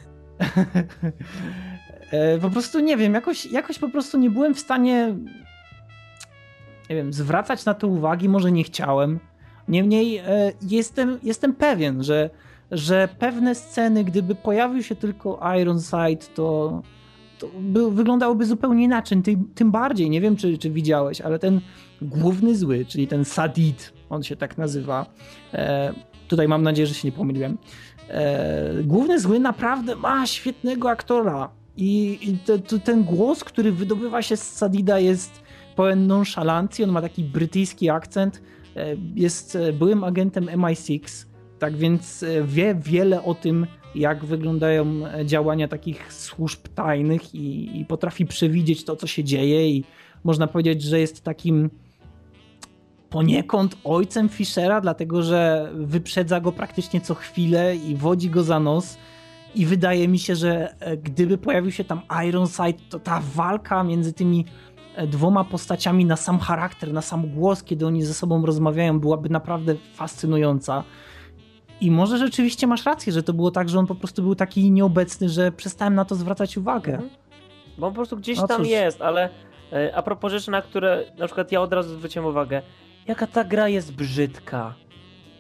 E, 2.11 2.39
po 2.39 2.51
prostu 2.51 2.81
nie 2.81 2.97
wiem, 2.97 3.14
jakoś, 3.14 3.47
jakoś 3.47 3.79
po 3.79 3.89
prostu 3.89 4.18
nie 4.18 4.31
byłem 4.31 4.55
w 4.55 4.61
stanie 4.61 5.14
nie 6.91 6.97
wiem, 6.97 7.12
zwracać 7.12 7.64
na 7.64 7.75
to 7.75 7.87
uwagi, 7.89 8.29
może 8.29 8.53
nie 8.53 8.64
chciałem. 8.64 9.18
Niemniej 9.68 10.18
e, 10.18 10.53
jestem, 10.62 11.18
jestem 11.22 11.55
pewien, 11.55 12.03
że, 12.03 12.31
że 12.75 13.09
pewne 13.18 13.55
sceny, 13.55 14.05
gdyby 14.05 14.35
pojawił 14.35 14.83
się 14.83 14.97
tylko 14.97 15.41
Ironside, 15.61 16.27
to, 16.35 16.83
to 17.39 17.49
by, 17.61 17.91
wyglądałoby 17.91 18.47
zupełnie 18.47 18.85
inaczej. 18.85 19.22
Tym, 19.55 19.70
bardziej, 19.70 20.11
nie 20.11 20.20
wiem 20.20 20.37
czy, 20.37 20.59
czy 20.59 20.70
widziałeś, 20.70 21.20
ale 21.20 21.39
ten 21.39 21.61
główny 22.03 22.57
zły, 22.57 22.85
czyli 22.89 23.07
ten 23.07 23.25
Sadid, 23.25 23.93
on 24.11 24.22
się 24.22 24.37
tak 24.37 24.59
nazywa. 24.59 25.07
E, 25.55 25.95
tutaj 26.29 26.49
mam 26.49 26.62
nadzieję, 26.62 26.87
że 26.87 26.95
się 26.95 27.09
nie 27.09 27.12
pomyliłem. 27.12 27.59
E, 28.09 28.83
główny 28.83 29.20
zły 29.20 29.41
naprawdę 29.41 29.97
ma 29.97 30.27
świetnego 30.27 30.91
aktora. 30.91 31.51
I, 31.77 32.18
i 32.22 32.39
te, 32.39 32.79
ten 32.79 33.05
głos, 33.05 33.45
który 33.45 33.72
wydobywa 33.72 34.22
się 34.22 34.37
z 34.37 34.53
Sadida 34.53 34.99
jest 34.99 35.43
pełen 35.77 36.07
nonszalancji, 36.07 36.85
on 36.85 36.91
ma 36.91 37.03
taki 37.03 37.25
brytyjski 37.25 37.91
akcent, 37.91 38.43
e, 38.77 38.97
jest 39.14 39.57
e, 39.57 39.72
byłym 39.72 40.05
agentem 40.05 40.47
MI6, 40.47 41.27
tak 41.64 41.76
więc 41.76 42.22
e, 42.22 42.42
wie 42.42 42.74
wiele 42.74 43.22
o 43.22 43.34
tym, 43.34 43.66
jak 43.94 44.24
wyglądają 44.24 45.06
e, 45.06 45.26
działania 45.26 45.68
takich 45.68 46.12
służb 46.12 46.68
tajnych 46.74 47.34
i, 47.34 47.80
i 47.80 47.84
potrafi 47.84 48.26
przewidzieć 48.26 48.84
to, 48.84 48.96
co 48.96 49.06
się 49.06 49.24
dzieje 49.24 49.68
i 49.68 49.84
można 50.24 50.46
powiedzieć, 50.46 50.82
że 50.82 51.00
jest 51.00 51.24
takim 51.24 51.70
poniekąd 53.10 53.76
ojcem 53.84 54.28
Fischera, 54.28 54.80
dlatego 54.80 55.22
że 55.22 55.70
wyprzedza 55.74 56.40
go 56.40 56.52
praktycznie 56.52 57.00
co 57.00 57.14
chwilę 57.14 57.76
i 57.76 57.96
wodzi 57.96 58.30
go 58.30 58.42
za 58.42 58.60
nos. 58.60 58.98
I 59.54 59.66
wydaje 59.66 60.08
mi 60.08 60.18
się, 60.18 60.36
że 60.36 60.80
e, 60.80 60.96
gdyby 60.96 61.38
pojawił 61.38 61.70
się 61.70 61.84
tam 61.84 62.00
Ironside, 62.28 62.78
to 62.90 62.98
ta 62.98 63.22
walka 63.34 63.84
między 63.84 64.12
tymi 64.12 64.44
dwoma 65.06 65.44
postaciami 65.44 66.04
na 66.04 66.16
sam 66.16 66.38
charakter, 66.38 66.92
na 66.92 67.02
sam 67.02 67.30
głos, 67.30 67.62
kiedy 67.62 67.86
oni 67.86 68.02
ze 68.02 68.14
sobą 68.14 68.46
rozmawiają, 68.46 69.00
byłaby 69.00 69.28
naprawdę 69.28 69.74
fascynująca. 69.94 70.84
I 71.81 71.91
może 71.91 72.18
rzeczywiście 72.18 72.66
masz 72.66 72.87
rację, 72.87 73.12
że 73.12 73.22
to 73.22 73.33
było 73.33 73.51
tak, 73.51 73.68
że 73.68 73.79
on 73.79 73.87
po 73.87 73.95
prostu 73.95 74.22
był 74.22 74.35
taki 74.35 74.70
nieobecny, 74.70 75.29
że 75.29 75.53
przestałem 75.53 75.95
na 75.95 76.05
to 76.05 76.14
zwracać 76.14 76.57
uwagę. 76.57 76.93
Mhm. 76.93 77.11
Bo 77.79 77.89
po 77.89 77.95
prostu 77.95 78.16
gdzieś 78.16 78.39
No 78.39 78.49
tam 78.49 78.64
jest, 78.64 79.03
ale 79.03 79.29
e, 79.72 79.97
a 79.97 80.03
propos 80.03 80.33
rzeczy, 80.33 80.51
na 80.51 80.62
które 80.62 81.05
na 81.18 81.27
przykład 81.27 81.53
ja 81.53 81.61
od 81.61 81.72
razu 81.72 81.95
zwróciłem 81.97 82.29
uwagę, 82.29 82.62
jaka 83.09 83.27
ta 83.27 83.45
gra 83.45 83.68
jest 83.68 83.93
brzydka. 83.95 84.75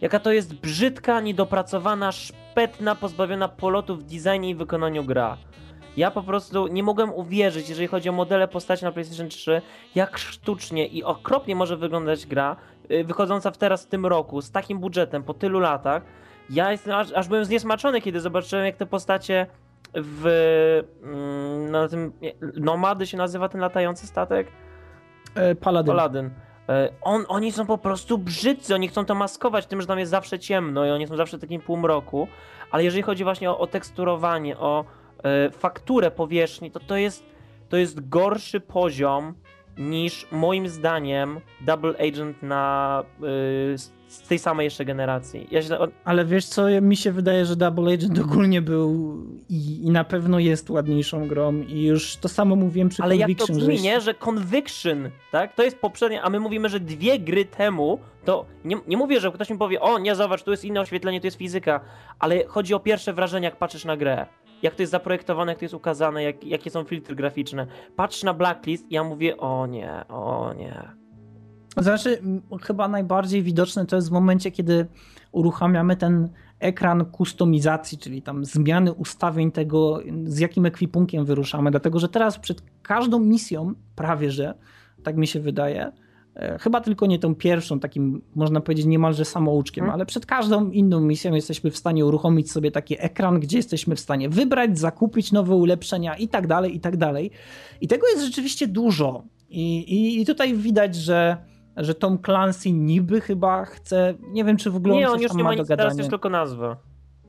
Jaka 0.00 0.20
to 0.20 0.32
jest 0.32 0.54
brzydka, 0.54 1.20
niedopracowana, 1.20 2.12
szpetna, 2.12 2.94
pozbawiona 2.94 3.48
polotu 3.48 3.96
w 3.96 4.02
designie 4.02 4.50
i 4.50 4.54
wykonaniu 4.54 5.04
gra. 5.04 5.36
Ja 5.96 6.10
po 6.10 6.22
prostu 6.22 6.66
nie 6.66 6.82
mogłem 6.82 7.14
uwierzyć, 7.14 7.68
jeżeli 7.68 7.88
chodzi 7.88 8.08
o 8.08 8.12
modele 8.12 8.48
postaci 8.48 8.84
na 8.84 8.92
PlayStation 8.92 9.28
3, 9.28 9.62
jak 9.94 10.18
sztucznie 10.18 10.86
i 10.86 11.04
okropnie 11.04 11.56
może 11.56 11.76
wyglądać 11.76 12.26
gra, 12.26 12.56
y, 12.90 13.04
wychodząca 13.04 13.50
w 13.50 13.58
teraz 13.58 13.84
w 13.84 13.88
tym 13.88 14.06
roku, 14.06 14.42
z 14.42 14.50
takim 14.50 14.78
budżetem, 14.78 15.22
po 15.22 15.34
tylu 15.34 15.60
latach. 15.60 16.02
Ja 16.50 16.72
jestem, 16.72 16.94
aż, 16.94 17.12
aż 17.12 17.28
byłem 17.28 17.44
zniesmaczony, 17.44 18.00
kiedy 18.00 18.20
zobaczyłem, 18.20 18.64
jak 18.64 18.76
te 18.76 18.86
postacie 18.86 19.46
w 19.94 20.26
mm, 21.02 21.70
na 21.70 21.88
tym 21.88 22.12
Nomady 22.54 23.06
się 23.06 23.16
nazywa 23.16 23.48
ten 23.48 23.60
latający 23.60 24.06
statek? 24.06 24.46
E, 25.34 25.54
Paladin. 25.54 25.92
Paladyn. 25.92 26.30
E, 26.68 26.88
On, 27.02 27.24
oni 27.28 27.52
są 27.52 27.66
po 27.66 27.78
prostu 27.78 28.18
brzydcy, 28.18 28.74
oni 28.74 28.88
chcą 28.88 29.04
to 29.04 29.14
maskować 29.14 29.66
tym, 29.66 29.80
że 29.80 29.86
tam 29.86 29.98
jest 29.98 30.10
zawsze 30.10 30.38
ciemno 30.38 30.86
i 30.86 30.90
oni 30.90 31.06
są 31.06 31.16
zawsze 31.16 31.38
w 31.38 31.40
takim 31.40 31.60
półmroku, 31.60 32.28
ale 32.70 32.84
jeżeli 32.84 33.02
chodzi 33.02 33.24
właśnie 33.24 33.50
o, 33.50 33.58
o 33.58 33.66
teksturowanie, 33.66 34.58
o 34.58 34.84
e, 35.24 35.50
fakturę 35.50 36.10
powierzchni, 36.10 36.70
to 36.70 36.80
to 36.80 36.96
jest, 36.96 37.24
to 37.68 37.76
jest 37.76 38.08
gorszy 38.08 38.60
poziom 38.60 39.34
niż 39.78 40.26
moim 40.32 40.68
zdaniem 40.68 41.40
Double 41.60 41.94
Agent 42.08 42.42
na 42.42 43.02
y, 43.74 44.03
z- 44.14 44.28
tej 44.28 44.38
samej 44.38 44.64
jeszcze 44.64 44.84
generacji. 44.84 45.46
Ja 45.50 45.62
się, 45.62 45.68
Ale 46.04 46.24
wiesz 46.24 46.46
co, 46.46 46.62
mi 46.82 46.96
się 46.96 47.12
wydaje, 47.12 47.44
że 47.46 47.56
Double 47.56 47.94
Agent 47.94 48.18
ogólnie 48.18 48.62
był 48.62 49.16
i, 49.48 49.86
i 49.86 49.90
na 49.90 50.04
pewno 50.04 50.38
jest 50.38 50.70
ładniejszą 50.70 51.28
grą 51.28 51.60
i 51.60 51.82
już 51.84 52.16
to 52.16 52.28
samo 52.28 52.56
mówiłem 52.56 52.88
przy 52.88 53.02
ale 53.02 53.16
jak 53.16 53.28
to 53.28 53.34
Conviction, 53.46 53.56
brzmi, 53.58 53.76
że 53.78 53.82
nie? 53.84 54.00
Że 54.00 54.14
Conviction, 54.14 55.10
tak? 55.32 55.54
To 55.54 55.62
jest 55.62 55.78
poprzednie, 55.78 56.22
a 56.22 56.30
my 56.30 56.40
mówimy, 56.40 56.68
że 56.68 56.80
dwie 56.80 57.18
gry 57.18 57.44
temu, 57.44 57.98
to 58.24 58.44
nie, 58.64 58.76
nie 58.88 58.96
mówię, 58.96 59.20
że 59.20 59.32
ktoś 59.32 59.50
mi 59.50 59.58
powie, 59.58 59.80
o 59.80 59.98
nie, 59.98 60.14
zobacz, 60.14 60.42
tu 60.42 60.50
jest 60.50 60.64
inne 60.64 60.80
oświetlenie, 60.80 61.20
tu 61.20 61.26
jest 61.26 61.36
fizyka, 61.36 61.80
ale 62.18 62.44
chodzi 62.46 62.74
o 62.74 62.80
pierwsze 62.80 63.12
wrażenie, 63.12 63.44
jak 63.44 63.56
patrzysz 63.56 63.84
na 63.84 63.96
grę. 63.96 64.26
Jak 64.62 64.74
to 64.74 64.82
jest 64.82 64.90
zaprojektowane, 64.92 65.52
jak 65.52 65.58
to 65.58 65.64
jest 65.64 65.74
ukazane, 65.74 66.22
jak, 66.22 66.44
jakie 66.44 66.70
są 66.70 66.84
filtry 66.84 67.16
graficzne. 67.16 67.66
Patrz 67.96 68.22
na 68.22 68.34
Blacklist 68.34 68.90
i 68.90 68.94
ja 68.94 69.04
mówię, 69.04 69.36
o 69.36 69.66
nie, 69.66 70.04
o 70.08 70.52
nie. 70.56 71.03
Znaczy, 71.76 72.22
chyba 72.62 72.88
najbardziej 72.88 73.42
widoczne 73.42 73.86
to 73.86 73.96
jest 73.96 74.08
w 74.08 74.12
momencie, 74.12 74.50
kiedy 74.50 74.86
uruchamiamy 75.32 75.96
ten 75.96 76.28
ekran 76.60 77.04
kustomizacji, 77.04 77.98
czyli 77.98 78.22
tam 78.22 78.44
zmiany 78.44 78.92
ustawień 78.92 79.52
tego, 79.52 80.00
z 80.24 80.38
jakim 80.38 80.66
ekwipunkiem 80.66 81.24
wyruszamy. 81.24 81.70
Dlatego, 81.70 81.98
że 81.98 82.08
teraz 82.08 82.38
przed 82.38 82.62
każdą 82.82 83.18
misją, 83.18 83.74
prawie 83.96 84.30
że, 84.30 84.54
tak 85.02 85.16
mi 85.16 85.26
się 85.26 85.40
wydaje, 85.40 85.92
e, 86.34 86.58
chyba 86.58 86.80
tylko 86.80 87.06
nie 87.06 87.18
tą 87.18 87.34
pierwszą, 87.34 87.80
takim 87.80 88.22
można 88.34 88.60
powiedzieć 88.60 88.86
niemalże 88.86 89.24
samouczkiem, 89.24 89.82
Hmm. 89.82 89.94
ale 89.94 90.06
przed 90.06 90.26
każdą 90.26 90.70
inną 90.70 91.00
misją 91.00 91.34
jesteśmy 91.34 91.70
w 91.70 91.76
stanie 91.76 92.06
uruchomić 92.06 92.52
sobie 92.52 92.70
taki 92.70 92.96
ekran, 92.98 93.40
gdzie 93.40 93.56
jesteśmy 93.56 93.96
w 93.96 94.00
stanie 94.00 94.28
wybrać, 94.28 94.78
zakupić 94.78 95.32
nowe 95.32 95.54
ulepszenia 95.54 96.16
i 96.16 96.28
tak 96.28 96.46
dalej, 96.46 96.76
i 96.76 96.80
tak 96.80 96.96
dalej. 96.96 97.30
I 97.80 97.88
tego 97.88 98.08
jest 98.08 98.24
rzeczywiście 98.24 98.66
dużo. 98.68 99.24
I, 99.48 99.78
i, 99.78 100.20
i 100.20 100.26
tutaj 100.26 100.54
widać, 100.54 100.94
że 100.94 101.36
że 101.76 101.94
Tom 101.94 102.18
Clancy 102.18 102.72
niby 102.72 103.20
chyba 103.20 103.64
chce, 103.64 104.14
nie 104.32 104.44
wiem 104.44 104.56
czy 104.56 104.70
w 104.70 104.76
ogóle 104.76 104.94
Nie, 104.94 105.06
on 105.06 105.12
on 105.12 105.18
coś 105.18 105.22
już 105.22 105.34
nie 105.34 105.44
ma 105.44 105.50
ma 105.50 105.56
do 105.56 105.62
nic, 105.62 105.68
teraz 105.68 105.84
gadania. 105.84 105.98
jest 105.98 106.10
tylko 106.10 106.28
nazwa. 106.28 106.76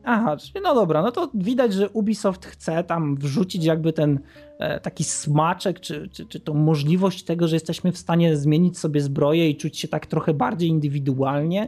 Aha, 0.08 0.38
no 0.64 0.76
dobra, 0.76 1.02
no 1.02 1.12
to 1.12 1.30
widać, 1.34 1.74
że 1.74 1.90
Ubisoft 1.90 2.46
chce 2.46 2.84
tam 2.84 3.16
wrzucić 3.16 3.66
jakby 3.66 3.94
ten 3.94 4.20
e, 4.60 4.80
taki 4.80 5.04
smaczek, 5.04 5.80
czy, 5.80 6.10
czy, 6.10 6.26
czy 6.26 6.40
tą 6.40 6.54
możliwość 6.54 7.24
tego, 7.24 7.48
że 7.48 7.56
jesteśmy 7.56 7.92
w 7.92 7.98
stanie 7.98 8.38
zmienić 8.38 8.80
sobie 8.80 9.02
zbroję 9.02 9.50
i 9.50 9.56
czuć 9.58 9.78
się 9.78 9.88
tak 9.88 10.06
trochę 10.06 10.34
bardziej 10.34 10.70
indywidualnie. 10.70 11.68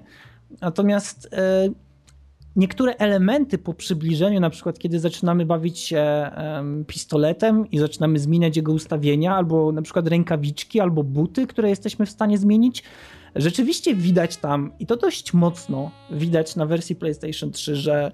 Natomiast 0.61 1.29
e, 1.33 1.69
niektóre 2.57 2.95
elementy 2.95 3.57
po 3.57 3.73
przybliżeniu, 3.73 4.39
na 4.39 4.49
przykład 4.49 4.79
kiedy 4.79 4.99
zaczynamy 4.99 5.45
bawić 5.45 5.79
się 5.79 6.31
pistoletem 6.87 7.71
i 7.71 7.79
zaczynamy 7.79 8.19
zmieniać 8.19 8.57
jego 8.57 8.73
ustawienia, 8.73 9.35
albo 9.35 9.71
na 9.71 9.81
przykład 9.81 10.07
rękawiczki, 10.07 10.79
albo 10.79 11.03
buty, 11.03 11.47
które 11.47 11.69
jesteśmy 11.69 12.05
w 12.05 12.09
stanie 12.09 12.37
zmienić, 12.37 12.83
rzeczywiście 13.35 13.95
widać 13.95 14.37
tam, 14.37 14.71
i 14.79 14.85
to 14.85 14.97
dość 14.97 15.33
mocno 15.33 15.91
widać 16.11 16.55
na 16.55 16.65
wersji 16.65 16.95
PlayStation 16.95 17.51
3, 17.51 17.75
że, 17.75 18.11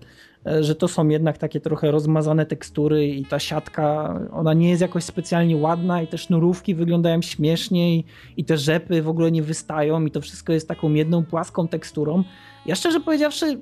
że 0.61 0.75
to 0.75 0.87
są 0.87 1.07
jednak 1.07 1.37
takie 1.37 1.59
trochę 1.59 1.91
rozmazane 1.91 2.45
tekstury 2.45 3.07
i 3.07 3.25
ta 3.25 3.39
siatka, 3.39 4.19
ona 4.31 4.53
nie 4.53 4.69
jest 4.69 4.81
jakoś 4.81 5.03
specjalnie 5.03 5.57
ładna 5.57 6.01
i 6.01 6.07
te 6.07 6.17
sznurówki 6.17 6.75
wyglądają 6.75 7.21
śmiesznie 7.21 7.95
i, 7.95 8.05
i 8.37 8.45
te 8.45 8.57
rzepy 8.57 9.01
w 9.01 9.09
ogóle 9.09 9.31
nie 9.31 9.43
wystają 9.43 10.05
i 10.05 10.11
to 10.11 10.21
wszystko 10.21 10.53
jest 10.53 10.67
taką 10.67 10.93
jedną 10.93 11.25
płaską 11.25 11.67
teksturą. 11.67 12.23
Ja 12.65 12.75
szczerze 12.75 12.99
powiedziawszy, 12.99 13.61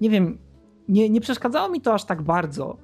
nie 0.00 0.10
wiem, 0.10 0.38
nie, 0.88 1.10
nie 1.10 1.20
przeszkadzało 1.20 1.68
mi 1.68 1.80
to 1.80 1.94
aż 1.94 2.04
tak 2.04 2.22
bardzo, 2.22 2.76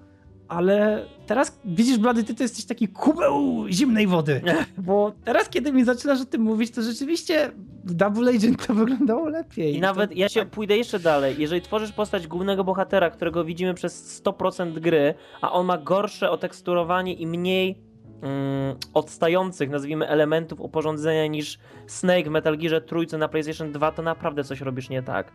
ale 0.48 1.06
teraz 1.26 1.60
widzisz, 1.64 1.98
Blady, 1.98 2.24
ty 2.24 2.34
to 2.34 2.42
jesteś 2.42 2.64
taki 2.64 2.88
kubeł 2.88 3.64
zimnej 3.68 4.06
wody, 4.06 4.40
bo 4.78 5.12
teraz, 5.24 5.48
kiedy 5.48 5.72
mi 5.72 5.84
zaczynasz 5.84 6.20
o 6.20 6.24
tym 6.24 6.42
mówić, 6.42 6.70
to 6.70 6.82
rzeczywiście 6.82 7.50
w 7.84 7.94
Double 7.94 8.30
Agent 8.30 8.66
to 8.66 8.74
wyglądało 8.84 9.28
lepiej. 9.28 9.76
I 9.76 9.80
nawet 9.80 10.10
to... 10.10 10.16
ja 10.16 10.28
się 10.28 10.46
pójdę 10.46 10.76
jeszcze 10.76 10.98
dalej. 10.98 11.36
Jeżeli 11.38 11.62
tworzysz 11.62 11.92
postać 11.92 12.26
głównego 12.26 12.64
bohatera, 12.64 13.10
którego 13.10 13.44
widzimy 13.44 13.74
przez 13.74 14.22
100% 14.24 14.80
gry, 14.80 15.14
a 15.40 15.52
on 15.52 15.66
ma 15.66 15.78
gorsze 15.78 16.30
oteksturowanie 16.30 17.14
i 17.14 17.26
mniej 17.26 17.91
mm, 18.22 18.76
odstających, 18.94 19.70
nazwijmy, 19.70 20.08
elementów 20.08 20.60
uporządzenia 20.60 21.26
niż 21.26 21.58
Snake 21.86 22.24
w 22.24 22.30
Metal 22.30 22.58
Gearze 22.58 22.80
trójce 22.80 23.18
na 23.18 23.28
PlayStation 23.28 23.72
2, 23.72 23.92
to 23.92 24.02
naprawdę 24.02 24.44
coś 24.44 24.60
robisz 24.60 24.88
nie 24.88 25.02
tak. 25.02 25.32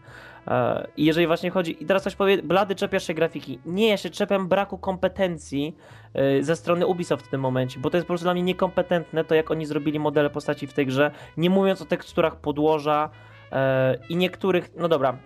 E, 0.47 0.87
I 0.97 1.05
jeżeli 1.05 1.27
właśnie 1.27 1.49
chodzi, 1.49 1.83
i 1.83 1.85
teraz 1.85 2.03
coś 2.03 2.15
powie, 2.15 2.43
blady 2.43 2.75
czepiasz 2.75 3.07
się 3.07 3.13
grafiki. 3.13 3.59
Nie, 3.65 3.89
ja 3.89 3.97
się 3.97 4.09
czepiam 4.09 4.47
braku 4.47 4.77
kompetencji 4.77 5.75
e, 6.13 6.43
ze 6.43 6.55
strony 6.55 6.87
Ubisoft 6.87 7.25
w 7.25 7.29
tym 7.29 7.41
momencie, 7.41 7.79
bo 7.79 7.89
to 7.89 7.97
jest 7.97 8.05
po 8.07 8.11
prostu 8.11 8.25
dla 8.25 8.33
mnie 8.33 8.43
niekompetentne 8.43 9.23
to, 9.23 9.35
jak 9.35 9.51
oni 9.51 9.65
zrobili 9.65 9.99
modele 9.99 10.29
postaci 10.29 10.67
w 10.67 10.73
tej 10.73 10.85
grze, 10.85 11.11
nie 11.37 11.49
mówiąc 11.49 11.81
o 11.81 11.85
teksturach 11.85 12.35
podłoża 12.35 13.09
e, 13.51 13.97
i 14.09 14.15
niektórych, 14.15 14.69
no 14.75 14.87
dobra, 14.87 15.17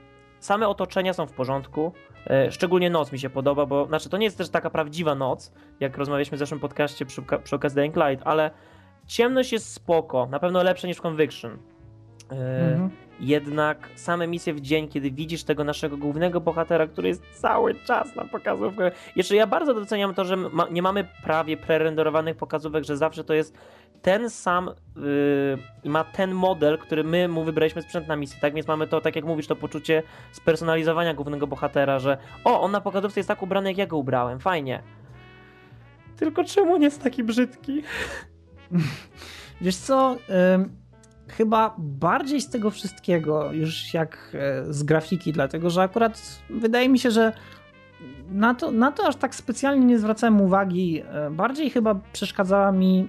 same 0.46 0.68
otoczenia 0.68 1.14
są 1.14 1.28
w 1.28 1.34
porządku, 1.34 1.94
E, 2.28 2.52
szczególnie 2.52 2.90
noc 2.90 3.12
mi 3.12 3.20
się 3.20 3.30
podoba, 3.30 3.66
bo 3.66 3.86
znaczy 3.86 4.10
to 4.10 4.18
nie 4.18 4.26
jest 4.26 4.38
też 4.38 4.50
taka 4.50 4.70
prawdziwa 4.70 5.16
noc, 5.16 5.52
jak 5.80 5.98
rozmawialiśmy 5.98 6.36
w 6.36 6.40
zeszłym 6.40 6.60
podcaście 6.60 7.06
przy, 7.06 7.22
przy 7.44 7.56
okazji 7.56 7.76
Dying 7.76 7.96
Light, 7.96 8.28
ale 8.28 8.52
ciemność 9.08 9.52
jest 9.54 9.74
spoko, 9.74 10.26
na 10.26 10.40
pewno 10.40 10.64
lepsza 10.64 10.88
niż 10.88 11.02
Conviction. 11.02 11.58
E, 12.32 12.36
mhm. 12.72 12.90
Jednak 13.22 13.90
same 13.96 14.28
misje 14.28 14.54
w 14.54 14.62
dzień, 14.62 14.88
kiedy 14.88 15.12
widzisz 15.12 15.44
tego 15.44 15.64
naszego 15.64 15.98
głównego 15.98 16.42
bohatera, 16.42 16.88
który 16.88 17.08
jest 17.08 17.24
cały 17.34 17.76
czas 17.76 18.16
na 18.16 18.26
pokazówkę. 18.26 18.92
Jeszcze 19.16 19.36
ja 19.36 19.48
bardzo 19.48 19.74
doceniam 19.74 20.14
to, 20.14 20.26
że 20.26 20.38
ma, 20.38 20.68
nie 20.72 20.82
mamy 20.82 21.08
prawie 21.24 21.58
prerenderowanych 21.58 22.38
pokazówek, 22.38 22.84
że 22.84 22.98
zawsze 22.98 23.24
to 23.24 23.34
jest 23.34 23.58
ten 24.02 24.30
sam 24.30 24.70
yy, 25.84 25.92
ma 25.92 26.04
ten 26.04 26.34
model, 26.34 26.78
który 26.78 27.04
my 27.04 27.28
mu 27.28 27.44
wybraliśmy 27.44 27.82
sprzęt 27.82 28.08
na 28.08 28.16
misję, 28.16 28.38
tak? 28.42 28.54
Więc 28.54 28.68
mamy 28.68 28.88
to, 28.88 29.02
tak 29.02 29.16
jak 29.16 29.26
mówisz, 29.26 29.48
to 29.48 29.56
poczucie 29.56 30.04
spersonalizowania 30.32 31.14
głównego 31.14 31.48
bohatera, 31.48 32.00
że 32.00 32.18
o, 32.44 32.62
on 32.62 32.72
na 32.72 32.82
pokazówce 32.82 33.20
jest 33.20 33.28
tak 33.28 33.44
ubrany, 33.44 33.70
jak 33.70 33.78
ja 33.78 33.88
go 33.88 33.98
ubrałem, 33.98 34.40
fajnie. 34.40 34.84
Tylko 36.18 36.44
czemu 36.44 36.78
nie 36.78 36.86
jest 36.86 37.04
taki 37.04 37.24
brzydki? 37.24 37.84
Wiesz 39.62 39.76
co, 39.76 40.18
chyba 41.38 41.76
bardziej 41.78 42.42
z 42.42 42.50
tego 42.50 42.70
wszystkiego, 42.70 43.52
już 43.52 43.94
jak 43.94 44.32
e, 44.34 44.74
z 44.74 44.84
grafiki, 44.84 45.34
dlatego 45.34 45.70
że 45.70 45.82
akurat 45.82 46.42
wydaje 46.50 46.90
mi 46.90 47.00
się, 47.00 47.12
że 47.12 47.34
na 48.32 48.56
to, 48.56 48.72
na 48.72 48.92
to 48.92 49.08
aż 49.08 49.16
tak 49.16 49.36
specjalnie 49.36 49.86
nie 49.86 50.00
zwracałem 50.00 50.42
uwagi. 50.42 51.02
E, 51.02 51.32
bardziej 51.32 51.70
chyba 51.70 51.96
przeszkadzała 52.14 52.72
mi 52.72 53.08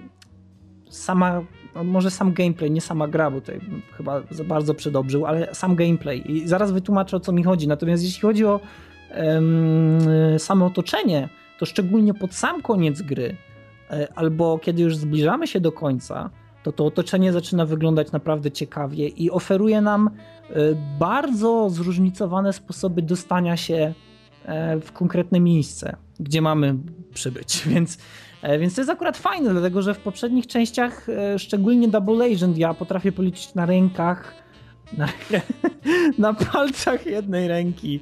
sama, 0.89 1.41
no 1.75 1.83
może 1.83 2.11
sam 2.11 2.33
gameplay, 2.33 2.71
nie 2.71 2.81
sama 2.81 3.07
gra, 3.07 3.31
bo 3.31 3.41
tutaj 3.41 3.59
chyba 3.97 4.21
za 4.31 4.43
bardzo 4.43 4.73
przedobrzył, 4.73 5.25
ale 5.25 5.55
sam 5.55 5.75
gameplay. 5.75 6.31
I 6.31 6.47
zaraz 6.47 6.71
wytłumaczę 6.71 7.17
o 7.17 7.19
co 7.19 7.31
mi 7.31 7.43
chodzi. 7.43 7.67
Natomiast 7.67 8.03
jeśli 8.03 8.21
chodzi 8.21 8.45
o 8.45 8.59
um, 9.15 9.99
samo 10.39 10.65
otoczenie, 10.65 11.29
to 11.59 11.65
szczególnie 11.65 12.13
pod 12.13 12.33
sam 12.33 12.61
koniec 12.61 13.01
gry, 13.01 13.35
e, 13.89 14.07
albo 14.15 14.59
kiedy 14.59 14.81
już 14.81 14.95
zbliżamy 14.95 15.47
się 15.47 15.59
do 15.59 15.71
końca, 15.71 16.29
to 16.63 16.71
to 16.71 16.85
otoczenie 16.85 17.33
zaczyna 17.33 17.65
wyglądać 17.65 18.11
naprawdę 18.11 18.51
ciekawie 18.51 19.07
i 19.07 19.31
oferuje 19.31 19.81
nam 19.81 20.09
e, 20.49 20.53
bardzo 20.99 21.69
zróżnicowane 21.69 22.53
sposoby 22.53 23.01
dostania 23.01 23.57
się 23.57 23.93
e, 24.45 24.79
w 24.79 24.91
konkretne 24.91 25.39
miejsce, 25.39 25.95
gdzie 26.19 26.41
mamy 26.41 26.75
przybyć. 27.13 27.61
Więc, 27.73 27.97
e, 28.41 28.59
więc 28.59 28.75
to 28.75 28.81
jest 28.81 28.91
akurat 28.91 29.17
fajne, 29.17 29.51
dlatego 29.51 29.81
że 29.81 29.93
w 29.93 29.99
poprzednich 29.99 30.47
częściach, 30.47 31.07
szczególnie 31.37 31.87
Double 31.87 32.25
Agent, 32.25 32.57
ja 32.57 32.73
potrafię 32.73 33.11
policzyć 33.11 33.55
na 33.55 33.65
rękach, 33.65 34.33
na, 34.97 35.07
na 36.17 36.33
palcach 36.33 37.05
jednej 37.05 37.47
ręki, 37.47 37.99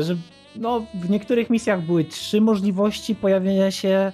że 0.00 0.16
no, 0.56 0.86
w 0.94 1.10
niektórych 1.10 1.50
misjach 1.50 1.82
były 1.82 2.04
trzy 2.04 2.40
możliwości 2.40 3.14
pojawienia 3.14 3.70
się 3.70 4.12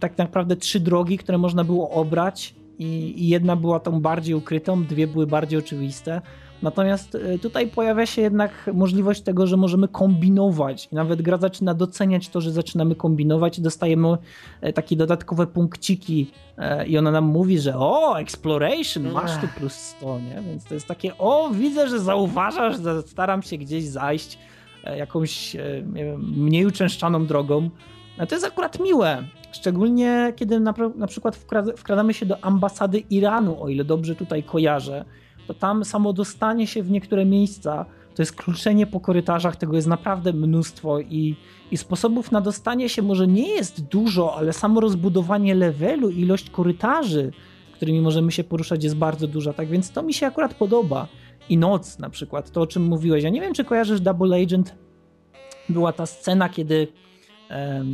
tak 0.00 0.18
naprawdę 0.18 0.56
trzy 0.56 0.80
drogi, 0.80 1.18
które 1.18 1.38
można 1.38 1.64
było 1.64 1.90
obrać 1.90 2.54
i, 2.78 3.22
i 3.24 3.28
jedna 3.28 3.56
była 3.56 3.80
tą 3.80 4.00
bardziej 4.00 4.34
ukrytą, 4.34 4.84
dwie 4.84 5.06
były 5.06 5.26
bardziej 5.26 5.58
oczywiste. 5.58 6.20
Natomiast 6.62 7.14
e, 7.14 7.38
tutaj 7.38 7.66
pojawia 7.66 8.06
się 8.06 8.22
jednak 8.22 8.70
możliwość 8.74 9.20
tego, 9.20 9.46
że 9.46 9.56
możemy 9.56 9.88
kombinować 9.88 10.88
i 10.92 10.94
nawet 10.94 11.22
gra 11.22 11.36
zaczyna 11.36 11.74
doceniać 11.74 12.28
to, 12.28 12.40
że 12.40 12.50
zaczynamy 12.52 12.94
kombinować 12.94 13.58
i 13.58 13.62
dostajemy 13.62 14.08
e, 14.60 14.72
takie 14.72 14.96
dodatkowe 14.96 15.46
punkciki 15.46 16.30
i 16.86 16.98
ona 16.98 17.10
nam 17.10 17.24
mówi, 17.24 17.58
że 17.58 17.76
o, 17.76 18.20
exploration, 18.20 19.12
masz 19.12 19.40
tu 19.40 19.48
plus 19.58 19.72
100, 19.72 20.18
nie? 20.18 20.42
Więc 20.42 20.64
to 20.64 20.74
jest 20.74 20.86
takie, 20.86 21.18
o, 21.18 21.50
widzę, 21.50 21.88
że 21.88 22.00
zauważasz, 22.00 22.82
że 22.82 23.02
staram 23.02 23.42
się 23.42 23.58
gdzieś 23.58 23.84
zajść 23.84 24.38
jakąś 24.96 25.56
wiem, 25.92 26.32
mniej 26.36 26.66
uczęszczaną 26.66 27.26
drogą. 27.26 27.70
No 28.18 28.26
to 28.26 28.34
jest 28.34 28.46
akurat 28.46 28.80
miłe. 28.80 29.24
Szczególnie 29.52 30.32
kiedy 30.36 30.60
na, 30.60 30.74
na 30.96 31.06
przykład 31.06 31.36
wkradamy 31.76 32.14
się 32.14 32.26
do 32.26 32.44
ambasady 32.44 32.98
Iranu, 32.98 33.62
o 33.62 33.68
ile 33.68 33.84
dobrze 33.84 34.14
tutaj 34.14 34.42
kojarzę, 34.42 35.04
to 35.46 35.54
tam 35.54 35.84
samo 35.84 36.12
dostanie 36.12 36.66
się 36.66 36.82
w 36.82 36.90
niektóre 36.90 37.24
miejsca 37.24 37.86
to 38.16 38.22
jest 38.22 38.36
kluczenie 38.36 38.86
po 38.86 39.00
korytarzach, 39.00 39.56
tego 39.56 39.76
jest 39.76 39.88
naprawdę 39.88 40.32
mnóstwo 40.32 41.00
i, 41.00 41.36
i 41.70 41.76
sposobów 41.76 42.32
na 42.32 42.40
dostanie 42.40 42.88
się 42.88 43.02
może 43.02 43.26
nie 43.26 43.48
jest 43.48 43.84
dużo, 43.84 44.36
ale 44.36 44.52
samo 44.52 44.80
rozbudowanie 44.80 45.54
levelu, 45.54 46.10
ilość 46.10 46.50
korytarzy, 46.50 47.32
którymi 47.72 48.00
możemy 48.00 48.32
się 48.32 48.44
poruszać 48.44 48.84
jest 48.84 48.96
bardzo 48.96 49.26
duża, 49.26 49.52
tak 49.52 49.68
więc 49.68 49.90
to 49.90 50.02
mi 50.02 50.14
się 50.14 50.26
akurat 50.26 50.54
podoba. 50.54 51.08
I 51.48 51.58
noc 51.58 51.98
na 51.98 52.10
przykład, 52.10 52.50
to 52.50 52.60
o 52.60 52.66
czym 52.66 52.82
mówiłeś. 52.82 53.24
Ja 53.24 53.30
nie 53.30 53.40
wiem, 53.40 53.54
czy 53.54 53.64
kojarzysz 53.64 54.00
Double 54.00 54.42
Agent. 54.42 54.74
Była 55.68 55.92
ta 55.92 56.06
scena, 56.06 56.48
kiedy 56.48 56.88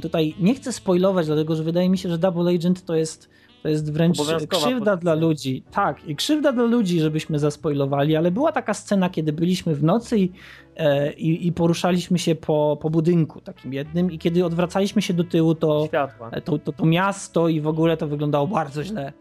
Tutaj 0.02 0.34
nie 0.40 0.54
chcę 0.54 0.72
spoilować, 0.72 1.26
dlatego 1.26 1.56
że 1.56 1.62
wydaje 1.62 1.90
mi 1.90 1.98
się, 1.98 2.08
że 2.08 2.18
Double 2.18 2.54
Agent 2.54 2.84
to 2.84 2.94
jest, 2.94 3.30
to 3.62 3.68
jest 3.68 3.92
wręcz 3.92 4.18
krzywda 4.48 4.96
dla 4.96 5.14
ludzi. 5.14 5.62
Tak, 5.70 6.08
i 6.08 6.16
krzywda 6.16 6.52
dla 6.52 6.64
ludzi, 6.64 7.00
żebyśmy 7.00 7.38
zaspoilowali, 7.38 8.16
ale 8.16 8.30
była 8.30 8.52
taka 8.52 8.74
scena, 8.74 9.10
kiedy 9.10 9.32
byliśmy 9.32 9.74
w 9.74 9.82
nocy 9.84 10.18
i, 10.18 10.32
e, 10.76 11.12
i, 11.12 11.46
i 11.46 11.52
poruszaliśmy 11.52 12.18
się 12.18 12.34
po, 12.34 12.78
po 12.82 12.90
budynku 12.90 13.40
takim 13.40 13.72
jednym 13.72 14.10
i 14.10 14.18
kiedy 14.18 14.44
odwracaliśmy 14.44 15.02
się 15.02 15.14
do 15.14 15.24
tyłu, 15.24 15.54
to, 15.54 15.88
e, 16.32 16.40
to, 16.40 16.58
to, 16.58 16.72
to 16.72 16.86
miasto 16.86 17.48
i 17.48 17.60
w 17.60 17.66
ogóle 17.66 17.96
to 17.96 18.06
wyglądało 18.06 18.46
bardzo 18.46 18.84
źle. 18.84 19.12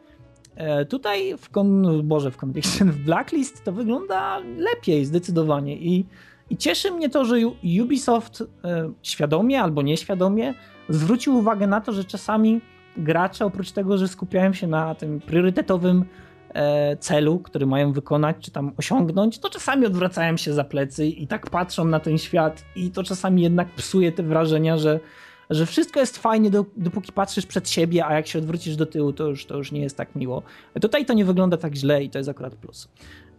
E, 0.56 0.86
tutaj 0.86 1.38
w, 1.38 1.50
Con 1.50 2.02
Boże, 2.08 2.32
w 2.32 2.38
Conviction, 2.38 2.92
w 2.92 2.98
Blacklist 2.98 3.64
to 3.64 3.72
wygląda 3.72 4.40
lepiej 4.58 5.06
zdecydowanie 5.06 5.78
i 5.78 6.06
i 6.52 6.58
cieszy 6.58 6.92
mnie 6.92 7.10
to, 7.10 7.26
że 7.26 7.36
Ubisoft 7.82 8.42
e, 8.42 8.92
świadomie 9.04 9.62
albo 9.62 9.82
nieświadomie 9.82 10.54
zwrócił 10.90 11.38
uwagę 11.38 11.68
na 11.68 11.82
to, 11.82 11.92
że 11.92 12.04
czasami 12.04 12.62
gracze 12.98 13.46
oprócz 13.46 13.72
tego, 13.72 13.98
że 13.98 14.08
skupiają 14.08 14.54
się 14.54 14.68
na 14.68 14.96
tym 14.96 15.20
priorytetowym 15.20 16.06
e, 16.54 16.98
celu, 16.98 17.40
który 17.40 17.66
mają 17.66 17.92
wykonać 17.92 18.36
czy 18.40 18.52
tam 18.52 18.72
osiągnąć, 18.78 19.40
to 19.40 19.50
czasami 19.50 19.86
odwracają 19.86 20.38
się 20.38 20.54
za 20.54 20.64
plecy 20.64 21.08
i 21.08 21.28
tak 21.28 21.50
patrzą 21.50 21.86
na 21.86 22.00
ten 22.00 22.18
świat 22.18 22.66
i 22.76 22.92
to 22.92 23.04
czasami 23.04 23.42
jednak 23.42 23.68
psuje 23.70 24.12
te 24.12 24.24
wrażenia, 24.24 24.78
że, 24.78 25.00
że 25.50 25.66
wszystko 25.66 26.00
jest 26.00 26.18
fajnie 26.18 26.52
dopóki 26.78 27.12
patrzysz 27.12 27.46
przed 27.46 27.70
siebie, 27.70 28.06
a 28.06 28.14
jak 28.14 28.28
się 28.28 28.40
odwrócisz 28.40 28.76
do 28.76 28.86
tyłu, 28.86 29.14
to 29.14 29.28
już, 29.28 29.46
to 29.46 29.58
już 29.58 29.72
nie 29.72 29.82
jest 29.82 29.98
tak 29.98 30.16
miło. 30.16 30.44
Tutaj 30.82 31.06
to 31.06 31.14
nie 31.14 31.26
wygląda 31.26 31.58
tak 31.58 31.76
źle 31.76 32.04
i 32.04 32.10
to 32.10 32.18
jest 32.18 32.30
akurat 32.30 32.56
plus. 32.56 32.88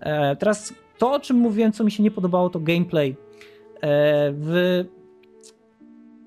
E, 0.00 0.36
teraz 0.36 0.74
to, 1.02 1.12
o 1.12 1.20
czym 1.20 1.36
mówiłem, 1.36 1.72
co 1.72 1.84
mi 1.84 1.90
się 1.90 2.02
nie 2.02 2.10
podobało, 2.10 2.50
to 2.50 2.60
gameplay. 2.60 3.16
w 4.32 4.84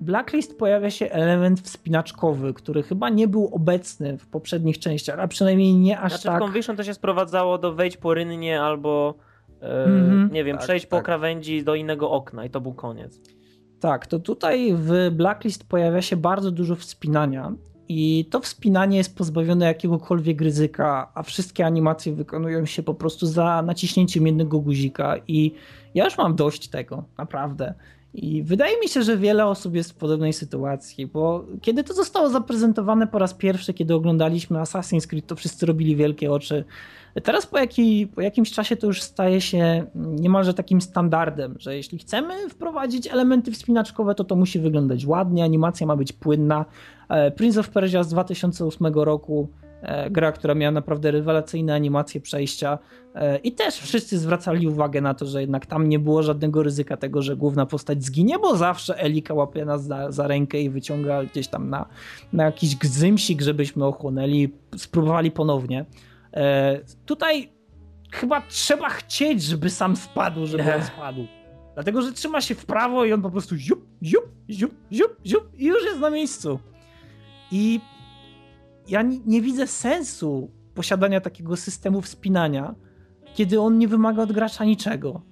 Blacklist 0.00 0.58
pojawia 0.58 0.90
się 0.90 1.10
element 1.10 1.60
wspinaczkowy, 1.60 2.54
który 2.54 2.82
chyba 2.82 3.08
nie 3.08 3.28
był 3.28 3.50
obecny 3.52 4.18
w 4.18 4.26
poprzednich 4.26 4.78
częściach, 4.78 5.18
a 5.18 5.28
przynajmniej 5.28 5.74
nie 5.74 6.00
aż 6.00 6.12
znaczy, 6.12 6.24
tak. 6.24 6.36
W 6.36 6.44
Conviction 6.44 6.76
to 6.76 6.82
się 6.82 6.94
sprowadzało 6.94 7.58
do 7.58 7.74
wejść 7.74 7.96
po 7.96 8.14
rynnie 8.14 8.62
albo 8.62 9.14
mm 9.60 10.28
-hmm. 10.28 10.32
nie 10.32 10.44
wiem, 10.44 10.56
tak, 10.56 10.64
przejść 10.64 10.86
tak. 10.86 11.00
po 11.00 11.04
krawędzi 11.04 11.64
do 11.64 11.74
innego 11.74 12.10
okna 12.10 12.44
i 12.44 12.50
to 12.50 12.60
był 12.60 12.74
koniec. 12.74 13.20
Tak, 13.80 14.06
to 14.06 14.18
tutaj 14.18 14.74
w 14.74 15.10
Blacklist 15.12 15.68
pojawia 15.68 16.02
się 16.02 16.16
bardzo 16.16 16.50
dużo 16.50 16.76
wspinania 16.76 17.52
i 17.88 18.24
to 18.30 18.40
wspinanie 18.40 18.96
jest 18.96 19.16
pozbawione 19.16 19.66
jakiegokolwiek 19.66 20.40
ryzyka, 20.40 21.10
a 21.14 21.22
wszystkie 21.22 21.66
animacje 21.66 22.12
wykonują 22.12 22.66
się 22.66 22.82
po 22.82 22.94
prostu 22.94 23.26
za 23.26 23.62
naciśnięciem 23.62 24.26
jednego 24.26 24.60
guzika 24.60 25.16
i 25.28 25.52
ja 25.94 26.04
już 26.04 26.18
mam 26.18 26.36
dość 26.36 26.68
tego, 26.68 27.04
naprawdę. 27.18 27.74
I 28.14 28.42
wydaje 28.42 28.80
mi 28.80 28.88
się, 28.88 29.02
że 29.02 29.16
wiele 29.16 29.46
osób 29.46 29.74
jest 29.74 29.90
w 29.90 29.94
podobnej 29.94 30.32
sytuacji, 30.32 31.06
bo 31.06 31.44
kiedy 31.62 31.84
to 31.84 31.94
zostało 31.94 32.28
zaprezentowane 32.28 33.06
po 33.06 33.18
raz 33.18 33.34
pierwszy, 33.34 33.74
kiedy 33.74 33.94
oglądaliśmy 33.94 34.58
Assassin's 34.58 35.06
Creed, 35.06 35.26
to 35.26 35.36
wszyscy 35.36 35.66
robili 35.66 35.96
wielkie 35.96 36.32
oczy. 36.32 36.64
Teraz 37.22 37.46
po, 37.46 37.58
jaki, 37.58 38.06
po 38.06 38.20
jakimś 38.20 38.52
czasie 38.52 38.76
to 38.76 38.86
już 38.86 39.02
staje 39.02 39.40
się 39.40 39.86
niemalże 39.94 40.54
takim 40.54 40.80
standardem, 40.80 41.54
że 41.58 41.76
jeśli 41.76 41.98
chcemy 41.98 42.48
wprowadzić 42.48 43.06
elementy 43.06 43.52
wspinaczkowe, 43.52 44.14
to 44.14 44.24
to 44.24 44.36
musi 44.36 44.58
wyglądać 44.58 45.06
ładnie, 45.06 45.44
animacja 45.44 45.86
ma 45.86 45.96
być 45.96 46.12
płynna. 46.12 46.64
E, 47.08 47.30
Prince 47.30 47.58
of 47.58 47.70
Persia 47.70 48.02
z 48.02 48.08
2008 48.08 48.86
roku 48.94 49.48
E, 49.82 50.10
gra, 50.10 50.32
która 50.32 50.54
miała 50.54 50.72
naprawdę 50.72 51.10
rewelacyjne 51.10 51.74
animacje 51.74 52.20
przejścia 52.20 52.78
e, 53.14 53.38
i 53.38 53.52
też 53.52 53.74
wszyscy 53.74 54.18
zwracali 54.18 54.68
uwagę 54.68 55.00
na 55.00 55.14
to, 55.14 55.26
że 55.26 55.40
jednak 55.40 55.66
tam 55.66 55.88
nie 55.88 55.98
było 55.98 56.22
żadnego 56.22 56.62
ryzyka 56.62 56.96
tego, 56.96 57.22
że 57.22 57.36
główna 57.36 57.66
postać 57.66 58.04
zginie, 58.04 58.38
bo 58.38 58.56
zawsze 58.56 58.98
Elika 58.98 59.34
łapie 59.34 59.64
nas 59.64 59.84
za, 59.84 60.10
za 60.10 60.26
rękę 60.26 60.60
i 60.60 60.70
wyciąga 60.70 61.24
gdzieś 61.24 61.48
tam 61.48 61.70
na, 61.70 61.86
na 62.32 62.44
jakiś 62.44 62.76
gzymsik, 62.76 63.42
żebyśmy 63.42 63.84
ochłonęli, 63.84 64.52
spróbowali 64.76 65.30
ponownie. 65.30 65.84
E, 66.36 66.80
tutaj 67.06 67.52
chyba 68.12 68.40
trzeba 68.40 68.88
chcieć, 68.88 69.42
żeby 69.42 69.70
sam 69.70 69.96
spadł, 69.96 70.46
żeby 70.46 70.74
on 70.74 70.82
spadł. 70.82 71.26
Dlatego, 71.74 72.02
że 72.02 72.12
trzyma 72.12 72.40
się 72.40 72.54
w 72.54 72.66
prawo 72.66 73.04
i 73.04 73.12
on 73.12 73.22
po 73.22 73.30
prostu 73.30 73.56
ziup, 73.56 73.86
ziup, 74.02 74.24
ziup, 74.50 74.74
ziup, 74.92 75.16
ziup 75.26 75.50
i 75.58 75.64
już 75.64 75.84
jest 75.84 76.00
na 76.00 76.10
miejscu. 76.10 76.58
I 77.52 77.80
ja 78.88 79.02
nie, 79.02 79.18
nie 79.26 79.42
widzę 79.42 79.66
sensu 79.66 80.50
posiadania 80.74 81.20
takiego 81.20 81.56
systemu 81.56 82.02
wspinania, 82.02 82.74
kiedy 83.34 83.60
on 83.60 83.78
nie 83.78 83.88
wymaga 83.88 84.22
od 84.22 84.32
gracza 84.32 84.64
niczego. 84.64 85.22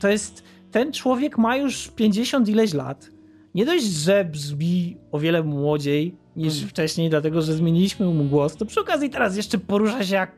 To 0.00 0.08
jest. 0.08 0.44
Ten 0.70 0.92
człowiek 0.92 1.38
ma 1.38 1.56
już 1.56 1.88
50 1.88 2.48
ileś 2.48 2.74
lat. 2.74 3.10
Nie 3.54 3.66
dość, 3.66 3.84
że 3.84 4.24
brzmi 4.24 4.96
o 5.12 5.18
wiele 5.18 5.42
młodziej 5.42 6.16
niż 6.38 6.54
hmm. 6.54 6.70
wcześniej, 6.70 7.10
dlatego 7.10 7.42
że 7.42 7.54
zmieniliśmy 7.54 8.06
mu 8.06 8.24
głos, 8.24 8.56
to 8.56 8.66
przy 8.66 8.80
okazji 8.80 9.10
teraz 9.10 9.36
jeszcze 9.36 9.58
porusza 9.58 10.04
się 10.04 10.14
jak 10.14 10.32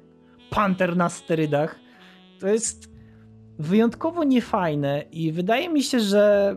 panter 0.51 0.97
na 0.97 1.09
sterydach. 1.09 1.79
To 2.41 2.49
jest 2.49 2.91
wyjątkowo 3.59 4.25
niefajne 4.25 5.05
i 5.13 5.33
wydaje 5.33 5.69
mi 5.69 5.83
się, 5.83 6.01
że 6.01 6.57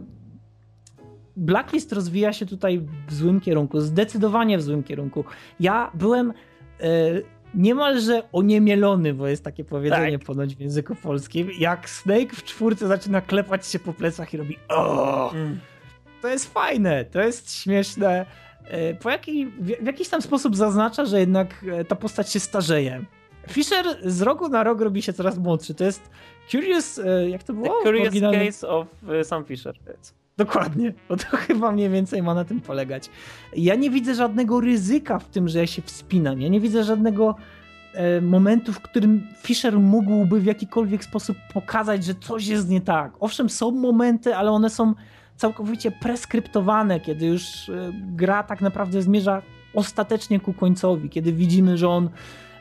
Blacklist 1.35 1.93
rozwija 1.93 2.33
się 2.33 2.45
tutaj 2.45 2.81
w 3.07 3.13
złym 3.13 3.41
kierunku, 3.41 3.81
zdecydowanie 3.81 4.57
w 4.57 4.61
złym 4.61 4.83
kierunku. 4.83 5.23
Ja 5.59 5.91
byłem 5.93 6.29
e, 6.29 6.83
niemalże 7.55 8.23
oniemielony, 8.31 9.13
bo 9.13 9.27
jest 9.27 9.43
takie 9.43 9.63
powiedzenie 9.63 10.17
tak. 10.17 10.27
ponoć 10.27 10.55
w 10.55 10.59
języku 10.59 10.95
polskim, 10.95 11.49
jak 11.59 11.89
Snake 11.89 12.35
w 12.35 12.43
czwórce 12.43 12.87
zaczyna 12.87 13.21
klepać 13.21 13.67
się 13.67 13.79
po 13.79 13.93
plecach 13.93 14.33
i 14.33 14.37
robi 14.37 14.57
o, 14.69 15.31
mm. 15.33 15.59
To 16.21 16.27
jest 16.27 16.53
fajne, 16.53 17.05
to 17.05 17.21
jest 17.21 17.53
śmieszne. 17.53 18.25
E, 18.67 18.93
po 18.93 19.09
jaki, 19.09 19.47
w 19.81 19.85
jakiś 19.85 20.09
tam 20.09 20.21
sposób 20.21 20.55
zaznacza, 20.55 21.05
że 21.05 21.19
jednak 21.19 21.65
e, 21.71 21.85
ta 21.85 21.95
postać 21.95 22.31
się 22.31 22.39
starzeje. 22.39 23.05
Fisher 23.49 23.85
z 24.05 24.21
roku 24.21 24.49
na 24.49 24.63
rok 24.63 24.81
robi 24.81 25.01
się 25.01 25.13
coraz 25.13 25.37
młodszy. 25.37 25.73
To 25.73 25.83
jest 25.83 26.09
Curious, 26.47 26.99
e, 26.99 27.29
jak 27.29 27.43
to 27.43 27.53
było? 27.53 27.67
The 27.67 27.83
curious 27.83 28.13
Case 28.21 28.69
of 28.69 28.87
Sam 29.23 29.45
Fisher. 29.45 29.75
Dokładnie, 30.37 30.93
bo 31.09 31.17
to 31.17 31.37
chyba 31.47 31.71
mniej 31.71 31.89
więcej 31.89 32.23
ma 32.23 32.33
na 32.33 32.45
tym 32.45 32.61
polegać. 32.61 33.09
Ja 33.55 33.75
nie 33.75 33.89
widzę 33.89 34.15
żadnego 34.15 34.61
ryzyka 34.61 35.19
w 35.19 35.29
tym, 35.29 35.47
że 35.47 35.59
ja 35.59 35.67
się 35.67 35.81
wspinam. 35.81 36.41
Ja 36.41 36.47
nie 36.47 36.59
widzę 36.59 36.83
żadnego 36.83 37.35
momentu, 38.21 38.73
w 38.73 38.79
którym 38.79 39.27
Fisher 39.43 39.79
mógłby 39.79 40.39
w 40.39 40.45
jakikolwiek 40.45 41.03
sposób 41.03 41.37
pokazać, 41.53 42.03
że 42.03 42.15
coś 42.15 42.47
jest 42.47 42.69
nie 42.69 42.81
tak. 42.81 43.11
Owszem, 43.19 43.49
są 43.49 43.71
momenty, 43.71 44.35
ale 44.35 44.51
one 44.51 44.69
są 44.69 44.93
całkowicie 45.43 45.91
preskryptowane, 45.91 46.99
kiedy 46.99 47.25
już 47.25 47.69
e, 47.69 47.91
gra 47.93 48.43
tak 48.43 48.61
naprawdę 48.61 49.01
zmierza 49.01 49.41
ostatecznie 49.73 50.39
ku 50.39 50.53
końcowi, 50.53 51.09
kiedy 51.09 51.33
widzimy, 51.33 51.77
że 51.77 51.89
on 51.89 52.09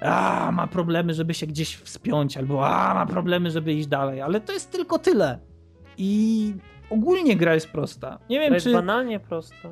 a, 0.00 0.50
ma 0.52 0.66
problemy, 0.66 1.14
żeby 1.14 1.34
się 1.34 1.46
gdzieś 1.46 1.76
wspiąć, 1.76 2.36
albo 2.36 2.68
a, 2.68 2.94
ma 2.94 3.06
problemy, 3.06 3.50
żeby 3.50 3.72
iść 3.72 3.86
dalej, 3.86 4.20
ale 4.20 4.40
to 4.40 4.52
jest 4.52 4.72
tylko 4.72 4.98
tyle. 4.98 5.38
I 5.98 6.54
ogólnie 6.90 7.36
gra 7.36 7.54
jest 7.54 7.70
prosta. 7.70 8.18
Nie 8.30 8.40
wiem, 8.40 8.54
to 8.54 8.60
czy... 8.60 8.68
jest 8.68 8.80
banalnie 8.80 9.20
prosta. 9.20 9.68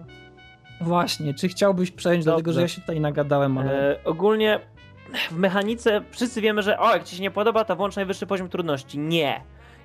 Właśnie, 0.80 1.34
czy 1.34 1.48
chciałbyś 1.48 1.90
przejąć, 1.90 2.24
Dobrze. 2.24 2.36
dlatego 2.36 2.52
że 2.52 2.60
ja 2.60 2.68
się 2.68 2.80
tutaj 2.80 3.00
nagadałem, 3.00 3.58
ale... 3.58 4.00
E, 4.00 4.04
ogólnie 4.04 4.60
w 5.30 5.36
mechanice 5.36 6.02
wszyscy 6.10 6.40
wiemy, 6.40 6.62
że 6.62 6.78
o, 6.78 6.92
jak 6.92 7.04
ci 7.04 7.16
się 7.16 7.22
nie 7.22 7.30
podoba, 7.30 7.64
to 7.64 7.76
włącz 7.76 7.96
najwyższy 7.96 8.26
poziom 8.26 8.48
trudności. 8.48 8.98
Nie! 8.98 9.40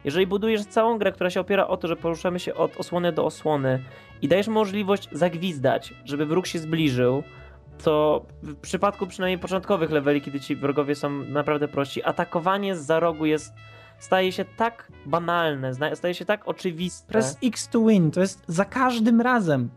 Jeżeli 0.05 0.27
budujesz 0.27 0.65
całą 0.65 0.97
grę, 0.97 1.11
która 1.11 1.29
się 1.29 1.39
opiera 1.39 1.67
o 1.67 1.77
to, 1.77 1.87
że 1.87 1.95
poruszamy 1.95 2.39
się 2.39 2.55
od 2.55 2.77
osłony 2.77 3.11
do 3.11 3.25
osłony 3.25 3.83
i 4.21 4.27
dajesz 4.27 4.47
możliwość 4.47 5.09
zagwizdać, 5.11 5.93
żeby 6.05 6.25
wróg 6.25 6.47
się 6.47 6.59
zbliżył, 6.59 7.23
to 7.83 8.25
w 8.43 8.55
przypadku 8.55 9.07
przynajmniej 9.07 9.39
początkowych 9.39 9.91
leveli, 9.91 10.21
kiedy 10.21 10.39
ci 10.39 10.55
wrogowie 10.55 10.95
są 10.95 11.09
naprawdę 11.09 11.67
prości, 11.67 12.03
atakowanie 12.03 12.75
z 12.75 12.85
za 12.85 12.99
rogu 12.99 13.25
jest 13.25 13.53
staje 13.99 14.31
się 14.31 14.45
tak 14.57 14.91
banalne, 15.05 15.95
staje 15.95 16.13
się 16.13 16.25
tak 16.25 16.47
oczywiste. 16.47 17.11
Press 17.11 17.37
X 17.43 17.69
to 17.69 17.85
win, 17.85 18.11
to 18.11 18.21
jest 18.21 18.43
za 18.47 18.65
każdym 18.65 19.21
razem. 19.21 19.69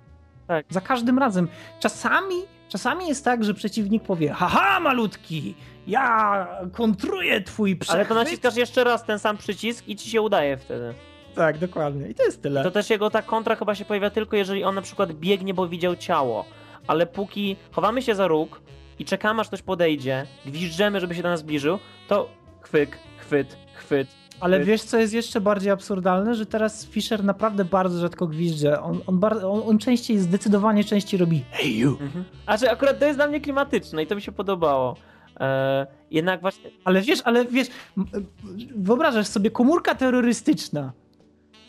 Tak. 0.46 0.66
Za 0.68 0.80
każdym 0.80 1.18
razem. 1.18 1.48
Czasami, 1.80 2.36
czasami 2.68 3.08
jest 3.08 3.24
tak, 3.24 3.44
że 3.44 3.54
przeciwnik 3.54 4.02
powie, 4.02 4.32
haha 4.32 4.80
malutki, 4.80 5.54
ja 5.88 6.46
kontruję 6.72 7.40
twój 7.40 7.76
przechwyt. 7.76 7.96
Ale 7.96 8.06
to 8.06 8.14
naciskasz 8.14 8.56
jeszcze 8.56 8.84
raz 8.84 9.04
ten 9.04 9.18
sam 9.18 9.36
przycisk 9.36 9.88
i 9.88 9.96
ci 9.96 10.10
się 10.10 10.22
udaje 10.22 10.56
wtedy. 10.56 10.94
Tak, 11.34 11.58
dokładnie. 11.58 12.08
I 12.08 12.14
to 12.14 12.24
jest 12.24 12.42
tyle. 12.42 12.62
To 12.62 12.70
też 12.70 12.90
jego 12.90 13.10
ta 13.10 13.22
kontra 13.22 13.56
chyba 13.56 13.74
się 13.74 13.84
pojawia 13.84 14.10
tylko, 14.10 14.36
jeżeli 14.36 14.64
on 14.64 14.74
na 14.74 14.82
przykład 14.82 15.12
biegnie, 15.12 15.54
bo 15.54 15.68
widział 15.68 15.96
ciało. 15.96 16.44
Ale 16.86 17.06
póki 17.06 17.56
chowamy 17.72 18.02
się 18.02 18.14
za 18.14 18.26
róg 18.26 18.60
i 18.98 19.04
czekamy, 19.04 19.40
aż 19.40 19.48
ktoś 19.48 19.62
podejdzie, 19.62 20.26
gwiżdżemy, 20.46 21.00
żeby 21.00 21.14
się 21.14 21.22
do 21.22 21.28
nas 21.28 21.40
zbliżył, 21.40 21.78
to 22.08 22.28
chwyk, 22.60 22.98
chwyt, 23.18 23.56
chwyt. 23.74 24.08
Ale 24.40 24.60
wiesz, 24.60 24.82
co 24.82 24.98
jest 24.98 25.14
jeszcze 25.14 25.40
bardziej 25.40 25.72
absurdalne? 25.72 26.34
Że 26.34 26.46
teraz 26.46 26.86
Fisher 26.86 27.24
naprawdę 27.24 27.64
bardzo 27.64 28.00
rzadko 28.00 28.26
gwizdże. 28.26 28.82
On, 28.82 29.00
on, 29.06 29.18
bar, 29.18 29.36
on, 29.44 29.62
on 29.66 29.78
częściej, 29.78 30.18
zdecydowanie 30.18 30.84
częściej 30.84 31.20
robi 31.20 31.44
hey 31.50 31.70
you. 31.70 31.90
Mhm. 32.00 32.24
A 32.46 32.56
że 32.56 32.70
akurat 32.70 32.98
to 32.98 33.06
jest 33.06 33.18
dla 33.18 33.26
mnie 33.26 33.40
klimatyczne 33.40 34.02
i 34.02 34.06
to 34.06 34.14
mi 34.14 34.22
się 34.22 34.32
podobało. 34.32 34.96
Eee, 35.40 35.86
jednak 36.10 36.40
właśnie... 36.40 36.70
Ale 36.84 37.02
wiesz, 37.02 37.20
ale 37.24 37.44
wiesz, 37.44 37.68
wyobrażasz 38.76 39.26
sobie 39.26 39.50
komórka 39.50 39.94
terrorystyczna. 39.94 40.92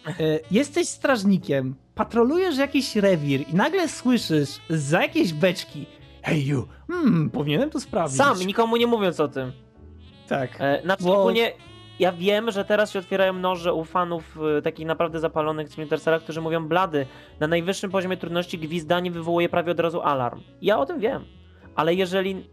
E, 0.08 0.12
jesteś 0.52 0.88
strażnikiem, 0.88 1.76
patrolujesz 1.96 2.58
jakiś 2.58 2.96
rewir 2.96 3.50
i 3.50 3.56
nagle 3.56 3.88
słyszysz 3.88 4.60
za 4.70 5.02
jakiejś 5.02 5.34
beczki 5.34 5.86
Hey 6.22 6.40
you, 6.40 6.68
hmm, 6.88 7.30
powinienem 7.30 7.70
to 7.70 7.80
sprawdzić. 7.80 8.18
Sam, 8.18 8.38
nikomu 8.48 8.78
nie 8.78 8.88
mówiąc 8.88 9.20
o 9.20 9.28
tym. 9.28 9.52
Tak. 10.28 10.50
E, 10.60 10.82
znaczy, 10.82 11.04
bo... 11.04 11.20
ogólnie 11.20 11.52
ja 12.00 12.12
wiem, 12.12 12.52
że 12.52 12.66
teraz 12.66 12.92
się 12.92 13.00
otwierają 13.00 13.34
noże 13.34 13.74
u 13.74 13.86
fanów 13.86 14.38
y, 14.58 14.62
takich 14.62 14.86
naprawdę 14.86 15.20
zapalonych 15.20 15.70
Splinter 15.70 16.00
którzy 16.24 16.42
mówią 16.42 16.68
blady, 16.68 17.06
na 17.40 17.48
najwyższym 17.48 17.92
poziomie 17.92 18.18
trudności 18.18 18.60
gwizdanie 18.60 19.12
wywołuje 19.12 19.50
prawie 19.50 19.72
od 19.72 19.80
razu 19.80 20.02
alarm. 20.02 20.42
Ja 20.62 20.80
o 20.80 20.86
tym 20.86 21.00
wiem. 21.00 21.26
Ale 21.76 21.96
jeżeli 21.96 22.46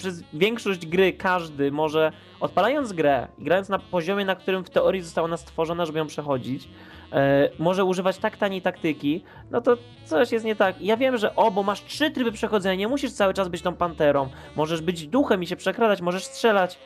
przez 0.00 0.22
większość 0.32 0.86
gry 0.86 1.12
każdy 1.12 1.72
może, 1.72 2.12
odpalając 2.40 2.92
grę 2.92 3.28
grając 3.38 3.68
na 3.68 3.78
poziomie, 3.78 4.24
na 4.24 4.34
którym 4.34 4.64
w 4.64 4.70
teorii 4.70 5.02
została 5.02 5.24
ona 5.24 5.36
stworzona, 5.36 5.86
żeby 5.86 5.98
ją 5.98 6.06
przechodzić, 6.06 6.68
e, 7.12 7.48
może 7.58 7.84
używać 7.84 8.18
tak 8.18 8.36
taniej 8.36 8.62
taktyki, 8.62 9.24
no 9.50 9.60
to 9.60 9.76
coś 10.04 10.32
jest 10.32 10.44
nie 10.44 10.56
tak. 10.56 10.82
Ja 10.82 10.96
wiem, 10.96 11.16
że 11.16 11.36
o, 11.36 11.50
bo 11.50 11.62
masz 11.62 11.84
trzy 11.84 12.10
tryby 12.10 12.32
przechodzenia, 12.32 12.74
nie 12.74 12.88
musisz 12.88 13.12
cały 13.12 13.34
czas 13.34 13.48
być 13.48 13.62
tą 13.62 13.74
panterą. 13.74 14.28
Możesz 14.56 14.80
być 14.80 15.06
duchem 15.06 15.42
i 15.42 15.46
się 15.46 15.56
przekradać, 15.56 16.00
możesz 16.00 16.24
strzelać 16.24 16.78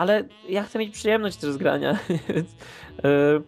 ale 0.00 0.24
ja 0.48 0.62
chcę 0.62 0.78
mieć 0.78 0.94
przyjemność 0.94 1.36
też 1.36 1.50
z 1.50 1.56
grania. 1.56 1.98
E, 3.04 3.40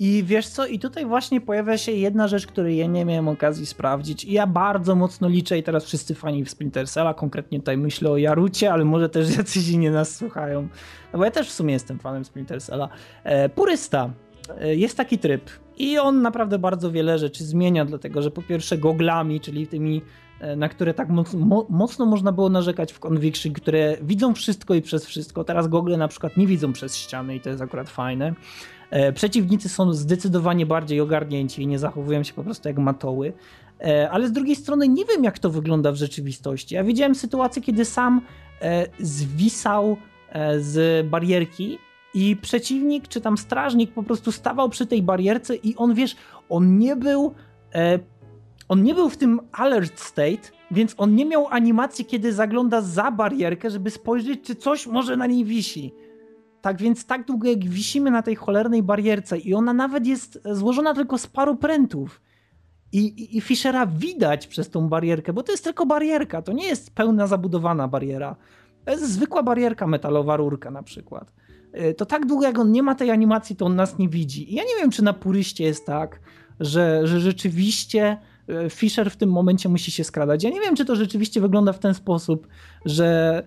I 0.00 0.24
wiesz 0.24 0.48
co, 0.48 0.66
i 0.66 0.78
tutaj 0.78 1.06
właśnie 1.06 1.40
pojawia 1.40 1.78
się 1.78 1.92
jedna 1.92 2.28
rzecz, 2.28 2.46
której 2.46 2.76
ja 2.76 2.86
nie 2.86 3.04
miałem 3.04 3.28
okazji 3.28 3.66
sprawdzić. 3.66 4.24
I 4.24 4.32
ja 4.32 4.46
bardzo 4.46 4.94
mocno 4.94 5.28
liczę, 5.28 5.58
i 5.58 5.62
teraz 5.62 5.84
wszyscy 5.84 6.14
fani 6.14 6.46
Splinter 6.46 6.86
konkretnie 7.16 7.58
tutaj 7.58 7.76
myślę 7.76 8.10
o 8.10 8.16
Jarucie, 8.16 8.72
ale 8.72 8.84
może 8.84 9.08
też 9.08 9.36
jacyś 9.38 9.68
inni 9.68 9.90
nas 9.90 10.16
słuchają. 10.16 10.68
No 11.12 11.18
bo 11.18 11.24
ja 11.24 11.30
też 11.30 11.48
w 11.48 11.52
sumie 11.52 11.72
jestem 11.72 11.98
fanem 11.98 12.24
Splinter 12.24 12.62
Cella. 12.62 12.88
E, 13.24 13.48
purysta. 13.48 14.10
E, 14.60 14.74
jest 14.74 14.96
taki 14.96 15.18
tryb 15.18 15.50
i 15.78 15.98
on 15.98 16.22
naprawdę 16.22 16.58
bardzo 16.58 16.90
wiele 16.90 17.18
rzeczy 17.18 17.44
zmienia, 17.44 17.84
dlatego 17.84 18.22
że 18.22 18.30
po 18.30 18.42
pierwsze 18.42 18.78
goglami, 18.78 19.40
czyli 19.40 19.66
tymi, 19.66 20.02
e, 20.40 20.56
na 20.56 20.68
które 20.68 20.94
tak 20.94 21.08
mocno, 21.08 21.66
mocno 21.68 22.06
można 22.06 22.32
było 22.32 22.48
narzekać 22.48 22.92
w 22.92 22.98
Conviction, 22.98 23.52
które 23.52 23.96
widzą 24.02 24.34
wszystko 24.34 24.74
i 24.74 24.82
przez 24.82 25.06
wszystko. 25.06 25.44
Teraz 25.44 25.68
gogle 25.68 25.96
na 25.96 26.08
przykład 26.08 26.36
nie 26.36 26.46
widzą 26.46 26.72
przez 26.72 26.96
ściany 26.96 27.36
i 27.36 27.40
to 27.40 27.50
jest 27.50 27.62
akurat 27.62 27.90
fajne. 27.90 28.34
E, 28.90 29.12
przeciwnicy 29.12 29.68
są 29.68 29.92
zdecydowanie 29.92 30.66
bardziej 30.66 31.00
ogarnięci 31.00 31.62
i 31.62 31.66
nie 31.66 31.78
zachowują 31.78 32.22
się 32.22 32.34
po 32.34 32.44
prostu 32.44 32.68
jak 32.68 32.78
matoły. 32.78 33.32
Ale 34.10 34.28
z 34.28 34.32
drugiej 34.32 34.56
strony 34.56 34.88
nie 34.88 35.04
wiem, 35.04 35.24
jak 35.24 35.38
to 35.38 35.50
wygląda 35.50 35.92
w 35.92 35.96
rzeczywistości. 35.96 36.74
Ja 36.74 36.84
widziałem 36.84 37.14
sytuację, 37.14 37.62
kiedy 37.62 37.84
sam 37.84 38.20
zwisał 39.00 39.96
z 40.58 41.06
barierki 41.06 41.78
i 42.14 42.36
przeciwnik, 42.36 43.08
czy 43.08 43.20
tam 43.20 43.38
strażnik 43.38 43.92
po 43.92 44.02
prostu 44.02 44.32
stawał 44.32 44.68
przy 44.68 44.86
tej 44.86 45.02
barierce 45.02 45.56
i 45.56 45.76
on, 45.76 45.94
wiesz, 45.94 46.16
on 46.48 46.78
nie 46.78 46.96
był 46.96 47.34
e, 47.74 47.98
on 48.68 48.82
nie 48.82 48.94
był 48.94 49.08
w 49.08 49.16
tym 49.16 49.40
alert 49.52 50.00
state, 50.00 50.50
więc 50.70 50.94
on 50.96 51.14
nie 51.14 51.24
miał 51.24 51.46
animacji, 51.50 52.04
kiedy 52.04 52.32
zagląda 52.32 52.80
za 52.80 53.10
barierkę, 53.10 53.70
żeby 53.70 53.90
spojrzeć, 53.90 54.40
czy 54.42 54.54
coś 54.54 54.86
może 54.86 55.16
na 55.16 55.26
niej 55.26 55.44
wisi. 55.44 55.94
Tak 56.60 56.82
więc 56.82 57.06
tak 57.06 57.26
długo 57.26 57.48
jak 57.48 57.64
wisimy 57.64 58.10
na 58.10 58.22
tej 58.22 58.34
cholernej 58.34 58.82
barierce 58.82 59.38
i 59.38 59.54
ona 59.54 59.72
nawet 59.72 60.06
jest 60.06 60.42
złożona 60.52 60.94
tylko 60.94 61.18
z 61.18 61.26
paru 61.26 61.56
prętów 61.56 62.20
i, 62.92 62.98
i, 62.98 63.36
i 63.36 63.40
Fischera 63.40 63.86
widać 63.86 64.46
przez 64.46 64.70
tą 64.70 64.88
barierkę, 64.88 65.32
bo 65.32 65.42
to 65.42 65.52
jest 65.52 65.64
tylko 65.64 65.86
barierka, 65.86 66.42
to 66.42 66.52
nie 66.52 66.66
jest 66.66 66.94
pełna 66.94 67.26
zabudowana 67.26 67.88
bariera. 67.88 68.36
To 68.84 68.90
jest 68.90 69.12
zwykła 69.12 69.42
barierka 69.42 69.86
metalowa, 69.86 70.36
rurka 70.36 70.70
na 70.70 70.82
przykład. 70.82 71.32
Y, 71.80 71.94
to 71.94 72.06
tak 72.06 72.26
długo 72.26 72.46
jak 72.46 72.58
on 72.58 72.72
nie 72.72 72.82
ma 72.82 72.94
tej 72.94 73.10
animacji, 73.10 73.56
to 73.56 73.66
on 73.66 73.76
nas 73.76 73.98
nie 73.98 74.08
widzi. 74.08 74.52
I 74.52 74.56
ja 74.56 74.62
nie 74.62 74.76
wiem, 74.80 74.90
czy 74.90 75.04
na 75.04 75.12
puryście 75.12 75.64
jest 75.64 75.86
tak, 75.86 76.20
że, 76.60 77.06
że 77.06 77.20
rzeczywiście 77.20 78.18
y, 78.66 78.70
Fisher 78.70 79.10
w 79.10 79.16
tym 79.16 79.30
momencie 79.30 79.68
musi 79.68 79.90
się 79.90 80.04
skradać. 80.04 80.44
Ja 80.44 80.50
nie 80.50 80.60
wiem, 80.60 80.76
czy 80.76 80.84
to 80.84 80.96
rzeczywiście 80.96 81.40
wygląda 81.40 81.72
w 81.72 81.78
ten 81.78 81.94
sposób, 81.94 82.46
że, 82.84 83.42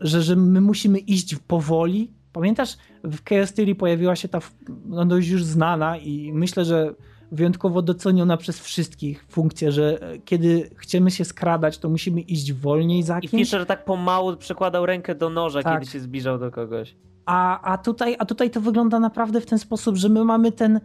że, 0.00 0.22
że 0.22 0.36
my 0.36 0.60
musimy 0.60 0.98
iść 0.98 1.36
powoli. 1.46 2.10
Pamiętasz, 2.32 2.76
w 3.04 3.28
Chaos 3.28 3.52
Theory 3.52 3.74
pojawiła 3.74 4.16
się 4.16 4.28
ta 4.28 4.40
no 4.86 5.04
dość 5.04 5.28
już 5.28 5.44
znana 5.44 5.96
i 5.98 6.32
myślę, 6.32 6.64
że 6.64 6.94
wyjątkowo 7.32 7.82
doceniona 7.82 8.36
przez 8.36 8.60
wszystkich 8.60 9.24
funkcja, 9.28 9.70
że 9.70 10.02
e, 10.02 10.18
kiedy 10.18 10.70
chcemy 10.76 11.10
się 11.10 11.24
skradać, 11.24 11.78
to 11.78 11.88
musimy 11.88 12.20
iść 12.20 12.52
wolniej 12.52 13.02
za 13.02 13.20
kimś. 13.20 13.34
I 13.34 13.36
Fisher 13.36 13.66
tak 13.66 13.84
pomału 13.84 14.36
przykładał 14.36 14.86
rękę 14.86 15.14
do 15.14 15.30
noża, 15.30 15.62
tak. 15.62 15.80
kiedy 15.80 15.92
się 15.92 16.00
zbliżał 16.00 16.38
do 16.38 16.50
kogoś. 16.50 16.94
A, 17.26 17.72
a, 17.72 17.78
tutaj, 17.78 18.16
a 18.18 18.24
tutaj 18.24 18.50
to 18.50 18.60
wygląda 18.60 19.00
naprawdę 19.00 19.40
w 19.40 19.46
ten 19.46 19.58
sposób, 19.58 19.96
że 19.96 20.08
my 20.08 20.24
mamy 20.24 20.52
ten 20.52 20.80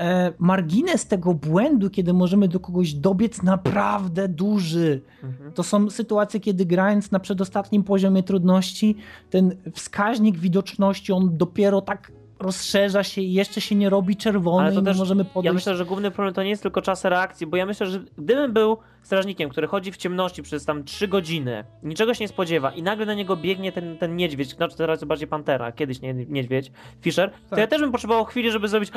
e, 0.00 0.32
margines 0.38 1.06
tego 1.06 1.34
błędu, 1.34 1.90
kiedy 1.90 2.12
możemy 2.12 2.48
do 2.48 2.60
kogoś 2.60 2.94
dobiec 2.94 3.42
naprawdę 3.42 4.28
duży. 4.28 5.00
Mhm. 5.22 5.52
To 5.52 5.62
są 5.62 5.90
sytuacje, 5.90 6.40
kiedy 6.40 6.66
grając 6.66 7.10
na 7.10 7.20
przedostatnim 7.20 7.84
poziomie 7.84 8.22
trudności, 8.22 8.96
ten 9.30 9.56
wskaźnik 9.74 10.38
widoczności, 10.38 11.12
on 11.12 11.36
dopiero 11.36 11.80
tak 11.80 12.12
rozszerza 12.38 13.02
się 13.02 13.20
i 13.20 13.32
jeszcze 13.32 13.60
się 13.60 13.74
nie 13.74 13.90
robi 13.90 14.16
czerwony 14.16 14.66
Ale 14.66 14.74
to 14.74 14.82
też, 14.82 14.98
możemy 14.98 15.24
podejść. 15.24 15.46
Ja 15.46 15.52
myślę, 15.52 15.76
że 15.76 15.84
główny 15.84 16.10
problem 16.10 16.34
to 16.34 16.42
nie 16.42 16.50
jest 16.50 16.62
tylko 16.62 16.82
czas 16.82 17.04
reakcji, 17.04 17.46
bo 17.46 17.56
ja 17.56 17.66
myślę, 17.66 17.86
że 17.86 18.00
gdybym 18.18 18.52
był 18.52 18.76
strażnikiem, 19.02 19.50
który 19.50 19.66
chodzi 19.66 19.92
w 19.92 19.96
ciemności 19.96 20.42
przez 20.42 20.64
tam 20.64 20.84
3 20.84 21.08
godziny, 21.08 21.64
niczego 21.82 22.14
się 22.14 22.24
nie 22.24 22.28
spodziewa 22.28 22.70
i 22.70 22.82
nagle 22.82 23.06
na 23.06 23.14
niego 23.14 23.36
biegnie 23.36 23.72
ten, 23.72 23.98
ten 23.98 24.16
niedźwiedź, 24.16 24.50
znaczy 24.56 24.76
teraz 24.76 25.04
bardziej 25.04 25.28
pantera, 25.28 25.72
kiedyś 25.72 26.00
nie, 26.00 26.14
niedźwiedź, 26.14 26.72
Fisher, 27.02 27.30
tak. 27.30 27.40
to 27.50 27.60
ja 27.60 27.66
też 27.66 27.80
bym 27.80 27.92
potrzebował 27.92 28.24
chwili, 28.24 28.50
żeby 28.50 28.68
zrobić 28.68 28.90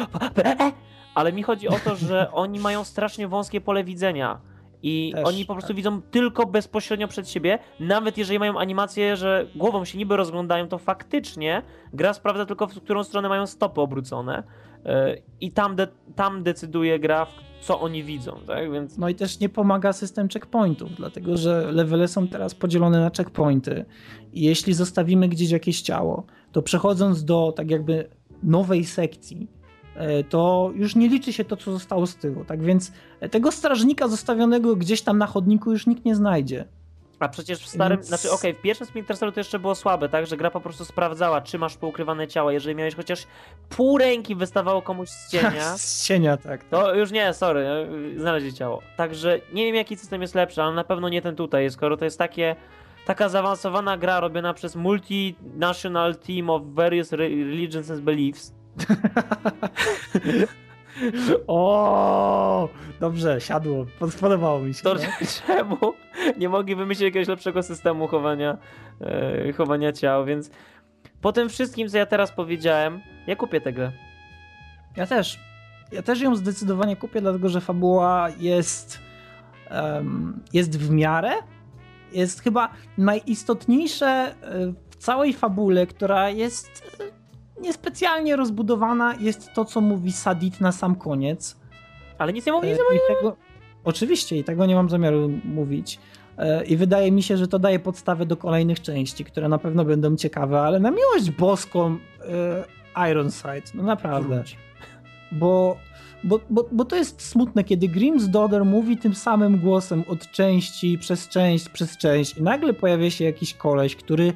ale 1.16 1.34
mi 1.34 1.44
chodzi 1.44 1.68
o 1.68 1.80
to, 1.86 1.96
że 1.96 2.32
oni 2.32 2.60
mają 2.60 2.84
strasznie 2.84 3.28
wąskie 3.28 3.62
pole 3.62 3.84
widzenia 3.84 4.40
i 4.84 5.12
Też, 5.16 5.26
oni 5.26 5.46
po 5.46 5.54
prostu 5.54 5.68
tak. 5.68 5.78
widzą 5.78 6.02
tylko 6.02 6.46
bezpośrednio 6.46 7.08
przed 7.08 7.30
siebie, 7.30 7.60
nawet 7.80 8.18
jeżeli 8.18 8.40
mają 8.40 8.60
animację, 8.60 9.16
że 9.16 9.48
głową 9.56 9.86
się 9.86 9.98
niby 9.98 10.18
rozglądają, 10.18 10.68
to 10.68 10.78
faktycznie 10.78 11.62
gra 11.94 12.14
sprawdza 12.14 12.46
tylko 12.46 12.68
w 12.68 12.82
którą 12.82 13.04
stronę 13.04 13.30
mają 13.30 13.48
stopy 13.48 13.82
obrócone 13.82 14.44
e, 14.86 15.18
i 15.42 15.52
tam, 15.52 15.76
de 15.76 15.88
tam 16.16 16.44
decyduje 16.44 17.00
gra, 17.00 17.28
co 17.62 17.80
oni 17.80 18.04
widzą, 18.04 18.40
tak? 18.48 18.72
Więc... 18.72 18.98
No 18.98 19.10
i 19.10 19.16
też 19.16 19.40
nie 19.40 19.50
pomaga 19.50 19.94
system 19.94 20.30
checkpointów, 20.30 20.96
dlatego 20.96 21.38
że 21.38 21.72
levele 21.72 22.08
są 22.08 22.28
teraz 22.28 22.56
podzielone 22.56 23.00
na 23.00 23.12
checkpointy 23.18 23.86
i 24.34 24.42
jeśli 24.42 24.74
zostawimy 24.74 25.30
gdzieś 25.30 25.52
jakieś 25.52 25.82
ciało, 25.82 26.24
to 26.52 26.62
przechodząc 26.62 27.26
do 27.26 27.54
tak 27.56 27.72
jakby 27.72 28.10
nowej 28.44 28.86
sekcji, 28.86 29.48
to 30.30 30.72
już 30.76 30.96
nie 30.96 31.10
liczy 31.10 31.34
się 31.34 31.46
to, 31.46 31.58
co 31.58 31.72
zostało 31.72 32.08
z 32.08 32.16
tyłu. 32.16 32.46
Tak 32.46 32.64
więc 32.64 32.92
tego 33.32 33.52
strażnika 33.52 34.08
zostawionego 34.08 34.76
gdzieś 34.76 35.02
tam 35.02 35.18
na 35.18 35.28
chodniku 35.28 35.72
już 35.72 35.88
nikt 35.88 36.06
nie 36.06 36.16
znajdzie. 36.16 36.66
A 37.20 37.30
przecież 37.30 37.60
w 37.60 37.68
starym, 37.68 37.98
Więc... 37.98 38.08
znaczy 38.08 38.32
okej, 38.32 38.52
okay, 38.52 38.60
w 38.60 38.64
pierwszym 38.64 38.88
Splinter 38.88 39.18
Cellu 39.18 39.32
to 39.32 39.40
jeszcze 39.40 39.60
było 39.60 39.76
słabe, 39.76 40.10
tak, 40.10 40.28
że 40.28 40.38
gra 40.38 40.52
po 40.52 40.62
prostu 40.62 40.86
sprawdzała, 40.86 41.42
czy 41.42 41.60
masz 41.60 41.78
poukrywane 41.78 42.28
ciała. 42.28 42.54
Jeżeli 42.54 42.76
miałeś 42.76 42.96
chociaż 42.96 43.28
pół 43.70 43.98
ręki 43.98 44.36
wystawało 44.36 44.82
komuś 44.82 45.10
z 45.10 45.32
cienia. 45.32 45.78
z 45.78 46.06
cienia, 46.06 46.38
tak, 46.38 46.64
tak. 46.64 46.70
To 46.70 46.96
już 46.96 47.12
nie, 47.12 47.34
sorry, 47.34 47.88
znaleźli 48.18 48.54
ciało. 48.54 48.82
Także 48.98 49.40
nie 49.54 49.66
wiem 49.66 49.76
jaki 49.76 49.98
system 49.98 50.22
jest 50.22 50.36
lepszy, 50.36 50.62
ale 50.62 50.76
na 50.76 50.84
pewno 50.84 51.10
nie 51.10 51.22
ten 51.22 51.36
tutaj, 51.36 51.72
skoro 51.72 51.98
to 51.98 52.06
jest 52.06 52.18
takie 52.18 52.56
taka 53.06 53.30
zaawansowana 53.30 53.98
gra 53.98 54.20
robiona 54.20 54.54
przez 54.54 54.76
multinational 54.76 56.16
team 56.16 56.50
of 56.50 56.62
various 56.66 57.12
religions 57.12 57.92
and 57.92 58.02
beliefs, 58.02 58.54
o, 61.48 62.70
dobrze, 63.00 63.42
siadło. 63.42 63.86
Podobało 64.22 64.60
mi 64.60 64.74
się. 64.74 64.84
To 64.84 64.94
no. 64.94 65.00
czemu 65.48 65.78
nie 66.38 66.50
mogli 66.50 66.76
wymyślić 66.76 67.06
jakiegoś 67.06 67.28
lepszego 67.28 67.64
systemu 67.64 68.08
chowania, 68.08 68.58
e, 69.02 69.54
chowania 69.54 69.92
ciał, 69.92 70.26
więc 70.26 70.50
po 71.22 71.32
tym 71.32 71.50
wszystkim, 71.50 71.90
co 71.90 71.98
ja 71.98 72.06
teraz 72.06 72.32
powiedziałem, 72.32 73.02
ja 73.28 73.36
kupię 73.36 73.62
tę 73.62 73.74
grę. 73.74 73.92
Ja 74.98 75.08
też. 75.08 75.40
Ja 75.92 76.02
też 76.02 76.22
ją 76.22 76.36
zdecydowanie 76.36 76.96
kupię, 76.96 77.22
dlatego 77.22 77.50
że 77.50 77.62
fabuła 77.62 78.28
jest 78.40 79.00
um, 79.72 80.44
jest 80.54 80.80
w 80.80 80.90
miarę. 80.90 81.32
Jest 82.12 82.42
chyba 82.42 82.70
najistotniejsze 82.98 84.08
e, 84.08 84.34
w 84.90 84.96
całej 84.96 85.34
fabule, 85.34 85.88
która 85.88 86.30
jest 86.30 86.98
niespecjalnie 87.62 88.36
rozbudowana 88.36 89.16
jest 89.20 89.54
to, 89.54 89.66
co 89.66 89.82
mówi 89.82 90.12
Sadit 90.12 90.62
na 90.62 90.72
sam 90.72 90.96
koniec. 90.96 91.58
Ale 92.18 92.34
nic 92.34 92.46
nie 92.46 92.52
mówi, 92.52 92.68
nic 92.68 92.78
nie 92.78 92.84
mówi. 92.84 93.00
Tego, 93.08 93.36
oczywiście, 93.84 94.38
i 94.38 94.44
tego 94.44 94.66
nie 94.66 94.76
mam 94.76 94.90
zamiaru 94.90 95.30
mówić. 95.44 96.00
E, 96.38 96.66
I 96.66 96.78
wydaje 96.78 97.12
mi 97.12 97.24
się, 97.24 97.38
że 97.38 97.48
to 97.48 97.60
daje 97.60 97.80
podstawę 97.80 98.26
do 98.26 98.38
kolejnych 98.38 98.82
części, 98.82 99.26
które 99.26 99.50
na 99.50 99.58
pewno 99.58 99.86
będą 99.86 100.16
ciekawe, 100.16 100.62
ale 100.62 100.80
na 100.80 100.92
miłość 100.92 101.32
boską 101.32 101.98
e, 102.96 103.10
Ironside, 103.12 103.72
no 103.74 103.84
naprawdę. 103.84 104.44
Bo, 105.32 105.78
bo, 106.24 106.40
bo, 106.50 106.66
bo 106.72 106.86
to 106.86 106.96
jest 106.96 107.22
smutne, 107.22 107.64
kiedy 107.64 107.88
Grimm's 107.88 108.28
Daughter 108.28 108.66
mówi 108.66 108.98
tym 108.98 109.16
samym 109.16 109.60
głosem 109.60 110.04
od 110.08 110.32
części, 110.32 110.98
przez 110.98 111.28
część, 111.28 111.70
przez 111.70 111.98
część 111.98 112.38
i 112.38 112.44
nagle 112.44 112.74
pojawia 112.74 113.10
się 113.10 113.26
jakiś 113.26 113.54
koleś, 113.54 113.96
który 113.96 114.34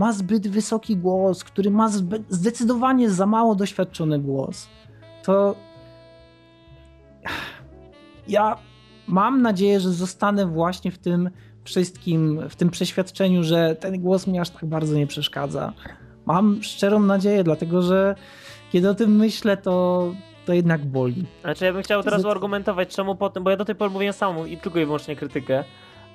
ma 0.00 0.12
zbyt 0.12 0.48
wysoki 0.48 0.96
głos, 0.96 1.44
który 1.44 1.70
ma 1.70 1.88
zdecydowanie 2.28 3.10
za 3.10 3.26
mało 3.26 3.54
doświadczony 3.54 4.18
głos, 4.18 4.68
to 5.22 5.54
ja 8.28 8.56
mam 9.06 9.42
nadzieję, 9.42 9.80
że 9.80 9.90
zostanę 9.90 10.46
właśnie 10.46 10.90
w 10.90 10.98
tym 10.98 11.30
wszystkim, 11.64 12.40
w 12.48 12.56
tym 12.56 12.70
przeświadczeniu, 12.70 13.42
że 13.42 13.76
ten 13.76 14.00
głos 14.00 14.26
mi 14.26 14.38
aż 14.38 14.50
tak 14.50 14.64
bardzo 14.64 14.94
nie 14.94 15.06
przeszkadza. 15.06 15.72
Mam 16.26 16.62
szczerą 16.62 17.00
nadzieję, 17.00 17.44
dlatego 17.44 17.82
że 17.82 18.14
kiedy 18.72 18.90
o 18.90 18.94
tym 18.94 19.16
myślę, 19.16 19.56
to, 19.56 20.06
to 20.46 20.52
jednak 20.52 20.84
boli. 20.84 21.26
Znaczy 21.40 21.64
ja 21.64 21.72
bym 21.72 21.82
chciał 21.82 22.02
teraz 22.02 22.24
uargumentować, 22.24 22.88
czemu 22.88 23.16
potem, 23.16 23.44
bo 23.44 23.50
ja 23.50 23.56
do 23.56 23.64
tej 23.64 23.74
pory 23.74 23.90
mówiłem 23.90 24.12
samą 24.12 24.44
i 24.44 24.56
tylko 24.56 24.78
i 24.78 24.84
wyłącznie 24.84 25.16
krytykę, 25.16 25.64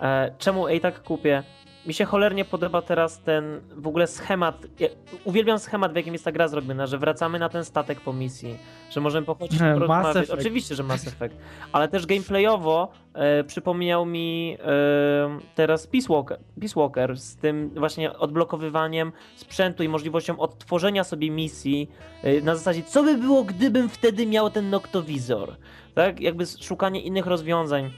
e, 0.02 0.32
czemu 0.38 0.68
i 0.68 0.80
tak 0.80 1.04
kupię 1.04 1.44
mi 1.88 1.94
się 1.94 2.06
cholernie 2.06 2.46
podoba 2.46 2.82
teraz 2.82 3.20
ten 3.20 3.62
w 3.76 3.88
ogóle 3.88 4.08
schemat. 4.08 4.66
Ja 4.80 4.88
uwielbiam 5.24 5.60
schemat, 5.60 5.94
w 5.94 5.96
jakim 5.96 6.14
jest 6.14 6.26
ta 6.26 6.32
gra 6.32 6.48
zrobiona, 6.48 6.88
że 6.88 6.98
wracamy 6.98 7.40
na 7.40 7.50
ten 7.50 7.66
statek 7.66 8.02
po 8.02 8.14
misji, 8.14 8.58
że 8.92 9.02
możemy 9.02 9.26
pochodzić 9.26 9.60
i 9.72 9.74
porozmawiać. 9.74 10.30
Oczywiście, 10.30 10.76
że 10.76 10.84
Mass 10.84 11.08
Effect. 11.08 11.36
Ale 11.72 11.88
też 11.88 12.06
gameplayowo 12.06 12.92
e, 13.14 13.44
przypomniał 13.44 14.06
mi 14.06 14.58
e, 14.60 15.40
teraz 15.56 15.88
Peace 15.88 16.08
Walker, 16.10 16.40
Peace 16.60 16.80
Walker 16.80 17.18
z 17.18 17.36
tym 17.36 17.70
właśnie 17.70 18.18
odblokowywaniem 18.18 19.12
sprzętu 19.36 19.84
i 19.84 19.90
możliwością 19.90 20.40
odtworzenia 20.40 21.04
sobie 21.04 21.32
misji 21.32 21.92
e, 22.24 22.42
na 22.42 22.56
zasadzie, 22.56 22.84
co 22.84 23.04
by 23.04 23.18
było, 23.18 23.44
gdybym 23.44 23.90
wtedy 23.90 24.26
miał 24.26 24.50
ten 24.50 24.70
noktowizor. 24.70 25.56
Tak? 25.96 26.20
Jakby 26.20 26.46
szukanie 26.46 27.02
innych 27.02 27.26
rozwiązań. 27.26 27.92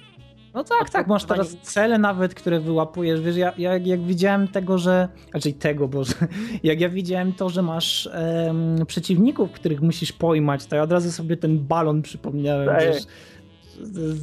No 0.53 0.64
tak, 0.64 0.90
tak, 0.90 1.07
masz 1.07 1.26
teraz 1.26 1.57
cele 1.61 1.98
nawet, 1.98 2.34
które 2.34 2.60
wyłapujesz. 2.60 3.22
Wiesz, 3.22 3.36
ja, 3.36 3.53
ja 3.57 3.78
jak 3.78 4.02
widziałem 4.02 4.48
tego, 4.48 4.78
że. 4.78 5.07
Raczej 5.34 5.53
tego, 5.53 5.88
Boże. 5.88 6.14
Jak 6.64 6.82
ja 6.82 6.90
widziałem 6.90 7.34
to, 7.34 7.49
że 7.49 7.61
masz 7.61 8.10
em, 8.14 8.86
przeciwników, 8.88 9.52
których 9.52 9.82
musisz 9.82 10.11
pojmać, 10.11 10.65
to 10.65 10.76
ja 10.76 10.82
od 10.82 10.91
razu 10.91 11.11
sobie 11.11 11.38
ten 11.38 11.60
balon 11.60 12.02
przypomniałem. 12.02 12.68
Tak. 12.68 12.84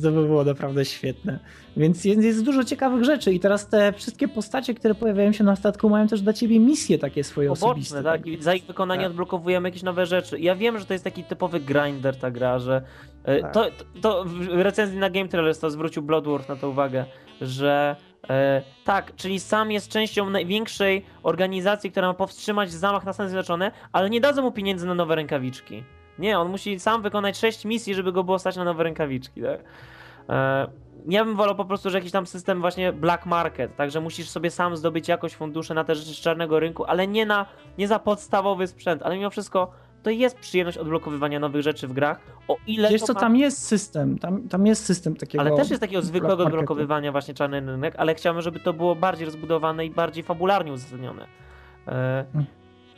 To 0.03 0.13
by 0.13 0.27
było 0.27 0.45
naprawdę 0.45 0.85
świetne. 0.85 1.39
Więc 1.77 2.05
jest, 2.05 2.23
jest, 2.23 2.45
dużo 2.45 2.65
ciekawych 2.65 3.05
rzeczy 3.05 3.33
i 3.33 3.41
teraz 3.41 3.69
te 3.69 3.93
wszystkie 3.93 4.29
postacie, 4.29 4.75
które 4.75 4.95
pojawiają 4.95 5.33
się 5.33 5.45
na 5.45 5.57
statku 5.57 5.91
mają 5.91 6.09
też 6.09 6.23
dla 6.23 6.33
ciebie 6.33 6.61
misje 6.61 6.99
takie 6.99 7.25
swoje 7.25 7.49
Poboczne, 7.49 7.67
osobiste. 7.67 8.03
tak? 8.03 8.27
I 8.27 8.43
za 8.43 8.55
ich 8.55 8.65
wykonanie 8.65 9.03
tak. 9.03 9.11
odblokowujemy 9.11 9.69
jakieś 9.69 9.83
nowe 9.83 10.07
rzeczy. 10.07 10.41
Ja 10.41 10.57
wiem, 10.57 10.79
że 10.79 10.85
to 10.85 10.93
jest 10.93 11.05
taki 11.05 11.25
typowy 11.25 11.61
grinder 11.61 12.17
ta 12.17 12.31
gra, 12.31 12.59
że 12.59 12.83
e, 13.25 13.41
tak. 13.41 13.53
to, 13.53 13.67
to 14.01 14.25
w 14.25 14.49
recenzji 14.49 14.99
na 14.99 15.11
Game 15.11 15.29
Trailers 15.29 15.59
to 15.59 15.71
zwrócił 15.71 16.03
Bloodworth 16.03 16.49
na 16.49 16.57
to 16.57 16.71
uwagę, 16.71 17.05
że 17.41 17.97
e, 18.29 18.63
tak, 18.85 19.17
czyli 19.17 19.41
sam 19.41 19.73
jest 19.73 19.89
częścią 19.89 20.31
największej 20.31 21.05
organizacji, 21.23 21.91
która 21.91 22.09
ma 22.09 22.15
powstrzymać 22.15 22.73
zamach 22.73 23.05
na 23.05 23.13
Stany 23.13 23.29
Zjednoczone, 23.29 23.71
ale 23.93 24.11
nie 24.11 24.21
dadzą 24.21 24.43
mu 24.43 24.53
pieniędzy 24.53 24.87
na 24.87 24.95
nowe 24.95 25.15
rękawiczki. 25.15 25.83
Nie, 26.19 26.39
on 26.39 26.49
musi 26.49 26.81
sam 26.81 27.03
wykonać 27.03 27.39
6 27.39 27.65
misji, 27.65 27.95
żeby 27.95 28.13
go 28.13 28.25
było 28.25 28.39
stać 28.39 28.57
na 28.57 28.65
nowe 28.65 28.85
rękawiczki, 28.85 29.43
tak? 29.43 29.61
E, 30.29 30.67
ja 31.09 31.25
bym 31.25 31.37
wolał 31.37 31.55
po 31.55 31.65
prostu, 31.65 31.91
że 31.91 31.99
jakiś 31.99 32.13
tam 32.13 32.27
system 32.27 32.61
właśnie 32.61 32.93
black 32.93 33.27
market, 33.27 33.77
także 33.77 34.01
musisz 34.01 34.29
sobie 34.29 34.51
sam 34.51 34.77
zdobyć 34.77 35.09
jakoś 35.09 35.35
fundusze 35.35 35.75
na 35.75 35.85
te 35.85 35.95
rzeczy 35.95 36.15
z 36.15 36.21
czarnego 36.21 36.61
rynku, 36.61 36.85
ale 36.85 37.07
nie 37.07 37.27
na, 37.27 37.47
nie 37.79 37.89
za 37.89 37.99
podstawowy 37.99 38.67
sprzęt, 38.67 39.03
ale 39.03 39.17
mimo 39.17 39.31
wszystko 39.31 39.71
to 40.03 40.11
jest 40.11 40.39
przyjemność 40.39 40.79
odblokowywania 40.79 41.41
nowych 41.41 41.63
rzeczy 41.63 41.89
w 41.89 41.93
grach, 41.93 42.21
o 42.49 42.57
ile 42.67 42.91
Wiesz 42.91 43.03
co, 43.03 43.13
ma... 43.13 43.21
tam 43.21 43.37
jest 43.37 43.67
system, 43.67 44.19
tam, 44.19 44.49
tam 44.49 44.67
jest 44.67 44.85
system 44.85 45.17
takiego... 45.17 45.45
Ale 45.45 45.57
też 45.57 45.71
jest 45.71 45.81
takiego 45.81 46.03
zwykłego 46.03 46.45
odblokowywania 46.45 47.13
właśnie 47.13 47.35
czarny 47.35 47.61
rynek, 47.61 47.95
ale 47.97 48.15
chciałbym, 48.15 48.43
żeby 48.43 48.61
to 48.61 48.73
było 48.73 48.95
bardziej 48.95 49.25
rozbudowane 49.25 49.87
i 49.87 49.91
bardziej 49.91 50.25
fabularnie 50.25 50.73
uzasadnione. 50.73 51.27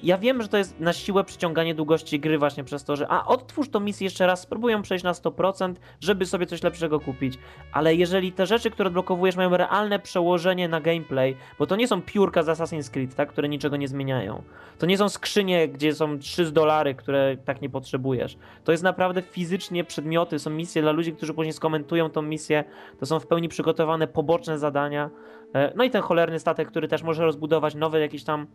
Ja 0.03 0.19
wiem, 0.19 0.43
że 0.43 0.49
to 0.49 0.59
jest 0.59 0.81
na 0.81 0.93
siłę 0.93 1.25
przyciąganie 1.25 1.75
długości 1.75 2.21
gry 2.21 2.39
właśnie 2.39 2.65
przez 2.65 2.85
to, 2.85 2.97
że 2.97 3.09
a 3.09 3.27
odtwórz 3.27 3.69
to 3.69 3.81
misję 3.81 4.05
jeszcze 4.05 4.27
raz, 4.27 4.41
spróbuję 4.41 4.83
przejść 4.83 5.05
na 5.05 5.13
100%, 5.13 5.75
żeby 6.01 6.27
sobie 6.27 6.47
coś 6.47 6.63
lepszego 6.63 7.01
kupić. 7.01 7.39
Ale 7.73 7.95
jeżeli 7.95 8.33
te 8.33 8.47
rzeczy, 8.47 8.71
które 8.71 8.87
odblokowujesz 8.87 9.37
mają 9.37 9.57
realne 9.57 9.99
przełożenie 9.99 10.69
na 10.69 10.81
gameplay, 10.81 11.37
bo 11.59 11.67
to 11.67 11.77
nie 11.77 11.89
są 11.89 12.03
piórka 12.03 12.43
z 12.43 12.47
Assassin's 12.47 12.91
Creed, 12.91 13.15
tak, 13.15 13.29
które 13.29 13.49
niczego 13.49 13.77
nie 13.77 13.89
zmieniają. 13.89 14.43
To 14.79 14.87
nie 14.87 14.99
są 14.99 15.09
skrzynie, 15.09 15.69
gdzie 15.69 15.95
są 15.95 16.19
3 16.19 16.53
dolary, 16.53 16.95
które 16.95 17.37
tak 17.45 17.63
nie 17.63 17.71
potrzebujesz. 17.71 18.39
To 18.65 18.73
jest 18.73 18.85
naprawdę 18.85 19.23
fizycznie 19.23 19.85
przedmioty, 19.85 20.39
są 20.39 20.51
misje 20.51 20.83
dla 20.83 20.93
ludzi, 20.93 21.13
którzy 21.13 21.35
później 21.35 21.53
skomentują 21.53 22.11
tą 22.11 22.23
misję. 22.23 22.65
To 23.01 23.07
są 23.07 23.21
w 23.21 23.27
pełni 23.27 23.49
przygotowane 23.49 24.07
poboczne 24.07 24.59
zadania. 24.59 25.11
E, 25.55 25.73
no 25.77 25.85
i 25.85 25.91
ten 25.91 26.03
cholerny 26.03 26.39
statek, 26.39 26.69
który 26.69 26.89
też 26.89 27.03
może 27.03 27.25
rozbudować 27.25 27.75
nowe 27.75 28.01
jakieś 28.01 28.25
tam 28.25 28.47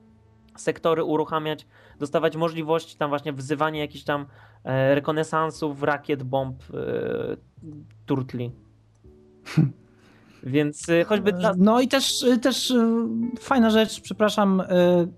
sektory 0.58 1.04
uruchamiać, 1.04 1.68
dostawać 2.00 2.36
możliwości 2.36 2.98
tam 2.98 3.10
właśnie 3.10 3.34
wzywania 3.34 3.80
jakichś 3.82 4.04
tam 4.04 4.26
e, 4.64 4.96
rekonesansów, 4.96 5.84
rakiet, 5.84 6.24
bomb, 6.24 6.64
e, 6.74 7.38
turtli. 8.06 8.52
Więc 10.44 10.90
e, 10.90 11.04
choćby 11.04 11.34
dla... 11.34 11.54
No 11.58 11.82
i 11.82 11.88
też, 11.88 12.24
e, 12.24 12.38
też 12.38 12.72
e, 12.72 13.08
fajna 13.40 13.70
rzecz, 13.70 14.02
przepraszam, 14.02 14.64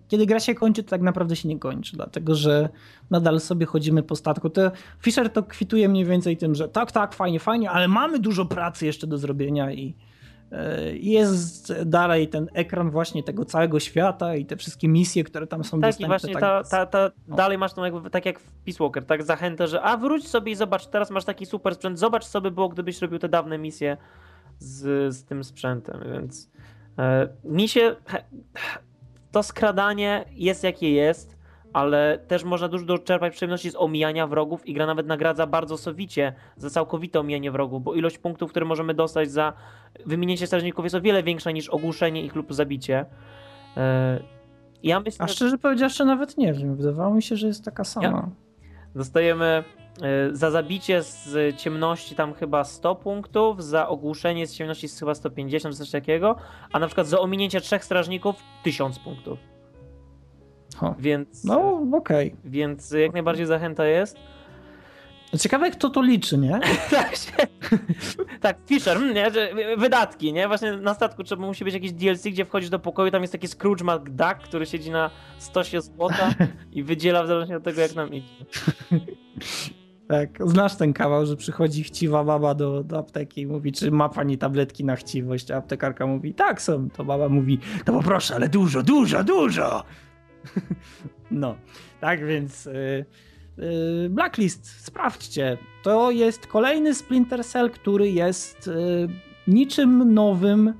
kiedy 0.07 0.25
gra 0.25 0.39
się 0.39 0.55
kończy, 0.55 0.83
to 0.83 0.89
tak 0.89 1.01
naprawdę 1.01 1.35
się 1.35 1.49
nie 1.49 1.59
kończy, 1.59 1.95
dlatego 1.95 2.35
że 2.35 2.69
nadal 3.09 3.39
sobie 3.39 3.65
chodzimy 3.65 4.03
po 4.03 4.15
statku. 4.15 4.49
To 4.49 4.71
Fisher 4.99 5.29
to 5.29 5.43
kwituje 5.43 5.89
mniej 5.89 6.05
więcej 6.05 6.37
tym, 6.37 6.55
że 6.55 6.69
tak, 6.69 6.91
tak, 6.91 7.13
fajnie, 7.13 7.39
fajnie, 7.39 7.71
ale 7.71 7.87
mamy 7.87 8.19
dużo 8.19 8.45
pracy 8.45 8.85
jeszcze 8.85 9.07
do 9.07 9.17
zrobienia 9.17 9.71
i 9.71 9.95
jest 10.93 11.83
dalej 11.83 12.27
ten 12.27 12.47
ekran 12.53 12.91
właśnie 12.91 13.23
tego 13.23 13.45
całego 13.45 13.79
świata 13.79 14.35
i 14.35 14.45
te 14.45 14.57
wszystkie 14.57 14.87
misje, 14.87 15.23
które 15.23 15.47
tam 15.47 15.63
są 15.63 15.81
tak, 15.81 15.89
dostępne. 15.89 16.05
I 16.05 16.19
właśnie 16.19 16.33
tak, 16.33 16.41
ta, 16.41 16.63
ta, 16.63 16.85
ta 16.85 17.35
dalej 17.35 17.57
masz 17.57 17.73
tą 17.73 17.83
jakby, 17.83 18.09
tak 18.09 18.25
jak 18.25 18.39
w 18.39 18.51
Peace 18.51 18.83
Walker, 18.83 19.05
tak 19.05 19.23
zachętę, 19.23 19.67
że 19.67 19.81
a 19.81 19.97
wróć 19.97 20.27
sobie 20.27 20.51
i 20.51 20.55
zobacz, 20.55 20.87
teraz 20.87 21.11
masz 21.11 21.25
taki 21.25 21.45
super 21.45 21.75
sprzęt, 21.75 21.99
zobacz 21.99 22.25
co 22.25 22.41
by 22.41 22.51
było, 22.51 22.69
gdybyś 22.69 23.01
robił 23.01 23.19
te 23.19 23.29
dawne 23.29 23.57
misje 23.57 23.97
z, 24.59 25.15
z 25.15 25.23
tym 25.23 25.43
sprzętem, 25.43 25.99
więc 26.13 26.51
e, 26.99 27.27
mi 27.43 27.67
się 27.67 27.95
to 29.31 29.43
skradanie 29.43 30.25
jest 30.31 30.63
jakie 30.63 30.91
jest, 30.91 31.32
ale 31.73 32.19
też 32.27 32.43
można 32.43 32.67
dużo 32.67 32.85
doczerpać 32.85 33.33
przyjemności 33.33 33.71
z 33.71 33.75
omijania 33.75 34.27
wrogów 34.27 34.67
i 34.67 34.73
gra 34.73 34.85
nawet 34.85 35.07
nagradza 35.07 35.47
bardzo 35.47 35.77
sowicie 35.77 36.33
za 36.57 36.69
całkowite 36.69 37.19
omijanie 37.19 37.51
wrogów, 37.51 37.83
bo 37.83 37.93
ilość 37.93 38.17
punktów, 38.17 38.49
które 38.51 38.65
możemy 38.65 38.93
dostać 38.93 39.31
za 39.31 39.53
wymienięcie 40.05 40.47
strażników 40.47 40.85
jest 40.85 40.95
o 40.95 41.01
wiele 41.01 41.23
większa 41.23 41.51
niż 41.51 41.69
ogłuszenie 41.69 42.23
ich 42.25 42.35
lub 42.35 42.53
zabicie. 42.53 43.05
E, 43.77 44.19
ja 44.83 44.99
myślę, 44.99 45.25
A 45.25 45.27
szczerze 45.27 45.57
powiedziawszy 45.57 46.05
nawet 46.05 46.37
nie 46.37 46.53
wiem, 46.53 46.75
wydawało 46.75 47.15
mi 47.15 47.23
się, 47.23 47.35
że 47.35 47.47
jest 47.47 47.65
taka 47.65 47.83
sama. 47.83 48.07
Ja? 48.07 48.29
Dostajemy 48.95 49.63
e, 50.01 50.35
za 50.35 50.51
zabicie 50.51 51.03
z 51.03 51.55
ciemności 51.57 52.15
tam 52.15 52.33
chyba 52.33 52.63
100 52.63 52.95
punktów, 52.95 53.63
za 53.63 53.87
ogłuszenie 53.87 54.47
z 54.47 54.55
ciemności 54.55 54.87
chyba 54.87 55.15
150 55.15 55.75
czy 55.75 55.79
coś 55.79 55.91
takiego, 55.91 56.35
a 56.73 56.79
na 56.79 56.87
przykład 56.87 57.07
za 57.07 57.19
ominięcie 57.19 57.61
trzech 57.61 57.85
strażników 57.85 58.35
1000 58.63 58.99
punktów. 58.99 59.52
Więc. 60.99 61.43
No, 61.43 61.87
okej. 61.93 62.27
Okay. 62.27 62.51
Więc 62.51 62.91
jak 62.91 63.13
najbardziej 63.13 63.45
zachęta 63.45 63.85
jest. 63.85 64.17
Ciekawe, 65.39 65.71
kto 65.71 65.89
to 65.89 66.01
liczy, 66.01 66.37
nie? 66.37 66.59
tak, 66.91 67.13
tak, 68.41 68.57
Fisher, 68.65 68.97
hmm, 68.97 69.15
nie? 69.15 69.31
Wydatki, 69.77 70.33
nie? 70.33 70.47
Właśnie 70.47 70.77
na 70.77 70.93
statku 70.93 71.23
trzeba 71.23 71.45
musi 71.45 71.63
być 71.63 71.73
jakiś 71.73 71.91
DLC, 71.91 72.23
gdzie 72.23 72.45
wchodzisz 72.45 72.69
do 72.69 72.79
pokoju, 72.79 73.11
tam 73.11 73.21
jest 73.21 73.31
taki 73.31 73.47
Scrooge 73.47 73.83
McDuck, 73.83 74.35
który 74.43 74.65
siedzi 74.65 74.91
na 74.91 75.09
stosie 75.37 75.81
złota 75.81 76.33
i 76.71 76.83
wydziela 76.83 77.23
w 77.23 77.27
zależności 77.27 77.55
od 77.55 77.63
tego, 77.63 77.81
jak 77.81 77.95
nam 77.95 78.09
idzie. 78.13 78.45
Tak, 80.07 80.29
znasz 80.45 80.75
ten 80.75 80.93
kawał, 80.93 81.25
że 81.25 81.35
przychodzi 81.35 81.83
chciwa 81.83 82.23
baba 82.23 82.55
do, 82.55 82.83
do 82.83 82.97
apteki 82.97 83.41
i 83.41 83.47
mówi, 83.47 83.71
czy 83.71 83.91
ma 83.91 84.09
pani 84.09 84.37
tabletki 84.37 84.85
na 84.85 84.95
chciwość, 84.95 85.51
a 85.51 85.57
aptekarka 85.57 86.07
mówi, 86.07 86.33
tak 86.33 86.61
są. 86.61 86.89
To 86.89 87.05
baba 87.05 87.29
mówi, 87.29 87.59
to 87.85 87.93
poproszę, 87.93 88.35
ale 88.35 88.49
dużo, 88.49 88.83
dużo, 88.83 89.23
dużo. 89.23 89.83
No, 91.31 91.55
tak 92.01 92.25
więc 92.25 92.65
yy, 92.65 93.05
yy, 93.57 94.09
Blacklist, 94.09 94.85
sprawdźcie. 94.85 95.57
To 95.83 96.11
jest 96.11 96.47
kolejny 96.47 96.93
Splinter 96.93 97.45
Cell, 97.45 97.71
który 97.71 98.11
jest 98.11 98.67
yy, 98.67 99.07
niczym 99.47 100.13
nowym. 100.13 100.73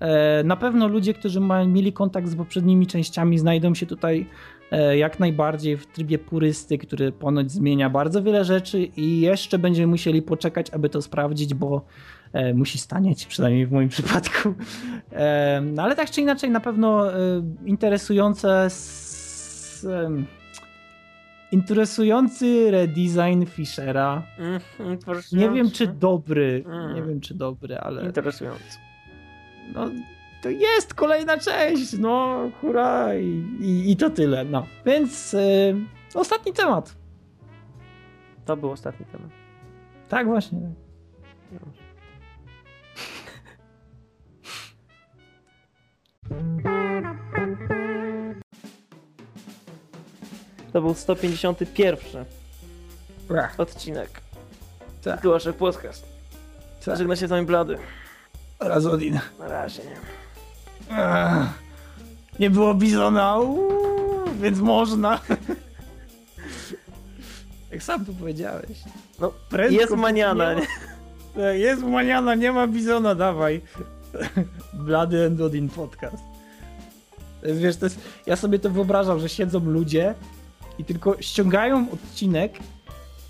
E, 0.00 0.42
na 0.44 0.56
pewno 0.56 0.88
ludzie, 0.88 1.14
którzy 1.14 1.40
mieli 1.66 1.92
kontakt 1.92 2.28
z 2.28 2.36
poprzednimi 2.36 2.86
częściami, 2.86 3.38
znajdą 3.38 3.74
się 3.74 3.86
tutaj 3.86 4.26
e, 4.70 4.98
jak 4.98 5.20
najbardziej 5.20 5.76
w 5.76 5.86
trybie 5.86 6.18
purysty, 6.18 6.78
który 6.78 7.12
ponoć 7.12 7.52
zmienia 7.52 7.90
bardzo 7.90 8.22
wiele 8.22 8.44
rzeczy 8.44 8.84
i 8.96 9.20
jeszcze 9.20 9.58
będziemy 9.58 9.86
musieli 9.86 10.22
poczekać, 10.22 10.70
aby 10.70 10.88
to 10.88 11.02
sprawdzić, 11.02 11.54
bo 11.54 11.84
e, 12.32 12.54
musi 12.54 12.78
stanieć, 12.78 13.26
przynajmniej 13.26 13.66
w 13.66 13.72
moim 13.72 13.88
przypadku. 13.98 14.54
No 15.62 15.82
ale 15.82 15.96
tak 15.96 16.10
czy 16.10 16.20
inaczej, 16.20 16.50
na 16.50 16.60
pewno 16.60 17.04
interesujące 17.64 18.66
um, 19.84 20.26
interesujący 21.52 22.70
redesign 22.70 23.44
Fishera. 23.46 24.22
Mm, 24.38 24.60
nie 25.32 25.50
wiem 25.50 25.70
czy 25.70 25.86
dobry, 25.86 26.64
mm. 26.66 26.94
nie 26.94 27.02
wiem 27.02 27.20
czy 27.20 27.34
dobry, 27.34 27.78
ale... 27.78 28.06
Interesujący. 28.06 28.78
No, 29.74 29.90
to 30.42 30.50
jest 30.50 30.94
kolejna 30.94 31.38
część, 31.38 31.98
no 31.98 32.38
hurra 32.60 33.14
i, 33.14 33.44
i, 33.60 33.90
i 33.90 33.96
to 33.96 34.10
tyle, 34.10 34.44
no. 34.44 34.66
Więc 34.86 35.34
y, 35.34 35.74
ostatni 36.14 36.52
temat. 36.52 36.96
To 38.44 38.56
był 38.56 38.70
ostatni 38.70 39.06
temat. 39.06 39.30
Tak 40.08 40.26
właśnie. 40.26 40.60
To 50.72 50.80
był 50.80 50.94
151 50.94 52.24
Ach. 53.38 53.60
odcinek. 53.60 54.20
Tak. 55.02 55.20
Podcast. 55.58 56.06
Tak. 56.84 56.96
Żegna 56.98 57.16
się 57.16 57.26
z 57.26 57.30
wami 57.30 57.46
Blady. 57.46 57.78
Raz 58.60 58.86
Odin. 58.86 59.20
Na 59.38 59.48
razie, 59.48 59.82
nie. 59.84 59.96
Ach. 60.96 61.48
Nie 62.38 62.50
było 62.50 62.74
Bizona, 62.74 63.38
Uuu, 63.38 64.30
więc 64.40 64.58
można. 64.58 65.20
Jak 67.70 67.82
sam 67.82 68.06
tu 68.06 68.14
powiedziałeś. 68.14 68.78
No, 69.20 69.32
Prędko 69.48 69.80
jest 69.80 69.96
maniana, 69.96 70.54
nie? 70.54 70.66
Tak, 71.34 71.56
jest 71.56 71.82
maniana, 71.82 72.34
nie 72.34 72.52
ma 72.52 72.66
Bizona, 72.66 73.14
dawaj. 73.14 73.60
Blady 74.72 75.26
and 75.26 75.40
Odin 75.40 75.68
podcast. 75.68 76.22
Wiesz, 77.42 77.76
to 77.76 77.86
jest, 77.86 77.98
ja 78.26 78.36
sobie 78.36 78.58
to 78.58 78.70
wyobrażam, 78.70 79.20
że 79.20 79.28
siedzą 79.28 79.60
ludzie 79.60 80.14
i 80.78 80.84
tylko 80.84 81.22
ściągają 81.22 81.86
odcinek 81.90 82.58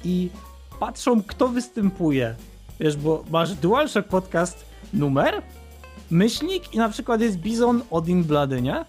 i 0.05 0.29
patrzą, 0.81 1.23
kto 1.23 1.49
występuje. 1.49 2.35
Wiesz, 2.81 2.97
bo 2.97 3.25
masz 3.31 3.55
DualShock 3.55 4.09
Podcast 4.09 4.65
numer, 4.93 5.43
myślnik 6.11 6.75
i 6.75 6.79
na 6.79 6.89
przykład 6.89 7.20
jest 7.20 7.37
Bizon 7.37 7.83
Odin 7.91 8.25
Blady, 8.25 8.62
nie? 8.62 8.85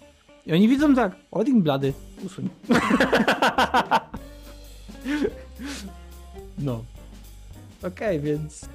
I 0.45 0.53
oni 0.53 0.67
widzą 0.67 0.95
tak, 0.95 1.15
Odin 1.31 1.61
Blady, 1.61 1.93
usuń. 2.25 2.49
no. 6.57 6.83
Okej, 7.83 8.17
okay, 8.17 8.19
więc 8.19 8.69